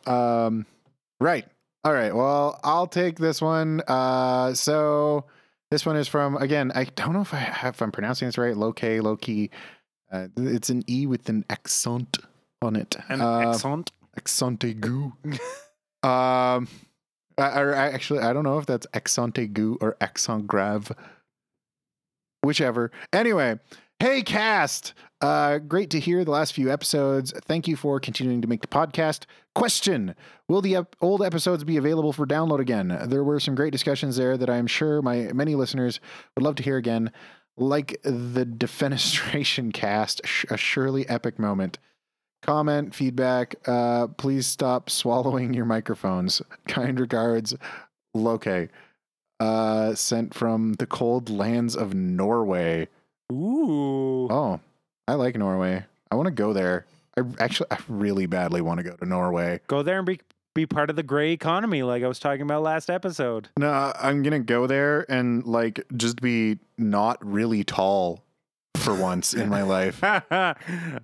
Um, 0.06 0.66
right. 1.20 1.46
All 1.84 1.94
right. 1.94 2.14
Well, 2.14 2.60
I'll 2.64 2.88
take 2.88 3.18
this 3.18 3.42
one. 3.42 3.82
Uh, 3.88 4.54
so 4.54 5.26
this 5.74 5.88
one 5.88 5.96
is 5.96 6.08
from 6.08 6.38
again. 6.38 6.72
I 6.76 6.84
don't 6.84 7.14
know 7.14 7.22
if 7.22 7.34
I 7.34 7.38
have, 7.38 7.74
if 7.74 7.82
I'm 7.82 7.92
pronouncing 7.92 8.28
this 8.28 8.38
right. 8.38 8.56
Low 8.56 8.74
K, 8.74 9.00
low 9.00 9.18
key. 9.18 9.50
Uh, 10.12 10.28
it's 10.38 10.70
an 10.70 10.84
E 10.88 11.08
with 11.08 11.28
an 11.30 11.46
accent 11.50 12.20
on 12.62 12.76
it. 12.76 12.96
An 13.10 13.22
uh, 13.22 13.50
accent. 13.50 13.92
accent 14.16 14.60
aigu. 14.60 15.14
um, 16.04 16.68
I, 17.40 17.48
I 17.48 17.90
actually 17.90 18.20
I 18.20 18.34
don't 18.34 18.44
know 18.44 18.60
if 18.60 18.68
that's 18.68 18.86
accent 18.94 19.34
aigu 19.34 19.78
or 19.82 19.98
accent 20.00 20.46
grave. 20.46 20.92
Whichever. 22.44 22.92
Anyway, 23.12 23.60
hey 24.04 24.22
cast. 24.22 24.94
Uh, 25.22 25.60
great 25.60 25.90
to 25.90 25.98
hear 25.98 26.26
the 26.26 26.32
last 26.32 26.52
few 26.52 26.70
episodes. 26.70 27.32
Thank 27.46 27.70
you 27.70 27.78
for 27.78 28.02
continuing 28.02 28.42
to 28.42 28.50
make 28.50 28.60
the 28.60 28.68
podcast. 28.68 29.24
Question: 29.56 30.14
Will 30.50 30.60
the 30.60 30.76
ep- 30.76 30.98
old 31.00 31.24
episodes 31.24 31.64
be 31.64 31.78
available 31.78 32.12
for 32.12 32.28
download 32.28 32.60
again? 32.60 33.00
There 33.06 33.24
were 33.24 33.40
some 33.40 33.56
great 33.56 33.72
discussions 33.72 34.18
there 34.18 34.36
that 34.36 34.50
I 34.50 34.58
am 34.58 34.68
sure 34.68 35.02
my 35.02 35.32
many 35.32 35.56
listeners 35.56 36.02
would 36.36 36.44
love 36.44 36.56
to 36.56 36.64
hear 36.64 36.76
again, 36.76 37.14
like 37.56 37.98
the 38.04 38.46
defenestration 38.46 39.72
cast, 39.74 40.20
a 40.50 40.58
surely 40.58 41.08
epic 41.08 41.40
moment. 41.40 41.78
comment, 42.42 42.94
feedback. 42.94 43.56
Uh, 43.66 44.08
please 44.08 44.46
stop 44.46 44.90
swallowing 44.90 45.54
your 45.54 45.64
microphones. 45.64 46.42
Kind 46.68 47.00
regards, 47.00 47.56
Loke. 48.14 48.68
Uh, 49.40 49.96
sent 49.96 50.34
from 50.34 50.74
the 50.74 50.86
cold 50.86 51.30
lands 51.30 51.74
of 51.74 51.94
Norway. 51.94 52.90
Ooh. 53.34 54.28
Oh, 54.32 54.60
I 55.08 55.14
like 55.16 55.36
Norway. 55.36 55.84
I 56.12 56.16
want 56.16 56.28
to 56.28 56.32
go 56.34 56.54
there. 56.54 56.86
I 57.18 57.22
actually, 57.40 57.68
I 57.72 57.78
really 57.88 58.26
badly 58.26 58.62
want 58.62 58.78
to 58.80 58.84
go 58.84 58.96
to 58.96 59.06
Norway. 59.06 59.60
Go 59.68 59.84
there 59.84 59.98
and 59.98 60.06
be 60.06 60.20
be 60.56 60.66
part 60.68 60.92
of 60.92 60.96
the 60.96 61.02
gray 61.04 61.32
economy, 61.32 61.82
like 61.82 62.04
I 62.04 62.08
was 62.08 62.20
talking 62.20 62.44
about 62.44 62.62
last 62.62 62.90
episode. 62.90 63.50
No, 63.58 63.92
I'm 64.00 64.22
gonna 64.24 64.40
go 64.40 64.68
there 64.68 65.06
and 65.12 65.44
like 65.46 65.84
just 65.98 66.22
be 66.22 66.60
not 66.78 67.18
really 67.26 67.64
tall 67.64 68.24
for 68.78 68.94
once 68.94 69.34
in 69.34 69.50
my 69.50 69.64
life. 69.64 70.04
uh, 70.04 70.54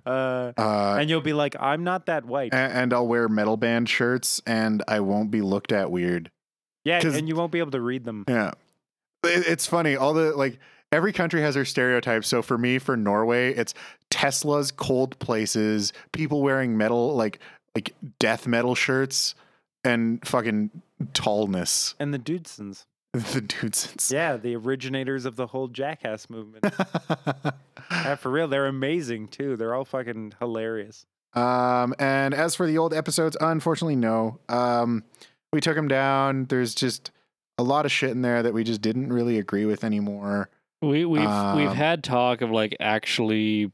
Uh, 0.06 0.52
and 1.00 1.10
you'll 1.10 1.20
be 1.20 1.32
like, 1.32 1.56
I'm 1.58 1.82
not 1.84 2.06
that 2.06 2.24
white. 2.24 2.52
a- 2.52 2.56
and 2.56 2.92
I'll 2.92 3.06
wear 3.08 3.28
metal 3.28 3.56
band 3.56 3.88
shirts 3.88 4.40
and 4.46 4.82
I 4.86 5.00
won't 5.00 5.30
be 5.30 5.40
looked 5.42 5.72
at 5.72 5.90
weird. 5.90 6.30
yeah, 6.84 7.00
and 7.04 7.28
you 7.28 7.34
won't 7.34 7.52
be 7.52 7.58
able 7.58 7.72
to 7.72 7.80
read 7.80 8.04
them. 8.04 8.24
Yeah. 8.28 8.52
It, 9.24 9.46
it's 9.48 9.66
funny. 9.66 9.96
All 9.96 10.14
the 10.14 10.32
like 10.36 10.58
every 10.92 11.12
country 11.12 11.40
has 11.42 11.54
their 11.54 11.64
stereotypes. 11.64 12.28
So 12.28 12.42
for 12.42 12.58
me, 12.58 12.78
for 12.78 12.96
Norway, 12.96 13.54
it's 13.54 13.74
Tesla's 14.10 14.70
cold 14.70 15.18
places, 15.18 15.92
people 16.12 16.42
wearing 16.42 16.76
metal 16.76 17.14
like 17.14 17.38
like 17.74 17.94
death 18.18 18.46
metal 18.46 18.74
shirts 18.74 19.34
and 19.84 20.26
fucking 20.26 20.70
tallness. 21.12 21.94
And 21.98 22.12
the 22.12 22.18
Dudesons. 22.18 22.86
the 23.12 23.40
dudes. 23.40 24.08
Yeah, 24.12 24.36
the 24.36 24.54
originators 24.54 25.24
of 25.24 25.34
the 25.34 25.48
whole 25.48 25.66
jackass 25.66 26.30
movement. 26.30 26.64
yeah, 27.90 28.14
for 28.14 28.30
real, 28.30 28.46
they're 28.46 28.66
amazing 28.66 29.28
too. 29.28 29.56
They're 29.56 29.74
all 29.74 29.84
fucking 29.84 30.34
hilarious. 30.38 31.06
Um, 31.34 31.92
and 31.98 32.34
as 32.34 32.54
for 32.54 32.68
the 32.68 32.78
old 32.78 32.94
episodes, 32.94 33.36
unfortunately, 33.40 33.96
no. 33.96 34.38
Um, 34.48 35.02
we 35.52 35.60
took 35.60 35.74
them 35.74 35.88
down. 35.88 36.44
There's 36.44 36.72
just 36.72 37.10
a 37.58 37.64
lot 37.64 37.84
of 37.84 37.90
shit 37.90 38.10
in 38.10 38.22
there 38.22 38.44
that 38.44 38.54
we 38.54 38.62
just 38.62 38.80
didn't 38.80 39.12
really 39.12 39.38
agree 39.38 39.64
with 39.64 39.82
anymore. 39.82 40.48
We 40.82 41.04
we've 41.04 41.20
we've 41.20 41.68
Um, 41.68 41.74
had 41.76 42.02
talk 42.02 42.40
of 42.40 42.50
like 42.50 42.76
actually 42.80 43.70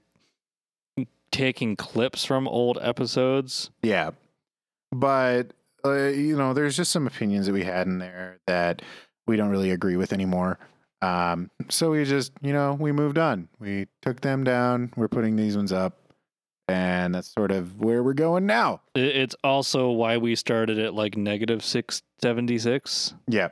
taking 1.30 1.76
clips 1.76 2.24
from 2.24 2.48
old 2.48 2.78
episodes. 2.80 3.70
Yeah, 3.82 4.10
but 4.92 5.52
uh, 5.84 6.08
you 6.08 6.36
know, 6.36 6.52
there's 6.52 6.76
just 6.76 6.90
some 6.90 7.06
opinions 7.06 7.46
that 7.46 7.52
we 7.52 7.64
had 7.64 7.86
in 7.86 7.98
there 7.98 8.38
that 8.46 8.82
we 9.26 9.36
don't 9.36 9.50
really 9.50 9.70
agree 9.70 9.96
with 9.96 10.12
anymore. 10.12 10.58
Um, 11.02 11.50
so 11.68 11.90
we 11.90 12.04
just, 12.04 12.32
you 12.40 12.52
know, 12.52 12.74
we 12.74 12.90
moved 12.90 13.18
on. 13.18 13.48
We 13.60 13.86
took 14.02 14.20
them 14.22 14.44
down. 14.44 14.92
We're 14.96 15.08
putting 15.08 15.36
these 15.36 15.56
ones 15.56 15.70
up, 15.72 15.98
and 16.66 17.14
that's 17.14 17.28
sort 17.28 17.52
of 17.52 17.78
where 17.78 18.02
we're 18.02 18.14
going 18.14 18.46
now. 18.46 18.80
It's 18.94 19.36
also 19.44 19.90
why 19.90 20.16
we 20.16 20.34
started 20.34 20.78
at 20.78 20.94
like 20.94 21.16
negative 21.16 21.62
six 21.62 22.02
seventy 22.20 22.58
six. 22.58 23.14
Yeah. 23.28 23.50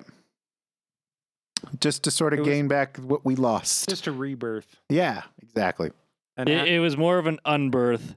Just 1.80 2.04
to 2.04 2.10
sort 2.10 2.32
It 2.32 2.40
of 2.40 2.46
was- 2.46 2.54
gain 2.54 2.68
back 2.68 2.96
what 2.98 3.24
we 3.24 3.36
lost. 3.36 3.88
Just 3.88 4.06
a 4.06 4.12
rebirth. 4.12 4.76
yeah, 4.88 5.22
exactly. 5.42 5.90
And 6.36 6.48
It, 6.48 6.66
it 6.68 6.80
was 6.80 6.96
more 6.96 7.18
of 7.18 7.26
an 7.26 7.38
unbirth, 7.46 8.16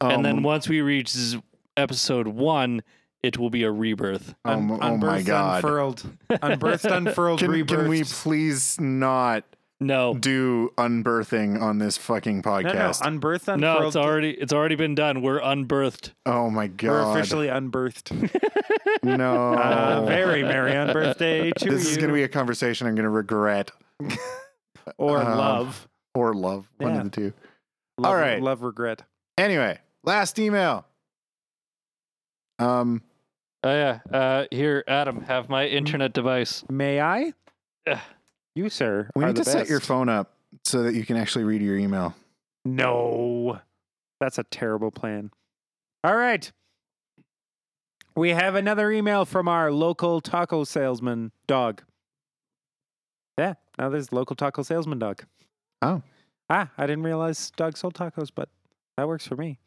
and 0.00 0.24
then 0.24 0.38
Um, 0.38 0.42
once 0.42 0.68
we 0.68 0.80
reach 0.80 1.12
episode 1.76 2.28
one, 2.28 2.82
it 3.22 3.36
will 3.36 3.50
be 3.50 3.64
a 3.64 3.70
rebirth. 3.72 4.34
um, 4.44 4.70
un- 4.70 4.78
oh 4.80 4.96
my 4.96 5.16
unbirthed, 5.18 5.26
god. 5.26 5.56
unfurled, 5.64 6.02
unbirthed, 6.30 6.84
unfurled, 6.90 7.40
Can, 7.40 7.66
can 7.66 7.88
we 7.88 8.04
please 8.04 8.80
not 8.80 9.44
No, 9.80 10.14
do 10.14 10.72
unbirthing 10.76 11.60
on 11.62 11.78
this 11.78 11.96
fucking 11.96 12.42
No, 12.44 12.58
no, 12.60 12.68
podcast? 12.68 13.00
unbirthed, 13.02 13.46
unfurled. 13.46 13.60
no, 13.60 13.86
it's 13.86 13.94
already 13.94 14.30
it's 14.32 14.52
already 14.52 14.74
been 14.74 14.96
done. 14.96 15.22
We're 15.22 15.40
unbirthed. 15.40 16.10
oh 16.26 16.50
my 16.50 16.66
god, 16.66 16.88
We're 16.88 17.10
officially 17.12 17.46
unbirthed. 17.46 18.10
no. 19.04 19.54
Uh, 19.54 20.04
very 20.04 20.42
merry 20.42 20.76
on 20.76 20.92
birthday 20.92 21.52
to 21.52 21.64
this 21.70 21.84
you. 21.84 21.90
is 21.90 21.96
going 21.96 22.08
to 22.08 22.14
be 22.14 22.24
a 22.24 22.28
conversation 22.28 22.88
I'm 22.88 22.96
going 22.96 23.04
to 23.04 23.08
regret 23.10 23.70
or 24.98 25.18
um, 25.18 25.38
love. 25.38 25.88
or 26.12 26.34
love. 26.34 26.68
One 26.78 26.94
Yeah. 26.94 26.98
of 27.02 27.04
the 27.04 27.10
two. 27.10 27.32
love. 27.98 28.10
all 28.12 28.16
right. 28.16 28.42
Love 28.42 28.62
regret. 28.62 29.02
Anyway, 29.36 29.78
last 30.02 30.40
email. 30.40 30.86
Um, 32.58 33.02
Oh 33.62 33.70
yeah. 33.72 34.00
Uh, 34.12 34.44
here, 34.50 34.82
Adam, 34.88 35.20
have 35.22 35.48
my 35.48 35.66
internet 35.66 36.12
device. 36.12 36.64
May 36.68 37.00
I? 37.00 37.32
You, 38.58 38.68
sir. 38.68 39.08
we 39.14 39.24
need 39.24 39.36
to 39.36 39.44
set 39.44 39.68
your 39.68 39.78
phone 39.78 40.08
up 40.08 40.32
so 40.64 40.82
that 40.82 40.94
you 40.96 41.06
can 41.06 41.16
actually 41.16 41.44
read 41.44 41.62
your 41.62 41.76
email. 41.76 42.16
No, 42.64 43.60
that's 44.18 44.36
a 44.36 44.42
terrible 44.42 44.90
plan. 44.90 45.30
All 46.02 46.16
right. 46.16 46.50
We 48.16 48.30
have 48.30 48.56
another 48.56 48.90
email 48.90 49.24
from 49.24 49.46
our 49.46 49.70
local 49.70 50.20
taco 50.20 50.64
salesman 50.64 51.30
dog. 51.46 51.82
Yeah, 53.38 53.54
now 53.78 53.90
there's 53.90 54.10
local 54.10 54.34
taco 54.34 54.64
salesman 54.64 54.98
dog. 54.98 55.22
Oh. 55.80 56.02
Ah, 56.50 56.68
I 56.76 56.88
didn't 56.88 57.04
realize 57.04 57.52
dogs 57.52 57.78
sold 57.78 57.94
tacos, 57.94 58.30
but 58.34 58.48
that 58.96 59.06
works 59.06 59.24
for 59.24 59.36
me. 59.36 59.60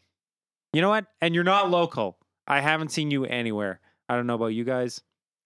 You 0.74 0.82
know 0.82 0.90
what? 0.90 1.06
And 1.22 1.34
you're 1.34 1.46
not 1.46 1.72
local. 1.72 2.18
I 2.46 2.60
haven't 2.60 2.92
seen 2.92 3.10
you 3.10 3.24
anywhere. 3.24 3.80
I 4.10 4.18
don't 4.18 4.28
know 4.28 4.36
about 4.36 4.48
you 4.48 4.66
guys. 4.66 5.02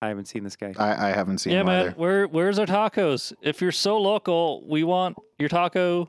I 0.06 0.10
haven't 0.10 0.26
seen 0.26 0.44
this 0.44 0.56
guy. 0.56 0.74
I, 0.78 1.10
I 1.10 1.14
haven't 1.14 1.40
seen 1.40 1.54
yeah, 1.54 1.62
him 1.62 1.66
man. 1.68 1.82
either. 1.88 1.92
Where 1.98 2.28
where's 2.28 2.60
our 2.60 2.66
tacos? 2.66 3.34
If 3.42 3.62
you're 3.62 3.72
so 3.72 4.00
local, 4.00 4.66
we 4.68 4.84
want 4.84 5.18
your 5.40 5.50
taco. 5.50 6.08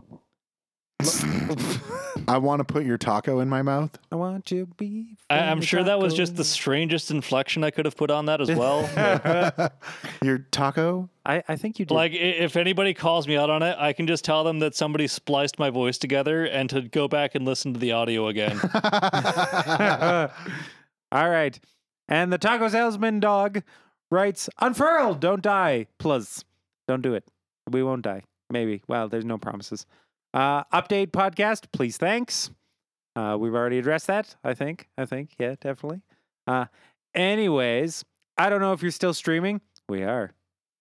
I 2.28 2.38
want 2.38 2.58
to 2.58 2.64
put 2.64 2.84
your 2.84 2.98
taco 2.98 3.38
in 3.40 3.48
my 3.48 3.62
mouth. 3.62 3.96
I 4.10 4.16
want 4.16 4.50
you 4.50 4.66
to 4.66 4.74
be. 4.74 5.16
I, 5.30 5.38
I'm 5.40 5.60
sure 5.60 5.84
that 5.84 6.00
was 6.00 6.12
just 6.14 6.34
the 6.34 6.42
strangest 6.42 7.10
inflection 7.12 7.62
I 7.62 7.70
could 7.70 7.84
have 7.84 7.96
put 7.96 8.10
on 8.10 8.26
that 8.26 8.40
as 8.40 8.50
well. 8.50 8.80
your 10.24 10.38
taco? 10.38 11.08
I, 11.24 11.42
I 11.46 11.54
think 11.56 11.78
you 11.78 11.84
did. 11.84 11.94
like, 11.94 12.12
i- 12.12 12.16
if 12.16 12.56
anybody 12.56 12.94
calls 12.94 13.28
me 13.28 13.36
out 13.36 13.48
on 13.50 13.62
it, 13.62 13.76
I 13.78 13.92
can 13.92 14.06
just 14.08 14.24
tell 14.24 14.42
them 14.42 14.58
that 14.60 14.74
somebody 14.74 15.06
spliced 15.06 15.58
my 15.60 15.70
voice 15.70 15.98
together 15.98 16.44
and 16.44 16.68
to 16.70 16.82
go 16.82 17.06
back 17.06 17.34
and 17.36 17.44
listen 17.44 17.72
to 17.74 17.78
the 17.80 17.92
audio 17.92 18.26
again. 18.28 18.58
All 21.12 21.28
right. 21.30 21.58
And 22.08 22.32
the 22.32 22.38
taco 22.38 22.68
salesman 22.68 23.20
dog 23.20 23.62
writes, 24.10 24.48
unfurled, 24.60 25.20
don't 25.20 25.42
die. 25.42 25.86
Plus, 25.98 26.44
don't 26.88 27.02
do 27.02 27.14
it. 27.14 27.24
We 27.70 27.82
won't 27.82 28.02
die. 28.02 28.22
Maybe. 28.50 28.82
Well, 28.88 29.08
there's 29.08 29.24
no 29.24 29.38
promises. 29.38 29.86
Uh, 30.34 30.64
update 30.72 31.08
podcast, 31.12 31.64
please, 31.72 31.96
thanks. 31.96 32.50
Uh, 33.16 33.36
we've 33.38 33.54
already 33.54 33.78
addressed 33.78 34.06
that, 34.08 34.36
I 34.44 34.54
think. 34.54 34.88
I 34.98 35.06
think. 35.06 35.30
Yeah, 35.38 35.54
definitely. 35.60 36.02
Uh, 36.46 36.66
anyways, 37.14 38.04
I 38.38 38.50
don't 38.50 38.60
know 38.60 38.72
if 38.72 38.82
you're 38.82 38.90
still 38.90 39.14
streaming. 39.14 39.60
We 39.88 40.02
are. 40.02 40.32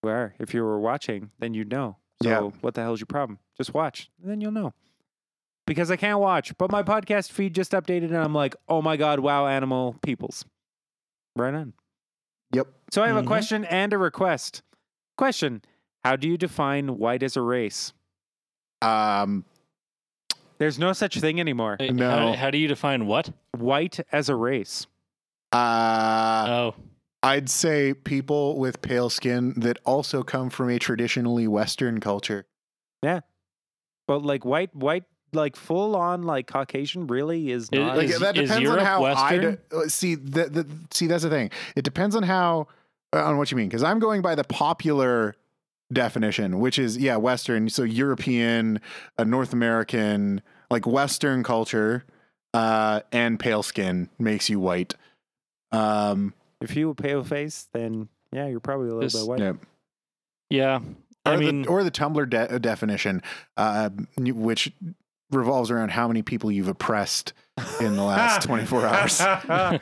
We 0.03 0.11
are. 0.11 0.35
If 0.39 0.53
you 0.53 0.63
were 0.63 0.79
watching, 0.79 1.31
then 1.39 1.53
you'd 1.53 1.71
know. 1.71 1.97
So, 2.21 2.29
Yeah. 2.29 2.39
what 2.61 2.73
the 2.75 2.81
hell's 2.81 2.99
your 2.99 3.07
problem? 3.07 3.39
Just 3.57 3.73
watch, 3.73 4.09
and 4.21 4.29
then 4.29 4.41
you'll 4.41 4.51
know 4.51 4.73
because 5.65 5.89
I 5.89 5.95
can't 5.95 6.19
watch. 6.19 6.55
But 6.57 6.71
my 6.71 6.83
podcast 6.83 7.31
feed 7.31 7.55
just 7.55 7.71
updated, 7.71 8.05
and 8.05 8.17
I'm 8.17 8.33
like, 8.33 8.55
oh 8.67 8.81
my 8.81 8.97
god, 8.97 9.19
wow, 9.19 9.47
animal 9.47 9.95
peoples. 10.03 10.45
Right 11.35 11.53
on. 11.53 11.73
Yep. 12.55 12.67
So 12.91 13.03
I 13.03 13.07
have 13.07 13.17
Mhm. 13.17 13.23
a 13.23 13.27
question 13.27 13.65
and 13.65 13.91
a 13.93 13.97
request. 13.97 14.61
Question: 15.17 15.61
How 16.03 16.15
do 16.15 16.27
you 16.27 16.37
define 16.37 16.97
white 16.97 17.21
as 17.23 17.35
a 17.35 17.41
race? 17.41 17.93
Um, 18.81 19.43
There's 20.57 20.79
no 20.79 20.93
such 20.93 21.19
thing 21.19 21.39
anymore. 21.39 21.75
Uh, 21.79 21.87
No. 21.91 22.09
How, 22.09 22.33
how 22.33 22.49
do 22.51 22.57
you 22.57 22.67
define 22.69 23.07
what? 23.07 23.31
White 23.57 23.99
as 24.11 24.29
a 24.29 24.35
race. 24.35 24.87
uh, 25.51 26.45
Oh, 26.47 26.75
I'd 27.23 27.49
say 27.49 27.93
people 27.93 28.57
with 28.57 28.81
pale 28.81 29.09
skin 29.09 29.53
that 29.57 29.79
also 29.85 30.23
come 30.23 30.49
from 30.49 30.69
a 30.69 30.77
traditionally 30.79 31.47
Western 31.47 31.99
culture. 31.99 32.45
Yeah. 33.01 33.21
But 34.07 34.21
like 34.23 34.45
white, 34.45 34.73
white, 34.75 35.03
like 35.35 35.55
full 35.55 35.95
on 35.95 36.23
like 36.23 36.47
Caucasian, 36.47 37.07
really 37.07 37.51
is 37.51 37.69
It- 37.71 37.79
not. 37.79 37.97
Like 37.97 38.09
Is- 38.09 38.19
that 38.19 38.37
is 38.37 38.49
depends 38.49 38.51
on 38.55 38.61
Europe 38.75 38.85
how 38.85 39.03
I 39.05 39.37
de- 39.37 39.57
uh, 39.71 39.87
see. 39.87 40.15
The, 40.15 40.45
the, 40.49 40.67
see, 40.91 41.07
that's 41.07 41.23
the 41.23 41.29
thing. 41.29 41.51
It 41.75 41.83
depends 41.83 42.15
on 42.15 42.23
how 42.23 42.67
uh, 43.13 43.23
on 43.23 43.37
what 43.37 43.51
you 43.51 43.57
mean. 43.57 43.67
Because 43.67 43.83
I'm 43.83 43.99
going 43.99 44.21
by 44.21 44.33
the 44.35 44.43
popular 44.43 45.35
definition, 45.93 46.59
which 46.59 46.79
is 46.79 46.97
yeah, 46.97 47.17
Western. 47.17 47.69
So 47.69 47.83
European, 47.83 48.81
uh, 49.17 49.23
North 49.25 49.53
American, 49.53 50.41
like 50.71 50.87
Western 50.87 51.43
culture, 51.43 52.03
uh, 52.53 53.01
and 53.11 53.39
pale 53.39 53.61
skin 53.63 54.09
makes 54.17 54.49
you 54.49 54.59
white. 54.59 54.95
Um, 55.71 56.33
if 56.61 56.75
you 56.75 56.89
a 56.89 56.95
pale 56.95 57.23
face, 57.23 57.67
then 57.73 58.07
yeah, 58.31 58.47
you're 58.47 58.59
probably 58.59 58.87
a 58.89 58.93
little 58.93 59.01
This- 59.01 59.13
bit 59.19 59.27
white. 59.27 59.39
yeah. 59.39 59.53
yeah. 60.49 60.79
Or, 61.27 61.31
I 61.33 61.37
mean, 61.37 61.63
the, 61.63 61.69
or 61.69 61.83
the 61.83 61.89
Tumblr 61.89 62.29
de- 62.29 62.59
definition, 62.59 63.23
uh, 63.57 63.89
which 64.19 64.71
revolves 65.35 65.71
around 65.71 65.91
how 65.91 66.07
many 66.07 66.21
people 66.21 66.51
you've 66.51 66.67
oppressed 66.67 67.33
in 67.79 67.95
the 67.95 68.03
last 68.03 68.43
24 68.47 68.85
hours. 68.85 69.21
uh, 69.21 69.77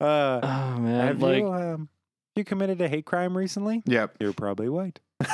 oh 0.00 0.78
man, 0.78 1.06
have 1.06 1.22
like 1.22 1.38
you 1.38 1.52
um, 1.52 1.88
you 2.34 2.44
committed 2.44 2.80
a 2.80 2.88
hate 2.88 3.06
crime 3.06 3.36
recently? 3.36 3.82
Yep. 3.86 4.16
You're 4.20 4.32
probably 4.32 4.68
white. 4.68 5.00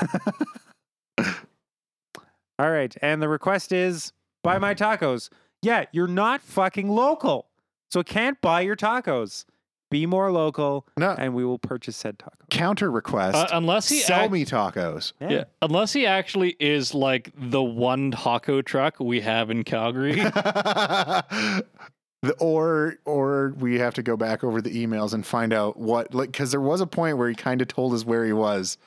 All 2.59 2.71
right, 2.71 2.95
and 3.03 3.21
the 3.21 3.29
request 3.29 3.73
is 3.73 4.13
buy 4.43 4.59
my 4.59 4.75
tacos. 4.75 5.31
Yeah, 5.63 5.87
you're 5.93 6.07
not 6.07 6.43
fucking 6.43 6.89
local. 6.89 7.49
So 7.91 8.03
can't 8.03 8.41
buy 8.41 8.63
your 8.63 8.77
tacos. 8.77 9.45
Be 9.93 10.07
more 10.07 10.33
local 10.33 10.87
No. 10.97 11.15
and 11.17 11.35
we 11.35 11.45
will 11.45 11.59
purchase 11.59 11.97
said 11.97 12.19
tacos. 12.19 12.49
Counter 12.51 12.91
request. 12.91 13.37
Uh, 13.37 13.47
unless 13.53 13.89
he 13.89 14.01
sell 14.01 14.21
act- 14.23 14.33
me 14.33 14.45
tacos. 14.45 15.13
Yeah. 15.21 15.45
Unless 15.63 15.93
he 15.93 16.07
actually 16.07 16.57
is 16.59 16.95
like 16.95 17.31
the 17.37 17.63
one 17.63 18.11
taco 18.11 18.61
truck 18.63 18.99
we 18.99 19.21
have 19.21 19.51
in 19.51 19.63
Calgary. 19.65 20.21
The- 22.25 22.35
or 22.39 22.99
or 23.05 23.53
we 23.59 23.81
have 23.81 23.95
to 23.95 24.03
go 24.03 24.17
back 24.17 24.45
over 24.45 24.61
the 24.63 24.71
emails 24.71 25.13
and 25.13 25.27
find 25.27 25.53
out 25.53 25.77
what 25.77 26.15
like 26.15 26.31
because 26.31 26.53
there 26.53 26.61
was 26.61 26.81
a 26.81 26.87
point 26.87 27.19
where 27.19 27.29
he 27.29 27.35
kind 27.35 27.61
of 27.61 27.67
told 27.67 27.93
us 27.95 28.05
where 28.05 28.25
he 28.25 28.33
was. 28.33 28.79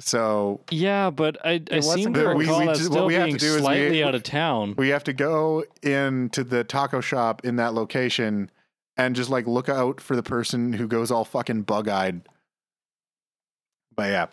So 0.00 0.60
yeah, 0.70 1.08
but 1.08 1.38
I, 1.46 1.62
I 1.72 1.76
wasn't 1.76 1.94
seem 1.98 2.12
to 2.14 2.20
good. 2.20 2.36
We- 2.36 2.44
recall 2.44 2.60
we 2.60 2.66
that 2.66 2.76
just- 2.76 2.90
what 2.90 2.96
still 2.96 3.06
we 3.06 3.14
have 3.14 3.22
to 3.22 3.26
being 3.28 3.38
do 3.38 3.46
is 3.46 3.54
we- 3.54 3.60
slightly 3.60 4.02
out 4.04 4.14
of 4.14 4.22
town. 4.22 4.74
we 4.76 4.90
have 4.90 5.02
to 5.04 5.14
go 5.14 5.64
into 5.82 6.44
the 6.44 6.62
taco 6.62 7.00
shop 7.00 7.42
in 7.42 7.56
that 7.56 7.72
location 7.72 8.50
and 8.98 9.16
just 9.16 9.30
like 9.30 9.46
look 9.46 9.68
out 9.70 10.00
for 10.00 10.14
the 10.16 10.22
person 10.22 10.72
who 10.74 10.86
goes 10.86 11.10
all 11.10 11.24
fucking 11.24 11.62
bug 11.62 11.88
eyed. 11.88 12.20
But 13.96 14.10
yeah. 14.10 14.26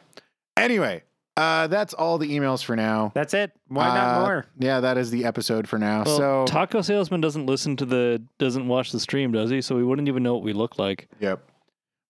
Anyway, 0.57 1.03
uh, 1.37 1.67
that's 1.67 1.93
all 1.93 2.17
the 2.17 2.29
emails 2.37 2.63
for 2.63 2.75
now. 2.75 3.11
That's 3.15 3.33
it. 3.33 3.51
Why 3.67 3.87
not 3.87 4.17
Uh, 4.17 4.19
more? 4.21 4.45
Yeah, 4.59 4.79
that 4.81 4.97
is 4.97 5.11
the 5.11 5.25
episode 5.25 5.67
for 5.67 5.77
now. 5.77 6.03
Well, 6.05 6.17
so 6.17 6.45
taco 6.47 6.81
salesman 6.81 7.21
doesn't 7.21 7.45
listen 7.45 7.75
to 7.77 7.85
the 7.85 8.21
doesn't 8.39 8.67
watch 8.67 8.91
the 8.91 8.99
stream, 8.99 9.31
does 9.31 9.49
he? 9.49 9.61
So 9.61 9.75
we 9.75 9.83
wouldn't 9.83 10.07
even 10.07 10.23
know 10.23 10.33
what 10.33 10.43
we 10.43 10.53
look 10.53 10.77
like. 10.77 11.07
Yep. 11.19 11.43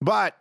But 0.01 0.37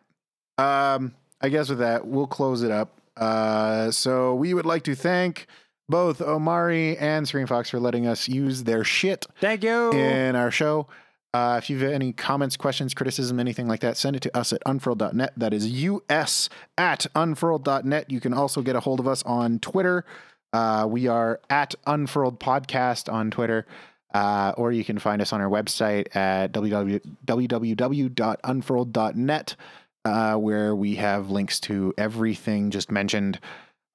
um, 0.59 1.15
I 1.41 1.49
guess 1.49 1.69
with 1.69 1.79
that, 1.79 2.07
we'll 2.07 2.27
close 2.27 2.63
it 2.63 2.71
up. 2.71 3.01
Uh, 3.17 3.91
so 3.93 4.35
we 4.35 4.55
would 4.55 4.67
like 4.67 4.83
to 4.85 4.95
thank 4.95 5.47
both 5.89 6.21
Omari 6.21 6.97
and 6.99 7.29
Serene 7.29 7.47
Fox 7.47 7.71
for 7.71 7.79
letting 7.79 8.07
us 8.07 8.29
use 8.29 8.65
their 8.65 8.83
shit 8.85 9.27
Thank 9.41 9.63
you. 9.63 9.93
in 9.93 10.35
our 10.35 10.51
show. 10.51 10.89
Uh, 11.35 11.59
if 11.59 11.69
you 11.69 11.77
have 11.81 11.91
any 11.91 12.13
comments, 12.13 12.57
questions, 12.57 12.95
criticism, 12.95 13.41
anything 13.41 13.67
like 13.67 13.81
that, 13.81 13.97
send 13.97 14.15
it 14.15 14.21
to 14.21 14.37
us 14.37 14.53
at 14.53 14.63
unfurled.net. 14.67 15.33
That 15.37 15.53
is 15.53 15.67
us 16.09 16.49
at 16.79 17.07
unfurled.net. 17.17 18.09
You 18.09 18.21
can 18.21 18.33
also 18.33 18.63
get 18.63 18.77
a 18.77 18.81
hold 18.81 19.01
of 19.01 19.09
us 19.09 19.25
on 19.25 19.59
Twitter. 19.59 20.05
Uh, 20.53 20.87
we 20.89 21.09
are 21.09 21.41
at 21.51 21.75
Unfurled 21.85 22.39
Podcast 22.39 23.13
on 23.13 23.33
Twitter. 23.33 23.67
Uh, 24.15 24.55
or 24.57 24.71
you 24.71 24.85
can 24.85 25.01
find 25.01 25.21
us 25.21 25.33
on 25.33 25.41
our 25.41 25.51
website 25.51 26.15
at 26.15 26.53
www, 26.53 27.01
www.unfurled.net, 27.27 29.57
uh, 30.05 30.37
where 30.37 30.77
we 30.77 30.95
have 30.95 31.31
links 31.31 31.59
to 31.59 31.93
everything 31.99 32.71
just 32.71 32.93
mentioned. 32.93 33.41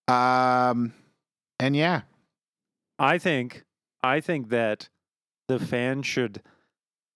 Um, 0.10 0.92
and 1.58 1.74
yeah, 1.74 2.02
I 3.00 3.18
think 3.18 3.64
I 4.04 4.20
think 4.20 4.50
that 4.50 4.90
the 5.48 5.58
fans 5.58 6.06
should 6.06 6.42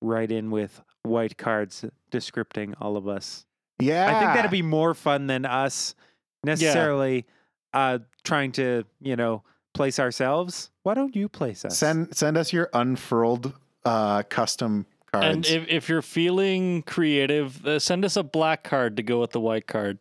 write 0.04 0.32
in 0.32 0.52
with 0.52 0.82
white 1.04 1.38
cards 1.38 1.86
descripting 2.12 2.76
all 2.80 2.98
of 2.98 3.08
us. 3.08 3.46
yeah. 3.80 4.16
I 4.16 4.20
think 4.20 4.34
that'd 4.34 4.52
be 4.52 4.62
more 4.62 4.94
fun 4.94 5.28
than 5.28 5.46
us 5.46 5.96
necessarily 6.44 7.26
uh 7.74 8.00
trying 8.24 8.52
to, 8.54 8.84
you 9.02 9.16
know, 9.16 9.44
place 9.74 10.00
ourselves. 10.00 10.70
Why 10.84 10.94
don't 10.94 11.16
you 11.16 11.28
place 11.28 11.66
us? 11.66 11.78
Send 11.78 12.16
send 12.16 12.38
us 12.38 12.54
your 12.54 12.70
unfurled 12.74 13.54
uh, 13.86 14.24
custom 14.24 14.86
cards. 15.12 15.28
And 15.28 15.46
if, 15.46 15.68
if 15.68 15.90
you're 15.90 16.02
feeling 16.02 16.84
creative, 16.84 17.66
uh, 17.66 17.80
send 17.80 18.06
us 18.06 18.16
a 18.16 18.24
black 18.24 18.64
card 18.64 18.98
to 18.98 19.04
go 19.04 19.20
with 19.20 19.32
the 19.32 19.42
white 19.42 19.68
card 19.68 20.00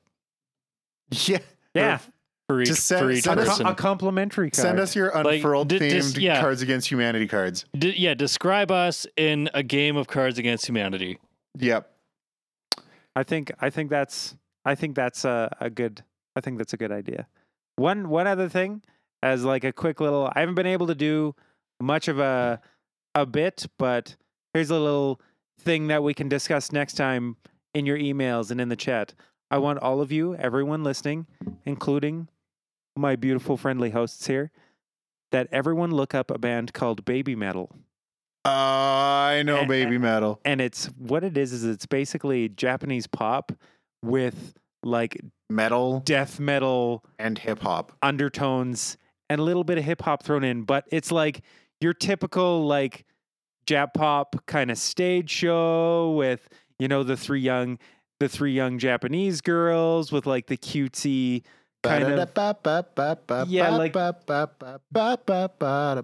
yeah, 1.26 1.38
yeah, 1.74 1.98
for 2.52 2.60
each, 2.62 2.68
Just 2.68 2.86
send- 2.86 3.00
for 3.04 3.10
each 3.10 3.24
send 3.24 3.38
a, 3.40 3.42
us- 3.42 3.48
person. 3.48 3.66
a 3.66 3.74
complimentary 3.74 4.50
card. 4.50 4.62
send 4.62 4.78
us 4.80 4.94
your 4.94 5.10
Like, 5.12 5.36
unfurled 5.36 5.68
di- 5.68 5.78
themed 5.78 5.90
dis- 5.90 6.18
yeah. 6.18 6.40
Cards 6.40 6.62
Against 6.62 6.88
Humanity 6.90 7.26
cards. 7.26 7.64
D- 7.76 7.94
yeah, 7.96 8.14
describe 8.14 8.70
us 8.70 9.06
in 9.16 9.48
a 9.54 9.62
game 9.62 9.96
of 9.96 10.06
Cards 10.06 10.38
Against 10.38 10.66
Humanity. 10.66 11.18
Yep. 11.58 11.88
I 13.16 13.22
think 13.22 13.52
I 13.60 13.70
think 13.70 13.90
that's 13.90 14.36
I 14.64 14.74
think 14.74 14.94
that's 14.96 15.24
a, 15.24 15.54
a 15.60 15.68
good 15.70 16.02
I 16.36 16.40
think 16.40 16.58
that's 16.58 16.72
a 16.72 16.76
good 16.76 16.92
idea. 16.92 17.26
One 17.76 18.08
one 18.08 18.26
other 18.26 18.48
thing 18.48 18.82
as 19.22 19.44
like 19.44 19.64
a 19.64 19.72
quick 19.72 20.00
little 20.00 20.30
I 20.34 20.40
haven't 20.40 20.54
been 20.54 20.66
able 20.66 20.86
to 20.86 20.94
do 20.94 21.34
much 21.80 22.08
of 22.08 22.18
a 22.18 22.60
a 23.14 23.26
bit, 23.26 23.66
but 23.78 24.16
here's 24.54 24.70
a 24.70 24.78
little 24.78 25.20
thing 25.60 25.88
that 25.88 26.02
we 26.02 26.14
can 26.14 26.28
discuss 26.28 26.72
next 26.72 26.94
time 26.94 27.36
in 27.74 27.84
your 27.86 27.98
emails 27.98 28.50
and 28.50 28.60
in 28.60 28.68
the 28.70 28.76
chat. 28.76 29.12
I 29.50 29.58
want 29.58 29.80
all 29.80 30.00
of 30.00 30.10
you, 30.10 30.34
everyone 30.36 30.82
listening, 30.82 31.26
including 31.66 32.28
my 32.96 33.16
beautiful 33.16 33.56
friendly 33.56 33.90
hosts 33.90 34.26
here, 34.26 34.50
that 35.30 35.48
everyone 35.50 35.90
look 35.90 36.14
up 36.14 36.30
a 36.30 36.38
band 36.38 36.72
called 36.72 37.04
Baby 37.04 37.34
Metal. 37.34 37.74
I 38.44 39.42
know 39.46 39.58
Eh, 39.58 39.66
baby 39.66 39.98
metal. 39.98 40.40
And 40.44 40.60
it's 40.60 40.86
what 40.98 41.22
it 41.22 41.36
is 41.36 41.52
is 41.52 41.64
it's 41.64 41.86
basically 41.86 42.48
Japanese 42.48 43.06
pop 43.06 43.52
with 44.02 44.54
like 44.82 45.20
Metal 45.48 46.00
death 46.00 46.40
metal 46.40 47.04
and 47.18 47.38
hip 47.38 47.60
hop. 47.60 47.92
undertones 48.02 48.96
and 49.30 49.40
a 49.40 49.44
little 49.44 49.64
bit 49.64 49.78
of 49.78 49.84
hip 49.84 50.02
hop 50.02 50.24
thrown 50.24 50.42
in, 50.44 50.62
but 50.64 50.84
it's 50.90 51.12
like 51.12 51.42
your 51.80 51.92
typical 51.94 52.66
like 52.66 53.04
Jap 53.66 53.94
pop 53.94 54.44
kind 54.46 54.72
of 54.72 54.78
stage 54.78 55.30
show 55.30 56.10
with 56.16 56.48
you 56.80 56.88
know 56.88 57.04
the 57.04 57.16
three 57.16 57.40
young 57.40 57.78
the 58.18 58.28
three 58.28 58.52
young 58.52 58.78
Japanese 58.78 59.40
girls 59.40 60.10
with 60.10 60.26
like 60.26 60.46
the 60.48 60.56
cutesy 60.56 61.42
kind 61.82 62.02
of 62.04 62.16
Yeah, 63.48 63.70
like- 63.70 63.92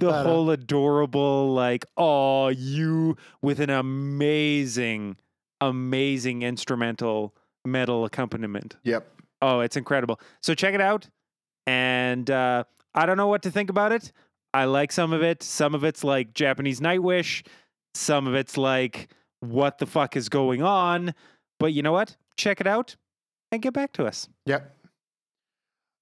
the 0.01 0.13
whole 0.25 0.51
adorable 0.51 1.53
like 1.55 1.87
oh 1.97 2.49
you 2.49 3.17
with 3.43 3.61
an 3.61 3.71
amazing 3.71 5.17
amazing 5.61 6.43
instrumental 6.43 7.35
metal 7.65 8.05
accompaniment. 8.05 8.77
Yep. 8.85 9.07
Oh, 9.43 9.61
it's 9.61 9.77
incredible. 9.77 10.21
So 10.43 10.55
check 10.55 10.75
it 10.75 10.81
out. 10.81 11.09
And 11.67 12.31
uh, 12.31 12.65
I 12.95 13.07
don't 13.07 13.17
know 13.17 13.27
what 13.27 13.43
to 13.43 13.51
think 13.51 13.71
about 13.71 13.93
it. 13.93 14.13
I 14.55 14.65
like 14.65 14.91
some 14.93 15.13
of 15.13 15.23
it. 15.23 15.43
Some 15.43 15.75
of 15.75 15.85
it's 15.85 16.03
like 16.03 16.33
Japanese 16.35 16.81
Nightwish. 16.81 17.45
Some 17.95 18.27
of 18.27 18.35
it's 18.35 18.57
like, 18.57 19.09
what 19.41 19.79
the 19.79 19.87
fuck 19.87 20.17
is 20.17 20.29
going 20.29 20.63
on? 20.63 21.15
But 21.61 21.73
you 21.73 21.83
know 21.83 21.93
what? 21.93 22.17
Check 22.37 22.61
it 22.61 22.67
out 22.67 22.97
and 23.53 23.61
get 23.61 23.75
back 23.75 23.93
to 23.95 24.07
us. 24.07 24.29
Yep. 24.47 24.75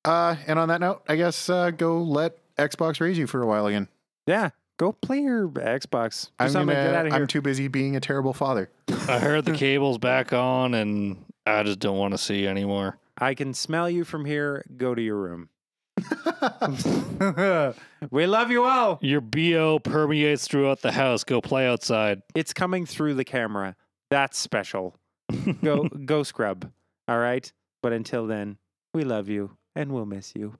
Uh, 0.06 0.36
and 0.46 0.58
on 0.58 0.68
that 0.68 0.80
note, 0.80 1.02
I 1.08 1.16
guess 1.16 1.50
uh, 1.50 1.72
go 1.72 2.00
let 2.00 2.38
Xbox 2.56 3.00
raise 3.00 3.18
you 3.18 3.26
for 3.26 3.42
a 3.42 3.46
while 3.46 3.66
again. 3.66 3.88
Yeah. 4.26 4.50
Go 4.78 4.92
play 4.92 5.20
your 5.20 5.48
Xbox. 5.48 6.26
Do 6.26 6.30
I'm, 6.38 6.50
something. 6.50 6.74
gonna, 6.74 6.88
Get 6.88 6.94
out 6.94 7.06
of 7.06 7.12
here. 7.12 7.20
I'm 7.20 7.26
too 7.26 7.40
busy 7.40 7.68
being 7.68 7.96
a 7.96 8.00
terrible 8.00 8.32
father. 8.32 8.70
I 9.08 9.18
heard 9.18 9.44
the 9.44 9.52
cable's 9.56 9.98
back 9.98 10.32
on, 10.32 10.74
and 10.74 11.24
I 11.46 11.62
just 11.62 11.78
don't 11.78 11.96
want 11.96 12.12
to 12.12 12.18
see 12.18 12.46
anymore. 12.46 12.98
I 13.18 13.34
can 13.34 13.54
smell 13.54 13.88
you 13.88 14.04
from 14.04 14.26
here. 14.26 14.64
Go 14.76 14.94
to 14.94 15.00
your 15.00 15.16
room. 15.16 15.48
we 18.10 18.26
love 18.26 18.50
you 18.50 18.64
all. 18.64 18.98
Your 19.00 19.22
BO 19.22 19.78
permeates 19.78 20.46
throughout 20.46 20.82
the 20.82 20.92
house. 20.92 21.24
Go 21.24 21.40
play 21.40 21.66
outside. 21.66 22.20
It's 22.34 22.52
coming 22.52 22.84
through 22.84 23.14
the 23.14 23.24
camera. 23.24 23.76
That's 24.10 24.38
special. 24.38 24.94
Go 25.64 25.88
go 25.88 26.22
scrub. 26.22 26.70
All 27.08 27.18
right? 27.18 27.50
But 27.82 27.92
until 27.92 28.26
then, 28.28 28.58
we 28.94 29.02
love 29.02 29.28
you 29.28 29.56
and 29.76 29.92
we'll 29.92 30.06
miss 30.06 30.34
you. 30.34 30.58